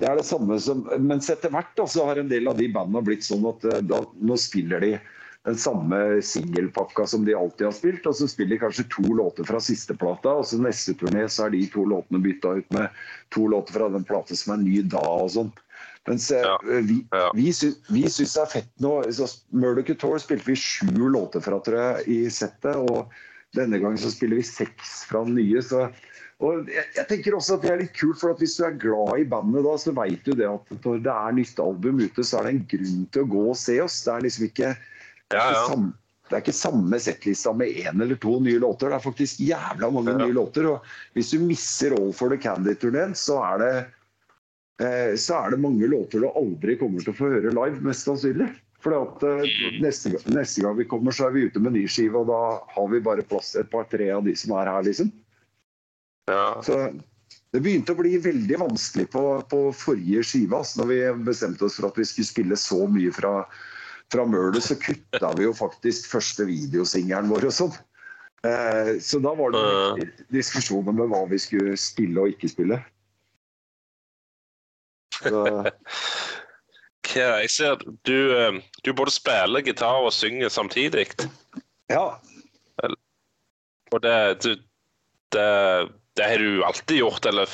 det 0.00 0.08
er 0.08 0.18
det 0.18 0.26
samme 0.28 0.58
som, 0.62 0.84
Mens 1.02 1.30
etter 1.32 1.52
hvert 1.52 1.74
da, 1.78 1.86
så 1.88 2.08
har 2.08 2.20
en 2.20 2.32
del 2.32 2.48
av 2.50 2.58
de 2.60 2.70
bandene 2.72 3.04
blitt 3.04 3.26
sånn 3.26 3.46
at 3.48 3.64
eh, 3.68 3.84
da, 3.84 4.02
nå 4.20 4.40
spiller 4.40 4.84
de 4.84 4.96
den 5.46 5.56
samme 5.56 6.22
singelpakka 6.26 7.04
som 7.06 7.24
de 7.24 7.34
alltid 7.34 7.68
har 7.68 7.74
spilt. 7.74 8.06
Og 8.10 8.16
så 8.18 8.26
spiller 8.28 8.56
de 8.56 8.62
kanskje 8.64 8.88
to 8.90 9.04
låter 9.14 9.46
fra 9.46 9.60
siste 9.62 9.94
plata, 9.94 10.32
og 10.40 10.48
så 10.48 10.58
neste 10.58 10.96
turné 10.98 11.22
så 11.30 11.46
er 11.46 11.54
de 11.54 11.60
to 11.70 11.84
låtene 11.86 12.18
bytta 12.24 12.56
ut 12.58 12.74
med 12.74 13.04
to 13.34 13.46
låter 13.52 13.78
fra 13.78 13.88
den 13.94 14.04
plata 14.04 14.34
som 14.34 14.56
er 14.56 14.64
ny 14.64 14.80
da. 14.90 15.04
og 15.06 15.30
sånn. 15.36 15.52
Mens 16.06 16.28
ja. 16.30 16.56
vi, 16.66 17.00
ja. 17.10 17.30
vi, 17.34 17.52
sy 17.54 17.72
vi 17.90 18.04
syns 18.10 18.34
det 18.36 18.42
er 18.42 18.52
fett 18.52 18.82
nå. 18.82 18.92
Murder 19.54 19.86
Couture 19.86 20.20
spilte 20.22 20.50
vi 20.50 20.58
sju 20.58 21.08
låter 21.10 21.42
fra 21.42 21.58
tror 21.62 21.78
jeg, 21.78 22.04
i 22.10 22.18
settet. 22.30 22.78
Og 22.78 23.14
denne 23.54 23.78
gangen 23.82 23.98
så 24.02 24.10
spiller 24.14 24.42
vi 24.42 24.46
seks 24.46 25.02
fra 25.10 25.24
den 25.26 25.38
nye. 25.38 25.62
Så, 25.62 25.86
og 26.44 26.68
jeg, 26.68 26.84
jeg, 26.98 27.06
tenker 27.08 27.34
også 27.38 27.56
at 27.56 27.62
det 27.64 27.70
er 27.72 27.78
litt 27.80 27.94
kult, 27.96 28.18
for 28.20 28.34
at 28.34 28.40
hvis 28.42 28.56
du 28.58 28.64
er 28.66 28.74
glad 28.80 29.20
i 29.22 29.28
bandet 29.30 29.64
da, 29.64 29.76
så 29.80 29.92
veit 29.96 30.26
du 30.26 30.34
det 30.36 30.48
at 30.50 30.72
når 30.84 30.98
det 31.06 31.14
er 31.14 31.36
nytt 31.38 31.62
album 31.64 32.02
ute, 32.02 32.24
så 32.28 32.40
er 32.42 32.48
det 32.48 32.52
en 32.52 32.66
grunn 32.74 33.06
til 33.14 33.24
å 33.24 33.30
gå 33.32 33.44
og 33.54 33.56
se 33.56 33.78
oss. 33.80 34.02
Det 34.04 34.12
er 34.12 34.26
liksom 34.26 34.44
ikke, 34.50 34.74
ja, 35.32 35.46
ikke, 35.46 35.62
samme, 35.70 35.88
det 36.28 36.36
er 36.36 36.44
ikke 36.44 36.56
samme 36.60 37.00
settlista 37.00 37.54
med 37.56 37.80
én 37.80 38.04
eller 38.04 38.20
to 38.20 38.36
nye 38.44 38.60
låter. 38.60 38.92
Det 38.92 38.98
er 39.00 39.06
faktisk 39.08 39.40
jævla 39.48 39.90
mange 39.96 40.12
Ja. 40.12 40.18
nye 40.26 40.36
låter. 40.36 40.68
Og 40.74 40.92
hvis 41.16 41.32
du 41.32 41.40
misser 41.40 41.96
All 41.96 42.12
for 42.12 42.28
the 42.28 42.36
Candy-turneen, 42.36 43.16
så 43.16 43.40
er 43.54 43.58
det 43.64 43.72
eh, 44.84 45.16
så 45.16 45.40
er 45.40 45.50
det 45.56 45.64
mange 45.64 45.88
låter 45.88 46.20
du 46.20 46.28
aldri 46.28 46.76
kommer 46.76 47.00
til 47.00 47.14
å 47.14 47.16
få 47.16 47.32
høre 47.32 47.56
live, 47.56 47.80
mest 47.80 48.04
sannsynlig. 48.04 48.52
For 48.84 48.92
neste, 49.80 50.12
gang- 50.12 50.34
neste 50.36 50.62
gang 50.62 50.76
vi 50.76 50.84
kommer, 50.84 51.10
så 51.16 51.26
er 51.26 51.32
vi 51.32 51.46
ute 51.48 51.58
med 51.64 51.72
ny 51.72 51.86
skive, 51.88 52.20
og 52.20 52.28
da 52.28 52.60
har 52.76 52.90
vi 52.92 53.00
bare 53.00 53.24
plass 53.24 53.56
et 53.56 53.70
par-tre 53.72 54.10
av 54.12 54.22
de 54.28 54.34
som 54.36 54.52
er 54.60 54.68
her, 54.68 54.84
liksom. 54.84 55.08
Ja. 56.30 56.62
Så 56.66 56.78
det 57.54 57.62
begynte 57.64 57.94
å 57.94 58.00
bli 58.00 58.16
veldig 58.20 58.58
vanskelig 58.60 59.06
på, 59.14 59.22
på 59.50 59.60
forrige 59.76 60.24
skive. 60.26 60.58
Altså, 60.58 60.82
når 60.82 60.90
vi 60.90 61.00
bestemte 61.28 61.66
oss 61.68 61.78
for 61.78 61.88
at 61.88 61.98
vi 62.00 62.06
skulle 62.08 62.28
spille 62.28 62.58
så 62.60 62.82
mye 62.90 63.12
fra, 63.14 63.34
fra 64.12 64.26
Mølet, 64.28 64.64
så 64.64 64.78
kutta 64.80 65.32
vi 65.38 65.46
jo 65.46 65.54
faktisk 65.56 66.10
første 66.10 66.48
videosingelen 66.48 67.30
vår 67.32 67.48
og 67.50 67.56
sånn. 67.60 67.78
Eh, 68.46 68.90
så 69.02 69.22
da 69.24 69.32
var 69.38 69.54
det 69.54 70.10
diskusjoner 70.34 70.94
med 70.94 71.10
hva 71.10 71.24
vi 71.30 71.40
skulle 71.40 71.78
spille 71.80 72.26
og 72.26 72.34
ikke 72.34 72.52
spille. 72.52 72.82
Så, 75.16 75.46
Ok, 77.06 77.12
jeg 77.22 77.50
ser 77.54 77.82
du, 78.04 78.16
eh, 78.34 78.56
du 78.82 78.90
både 78.98 79.12
spiller 79.14 79.62
gitar 79.62 80.02
og 80.02 80.12
synger 80.12 80.50
samtidig. 80.50 81.06
ja. 81.88 82.18
Og 83.94 84.02
det, 84.02 84.42
du, 84.42 84.56
det, 85.32 85.46
det 86.16 86.30
har 86.30 86.42
du 86.42 86.64
alltid 86.64 87.02
gjort, 87.02 87.26
eller 87.28 87.50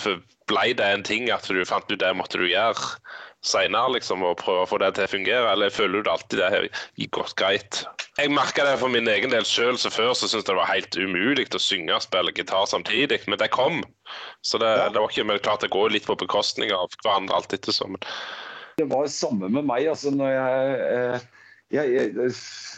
ble 0.50 0.72
det 0.78 0.86
en 0.86 1.04
ting 1.06 1.30
at 1.34 1.46
du 1.48 1.64
fant 1.68 1.90
ut 1.90 1.98
det 2.00 2.14
måtte 2.18 2.38
du 2.40 2.46
gjøre 2.48 2.96
senere, 3.42 3.96
liksom, 3.96 4.22
og 4.22 4.36
prøve 4.38 4.62
å 4.62 4.68
få 4.70 4.78
det 4.78 4.92
til 4.94 5.06
å 5.08 5.10
fungere, 5.10 5.48
eller 5.50 5.72
føler 5.74 5.98
du 5.98 6.06
det 6.06 6.12
alltid 6.12 6.38
det 6.38 6.50
har 6.54 6.66
gått 7.16 7.34
greit? 7.40 7.80
Jeg 8.20 8.30
merka 8.30 8.62
det 8.68 8.76
for 8.78 8.92
min 8.92 9.08
egen 9.10 9.32
del 9.34 9.46
sjøl, 9.48 9.74
så 9.80 9.90
før 9.90 10.12
så 10.14 10.28
syntes 10.28 10.44
jeg 10.46 10.52
det 10.52 10.58
var 10.60 10.70
helt 10.70 10.98
umulig 10.98 11.48
å 11.50 11.62
synge 11.62 11.96
og 11.96 12.04
spille 12.04 12.34
gitar 12.36 12.68
samtidig, 12.70 13.18
men 13.26 13.40
det 13.42 13.50
kom. 13.54 13.82
Så 14.46 14.60
det, 14.62 14.70
Ja. 14.78 14.88
det 14.94 15.02
var 15.02 15.10
ikke 15.10 15.26
men 15.26 15.42
klart 15.42 15.66
det 15.66 15.72
går 15.74 15.90
litt 15.90 16.06
på 16.06 16.18
bekostning 16.18 16.70
av 16.72 16.94
hverandre 17.02 17.34
alt 17.34 17.52
ettersom. 17.52 17.98
Det 18.78 18.86
var 18.88 19.10
samme 19.10 19.50
med 19.50 19.66
meg. 19.66 19.88
altså 19.90 20.14
når 20.14 20.30
jeg, 20.30 20.80
eh, 20.92 21.20
jeg, 21.72 22.12
jeg 22.12 22.32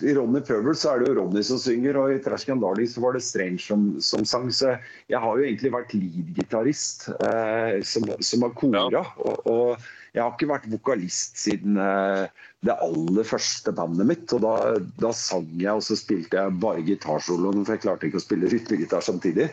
I 0.06 0.14
Ronny 0.16 0.40
Pøbel 0.46 0.76
så 0.78 0.92
er 0.94 1.02
det 1.02 1.08
jo 1.10 1.16
Ronny 1.18 1.42
som 1.46 1.58
synger, 1.58 1.98
og 1.98 2.14
i 2.14 2.20
Trash 2.22 2.46
Can 2.48 2.62
Darling 2.62 2.88
så 2.90 3.02
var 3.02 3.16
det 3.16 3.24
Strange 3.26 3.58
som, 3.62 3.88
som 4.02 4.24
sang. 4.28 4.48
Så 4.54 4.72
jeg 5.10 5.20
har 5.22 5.38
jo 5.38 5.44
egentlig 5.46 5.72
vært 5.74 5.94
lead-gitarist 5.96 7.08
eh, 7.18 7.80
som, 7.86 8.06
som 8.22 8.46
har 8.46 8.54
kora. 8.58 9.04
Og, 9.18 9.46
og 9.50 9.86
jeg 10.14 10.22
har 10.22 10.34
ikke 10.36 10.50
vært 10.52 10.68
vokalist 10.70 11.40
siden 11.42 11.78
eh, 11.82 12.26
det 12.64 12.76
aller 12.86 13.26
første 13.26 13.74
bandet 13.74 14.06
mitt. 14.12 14.34
Og 14.36 14.44
da, 14.46 14.54
da 15.02 15.10
sang 15.18 15.48
jeg, 15.58 15.72
og 15.74 15.82
så 15.86 15.98
spilte 15.98 16.38
jeg 16.38 16.58
bare 16.62 16.84
gitarsoloen, 16.86 17.64
for 17.66 17.74
jeg 17.74 17.82
klarte 17.86 18.08
ikke 18.10 18.22
å 18.22 18.26
spille 18.26 18.52
rytmegitar 18.52 19.02
samtidig. 19.02 19.48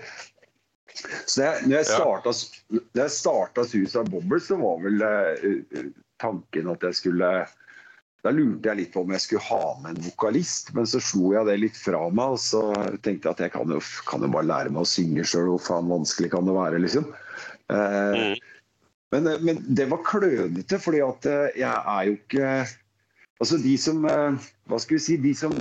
Så 1.25 1.41
jeg, 1.47 1.65
når 1.65 1.79
jeg 1.79 1.87
Ja. 1.87 1.97
starta, 1.97 2.35
når 2.75 3.01
jeg 3.05 3.15
starta 3.15 3.63
Suicide 3.65 4.09
Bobble, 4.11 4.41
så 4.43 4.59
var 4.61 4.81
vel 4.85 5.01
eh, 5.07 5.89
tanken 6.21 6.69
at 6.75 6.85
jeg 6.85 6.99
skulle 6.99 7.31
Da 8.21 8.29
lurte 8.29 8.69
jeg 8.69 8.77
litt 8.77 8.91
på 8.93 9.01
om 9.01 9.11
jeg 9.15 9.23
skulle 9.23 9.47
ha 9.47 9.63
med 9.81 9.95
en 9.95 10.03
vokalist, 10.05 10.69
men 10.77 10.85
så 10.85 10.99
slo 11.01 11.31
jeg 11.33 11.47
det 11.47 11.55
litt 11.63 11.77
fra 11.79 12.03
meg. 12.13 12.35
Og 12.35 12.41
så 12.43 12.61
tenkte 13.01 13.27
jeg 13.27 13.33
at 13.33 13.43
jeg 13.47 13.53
kan 13.55 13.73
jo, 13.73 13.79
kan 14.05 14.21
jo 14.21 14.29
bare 14.35 14.49
lære 14.49 14.73
meg 14.73 14.83
å 14.83 14.89
synge 14.91 15.25
sjøl, 15.25 15.49
hvor 15.55 15.63
faen 15.65 15.89
vanskelig 15.89 16.29
kan 16.35 16.45
det 16.45 16.57
være, 16.57 16.81
liksom. 16.85 17.09
Eh, 17.73 18.21
Mm. 18.21 18.35
men, 19.15 19.29
men 19.47 19.59
det 19.75 19.85
var 19.89 20.03
klønete, 20.07 20.77
fordi 20.79 20.99
at 21.05 21.25
eh, 21.25 21.59
jeg 21.61 21.71
er 21.71 22.07
jo 22.09 22.15
ikke 22.19 22.47
Altså 23.41 23.57
de 23.57 23.73
som 23.79 24.03
eh, 24.05 24.35
Hva 24.69 24.77
skal 24.79 24.97
vi 24.97 25.01
si? 25.01 25.15
De 25.17 25.31
som, 25.33 25.55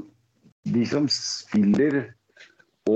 de 0.69 0.83
som 0.87 1.07
spiller 1.09 2.03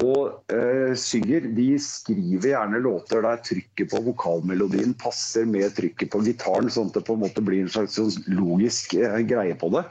og 0.01 0.53
eh, 0.53 0.95
synger, 0.99 1.47
de 1.57 1.67
skriver 1.83 2.51
gjerne 2.51 2.81
låter 2.83 3.23
der 3.25 3.41
trykket 3.45 3.91
på 3.93 4.01
vokalmelodien 4.07 4.95
passer 5.01 5.45
med 5.49 5.75
trykket 5.77 6.11
på 6.15 6.23
gitaren, 6.25 6.71
sånn 6.73 6.91
at 6.91 6.99
det 6.99 7.05
på 7.09 7.17
en 7.17 7.25
måte 7.27 7.45
blir 7.45 7.65
en 7.65 7.73
slags 7.73 7.99
sånn 7.99 8.13
logisk 8.33 8.95
eh, 8.99 9.19
greie 9.29 9.57
på 9.61 9.71
det. 9.75 9.85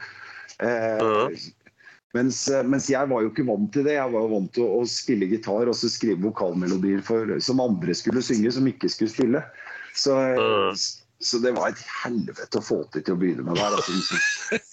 Eh, 0.59 1.03
Mhm. 1.03 1.38
mens, 2.13 2.47
eh, 2.47 2.63
mens 2.63 2.89
jeg 2.89 3.09
var 3.09 3.21
jo 3.21 3.30
ikke 3.31 3.47
vant 3.47 3.71
til 3.73 3.84
det. 3.84 3.95
Jeg 3.99 4.11
var 4.11 4.21
jo 4.21 4.34
vant 4.35 4.51
til 4.53 4.63
å, 4.63 4.81
å 4.81 4.89
spille 4.89 5.30
gitar 5.30 5.67
og 5.67 5.75
så 5.75 5.89
skrive 5.89 6.21
vokalmelodier 6.25 7.01
for, 7.01 7.39
som 7.39 7.59
andre 7.59 7.93
skulle 7.93 8.21
synge, 8.21 8.51
som 8.53 8.67
ikke 8.69 8.89
skulle 8.89 9.13
spille. 9.13 9.43
Så, 9.93 10.17
Mhm. 10.17 10.77
Så 11.23 11.39
det 11.43 11.53
var 11.55 11.71
et 11.71 11.81
helvete 12.03 12.59
å 12.59 12.63
få 12.63 12.79
til 12.93 13.03
til 13.05 13.15
å 13.15 13.19
begynne 13.19 13.45
med 13.47 13.59
der. 13.59 13.75
Altså, 13.77 14.19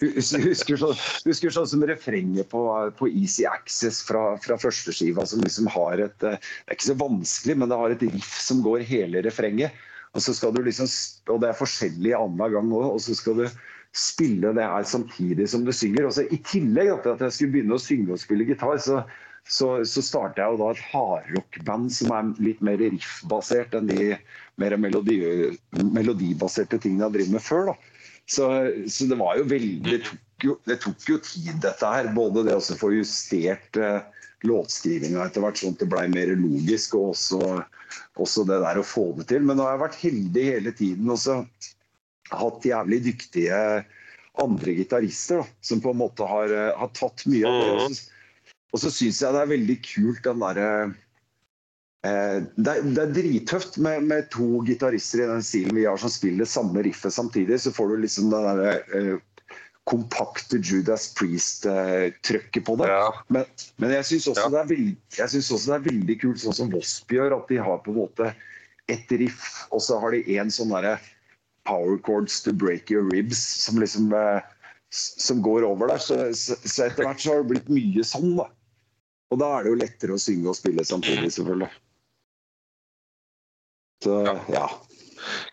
husker, 0.03 0.43
husker, 0.45 0.81
så, 0.81 0.91
husker 1.27 1.55
sånn 1.55 1.69
som 1.71 1.85
refrenget 1.87 2.51
på, 2.51 2.63
på 2.99 3.11
Easy 3.11 3.47
Access 3.49 4.03
fra, 4.07 4.35
fra 4.43 4.59
første 4.61 4.95
skiva, 4.95 5.27
som 5.29 5.45
liksom 5.45 5.71
har 5.71 6.03
et 6.09 6.27
eh, 6.27 6.39
Det 6.41 6.75
er 6.75 6.79
ikke 6.79 6.91
så 6.91 6.99
vanskelig, 7.01 7.57
men 7.61 7.71
det 7.71 7.81
har 7.81 7.95
et 7.95 8.07
riff 8.11 8.35
som 8.43 8.65
går 8.67 8.85
hele 8.89 9.23
refrenget. 9.27 9.77
Og 10.11 10.25
så 10.25 10.35
skal 10.35 10.55
du 10.57 10.65
liksom, 10.67 10.91
og 11.31 11.43
det 11.43 11.53
er 11.53 11.61
forskjellig 11.61 12.17
annenhver 12.19 12.57
gang 12.57 12.73
òg, 12.75 12.89
og 12.97 13.03
så 13.05 13.15
skal 13.15 13.45
du 13.45 13.47
spille 13.95 14.51
det 14.55 14.67
her 14.67 14.87
samtidig 14.87 15.47
som 15.51 15.63
du 15.67 15.73
synger. 15.75 16.09
Og 16.09 16.15
så 16.17 16.27
I 16.27 16.39
tillegg 16.51 16.97
til 17.05 17.15
at 17.15 17.25
jeg 17.27 17.37
skulle 17.37 17.55
begynne 17.57 17.79
å 17.79 17.83
synge 17.83 18.15
og 18.15 18.23
spille 18.23 18.47
gitar, 18.49 18.79
så, 18.83 19.05
så, 19.49 19.85
så 19.89 20.03
starta 20.05 20.43
jeg 20.43 20.55
jo 20.55 20.61
da 20.61 20.71
et 20.75 20.83
hardrockband 20.93 21.93
som 21.95 22.13
er 22.15 22.33
litt 22.43 22.61
mer 22.65 22.79
riffbasert 22.83 23.75
enn 23.79 23.89
de 23.91 24.13
mer 24.61 24.77
melodi, 24.79 25.19
melodibaserte 25.73 26.79
tingene 26.79 27.05
jeg 27.05 27.09
har 27.09 27.17
drevet 27.17 27.35
med 27.37 27.45
før. 27.45 27.73
Så, 28.31 28.47
så 28.87 29.09
det 29.11 29.19
var 29.19 29.41
jo 29.41 29.49
veldig 29.51 29.81
det 29.91 30.03
tok 30.07 30.47
jo, 30.47 30.57
det 30.69 30.79
tok 30.85 31.09
jo 31.09 31.19
tid, 31.25 31.57
dette 31.65 31.89
her. 31.93 32.13
Både 32.17 32.45
det 32.47 32.55
å 32.57 32.79
få 32.79 32.93
justert 32.95 33.77
eh, 33.81 33.99
låtskrivinga 34.47 35.27
etter 35.27 35.45
hvert, 35.45 35.59
sånn 35.61 35.75
at 35.75 35.83
det 35.83 35.91
ble 35.91 36.07
mer 36.15 36.33
logisk, 36.39 36.95
og 36.97 37.11
også, 37.15 37.59
også 38.23 38.47
det 38.49 38.61
der 38.63 38.81
å 38.81 38.87
få 38.87 39.11
det 39.19 39.27
til. 39.33 39.45
Men 39.45 39.59
nå 39.59 39.67
har 39.67 39.77
jeg 39.77 39.83
vært 39.85 40.01
heldig 40.05 40.47
hele 40.47 40.75
tiden. 40.79 41.11
og 41.11 41.21
så 41.21 41.43
hatt 42.31 42.65
jævlig 42.65 43.01
dyktige 43.09 43.59
andre 44.41 44.75
gitarister 44.79 45.43
som 45.67 45.81
på 45.83 45.91
en 45.93 46.01
måte 46.01 46.27
har, 46.27 46.53
eh, 46.55 46.73
har 46.79 46.91
tatt 46.95 47.27
mye 47.27 47.51
av 47.51 47.89
det. 47.91 47.99
Og 48.71 48.83
så, 48.83 48.91
syns 48.95 49.21
jeg 49.23 49.35
det 49.35 49.41
er 49.45 49.55
veldig 49.55 49.79
kult 49.87 50.21
den 50.27 50.43
derre 50.43 50.69
eh, 52.07 52.37
det, 52.55 52.71
er, 52.71 52.85
det 52.87 53.03
er 53.03 53.17
drittøft 53.17 53.81
med, 53.83 54.07
med 54.11 54.29
to 54.35 54.61
gitarister 54.67 55.25
i 55.25 55.31
den 55.33 55.43
stilen 55.45 55.79
vi 55.79 55.89
har 55.89 55.99
som 56.01 56.13
spiller 56.13 56.49
samme 56.49 56.85
riffet 56.87 57.15
samtidig. 57.17 57.59
Så 57.65 57.75
får 57.75 57.91
du 57.91 58.05
liksom 58.05 58.31
den 58.33 58.47
derre 58.47 58.77
eh, 58.95 59.17
kompakte 59.91 60.61
Judas 60.63 61.09
Priest-trøkket 61.19 62.65
på 62.67 62.77
det. 62.79 62.91
Ja. 62.93 63.09
Men, 63.33 63.49
men 63.83 63.95
jeg 63.97 64.07
syns 64.07 64.29
også, 64.31 64.47
Ja. 64.47 64.63
det 64.69 64.79
også 65.41 65.73
det 65.73 65.79
er 65.79 65.89
veldig 65.89 66.17
kult 66.21 66.43
sånn 66.43 66.57
som 66.61 66.71
Wasp 66.75 67.11
gjør, 67.11 67.35
at 67.41 67.51
de 67.51 67.59
har 67.59 67.83
på 67.83 67.95
en 67.95 68.03
måte 68.05 68.31
et 68.91 69.11
riff, 69.19 69.65
og 69.75 69.83
så 69.83 69.99
har 70.03 70.15
de 70.15 70.23
en 70.39 70.51
sånn 70.53 70.71
derre 70.75 70.99
power 71.67 71.99
chords 72.07 72.41
to 72.45 72.53
break 72.53 72.91
your 72.91 73.07
ribs 73.11 73.41
som 73.65 73.79
liksom 73.83 74.15
eh, 74.15 74.41
som 74.91 75.43
går 75.43 75.67
over 75.67 75.91
der. 75.93 76.03
Så, 76.03 76.19
så, 76.35 76.57
så 76.65 76.87
etter 76.87 77.07
hvert 77.07 77.23
så 77.23 77.35
har 77.35 77.43
det 77.43 77.53
blitt 77.53 77.71
mye 77.73 78.07
sånn, 78.07 78.35
da. 78.39 78.49
Og 79.31 79.39
da 79.39 79.49
er 79.57 79.65
det 79.65 79.73
jo 79.73 79.79
lettere 79.79 80.17
å 80.17 80.21
synge 80.21 80.51
og 80.51 80.59
spille 80.59 80.85
samtidig, 80.87 81.31
selvfølgelig. 81.37 81.71
Så 84.05 84.17
ja. 84.51 84.65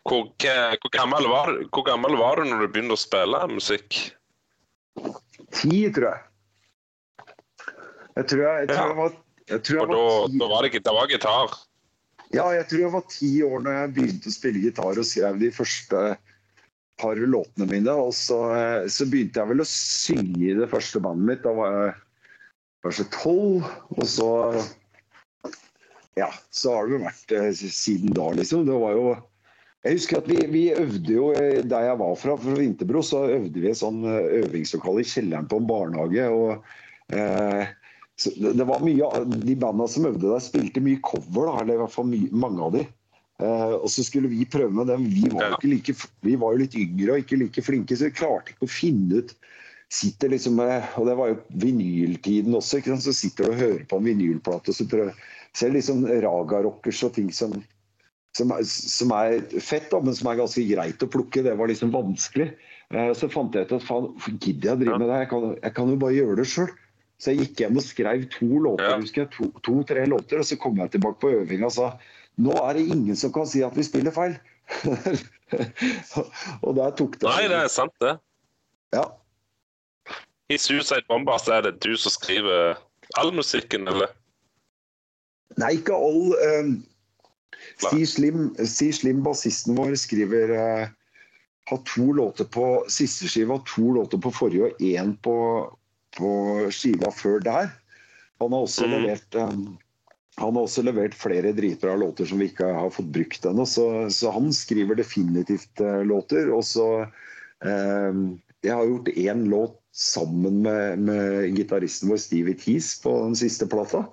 Hvor, 0.07 0.29
hvor, 0.31 0.91
gammel 0.93 1.27
var, 1.29 1.51
hvor 1.75 1.83
gammel 1.85 2.15
var 2.17 2.39
du 2.39 2.47
når 2.47 2.63
du 2.63 2.71
begynte 2.71 2.95
å 2.95 3.01
spille 3.01 3.41
musikk? 3.51 3.99
Ti, 5.51 5.81
tror 5.93 6.07
jeg. 6.07 6.23
Jeg 8.17 8.29
tror 8.31 8.41
jeg, 8.41 8.61
jeg, 8.63 8.69
tror 8.71 8.87
jeg 8.87 8.97
var 8.97 9.17
jeg 9.47 9.63
tror 9.63 9.77
jeg 9.77 9.87
var 9.87 10.27
ti 10.27 10.39
da 10.39 10.47
var 10.51 10.63
det, 10.63 10.69
ikke, 10.71 10.83
det 10.83 10.93
var 10.95 11.11
gitar? 11.11 11.51
Ja, 12.35 12.47
jeg 12.51 12.65
tror 12.67 12.81
jeg 12.81 12.93
var 12.95 13.05
ti 13.11 13.29
år 13.45 13.61
når 13.63 13.77
jeg 13.77 13.91
begynte 13.95 14.31
å 14.31 14.35
spille 14.35 14.63
gitar 14.63 14.99
og 14.99 15.07
skrev 15.07 15.37
de 15.39 15.51
første 15.55 16.01
par 16.99 17.21
låtene 17.21 17.69
mine. 17.69 17.93
Og 17.93 18.11
så, 18.17 18.39
eh, 18.57 18.89
så 18.91 19.07
begynte 19.07 19.39
jeg 19.39 19.51
vel 19.53 19.63
å 19.63 19.69
synge 19.69 20.49
i 20.49 20.57
det 20.57 20.67
første 20.71 20.99
bandet 21.03 21.29
mitt. 21.29 21.45
Da 21.45 21.53
var 21.55 21.77
jeg 21.77 21.95
kanskje 22.85 23.07
tolv. 23.15 23.65
Og 23.95 24.05
så 24.09 24.29
Ja, 26.17 26.31
så 26.49 26.73
har 26.73 26.87
det 26.87 26.97
vel 26.97 27.07
vært 27.07 27.33
eh, 27.37 27.49
siden 27.53 28.13
da, 28.17 28.31
liksom. 28.33 28.65
Det 28.65 28.77
var 28.81 28.95
jo 28.97 29.17
Jeg 29.85 29.99
husker 29.99 30.17
at 30.17 30.27
vi, 30.27 30.39
vi 30.51 30.63
øvde 30.73 31.13
jo 31.13 31.31
eh, 31.37 31.63
der 31.63 31.91
jeg 31.91 31.99
var 32.01 32.15
fra, 32.19 32.37
fra 32.41 32.55
Vinterbro, 32.57 33.03
så 33.05 33.27
øvde 33.29 33.61
vi 33.61 33.69
et 33.69 33.79
sånn 33.79 34.01
eh, 34.03 34.41
øvingslokale 34.41 35.05
i 35.05 35.09
kjelleren 35.09 35.49
på 35.49 35.61
en 35.61 35.69
barnehage. 35.69 36.29
og 36.33 37.13
eh, 37.13 37.69
så 38.17 38.33
det, 38.33 38.65
var 38.65 38.81
mye 38.81 39.07
De 39.45 39.53
banda 39.61 39.85
som 39.87 40.07
øvde 40.09 40.25
der, 40.25 40.41
spilte 40.41 40.81
mye 40.81 41.01
cover, 41.05 41.45
da, 41.45 41.59
eller 41.61 41.77
i 41.77 41.81
hvert 41.83 41.93
fall 41.93 42.09
mye, 42.09 42.31
mange 42.33 42.63
av 42.65 42.73
de. 42.73 42.87
Eh, 43.37 43.73
og 43.77 43.89
så 43.93 44.05
skulle 44.05 44.31
vi 44.31 44.47
prøve 44.49 44.73
med 44.73 44.89
dem. 44.89 45.05
Vi 45.13 45.29
var, 45.29 45.51
jo 45.51 45.59
ikke 45.59 45.73
like, 45.75 45.95
vi 46.25 46.33
var 46.41 46.55
jo 46.55 46.63
litt 46.63 46.77
yngre 46.79 47.13
og 47.13 47.21
ikke 47.21 47.37
like 47.43 47.63
flinke, 47.65 47.97
så 47.97 48.09
vi 48.09 48.17
klarte 48.17 48.53
ikke 48.53 48.65
å 48.65 48.73
finne 48.73 49.21
ut 49.21 49.35
Sitter 49.89 50.29
liksom 50.33 50.57
med, 50.59 50.83
og 50.99 51.05
Det 51.07 51.15
var 51.17 51.29
jo 51.31 51.37
vinyltiden 51.63 52.55
også. 52.57 52.77
ikke 52.81 52.91
sant? 52.95 53.05
Så 53.07 53.13
sitter 53.15 53.45
du 53.47 53.51
og 53.53 53.59
hører 53.61 53.83
på 53.87 53.97
en 54.01 54.07
vinylplate 54.09 54.73
og 54.73 54.75
så 54.75 54.87
prøver 54.91 55.13
ser 55.57 55.71
liksom 55.73 56.03
raga-rockers 56.05 56.99
og 57.07 57.13
ting 57.15 57.29
som, 57.33 57.53
som, 58.35 58.51
som 58.67 59.13
er 59.15 59.39
fett, 59.63 59.87
da, 59.89 60.01
men 60.03 60.13
som 60.13 60.27
er 60.29 60.37
ganske 60.41 60.61
greit 60.69 61.01
å 61.01 61.07
plukke. 61.09 61.41
Det 61.41 61.55
var 61.57 61.71
liksom 61.71 61.89
vanskelig. 61.95 62.51
Eh, 62.93 63.13
så 63.17 63.29
fant 63.31 63.55
jeg 63.55 63.65
ut 63.65 63.71
at 63.79 63.85
faen, 63.87 64.11
gidder 64.43 64.69
jeg 64.69 64.75
å 64.75 64.81
drive 64.83 64.99
med 65.01 65.07
det? 65.09 65.21
Jeg 65.23 65.29
kan, 65.31 65.47
jeg 65.63 65.73
kan 65.79 65.89
jo 65.89 65.97
bare 66.03 66.17
gjøre 66.19 66.35
det 66.41 66.45
sjøl. 66.51 66.69
Så 67.17 67.31
jeg 67.33 67.39
gikk 67.47 67.63
hjem 67.63 67.79
og 67.81 67.87
skrev 67.87 68.27
to 68.35 68.47
låter, 68.67 68.91
Ja. 68.91 68.99
husker 69.01 69.23
jeg, 69.23 69.31
to- 69.33 69.61
to-tre 69.65 70.03
låter, 70.05 70.43
og 70.43 70.45
så 70.45 70.59
kom 70.61 70.77
jeg 70.83 70.91
tilbake 70.93 71.17
på 71.23 71.31
øving 71.39 71.63
og 71.65 71.71
sa 71.73 71.87
nå 72.37 72.53
er 72.67 72.73
det 72.77 72.83
ingen 72.93 73.15
som 73.17 73.31
kan 73.33 73.47
si 73.49 73.63
at 73.65 73.73
vi 73.73 73.81
spiller 73.87 74.13
feil. 74.13 74.35
og 76.61 76.75
der 76.77 76.91
tok 76.99 77.17
det 77.17 77.25
Nei, 77.31 77.47
det 77.49 77.57
er 77.63 77.71
sant, 77.71 77.93
det. 78.03 78.13
Ja. 78.93 79.07
I 80.47 80.57
Suicide 80.57 81.03
Bombers 81.09 81.47
er 81.51 81.65
det 81.65 81.79
du 81.83 81.97
som 81.99 82.13
skriver 82.13 82.77
all 83.19 83.33
musikken, 83.35 83.87
eller? 83.89 84.13
Nei, 85.59 85.73
ikke 85.79 85.95
all. 85.95 86.35
Um, 86.59 86.77
Stig 87.81 88.05
Slim, 88.07 88.53
Stig 88.63 88.93
Slim 88.95 89.23
bassisten 89.25 89.75
vår, 89.77 89.95
skriver 89.99 90.53
uh, 90.55 90.85
Har 91.67 91.81
to 91.89 92.13
låter 92.15 92.47
på 92.47 92.85
siste 92.91 93.27
skiva, 93.27 93.59
to 93.67 93.91
låter 93.97 94.21
på 94.23 94.31
forrige 94.31 94.69
og 94.69 94.79
én 94.83 95.17
på, 95.23 95.35
på 96.15 96.31
skiva 96.71 97.11
før 97.11 97.43
der. 97.43 97.67
Han 98.39 98.55
har 98.55 98.63
også 98.69 98.87
mm. 98.87 98.93
levert 98.95 99.37
um, 99.41 99.67
han 100.37 100.53
har 100.53 100.67
også 100.67 100.83
levert 100.85 101.15
flere 101.17 101.49
dritbra 101.57 101.95
låter 101.97 102.27
som 102.29 102.39
vi 102.39 102.51
ikke 102.51 102.69
har 102.77 102.91
fått 102.93 103.09
brukt 103.09 103.45
ennå, 103.49 103.65
så, 103.65 104.05
så 104.13 104.31
han 104.35 104.51
skriver 104.53 104.99
definitivt 104.99 105.81
uh, 105.81 106.03
låter. 106.05 106.53
Og 106.53 106.63
så 106.63 106.87
um, 107.65 108.37
Jeg 108.63 108.73
har 108.77 108.87
gjort 108.87 109.11
én 109.17 109.43
låt 109.51 109.75
sammen 109.97 110.61
med, 110.65 111.01
med 111.09 111.57
gitaristen 111.57 112.11
vår 112.11 112.21
Stevie 112.21 112.57
Tees 112.59 112.93
på 113.01 113.15
den 113.23 113.35
siste 113.39 113.67
plata. 113.69 114.05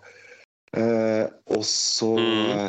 Eh, 0.75 1.27
og 1.55 1.63
så 1.69 2.15
Mm. 2.19 2.69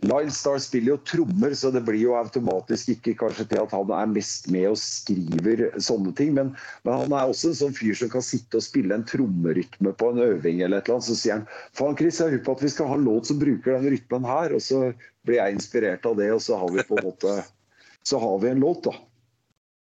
Lyle 0.00 0.30
Star 0.30 0.58
spiller 0.62 0.94
jo 0.94 0.98
trommer, 1.06 1.54
så 1.54 1.70
det 1.74 1.82
blir 1.86 2.00
jo 2.00 2.14
automatisk 2.18 2.92
ikke 2.94 3.14
kanskje 3.22 3.46
til 3.50 3.62
at 3.62 3.74
han 3.74 3.92
er 3.94 4.10
mest 4.10 4.48
med 4.52 4.70
og 4.72 4.78
skriver 4.80 5.64
sånne 5.82 6.14
ting. 6.18 6.34
Men, 6.38 6.54
men 6.86 7.02
han 7.02 7.14
er 7.14 7.30
også 7.30 7.52
en 7.52 7.58
sånn 7.60 7.76
fyr 7.76 7.96
som 7.98 8.12
kan 8.12 8.24
sitte 8.24 8.60
og 8.60 8.66
spille 8.66 8.96
en 8.96 9.06
trommerytme 9.08 9.94
på 10.00 10.12
en 10.12 10.22
øving 10.24 10.62
eller 10.64 10.80
et 10.80 10.88
eller 10.88 10.98
annet. 10.98 11.10
Så 11.10 11.18
sier 11.18 11.38
han 11.38 11.46
faen 11.78 11.98
Chris, 11.98 12.20
jeg 12.22 12.38
håper 12.38 12.46
på 12.48 12.56
at 12.58 12.66
vi 12.66 12.72
skal 12.74 12.90
ha 12.92 12.98
en 12.98 13.06
låt 13.08 13.30
som 13.30 13.42
bruker 13.42 13.76
den 13.76 13.94
rytmen 13.94 14.28
her. 14.28 14.56
Og 14.56 14.64
så 14.64 14.82
blir 15.28 15.40
jeg 15.40 15.58
inspirert 15.58 16.08
av 16.08 16.18
det, 16.20 16.32
og 16.34 16.42
så 16.44 16.58
har 16.62 16.74
vi 16.74 16.86
på 16.88 16.98
en 16.98 17.08
måte 17.12 17.38
Så 18.06 18.18
har 18.22 18.38
vi 18.40 18.48
en 18.48 18.62
låt, 18.62 18.86
da. 18.86 18.94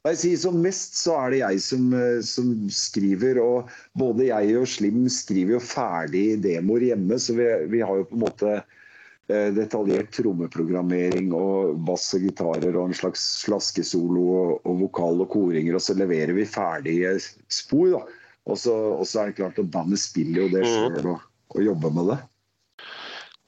Jeg 0.08 0.18
sier 0.18 0.38
Som 0.42 0.56
mest 0.64 0.96
så 0.98 1.14
er 1.20 1.30
det 1.30 1.40
jeg 1.44 1.60
som, 1.62 1.92
eh, 1.94 2.20
som 2.26 2.48
skriver, 2.74 3.38
og 3.38 3.70
både 3.98 4.26
jeg 4.32 4.56
og 4.58 4.66
Slim 4.66 5.04
skriver 5.12 5.56
jo 5.56 5.62
ferdig 5.62 6.40
demoer 6.42 6.88
hjemme, 6.88 7.18
så 7.22 7.36
vi, 7.38 7.46
vi 7.70 7.82
har 7.86 8.00
jo 8.00 8.08
på 8.10 8.18
en 8.18 8.24
måte 8.24 8.54
eh, 8.58 9.52
detaljert 9.54 10.10
trommeprogrammering 10.16 11.30
og 11.38 11.78
bass 11.86 12.08
og 12.18 12.26
gitarer 12.26 12.74
og 12.74 12.90
en 12.90 12.98
slags 12.98 13.22
slaskesolo 13.44 14.26
og, 14.40 14.50
og 14.66 14.82
vokal 14.88 15.22
og 15.22 15.30
koringer, 15.36 15.78
og 15.78 15.86
så 15.86 15.94
leverer 15.94 16.34
vi 16.34 16.48
ferdige 16.50 17.14
spor. 17.46 17.94
da. 17.94 18.02
Og 18.50 18.58
så, 18.58 18.74
er 19.22 19.30
det 19.30 19.38
klart 19.38 19.62
at 19.62 19.70
bandet 19.70 20.02
spiller 20.02 20.48
jo 20.48 20.52
det 20.56 20.66
Mhm. 20.66 20.98
sjøl 20.98 21.12
og, 21.14 21.20
og 21.54 21.62
jobber 21.62 21.94
med 21.94 22.10
det. 22.10 22.18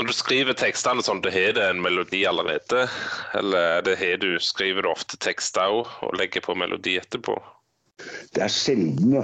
Når 0.05 0.13
du 0.13 0.17
skriver 0.19 0.57
tekstene 0.61 1.01
sånn, 1.01 1.23
det 1.25 1.31
har 1.33 1.55
det 1.57 1.63
en 1.65 1.79
melodi 1.81 2.19
allerede? 2.29 2.83
Eller 3.39 3.79
er 3.79 3.85
det 3.87 3.95
har 3.97 4.19
du, 4.21 4.35
skriver 4.37 4.85
du 4.85 4.91
ofte 4.91 5.17
tekster 5.17 5.71
òg, 5.73 5.89
og 6.05 6.19
legger 6.21 6.43
på 6.45 6.53
melodi 6.61 6.99
etterpå? 7.01 7.39
Det 8.37 8.43
er 8.45 8.53
sjelden, 8.53 9.15
ja. 9.17 9.23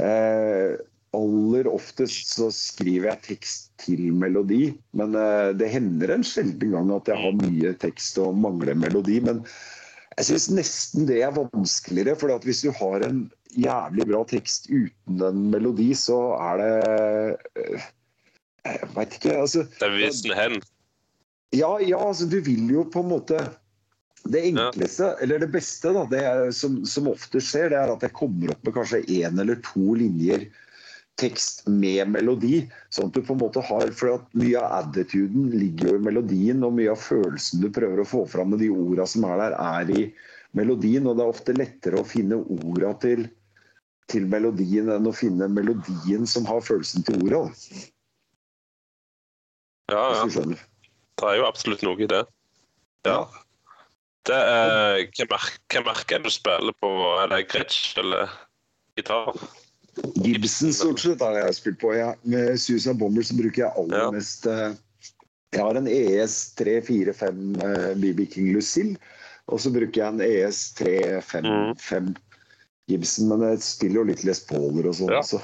Eh, 0.00 0.78
aller 1.18 1.68
oftest 1.68 2.32
så 2.32 2.48
skriver 2.48 3.10
jeg 3.10 3.22
tekst 3.26 3.68
til 3.82 4.06
melodi. 4.16 4.70
Men 4.96 5.12
eh, 5.20 5.50
det 5.60 5.68
hender 5.74 6.14
en 6.14 6.24
sjelden 6.24 6.72
gang 6.72 6.94
at 6.96 7.12
jeg 7.12 7.20
har 7.20 7.36
mye 7.42 7.74
tekst 7.84 8.16
og 8.24 8.40
mangler 8.40 8.78
melodi. 8.86 9.18
Men 9.26 9.42
jeg 10.14 10.30
syns 10.30 10.48
nesten 10.62 11.04
det 11.12 11.20
er 11.26 11.36
vanskeligere. 11.36 12.16
For 12.16 12.48
hvis 12.48 12.64
du 12.64 12.72
har 12.80 13.04
en 13.04 13.26
jævlig 13.52 14.08
bra 14.08 14.24
tekst 14.32 14.72
uten 14.72 15.28
en 15.28 15.44
melodi, 15.52 15.90
så 15.92 16.22
er 16.40 16.64
det 16.64 16.72
eh, 17.66 17.92
Jeg 18.66 18.90
veit 18.96 19.14
ikke. 19.18 19.36
altså 19.44 19.64
Det 19.78 19.92
visner 19.94 20.36
hen. 20.38 20.58
ja, 21.54 21.70
ja, 21.80 22.00
altså 22.00 22.28
du 22.30 22.40
vil 22.44 22.68
jo 22.72 22.84
på 22.90 23.04
en 23.04 23.12
måte 23.14 23.40
Det 24.26 24.42
enkleste, 24.48 25.12
eller 25.22 25.38
det 25.38 25.52
beste, 25.52 25.92
da, 25.94 26.02
det 26.10 26.20
er, 26.26 26.48
som, 26.50 26.80
som 26.88 27.06
ofte 27.12 27.38
skjer, 27.38 27.70
det 27.70 27.78
er 27.78 27.92
at 27.92 28.02
jeg 28.02 28.14
kommer 28.16 28.50
opp 28.50 28.64
med 28.66 28.74
kanskje 28.74 29.04
én 29.06 29.38
eller 29.38 29.60
to 29.62 29.94
linjer 29.94 30.48
tekst 31.20 31.62
med 31.70 32.10
melodi. 32.12 32.60
Sånn 32.92 33.10
at 33.10 33.16
du 33.16 33.22
på 33.24 33.36
en 33.36 33.42
måte 33.44 33.62
har 33.64 33.92
For 33.96 34.16
at 34.16 34.26
mye 34.36 34.60
av 34.60 34.86
attituden 34.86 35.48
ligger 35.54 35.92
jo 35.92 36.00
i 36.00 36.04
melodien, 36.08 36.64
og 36.66 36.76
mye 36.76 36.92
av 36.92 37.00
følelsen 37.00 37.64
du 37.64 37.70
prøver 37.72 38.02
å 38.02 38.08
få 38.08 38.24
fram 38.30 38.52
med 38.52 38.62
de 38.64 38.70
orda 38.72 39.06
som 39.08 39.24
er 39.28 39.40
der, 39.44 39.56
er 39.56 39.92
i 39.94 40.06
melodien. 40.58 41.06
Og 41.08 41.16
det 41.16 41.24
er 41.24 41.34
ofte 41.34 41.56
lettere 41.56 42.00
å 42.00 42.08
finne 42.08 42.40
orda 42.42 42.92
til, 43.04 43.26
til 44.12 44.28
melodien 44.30 44.90
enn 44.92 45.08
å 45.08 45.14
finne 45.16 45.48
melodien 45.52 46.28
som 46.28 46.48
har 46.50 46.64
følelsen 46.64 47.06
til 47.06 47.22
orda. 47.24 47.46
Ja, 49.92 50.02
ja. 50.18 50.24
Det 51.16 51.28
er 51.30 51.36
jo 51.38 51.46
absolutt 51.46 51.82
noe 51.86 52.00
i 52.02 52.08
det. 52.10 52.24
Ja. 53.06 53.20
Det 54.26 54.34
er, 54.34 55.04
hva, 55.14 55.26
merke, 55.30 55.82
merke 55.86 56.16
er 56.18 56.24
du 56.24 56.30
spiller 56.34 56.74
på? 56.82 56.90
Er 57.22 57.30
det 57.30 57.44
Gretsch 57.52 57.94
eller 58.02 58.32
gitar? 58.98 59.36
Gibson 60.20 60.74
stort 60.76 61.00
sett 61.00 61.22
har 61.24 61.38
jeg 61.38 61.54
spilt 61.56 61.78
på. 61.80 61.92
Ja. 61.96 62.10
Med 62.26 62.58
Susan 62.60 62.98
Bomber 62.98 63.24
så 63.24 63.36
bruker 63.38 63.62
jeg 63.62 63.72
aller 63.78 64.02
Ja. 64.02 64.10
mest 64.12 64.46
eh, 64.50 64.74
Jeg 65.54 65.62
har 65.62 65.78
en 65.78 65.86
ES 65.88 66.34
345 66.58 67.62
uh, 67.62 67.94
BB 68.02 68.26
King 68.34 68.50
Lucille, 68.52 68.98
og 69.48 69.60
så 69.62 69.70
bruker 69.72 70.02
jeg 70.02 70.08
en 70.10 70.20
ES 70.20 70.72
355 70.76 72.10
Gibson, 72.90 73.28
men 73.30 73.46
jeg 73.48 73.62
spiller 73.64 74.02
jo 74.02 74.08
litt 74.10 74.24
Les 74.26 74.42
Pauler 74.50 74.90
og 74.90 74.98
sånn 74.98 75.14
Ja. 75.14 75.22
også. 75.22 75.40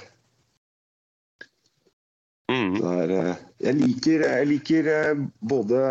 Mm. 2.72 2.80
Er, 2.88 3.12
eh, 3.18 3.42
jeg 3.66 3.78
liker, 3.80 4.24
jeg 4.24 4.48
liker 4.48 4.88
eh, 4.92 5.22
både 5.44 5.82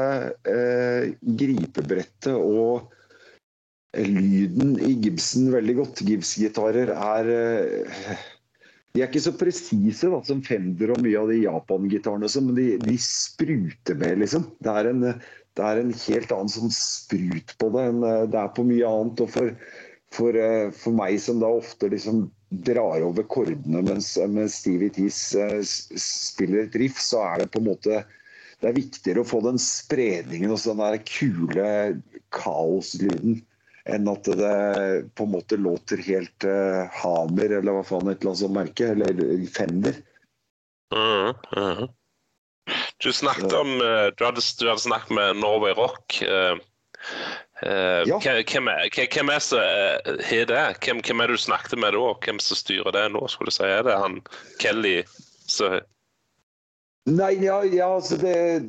eh, 0.50 1.12
gripebrettet 1.40 2.34
og 2.34 2.90
eh, 3.94 4.08
lyden 4.08 4.78
i 4.82 4.96
Gibson 5.04 5.52
veldig 5.54 5.78
godt. 5.82 6.02
Gibbs-gitarer 6.08 6.94
er 6.96 7.32
eh, 7.36 8.24
De 8.92 9.04
er 9.04 9.08
ikke 9.08 9.24
så 9.24 9.36
presise 9.38 10.10
som 10.28 10.42
Fender 10.44 10.96
og 10.96 11.04
mye 11.06 11.20
av 11.22 11.30
de 11.32 11.38
Japan-gitarene, 11.44 12.28
sånn, 12.32 12.50
men 12.50 12.58
de, 12.58 12.66
de 12.82 12.98
spruter 13.00 13.96
med, 14.02 14.18
liksom. 14.26 14.50
Det 14.60 14.74
er, 14.82 14.90
en, 14.90 15.06
det 15.56 15.70
er 15.70 15.80
en 15.80 15.94
helt 15.96 16.36
annen 16.36 16.52
sånn 16.52 16.76
sprut 16.76 17.56
på 17.62 17.72
det 17.72 17.88
enn 17.88 18.04
det 18.04 18.42
er 18.42 18.52
på 18.58 18.68
mye 18.68 18.90
annet. 18.90 19.24
og 19.24 19.32
for 19.32 19.56
for, 20.12 20.36
for 20.76 20.96
meg 20.96 21.20
som 21.24 21.40
da 21.40 21.48
ofte 21.56 21.88
liksom 21.92 22.26
drar 22.52 23.04
over 23.08 23.24
kordene 23.32 23.82
mens, 23.86 24.14
mens 24.28 24.60
Stevie 24.60 24.92
Tease 24.94 25.46
eh, 25.48 25.62
spiller 25.64 26.66
et 26.66 26.76
riff, 26.80 27.00
så 27.00 27.24
er 27.30 27.44
det 27.44 27.54
på 27.54 27.62
en 27.62 27.70
måte 27.72 28.02
det 28.62 28.70
er 28.70 28.78
viktigere 28.78 29.24
å 29.24 29.26
få 29.26 29.40
den 29.42 29.58
spredningen 29.58 30.52
og 30.54 30.60
så 30.62 30.76
den 30.76 30.84
der 30.84 31.00
kule 31.08 31.70
kaoslyden 32.36 33.40
enn 33.90 34.10
at 34.12 34.28
det 34.38 34.58
på 35.18 35.26
en 35.26 35.34
måte 35.34 35.58
låter 35.58 36.04
helt 36.06 36.46
uh, 36.46 36.86
Hamer 37.02 37.56
eller 37.58 37.74
hva 37.74 37.82
faen 37.88 38.12
et 38.12 38.22
eller 38.22 38.36
annet 38.36 38.42
sånt 38.44 38.54
merke, 38.54 38.92
eller 38.94 39.48
Fender. 39.50 39.98
Mm, 40.94 41.34
mm. 41.58 41.88
Du 43.02 43.10
snakket 43.14 43.54
om 43.58 43.72
eh, 43.82 44.08
Du 44.14 44.26
hadde, 44.28 44.44
du 44.60 44.68
hadde 44.68 44.84
snakket 44.84 45.16
med 45.18 45.40
Norway 45.42 45.74
Rock. 45.74 46.22
eh, 46.22 46.60
eh, 47.62 48.02
Ja. 48.10 48.20
Hvem 48.20 48.68
er, 48.72 48.90
hvem 48.92 49.30
er 49.34 49.40
som 49.40 49.60
eh, 49.62 50.20
har 50.30 50.46
det? 50.50 50.66
Hvem, 50.84 51.02
hvem 51.06 51.22
er 51.24 51.32
det 51.32 51.40
du 51.40 51.44
snakket 51.46 51.80
med 51.80 51.94
da? 51.98 52.04
Hvem 52.26 52.40
som 52.44 52.60
styrer 52.60 52.92
det 52.96 53.08
nå? 53.14 53.24
skulle 53.32 53.52
du 53.54 53.58
si? 53.58 53.64
Er 53.68 53.84
det 53.88 53.98
han 54.02 54.22
Kelly 54.60 55.02
som 55.48 55.80
Nei, 57.10 57.32
ja, 57.42 57.64
ja 57.66 57.88
altså 57.96 58.14
det 58.22 58.62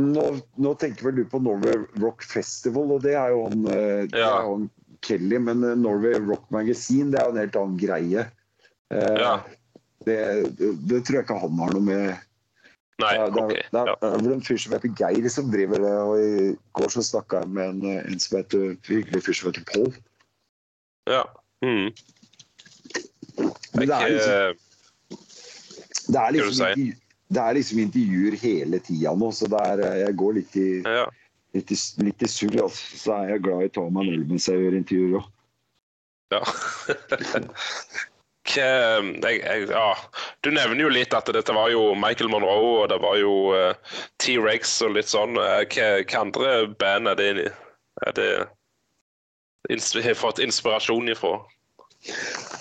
nå, 0.00 0.24
nå 0.58 0.72
tenker 0.80 1.06
vel 1.06 1.20
du 1.20 1.24
på 1.28 1.38
Norway 1.38 1.76
Rock 2.02 2.24
Festival, 2.26 2.96
og 2.96 3.02
det 3.04 3.12
er 3.14 3.34
jo 3.34 3.44
han, 3.46 3.66
eh, 3.70 4.06
Ja. 4.16 4.40
er 4.40 4.48
han 4.48 4.70
Kelly. 5.06 5.38
Men 5.38 5.62
eh, 5.64 5.76
Norway 5.78 6.18
Rock 6.18 6.48
Magazine, 6.50 7.10
det 7.12 7.20
er 7.20 7.28
jo 7.28 7.34
en 7.36 7.42
helt 7.44 7.58
annen 7.60 7.78
greie. 7.80 8.26
Uh, 8.90 9.14
Ja. 9.20 9.34
det, 10.06 10.16
det, 10.58 10.72
det 10.90 11.04
tror 11.06 11.20
jeg 11.20 11.24
ikke 11.28 11.38
han 11.38 11.60
har 11.62 11.76
noe 11.76 11.84
med 11.84 12.16
Nei, 13.00 13.12
det, 13.16 13.24
er- 13.24 13.32
det, 13.50 13.80
er- 13.80 13.90
det 14.00 14.08
er, 14.10 14.16
vel 14.22 14.32
en 14.36 14.44
fyr 14.46 14.58
som 14.62 14.72
heter 14.76 14.92
Geir 15.00 15.28
som 15.32 15.50
driver 15.52 15.82
det, 15.84 15.92
og 16.06 16.14
i 16.22 16.56
går 16.78 16.92
så 16.94 17.02
snakka 17.06 17.42
jeg 17.44 17.52
med 17.56 17.68
en, 17.74 17.82
eh, 17.90 18.02
en 18.12 18.20
som 18.22 18.38
heter, 18.38 18.74
hyggelig 18.88 19.22
fyr 19.26 19.38
som 19.40 19.50
heter 19.50 19.66
Pål. 19.72 19.92
ja. 21.10 21.22
Mm. 21.60 21.90
Men 23.76 23.88
det 23.88 23.96
er 23.96 24.08
liksom, 24.08 25.16
det 26.12 26.20
er 26.20 26.30
liksom, 26.34 26.76
det 27.30 27.40
er 27.42 27.52
liksom 27.56 27.78
intervjuer 27.82 28.36
hele 28.42 28.80
tida 28.84 29.12
nå, 29.16 29.28
så 29.36 29.48
er, 29.60 29.82
eh, 29.84 29.98
jeg 30.06 30.16
går 30.22 30.32
litt 30.38 30.56
i 30.60 30.68
ja. 30.82 31.04
litt 31.56 31.70
i, 31.72 31.78
litt 32.04 32.24
i 32.24 32.28
surr. 32.28 32.56
Altså. 32.64 32.96
Så 33.04 33.12
er 33.16 33.34
jeg 33.34 33.44
glad 33.44 33.66
i 33.66 33.68
å 33.70 33.74
ta 33.76 33.84
meg 33.92 34.08
en 34.08 34.14
øl 34.16 34.24
mens 34.32 34.48
jeg 34.48 34.64
gjør 34.64 34.78
intervjuer 34.80 35.20
òg. 35.20 35.28
Ja. 36.32 36.42
Hva, 38.50 38.68
jeg, 39.22 39.40
jeg, 39.40 39.68
ja. 39.70 39.90
Du 40.42 40.50
nevner 40.54 40.84
jo 40.84 40.92
litt 40.92 41.14
at 41.16 41.28
dette 41.32 41.54
var 41.54 41.70
jo 41.72 41.92
Michael 41.98 42.30
Monroe 42.32 42.84
og 42.84 42.88
det 42.92 43.00
var 43.02 43.18
jo 43.20 43.34
uh, 43.54 43.98
T-Rex 44.22 44.80
og 44.86 44.96
litt 44.96 45.10
sånn. 45.10 45.38
Eh, 45.38 45.64
hva 46.04 46.24
andre 46.24 46.54
band 46.80 47.12
er 47.12 47.20
det, 47.20 47.50
er 48.06 48.16
det 48.18 48.30
har 49.70 50.18
fått 50.18 50.42
inspirasjon 50.42 51.12
ifra? 51.12 51.38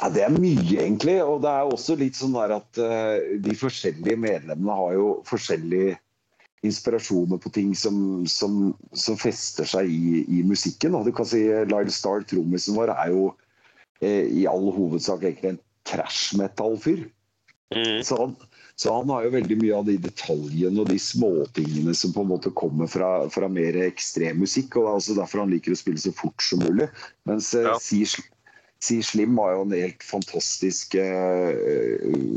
Ja, 0.01 0.09
Det 0.11 0.23
er 0.25 0.35
mye, 0.35 0.81
egentlig. 0.81 1.17
Og 1.23 1.41
det 1.43 1.49
er 1.49 1.71
også 1.71 1.95
litt 1.99 2.19
sånn 2.19 2.35
der 2.35 2.57
at 2.59 2.81
uh, 2.81 3.17
de 3.39 3.55
forskjellige 3.57 4.19
medlemmene 4.19 4.77
har 4.81 4.95
jo 4.99 5.09
forskjellige 5.27 5.97
inspirasjoner 6.67 7.39
på 7.39 7.49
ting 7.55 7.75
som, 7.75 8.25
som, 8.27 8.73
som 8.91 9.17
fester 9.17 9.67
seg 9.67 9.87
i, 9.87 10.25
i, 10.27 10.41
musikken. 10.43 10.95
Og 10.97 11.07
du 11.07 11.13
kan 11.15 11.27
si 11.27 11.45
Lyle 11.47 11.93
Star, 11.93 12.25
trommisen 12.27 12.75
vår, 12.75 12.91
er 12.91 13.13
jo 13.13 13.29
eh, 14.03 14.27
i 14.27 14.45
all 14.49 14.67
hovedsak 14.75 15.23
egentlig 15.23 15.53
en 15.53 15.61
trash 15.89 16.37
metal-fyr. 16.39 17.07
Mm. 17.75 18.03
Så, 18.03 18.35
så, 18.75 18.93
han 18.93 19.09
har 19.09 19.27
jo 19.27 19.35
veldig 19.35 19.57
mye 19.61 19.77
av 19.77 19.85
de 19.85 19.97
detaljene 20.01 20.81
og 20.81 20.89
de 20.89 20.97
småtingene 21.01 21.93
som 21.97 22.13
på 22.15 22.23
en 22.25 22.31
måte 22.31 22.53
kommer 22.57 22.89
fra, 22.89 23.11
fra 23.29 23.49
mer 23.51 23.77
ekstrem 23.83 24.41
musikk. 24.41 24.75
og 24.75 24.85
Det 24.85 24.89
er 24.89 24.99
også 25.03 25.19
derfor 25.19 25.43
han 25.43 25.53
liker 25.53 25.75
å 25.75 25.79
spille 25.79 26.01
så 26.01 26.13
fort 26.15 26.43
som 26.45 26.63
mulig. 26.65 26.89
Mens 27.29 27.53
eh, 27.57 27.69
ja. 27.69 27.77
Si 28.79 29.01
Slim 29.03 29.37
har 29.37 29.57
jo 29.57 29.63
en 29.65 29.73
helt 29.75 30.03
fantastisk 30.07 30.95
uh, 30.95 31.49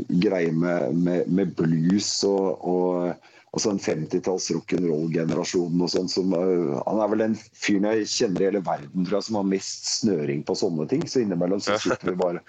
greie 0.09 0.51
med, 0.51 0.97
med, 0.99 1.29
med, 1.31 1.53
blues 1.55 2.09
og, 2.27 2.65
og 2.67 3.53
altså 3.55 3.71
en 3.71 3.79
50-talls 3.79 4.49
rock'n'roll-generasjon 4.51 5.79
og 5.79 5.93
sånn. 5.93 6.11
Som, 6.11 6.35
uh, 6.35 6.81
han 6.83 6.99
er 6.99 7.13
vel 7.13 7.23
den 7.23 7.37
fyren 7.39 7.87
jeg 7.93 8.09
kjenner 8.11 8.43
i 8.43 8.49
hele 8.49 8.63
verden 8.67 9.07
tror 9.07 9.21
jeg, 9.21 9.27
som 9.29 9.39
har 9.39 9.47
mest 9.53 9.87
snøring 10.01 10.43
på 10.43 10.57
sånne 10.59 10.89
ting. 10.91 11.07
Så 11.07 11.23
innimellom 11.23 11.63
så 11.63 11.79
sitter 11.85 12.11
vi 12.11 12.19
bare 12.19 12.43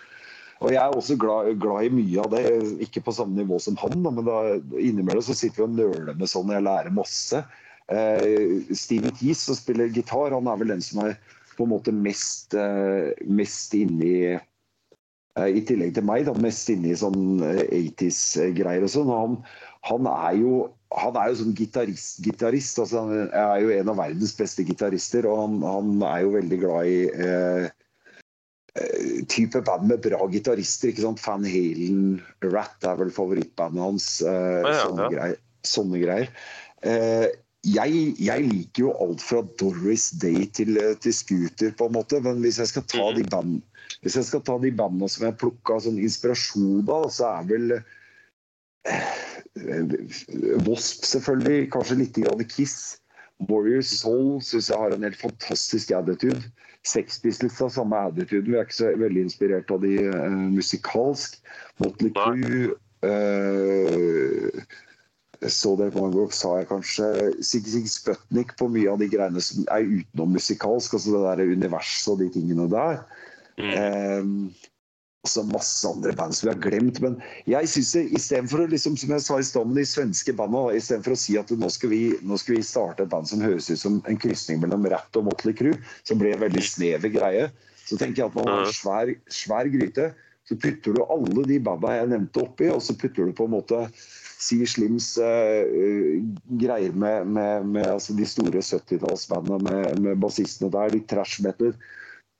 Og 0.65 0.73
jeg 0.73 0.81
er 0.81 0.97
også 0.97 1.17
glad, 1.21 1.51
glad, 1.61 1.85
i 1.85 1.93
mye 1.93 2.23
av 2.23 2.31
det. 2.33 2.43
Ikke 2.87 3.03
på 3.05 3.13
samme 3.13 3.37
nivå 3.37 3.59
som 3.61 3.77
han, 3.83 4.01
da, 4.05 4.13
men 4.15 4.25
da, 4.25 4.39
innimellom 4.81 5.25
så 5.27 5.37
sitter 5.37 5.63
vi 5.63 5.67
og 5.67 5.77
nøler 5.77 6.17
med 6.17 6.31
sånn, 6.31 6.53
jeg 6.55 6.65
lærer 6.65 6.95
masse. 6.95 7.43
Eh, 7.93 8.65
Steven 8.73 9.13
Tease 9.13 9.51
som 9.51 9.59
spiller 9.59 9.93
gitar, 9.93 10.33
han 10.33 10.49
er 10.49 10.61
vel 10.63 10.73
den 10.73 10.85
som 10.85 11.03
er 11.05 11.19
på 11.59 11.67
en 11.67 11.75
måte 11.75 11.93
mest, 11.93 12.57
eh, 12.57 13.13
mest 13.29 13.77
inne 13.77 14.09
i 14.09 14.17
uh, 14.35 15.49
I 15.51 15.61
tillegg 15.69 15.93
til 15.95 16.07
meg, 16.07 16.25
da, 16.29 16.35
mest 16.41 16.71
inne 16.73 16.95
i 16.95 16.99
sånn 16.99 17.45
80s-greier 17.45 18.87
og 18.87 18.93
sånn. 18.95 19.13
Han, 19.13 19.39
han, 19.91 20.09
er 20.09 20.41
jo 20.41 20.57
han 20.95 21.17
er 21.19 21.31
jo 21.31 21.41
sånn 21.43 21.55
gitarist. 21.59 22.81
Altså 22.81 23.05
han 23.05 23.29
er 23.29 23.57
jo 23.63 23.73
en 23.75 23.93
av 23.93 24.01
verdens 24.01 24.35
beste 24.39 24.65
gitarister, 24.67 25.29
og 25.29 25.43
han, 25.43 25.57
han, 25.67 25.97
er 26.09 26.25
jo 26.25 26.37
veldig 26.39 26.61
glad 26.65 26.91
i 26.91 27.01
eh, 27.13 27.65
eh 27.69 27.73
type 29.31 29.61
band 29.63 29.87
med 29.89 30.03
bra 30.03 30.27
gitarister. 30.31 30.91
ikke 30.91 31.05
sant? 31.05 31.23
Van 31.23 31.47
Halen, 31.47 32.19
Rat 32.43 32.87
er 32.87 32.99
vel 32.99 33.13
favorittbandet 33.15 33.83
hans. 33.83 34.09
Eh, 34.23 34.61
ja, 34.65 34.73
ja. 34.73 34.83
Sånne, 34.83 35.09
greier, 35.13 35.41
sånne 35.75 36.03
greier. 36.03 36.31
Eh, 36.83 37.29
jeg, 37.65 38.01
jeg, 38.21 38.49
liker 38.51 38.83
jo 38.83 38.95
alt 39.01 39.23
fra 39.25 39.41
Doris 39.61 40.11
Day 40.21 40.49
til, 40.57 40.77
eh, 40.81 40.97
til 41.01 41.15
Scooter, 41.17 41.73
på 41.79 41.89
en 41.89 41.97
måte. 41.97 42.21
Men 42.25 42.43
hvis 42.45 42.59
jeg 42.63 42.73
skal 42.73 42.87
ta 42.91 43.07
de, 43.15 43.23
mhm. 43.23 43.31
band, 43.33 43.93
hvis 44.03 44.19
jeg 44.21 44.29
skal 44.31 44.45
ta 44.47 44.59
de 44.63 44.75
bandene 44.75 45.11
som 45.13 45.29
jeg 45.29 45.39
plukka 45.43 45.79
sånn 45.87 46.03
inspirasjon 46.03 46.83
av, 46.91 47.09
så 47.15 47.31
er 47.39 47.51
vel 47.53 47.79
Wasp, 50.67 51.07
selvfølgelig. 51.07 51.71
Kanskje 51.73 52.01
litt 52.03 52.19
Kiss. 52.51 52.99
Warriors 53.43 53.91
Soul 54.01 54.39
syns 54.43 54.71
jeg 54.71 54.79
har 54.79 54.95
en 54.95 55.03
helt 55.03 55.21
fantastisk 55.21 55.91
attitude. 55.91 56.43
Sex 56.87 57.19
Pistols 57.23 57.59
har 57.59 57.69
samme 57.73 57.97
attitude. 57.97 58.47
Vi 58.47 58.57
er 58.57 58.67
ikke 58.67 58.77
så 58.77 58.93
veldig 59.01 59.27
inspirert 59.27 59.71
av 59.75 59.83
de 59.83 59.95
uh, 60.07 60.41
musikalsk. 60.55 61.41
Motley 61.83 62.13
Crue 62.15 62.75
uh, 63.05 64.65
så 65.49 65.75
det 65.77 65.91
på 65.93 66.01
ganger, 66.01 66.31
sa 66.33 66.55
jeg 66.57 66.69
kanskje 66.71 67.09
Sig 67.45 67.67
Sig 67.69 67.89
Sputnik 67.91 68.55
på 68.57 68.69
mye 68.73 68.93
av 68.93 69.01
de 69.03 69.09
greiene 69.13 69.43
som 69.45 69.67
er 69.73 69.85
utenom 69.85 70.33
musikalsk. 70.37 70.95
Altså 70.97 71.17
det 71.17 71.25
der 71.27 71.57
universet 71.59 72.13
og 72.15 72.23
de 72.23 72.31
tingene 72.33 72.69
der. 72.71 73.03
Mm. 73.59 73.75
Um, 73.75 74.55
også 75.25 75.45
masse 75.49 75.89
andre 75.89 76.13
band 76.17 76.37
som 76.37 76.49
vi 76.49 76.53
har 76.53 76.63
glemt. 76.63 77.01
Men 77.05 77.17
jeg 77.51 77.71
syns 77.73 77.95
istedenfor 78.05 78.65
å 78.65 78.69
liksom, 78.73 78.97
som 79.01 79.15
jeg 79.15 79.25
sa 79.25 79.39
i 79.41 79.47
stad 79.47 79.71
med 79.71 79.81
de 79.81 79.87
svenske 79.89 80.35
banda, 80.37 80.67
istedenfor 80.77 81.17
å 81.17 81.21
si 81.21 81.39
at 81.41 81.53
nå 81.55 81.71
skal, 81.73 81.93
vi, 81.93 82.03
nå 82.23 82.39
skal, 82.41 82.59
vi, 82.59 82.67
starte 82.67 83.07
et 83.07 83.13
band 83.13 83.31
som 83.31 83.45
høres 83.45 83.71
ut 83.71 83.81
som 83.81 84.01
en 84.11 84.21
krysning 84.21 84.61
mellom 84.63 84.87
Ratt 84.93 85.21
og 85.21 85.29
Motley 85.31 85.57
Crew, 85.57 85.79
som 86.07 86.21
blir 86.21 86.37
en 86.37 86.45
veldig 86.45 86.65
snever 86.65 87.15
greie, 87.15 87.49
så 87.85 87.99
tenker 88.01 88.23
jeg 88.23 88.31
at 88.31 88.37
man 88.39 88.51
har 88.51 88.67
en 88.67 88.77
svær, 88.77 89.15
svær 89.33 89.71
gryte. 89.73 90.13
Så 90.45 90.59
putter 90.61 90.93
du 90.93 91.01
alle 91.09 91.47
de 91.49 91.57
banda 91.65 91.95
jeg 91.95 92.11
nevnte 92.13 92.43
oppi, 92.45 92.69
og 92.69 92.83
så 92.85 92.97
putter 93.01 93.31
du 93.31 93.37
på 93.37 93.49
en 93.49 93.57
måte 93.57 93.87
Si 94.45 94.59
Slims 94.69 95.15
uh, 95.23 95.63
greier 96.61 96.93
med, 96.93 97.31
med, 97.33 97.69
med 97.77 97.87
altså 97.89 98.13
de 98.19 98.27
store 98.29 98.61
70-tallsbandene 98.61 99.63
med, 99.65 100.01
med 100.05 100.19
bassistene 100.21 100.69
der, 100.75 100.93
de 100.93 101.01
trash 101.09 101.41
metal 101.45 101.73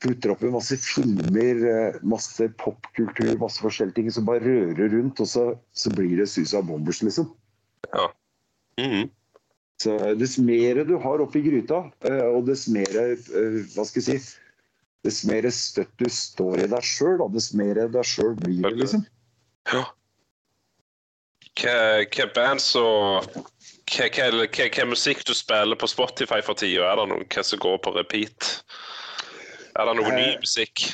putter 0.05 0.35
oppi 0.35 0.51
masse 0.53 0.77
filmer, 0.85 1.65
eh, 1.71 1.99
masse 2.05 2.49
popkultur, 2.61 3.33
masse 3.41 3.63
forskjellige 3.65 3.97
ting 3.99 4.13
som 4.13 4.29
bare 4.29 4.45
rører 4.45 4.93
rundt, 4.93 5.23
og 5.25 5.31
så, 5.31 5.45
så 5.73 5.93
blir 5.95 6.19
det 6.21 6.29
av 6.55 6.67
bombers, 6.69 7.03
liksom. 7.03 7.31
Ja. 7.93 8.13
Mm 8.81 8.91
-hmm. 8.91 9.11
Så 9.83 10.15
Dess 10.15 10.39
mer 10.39 10.85
du 10.85 10.97
har 10.99 11.21
oppi 11.21 11.43
gryta, 11.43 11.91
eh, 12.05 12.25
og 12.25 12.47
dess 12.47 12.69
mer 12.69 12.89
eh, 12.89 13.19
hva 13.75 13.85
skal 13.85 14.03
jeg 14.03 14.21
si, 14.21 14.39
dess 15.05 15.25
mer 15.25 15.51
støtt 15.51 15.93
du 15.99 16.09
står 16.09 16.65
i 16.65 16.71
deg 16.71 16.83
sjøl, 16.83 17.25
dess 17.33 17.53
mer 17.55 17.75
deg 17.75 18.05
sjøl 18.05 18.35
blir 18.35 18.63
det, 18.63 18.77
liksom. 18.77 19.07
Ja. 19.73 19.85
Hva 21.55 22.27
band 22.35 22.61
så 22.61 22.87
hva 23.85 24.87
musikk 24.89 25.25
du 25.25 25.35
spiller 25.35 25.77
på 25.77 25.87
Spotify 25.87 26.41
for 26.43 26.55
tida? 26.55 26.89
Er 26.93 26.97
det 26.97 27.09
noe 27.13 27.45
som 27.45 27.59
går 27.59 27.79
på 27.85 27.93
repeat? 27.95 28.65
Er 29.75 29.91
det 29.91 29.99
noe 29.99 30.15
ny 30.15 30.31
eh, 30.31 30.41
musikk? 30.43 30.87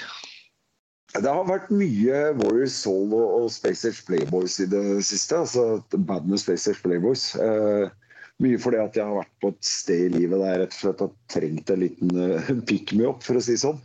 Det 1.11 1.27
har 1.27 1.49
vært 1.49 1.73
mye 1.75 2.19
Warriors 2.39 2.77
Soul 2.85 3.11
og, 3.17 3.27
og 3.41 3.49
Space 3.53 3.89
Age 3.89 4.05
Playboys 4.07 4.61
i 4.63 4.69
det 4.71 5.01
siste. 5.07 5.43
altså 5.43 5.81
Bandet 5.97 6.43
Space 6.45 6.71
Age 6.71 6.83
Playboys. 6.85 7.33
Eh, 7.35 7.91
mye 8.41 8.61
fordi 8.61 8.79
at 8.81 8.95
jeg 8.97 9.05
har 9.05 9.19
vært 9.19 9.35
på 9.43 9.51
et 9.53 9.67
sted 9.67 10.07
i 10.07 10.21
livet 10.23 10.41
der 10.41 10.55
jeg 10.55 10.63
rett 10.63 10.77
og 10.77 10.79
slett 10.85 11.03
har 11.05 11.11
trengt 11.33 11.73
en 11.73 11.83
liten 11.83 12.15
uh, 12.17 12.53
pick 12.71 12.95
me 12.97 13.09
up, 13.11 13.27
for 13.27 13.37
å 13.37 13.43
si 13.45 13.57
det 13.59 13.65
sånn. 13.65 13.83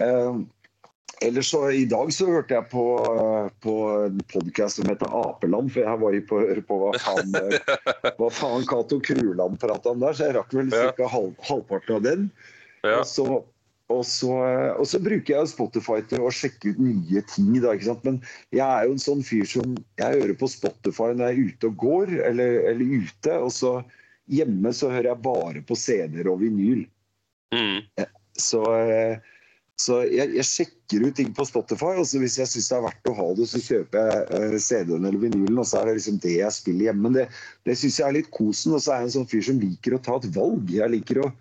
Eh, 0.00 0.38
ellers 1.26 1.50
så 1.52 1.64
I 1.74 1.84
dag 1.90 2.14
så 2.14 2.30
hørte 2.30 2.56
jeg 2.56 2.70
på, 2.72 2.84
uh, 3.04 3.50
på 3.64 3.74
en 4.06 4.22
podkast 4.32 4.80
som 4.80 4.88
heter 4.88 5.12
Apeland, 5.12 5.74
for 5.74 5.84
jeg 5.84 6.02
var 6.04 6.16
i 6.16 6.22
på 6.24 6.38
å 6.38 6.46
høre 6.46 6.64
på 6.64 6.80
hva 6.80 6.94
faen, 7.02 7.36
hva 8.22 8.30
faen 8.32 8.64
Cato 8.70 9.00
Kruland 9.04 9.60
prata 9.60 9.92
om 9.92 10.00
der, 10.06 10.16
så 10.16 10.30
jeg 10.30 10.38
rakk 10.38 10.56
vel 10.56 10.72
ca. 10.72 11.12
Halv, 11.18 11.36
halvparten 11.50 11.98
av 11.98 12.08
den. 12.08 12.28
Ja. 12.86 13.02
Og 13.02 13.08
så 13.10 13.28
og 13.88 14.02
så, 14.04 14.32
og 14.76 14.84
så, 14.88 15.00
bruker 15.00 15.32
jeg 15.32 15.48
Spotify 15.48 16.02
til 16.10 16.20
å 16.20 16.32
sjekke 16.34 16.74
ut 16.74 16.80
nye 16.82 17.22
ting. 17.30 17.54
Da, 17.64 17.72
Men 18.04 18.20
jeg 18.52 18.64
er 18.66 18.84
jo 18.84 18.96
en 18.96 19.00
sånn 19.00 19.24
fyr 19.24 19.48
som 19.48 19.78
Jeg 19.96 20.20
hører 20.20 20.36
på 20.36 20.50
Spotify 20.52 21.14
når 21.16 21.24
jeg 21.24 21.38
er 21.38 21.48
ute 21.48 21.70
og 21.70 21.80
går, 21.84 22.12
eller, 22.28 22.60
eller 22.68 23.00
ute. 23.06 23.38
Og 23.40 23.48
så 23.56 23.72
hjemme 24.28 24.74
så 24.76 24.92
hører 24.92 25.14
jeg 25.14 25.24
bare 25.24 25.64
på 25.64 25.78
CD-er 25.78 26.28
og 26.28 26.42
vinyl. 26.44 26.84
Mm. 27.56 27.80
Så, 28.36 28.60
så 29.80 30.02
jeg, 30.04 30.36
jeg, 30.36 30.44
sjekker 30.44 31.08
ut 31.08 31.16
ting 31.16 31.32
på 31.34 31.48
Spotify, 31.48 31.96
og 31.96 32.04
så 32.10 32.20
hvis 32.20 32.36
jeg 32.42 32.52
syns 32.52 32.68
det 32.68 32.76
er 32.76 32.86
verdt 32.90 33.08
å 33.08 33.16
ha 33.22 33.28
det, 33.40 33.48
så 33.48 33.64
kjøper 33.64 34.12
jeg 34.12 34.28
eh, 34.36 34.60
CD-en 34.68 35.08
eller 35.08 35.24
vinylen, 35.24 35.64
og 35.64 35.68
så 35.70 35.80
er 35.80 35.88
det 35.88 35.98
liksom 36.02 36.20
det 36.28 36.36
jeg 36.36 36.60
spiller 36.60 36.90
hjemme. 36.90 37.08
Men 37.08 37.16
det, 37.22 37.28
det 37.64 37.80
syns 37.80 38.02
jeg 38.02 38.10
er 38.10 38.18
litt 38.20 38.32
kosen. 38.36 38.76
Og 38.76 38.84
så 38.84 38.92
er 38.92 39.00
jeg 39.00 39.08
en 39.08 39.18
sånn 39.20 39.30
fyr 39.32 39.48
som 39.48 39.64
liker 39.64 39.96
å 39.96 40.04
ta 40.04 40.20
et 40.20 40.32
valg. 40.36 40.76
Jeg 40.76 40.92
liker 40.92 41.24
å 41.24 41.32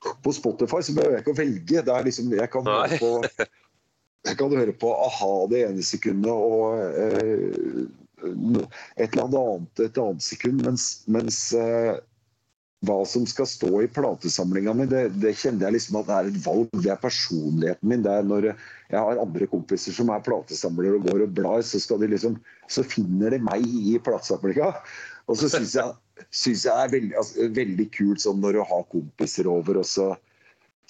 på 0.00 0.32
Spotify 0.32 0.82
så 0.82 0.94
behøver 0.96 1.18
jeg 1.18 1.24
ikke 1.24 1.34
å 1.34 1.40
velge. 1.40 1.82
Det 1.86 1.94
er 1.94 2.06
liksom, 2.06 2.30
jeg, 2.36 2.50
kan 2.52 2.68
høre 2.68 3.00
på, 3.00 3.10
jeg 4.28 4.38
kan 4.40 4.58
høre 4.60 4.76
på 4.84 4.92
a-ha 5.06 5.32
det 5.52 5.64
ene 5.68 5.86
sekundet 5.86 6.30
og 6.32 6.80
eh, 7.04 7.82
et 9.00 9.16
eller 9.16 9.26
annet 9.26 9.84
et 9.86 9.98
annet 10.00 10.24
sekund. 10.24 10.64
Mens, 10.66 10.86
mens 11.08 11.42
eh, 11.56 11.98
hva 12.88 13.02
som 13.04 13.26
skal 13.28 13.48
stå 13.48 13.70
i 13.84 13.90
platesamlinga 13.92 14.72
mi, 14.76 14.86
det, 14.88 15.02
det, 15.20 15.34
kjenner 15.36 15.66
jeg 15.66 15.76
liksom 15.76 15.98
at 16.00 16.08
det 16.08 16.16
er 16.16 16.30
et 16.30 16.40
valg. 16.46 16.70
Det 16.80 16.92
er 16.92 17.02
personligheten 17.02 17.92
min. 17.92 18.04
Det 18.06 18.14
er 18.14 18.28
når 18.28 18.48
jeg 18.50 18.96
har 18.96 19.20
andre 19.20 19.48
kompiser 19.52 19.96
som 19.96 20.12
er 20.12 20.24
platesamlere 20.24 20.96
og 20.96 21.08
går 21.10 21.26
og 21.26 21.34
blar, 21.36 21.64
så, 21.66 22.00
liksom, 22.00 22.38
så 22.72 22.84
finner 22.88 23.36
de 23.36 23.42
meg 23.50 23.66
i 23.68 23.98
platesamlinga. 24.00 24.72
Og 25.30 25.38
så 25.38 25.50
syns 25.52 25.76
jeg 25.78 25.94
synes 26.28 26.64
jeg 26.66 26.74
er 26.74 26.90
veldig, 26.92 27.14
altså, 27.20 27.46
veldig 27.56 27.86
kult 27.94 28.22
sånn 28.22 28.42
når 28.42 28.58
du 28.58 28.64
har 28.72 28.82
kompiser 28.92 29.48
over, 29.50 29.80
og 29.80 29.88
så, 29.88 30.08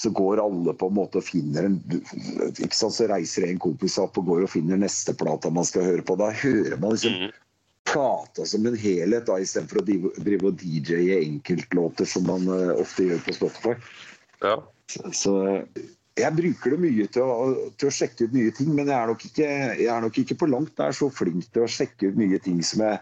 så, 0.01 0.13
går 0.17 0.43
alle 0.43 0.75
på 0.77 0.89
en 0.91 0.97
måte 0.97 1.21
og 1.21 1.27
finner 1.27 1.69
en 1.69 1.79
ikke 2.51 2.75
sant, 2.77 2.97
Så 2.97 3.09
reiser 3.11 3.47
en 3.47 3.61
kompis 3.63 3.99
opp 4.03 4.19
og 4.21 4.31
går 4.31 4.47
og 4.47 4.53
finner 4.55 4.81
neste 4.81 5.15
plata 5.17 5.53
man 5.53 5.69
skal 5.69 5.87
høre 5.87 6.07
på. 6.07 6.19
Da 6.21 6.33
hører 6.43 6.77
man 6.81 6.97
liksom 6.97 7.17
mm. 7.21 7.39
plata 7.91 8.49
som 8.49 8.67
en 8.67 8.79
helhet, 8.79 9.29
da, 9.29 9.39
istedenfor 9.39 9.83
å 9.83 9.87
drive, 9.87 10.43
og 10.51 10.65
DJ-e 10.65 11.21
enkeltlåter 11.21 12.09
som 12.09 12.29
man 12.31 12.49
uh, 12.51 12.75
ofte 12.81 13.09
gjør 13.09 13.25
på 13.27 13.39
Spotify. 13.39 13.79
Ja. 14.45 14.59
Så, 14.91 15.15
så, 15.15 15.35
jeg 16.21 16.37
bruker 16.37 16.75
det 16.75 16.79
mye 16.83 17.07
til 17.13 17.27
å, 17.27 17.35
til 17.81 17.89
å, 17.89 17.93
sjekke 17.95 18.29
ut 18.29 18.37
nye 18.37 18.53
ting, 18.55 18.71
men 18.77 18.89
jeg 18.91 18.97
er, 18.97 19.13
ikke, 19.15 19.51
jeg 19.81 19.89
er, 19.91 20.01
nok 20.05 20.19
ikke, 20.23 20.37
på 20.41 20.49
langt 20.51 20.81
nær 20.81 20.95
så 20.97 21.09
flink 21.13 21.49
til 21.51 21.65
å 21.65 21.71
sjekke 21.71 22.11
ut 22.11 22.19
nye 22.21 22.41
ting 22.43 22.59
som 22.67 22.83
jeg 22.85 22.99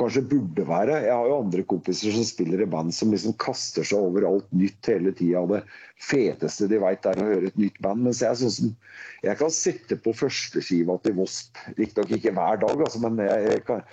kanskje 0.00 0.22
burde 0.30 0.66
være. 0.68 0.98
Jeg 1.04 1.14
har 1.14 1.28
jo 1.28 1.38
andre 1.42 1.64
kompiser 1.70 2.14
som 2.14 2.26
spiller 2.26 2.64
i 2.64 2.68
band 2.70 2.94
som 2.96 3.12
liksom 3.12 3.36
kaster 3.42 3.86
seg 3.86 4.00
over 4.00 4.26
alt 4.28 4.48
nytt 4.56 4.90
hele 4.90 5.12
tida. 5.16 5.42
Det 5.50 5.62
feteste 6.10 6.68
de 6.70 6.80
veit 6.82 7.08
er 7.08 7.20
å 7.20 7.30
høre 7.30 7.50
et 7.50 7.58
nytt 7.60 7.80
band. 7.84 8.06
Mens 8.06 8.22
jeg, 8.24 8.38
sånn 8.40 8.54
som, 8.54 8.70
jeg 9.26 9.40
kan 9.40 9.54
sette 9.54 9.98
på 10.00 10.14
førsteskiva 10.16 10.96
til 11.04 11.18
Wasp, 11.20 11.60
riktignok 11.76 12.14
ikke 12.16 12.34
hver 12.36 12.62
dag, 12.62 12.86
altså, 12.86 13.02
men 13.04 13.20
jeg, 13.26 13.48
jeg 13.50 13.66
kan, 13.68 13.84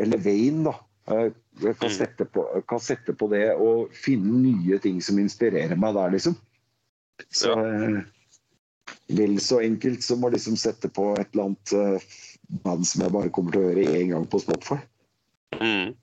eller 0.00 0.24
Wayne, 0.24 0.70
da. 0.70 0.78
Jeg 1.10 1.74
kan 1.80 1.90
mm. 1.90 1.96
sette, 1.96 2.24
på, 2.30 2.44
kan 2.70 2.80
sette 2.82 3.14
på 3.18 3.26
det 3.32 3.48
og 3.58 3.90
finne 3.96 4.44
nye 4.44 4.78
ting 4.82 5.00
som 5.02 5.18
inspirerer 5.18 5.78
meg 5.80 5.96
der, 5.96 6.14
liksom. 6.14 6.36
Så 7.28 7.52
ja. 7.52 8.00
Eh, 8.90 9.16
vel 9.20 9.38
så 9.42 9.60
enkelt 9.64 10.04
som 10.06 10.24
å 10.24 10.32
liksom 10.32 10.58
sette 10.60 10.90
på 10.92 11.12
et 11.18 11.28
eller 11.32 11.50
annet 11.50 12.08
band 12.64 12.86
som 12.86 13.04
jeg 13.04 13.14
bare 13.14 13.32
kommer 13.34 13.54
til 13.54 13.62
å 13.62 13.70
høre 13.70 13.98
én 14.00 14.12
gang 14.14 14.26
på 14.30 14.42
Spotify. 14.42 14.80
Mm. 15.60 15.94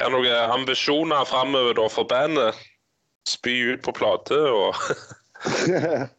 Er 0.00 0.08
det 0.08 0.12
noen 0.14 0.54
ambisjoner 0.56 1.26
framover 1.28 1.82
for 1.92 2.08
bandet? 2.08 2.58
Spy 3.28 3.54
ut 3.74 3.82
på 3.86 3.94
plate 3.94 4.38
og 4.50 4.74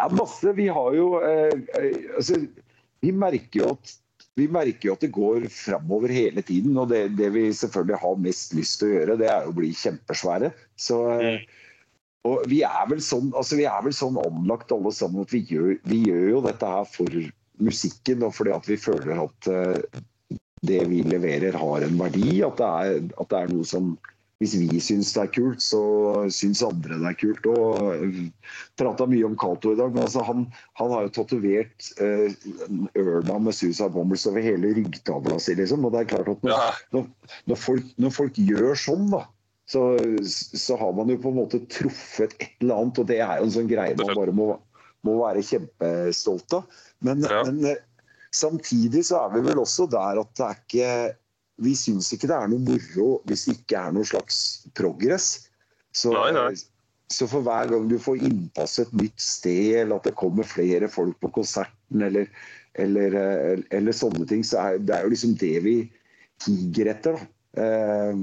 Ja, 0.00 0.08
masse. 0.10 0.52
Vi 0.56 0.68
har 0.68 0.94
jo 0.96 1.20
eh, 1.20 1.52
eh, 1.78 1.98
altså, 2.16 2.38
Vi 3.00 3.12
merker 3.12 3.60
jo 3.60 3.72
at 3.74 3.96
vi 4.38 4.46
merker 4.48 4.88
jo 4.88 4.94
at 4.94 5.02
det 5.04 5.10
går 5.12 5.44
framover 5.52 6.12
hele 6.14 6.40
tiden. 6.46 6.78
Og 6.80 6.88
det, 6.88 7.10
det, 7.18 7.28
vi 7.34 7.50
selvfølgelig 7.52 7.98
har 8.00 8.20
mest 8.24 8.54
lyst 8.56 8.78
til 8.80 8.88
å 8.88 8.94
gjøre, 8.94 9.16
det 9.20 9.28
er 9.28 9.48
å 9.48 9.56
bli 9.56 9.72
kjempesvære. 9.76 10.52
Så 10.80 11.00
eh, 11.18 11.26
mm. 11.26 11.58
Og 12.28 12.44
vi 12.50 12.60
er 12.66 12.88
vel 12.90 13.00
sånn, 13.04 13.30
altså 13.36 13.56
vi 13.56 13.66
er 13.68 13.80
vel 13.84 13.94
sånn 13.96 14.18
anlagt 14.20 14.72
alle 14.74 14.92
sammen 14.92 15.24
at 15.24 15.32
vi 15.32 15.40
gjør, 15.48 15.72
vi 15.88 16.02
gjør 16.04 16.26
jo 16.34 16.42
dette 16.44 16.68
her 16.68 16.88
for 16.88 17.20
musikken 17.60 18.24
og 18.26 18.34
fordi 18.36 18.52
at 18.56 18.68
vi 18.68 18.76
føler 18.80 19.22
at 19.24 19.48
uh, 19.48 20.00
det 20.68 20.82
vi 20.90 21.00
leverer 21.08 21.56
har 21.56 21.86
en 21.86 22.00
verdi. 22.00 22.42
At 22.44 22.60
det 22.60 22.68
er, 22.68 22.98
at 23.16 23.32
det 23.32 23.40
er 23.40 23.54
noe 23.54 23.68
som 23.68 23.94
hvis 24.40 24.54
vi 24.56 24.78
syns 24.80 25.10
det 25.12 25.20
er 25.20 25.32
kult, 25.34 25.60
så 25.60 25.80
syns 26.32 26.62
andre 26.64 26.96
det 27.00 27.08
er 27.10 27.18
kult. 27.24 27.48
Og 27.48 28.04
uh, 28.04 28.20
prata 28.80 29.08
mye 29.08 29.24
om 29.28 29.40
Cato 29.40 29.72
i 29.72 29.80
dag, 29.80 29.96
men 29.96 30.04
altså 30.04 30.24
han, 30.28 30.46
han, 30.80 30.92
har 30.92 31.08
jo 31.08 31.16
tatovert 31.22 31.90
uh, 32.04 32.28
ørna 33.00 33.40
med 33.48 33.56
Suicide 33.56 33.92
Bombers 33.96 34.28
over 34.28 34.44
hele 34.44 34.76
ryggtavla 34.76 35.40
si, 35.40 35.56
liksom. 35.56 35.88
Og 35.88 35.96
det 35.96 36.04
er 36.04 36.12
klart 36.12 36.32
at 36.36 36.48
når, 36.92 37.08
når, 37.48 37.60
folk, 37.64 37.92
når 37.96 38.16
folk 38.20 38.44
gjør 38.44 38.76
sånn, 38.76 39.08
da 39.16 39.24
så, 39.70 39.98
så, 40.26 40.76
har 40.76 40.92
man 40.92 41.10
jo 41.12 41.18
på 41.22 41.30
en 41.30 41.38
måte 41.38 41.60
truffet 41.70 42.34
et 42.40 42.56
eller 42.64 42.82
annet. 42.82 42.98
Og 42.98 43.06
det 43.06 43.20
er 43.22 43.38
jo 43.38 43.46
en 43.46 43.54
sånn 43.54 43.70
greie 43.70 43.94
man 43.98 44.16
bare 44.18 44.34
må, 44.34 44.48
må 45.06 45.14
være 45.20 45.44
kjempestolt 45.46 46.56
av. 46.58 46.80
Men, 47.06 47.22
ja. 47.22 47.44
men, 47.46 47.62
eh, 47.70 47.78
samtidig 48.34 49.04
så 49.06 49.22
er 49.24 49.36
vi 49.36 49.44
vel 49.46 49.62
også 49.62 49.86
der 49.90 50.20
at 50.22 50.32
det 50.38 50.46
er 50.46 50.58
ikke 50.60 50.90
Vi 51.60 51.72
syns 51.76 52.08
ikke 52.14 52.28
det 52.30 52.36
er 52.38 52.48
noe 52.48 52.62
moro 52.64 53.08
hvis 53.28 53.42
det 53.46 53.54
ikke 53.58 53.80
er 53.84 53.94
noe 53.94 54.08
slags 54.08 54.42
progress. 54.78 55.30
Så, 55.92 56.14
nei, 56.14 56.30
nei. 56.34 56.54
så 57.12 57.28
for 57.28 57.44
hver 57.44 57.70
gang 57.70 57.88
du 57.90 57.98
får 58.00 58.22
innpass 58.26 58.78
et 58.80 58.92
nytt 58.96 59.20
sted, 59.20 59.82
eller 59.82 60.00
at 60.00 60.06
det 60.08 60.16
kommer 60.18 60.46
flere 60.48 60.88
folk 60.90 61.18
på 61.20 61.30
konserten, 61.36 62.06
eller, 62.06 62.30
eller, 62.80 63.18
eh, 63.22 63.66
eller 63.76 63.94
sånne 63.94 64.26
ting, 64.30 64.42
så 64.46 64.62
er 64.64 64.82
det 64.82 64.96
er 64.96 65.06
jo 65.06 65.12
liksom 65.12 65.34
det 65.42 65.56
vi 65.66 65.76
higer 66.46 66.94
etter. 66.94 67.18
da. 67.20 67.28
Eh, 67.60 68.22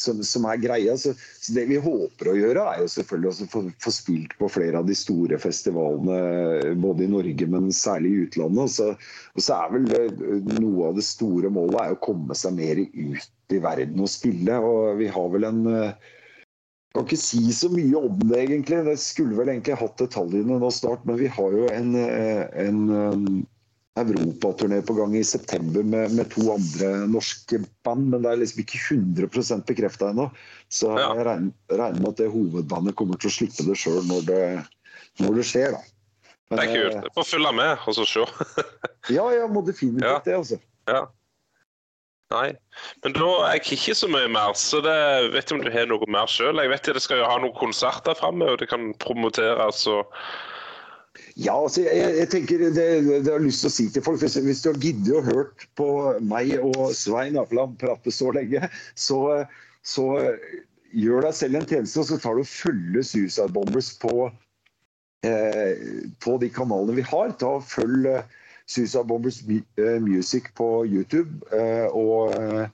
som, 0.00 0.22
som, 0.26 0.46
er 0.50 0.60
greia. 0.62 0.96
Så, 0.98 1.14
så, 1.14 1.52
Det 1.56 1.66
vi 1.70 1.78
håper 1.80 2.30
å 2.30 2.36
gjøre, 2.38 2.64
er 2.72 2.82
jo 2.82 2.90
selvfølgelig 2.94 3.30
å 3.30 3.48
få, 3.52 3.62
få, 3.84 3.94
spilt 3.94 4.34
på 4.40 4.50
flere 4.52 4.80
av 4.80 4.88
de 4.88 4.96
store 4.98 5.38
festivalene, 5.42 6.74
både 6.82 7.06
i 7.06 7.12
Norge, 7.12 7.48
men 7.50 7.70
særlig 7.74 8.10
i 8.10 8.24
utlandet. 8.26 8.74
Så, 8.76 8.90
og 9.34 9.46
så 9.46 9.60
er 9.60 9.76
vel 9.76 9.88
det, 9.92 10.02
Noe 10.58 10.90
av 10.90 10.98
det 10.98 11.06
store 11.06 11.52
målet 11.52 11.80
er 11.82 11.94
å 11.94 12.02
komme 12.04 12.36
seg 12.38 12.58
mer 12.58 12.82
ut 12.82 13.54
i 13.54 13.62
verden 13.62 14.02
og 14.02 14.10
spille. 14.10 14.58
og 14.58 15.00
Vi 15.00 15.10
har 15.14 15.32
vel 15.34 15.50
en 15.50 15.64
jeg 16.94 17.02
kan 17.02 17.08
ikke 17.08 17.18
si 17.18 17.40
så 17.50 17.66
mye 17.72 18.00
om 18.06 18.20
det, 18.20 18.36
egentlig. 18.38 18.76
Det 18.86 18.92
skulle 19.02 19.34
vel 19.34 19.48
egentlig 19.50 19.74
hatt 19.80 19.96
detaljene 19.98 20.60
nå 20.62 20.68
snart, 20.70 21.02
men 21.08 21.16
vi 21.18 21.26
har 21.26 21.56
jo 21.58 21.64
en, 21.74 21.88
en 21.98 22.84
europaturné 23.94 24.80
på 24.82 24.94
gang 24.94 25.16
i 25.16 25.24
september 25.24 25.82
med, 25.82 26.14
med, 26.16 26.26
to 26.32 26.48
andre 26.54 26.90
norske 27.06 27.60
band, 27.86 28.08
men 28.10 28.24
det 28.24 28.30
er 28.32 28.40
liksom 28.42 28.62
ikke 28.64 28.80
100% 28.82 29.66
bekrefta 29.68 30.10
ennå. 30.10 30.28
Så 30.68 30.90
ja. 30.98 31.12
jeg 31.14 31.26
regner, 31.28 31.52
regner, 31.70 32.00
med 32.00 32.10
at 32.10 32.22
det 32.22 32.30
hovedbandet 32.32 32.96
kommer 32.98 33.20
til 33.20 33.30
å 33.30 33.34
slippe 33.36 33.66
det 33.68 33.78
sjøl 33.78 34.02
når, 34.10 34.32
når, 35.22 35.36
det 35.38 35.46
skjer. 35.46 35.76
da. 35.76 35.82
Men, 36.50 36.58
det 36.58 36.64
er 36.64 36.72
kult. 36.72 36.96
Jeg 36.98 37.14
får 37.18 37.28
følge 37.28 37.52
med 37.60 37.84
og 37.86 37.98
så 38.00 38.08
se. 38.10 38.24
ja, 39.16 39.28
ja, 39.36 39.44
må 39.50 39.62
definitivt 39.66 40.10
ja. 40.10 40.22
det, 40.26 40.40
altså. 40.42 40.58
Ja. 40.90 41.04
Nei, 42.32 42.48
men 43.04 43.14
da 43.14 43.28
er 43.44 43.58
jeg 43.58 43.76
ikke 43.76 43.94
så 43.94 44.08
mye 44.10 44.26
mer. 44.32 44.56
Så 44.58 44.80
det 44.82 44.96
vet 45.36 45.44
ikke 45.44 45.58
om 45.58 45.62
du 45.62 45.70
har 45.70 45.86
noe 45.86 46.08
mer 46.10 46.26
sjøl. 46.30 46.58
Jeg 46.58 46.72
vet 46.72 46.90
at 46.90 46.98
det 46.98 47.04
skal 47.04 47.20
jo 47.20 47.28
ha 47.30 47.38
noen 47.38 47.54
konserter 47.54 48.18
framover, 48.18 48.58
det 48.58 48.70
kan 48.72 48.90
promoteres. 49.04 49.84
og 49.86 50.10
ja, 51.34 51.54
altså, 51.56 51.82
jeg, 51.82 52.10
jeg 52.20 52.28
tenker 52.30 52.60
det, 52.62 52.68
det, 52.76 52.84
jeg 53.10 53.24
har 53.26 53.42
lyst 53.42 53.64
til 53.64 53.70
å 53.70 53.74
si 53.74 53.88
til 53.90 54.04
folk 54.06 54.20
Hvis, 54.22 54.36
hvis 54.46 54.62
du 54.62 54.68
har 54.70 54.78
giddet 54.82 55.16
å 55.18 55.24
hørt 55.26 55.64
på 55.78 55.88
meg 56.22 56.52
og 56.62 56.92
Svein 56.94 57.38
Apland 57.40 57.74
prate 57.80 58.14
så 58.14 58.30
lenge, 58.36 58.68
så, 58.94 59.18
så, 59.82 60.06
gjør 60.94 61.26
deg 61.26 61.34
selv 61.34 61.58
en 61.58 61.66
tjeneste, 61.66 61.98
og 62.00 62.06
så 62.06 62.20
tar 62.22 62.38
du 62.38 62.44
og 62.44 62.46
følger 62.46 63.02
Suicide 63.02 63.50
Bombers 63.54 63.90
på, 63.98 64.28
eh, 65.26 65.82
på 66.22 66.36
de 66.38 66.50
kanalene 66.54 67.00
vi 67.00 67.06
har. 67.08 67.34
Ta 67.40 67.56
og 67.58 67.66
Følg 67.66 68.06
eh, 68.12 68.28
Suicide 68.70 69.02
Bombers 69.10 69.40
eh, 69.50 69.98
Music 70.04 70.52
på 70.54 70.68
YouTube. 70.86 71.42
Eh, 71.50 71.88
og 71.90 72.30
eh, 72.38 72.68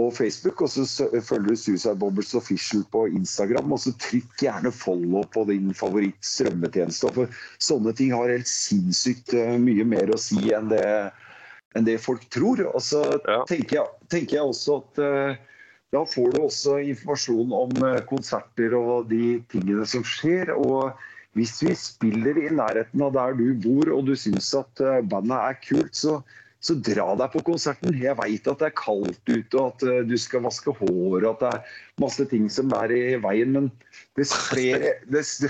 og 0.00 0.14
Facebook. 0.16 0.62
Og 0.62 0.70
så 0.70 1.08
følger 1.20 1.48
du 1.48 1.56
Suicide 1.56 1.98
Bombers 1.98 2.34
Official 2.34 2.84
på 2.92 3.06
Instagram. 3.12 3.72
Og 3.72 3.82
så 3.84 3.92
trykk 4.00 4.44
gjerne 4.46 4.72
follow 4.72 5.24
på 5.34 5.44
din 5.50 5.72
favoritt-strømmetjeneste. 5.76 7.12
For 7.16 7.42
sånne 7.62 7.94
ting 7.98 8.14
har 8.16 8.32
helt 8.32 8.50
sinnssykt 8.50 9.34
eh, 9.36 9.56
mye 9.60 9.86
mer 9.88 10.12
å 10.12 10.20
si 10.20 10.52
enn 10.54 10.72
det, 10.72 10.82
enn 11.76 11.88
det 11.88 12.00
folk 12.02 12.24
tror. 12.32 12.64
Og 12.72 12.80
så 12.84 13.04
ja. 13.20 13.42
tenker, 13.48 13.82
jeg, 13.82 14.10
tenker, 14.12 14.38
jeg, 14.40 14.48
også 14.54 14.80
at 14.82 15.02
uh, 15.04 15.48
da 15.92 16.04
får 16.08 16.34
du 16.34 16.42
også 16.46 16.80
informasjon 16.94 17.56
om 17.56 17.80
uh, 17.84 17.96
konserter 18.08 18.76
og 18.78 19.10
de 19.12 19.40
tingene 19.52 19.88
som 19.88 20.04
skjer. 20.06 20.54
og 20.56 20.92
hvis 21.32 21.62
vi 21.64 21.72
spiller 21.72 22.36
i 22.36 22.50
nærheten 22.52 23.00
av 23.00 23.14
der 23.14 23.38
du 23.38 23.54
bor 23.64 23.88
og 23.88 24.02
du 24.04 24.10
syns 24.20 24.50
at 24.52 24.82
bandet 25.08 25.32
er 25.32 25.54
kult, 25.64 25.94
så, 25.96 26.18
så 26.62 26.76
dra 26.78 27.08
deg 27.18 27.32
på 27.34 27.42
konserten. 27.48 27.94
Jeg 27.98 28.14
veit 28.20 28.46
at 28.46 28.60
det 28.60 28.68
er 28.68 28.76
kaldt 28.78 29.20
ute, 29.26 29.58
og 29.58 29.72
at 29.72 29.84
eh, 29.88 30.02
du 30.06 30.14
skal 30.20 30.44
vaske 30.44 30.74
håret, 30.78 31.24
og 31.26 31.30
at 31.32 31.42
det 31.42 31.50
er 31.50 31.78
masse 32.02 32.26
ting 32.30 32.46
som 32.52 32.70
er 32.78 32.94
i 32.94 33.02
veien. 33.22 33.56
Men 33.56 33.70
dess 34.18 34.34
flere, 34.46 34.92
dess, 35.10 35.40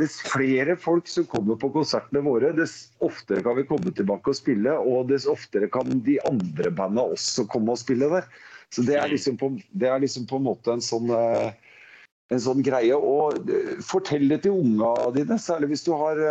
dess 0.00 0.16
flere 0.32 0.78
folk 0.80 1.10
som 1.12 1.28
kommer 1.28 1.60
på 1.60 1.70
konsertene 1.74 2.24
våre, 2.24 2.54
dess 2.56 2.86
oftere 3.04 3.44
kan 3.44 3.58
vi 3.60 3.66
komme 3.68 3.92
tilbake 3.92 4.32
og 4.32 4.38
spille. 4.38 4.78
Og 4.80 5.12
dess 5.12 5.28
oftere 5.28 5.68
kan 5.72 6.00
de 6.06 6.16
andre 6.30 6.72
bandene 6.72 7.04
også 7.18 7.44
komme 7.52 7.76
og 7.76 7.82
spille 7.82 8.08
der. 8.14 8.30
Så 8.72 8.86
det 8.88 8.96
er 8.96 9.10
mm. 9.10 9.12
liksom 9.12 9.36
på, 9.36 9.52
er 9.76 10.00
liksom 10.00 10.24
på 10.30 10.40
en 10.40 10.48
måte 10.48 10.72
en 10.72 10.84
sånn 10.84 11.12
eh, 11.12 11.52
en 12.32 12.40
sånn 12.40 12.64
greie. 12.64 12.96
Og 12.96 13.44
eh, 13.52 13.76
fortell 13.84 14.24
det 14.32 14.46
til 14.46 14.56
unga 14.56 14.94
dine, 15.18 15.36
særlig 15.36 15.74
hvis 15.74 15.84
du 15.84 15.92
har 16.00 16.24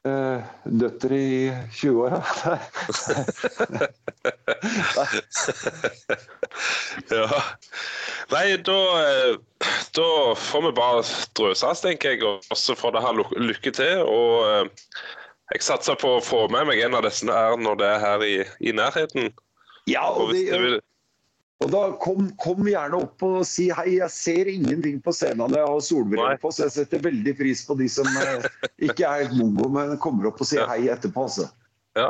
Uh, 0.00 0.40
døtre 0.64 1.12
i 1.20 1.52
20-åra. 1.76 2.24
ja. 7.10 7.42
Nei, 8.30 8.56
da, 8.64 9.02
eh, 9.02 9.34
da, 9.96 10.34
får 10.40 10.62
vi 10.64 10.72
bare 10.78 11.02
drøses, 11.36 11.80
tenker 11.84 12.10
jeg. 12.14 12.22
Og 12.24 12.56
så 12.56 12.72
får 12.78 12.90
det 12.96 13.04
ha 13.04 13.10
lykke 13.18 13.70
til. 13.76 14.00
Og 14.06 14.32
uh, 14.48 14.64
jeg 15.52 15.60
satser 15.66 15.96
på 16.00 16.08
å 16.16 16.24
få 16.24 16.48
med 16.52 16.66
meg 16.70 16.80
en 16.84 16.96
av 16.96 17.02
disse 17.04 17.26
her 17.28 17.56
når 17.60 17.74
det 17.80 17.88
er 17.90 18.00
her 18.04 18.20
i, 18.24 18.44
i 18.64 18.72
nærheten. 18.76 19.24
Ja, 19.90 20.04
og, 20.08 20.32
og 20.32 20.36
det, 20.36 20.80
og 21.60 21.68
da 21.74 21.80
kom, 22.00 22.30
kom, 22.40 22.64
gjerne 22.68 23.02
opp 23.04 23.22
og 23.26 23.42
si 23.44 23.66
hei. 23.76 23.98
Jeg 23.98 24.12
ser 24.14 24.48
ingenting 24.48 24.96
på 25.04 25.12
scenen 25.12 25.52
jeg 25.52 25.66
har 25.66 25.82
solbriller 25.84 26.40
på, 26.40 26.52
så 26.56 26.66
jeg 26.66 26.76
setter 26.78 27.04
veldig 27.04 27.34
pris 27.36 27.66
på 27.68 27.76
de 27.76 27.88
som 27.92 28.08
eh, 28.16 28.46
ikke 28.88 29.04
er 29.04 29.26
helt 29.26 29.36
mongo, 29.36 29.68
men 29.74 29.98
kommer 30.00 30.30
opp 30.30 30.40
og 30.40 30.48
sier 30.48 30.64
hei 30.70 30.86
etterpå. 30.88 31.26
Altså. 31.28 31.50
Ja. 31.98 32.08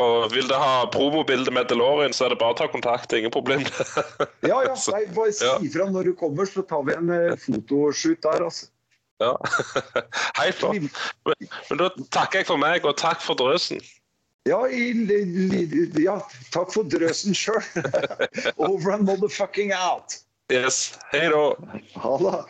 Og 0.00 0.32
vil 0.32 0.48
du 0.48 0.54
ha 0.56 0.86
promobilde 0.88 1.52
med 1.52 1.68
DeLorean, 1.68 2.16
så 2.16 2.26
er 2.26 2.32
det 2.32 2.40
bare 2.40 2.56
å 2.56 2.60
ta 2.62 2.68
kontakt. 2.72 3.12
Ingen 3.12 3.34
problem. 3.34 3.60
ja, 4.50 4.62
ja. 4.64 4.76
Nei, 4.94 5.02
bare 5.12 5.34
si 5.36 5.50
ifra 5.68 5.84
fra 5.84 5.92
når 5.92 6.08
du 6.08 6.14
kommer, 6.16 6.48
så 6.48 6.64
tar 6.64 6.86
vi 6.88 6.96
en 6.96 7.12
uh, 7.12 7.34
fotoshoot 7.44 8.24
der, 8.24 8.46
altså. 8.48 8.70
Ja. 9.22 9.36
Hei, 10.40 10.48
flott. 10.56 10.80
Men, 11.28 11.50
men 11.68 11.82
da 11.84 11.90
takker 12.08 12.40
jeg 12.40 12.48
for 12.48 12.62
meg, 12.62 12.88
og 12.88 12.96
takk 12.98 13.20
for 13.20 13.38
drøsen. 13.38 13.84
Ja, 14.44 14.66
ja, 16.02 16.16
takk 16.50 16.72
for 16.74 16.88
drøsen 16.90 17.36
sjøl. 17.36 17.62
Over 18.56 18.96
and 18.96 19.06
motherfucking 19.06 19.70
out. 19.70 20.18
Yes. 20.50 20.98
Hei 21.12 21.28
da. 21.30 21.44
Ha 22.02 22.16
det. 22.18 22.40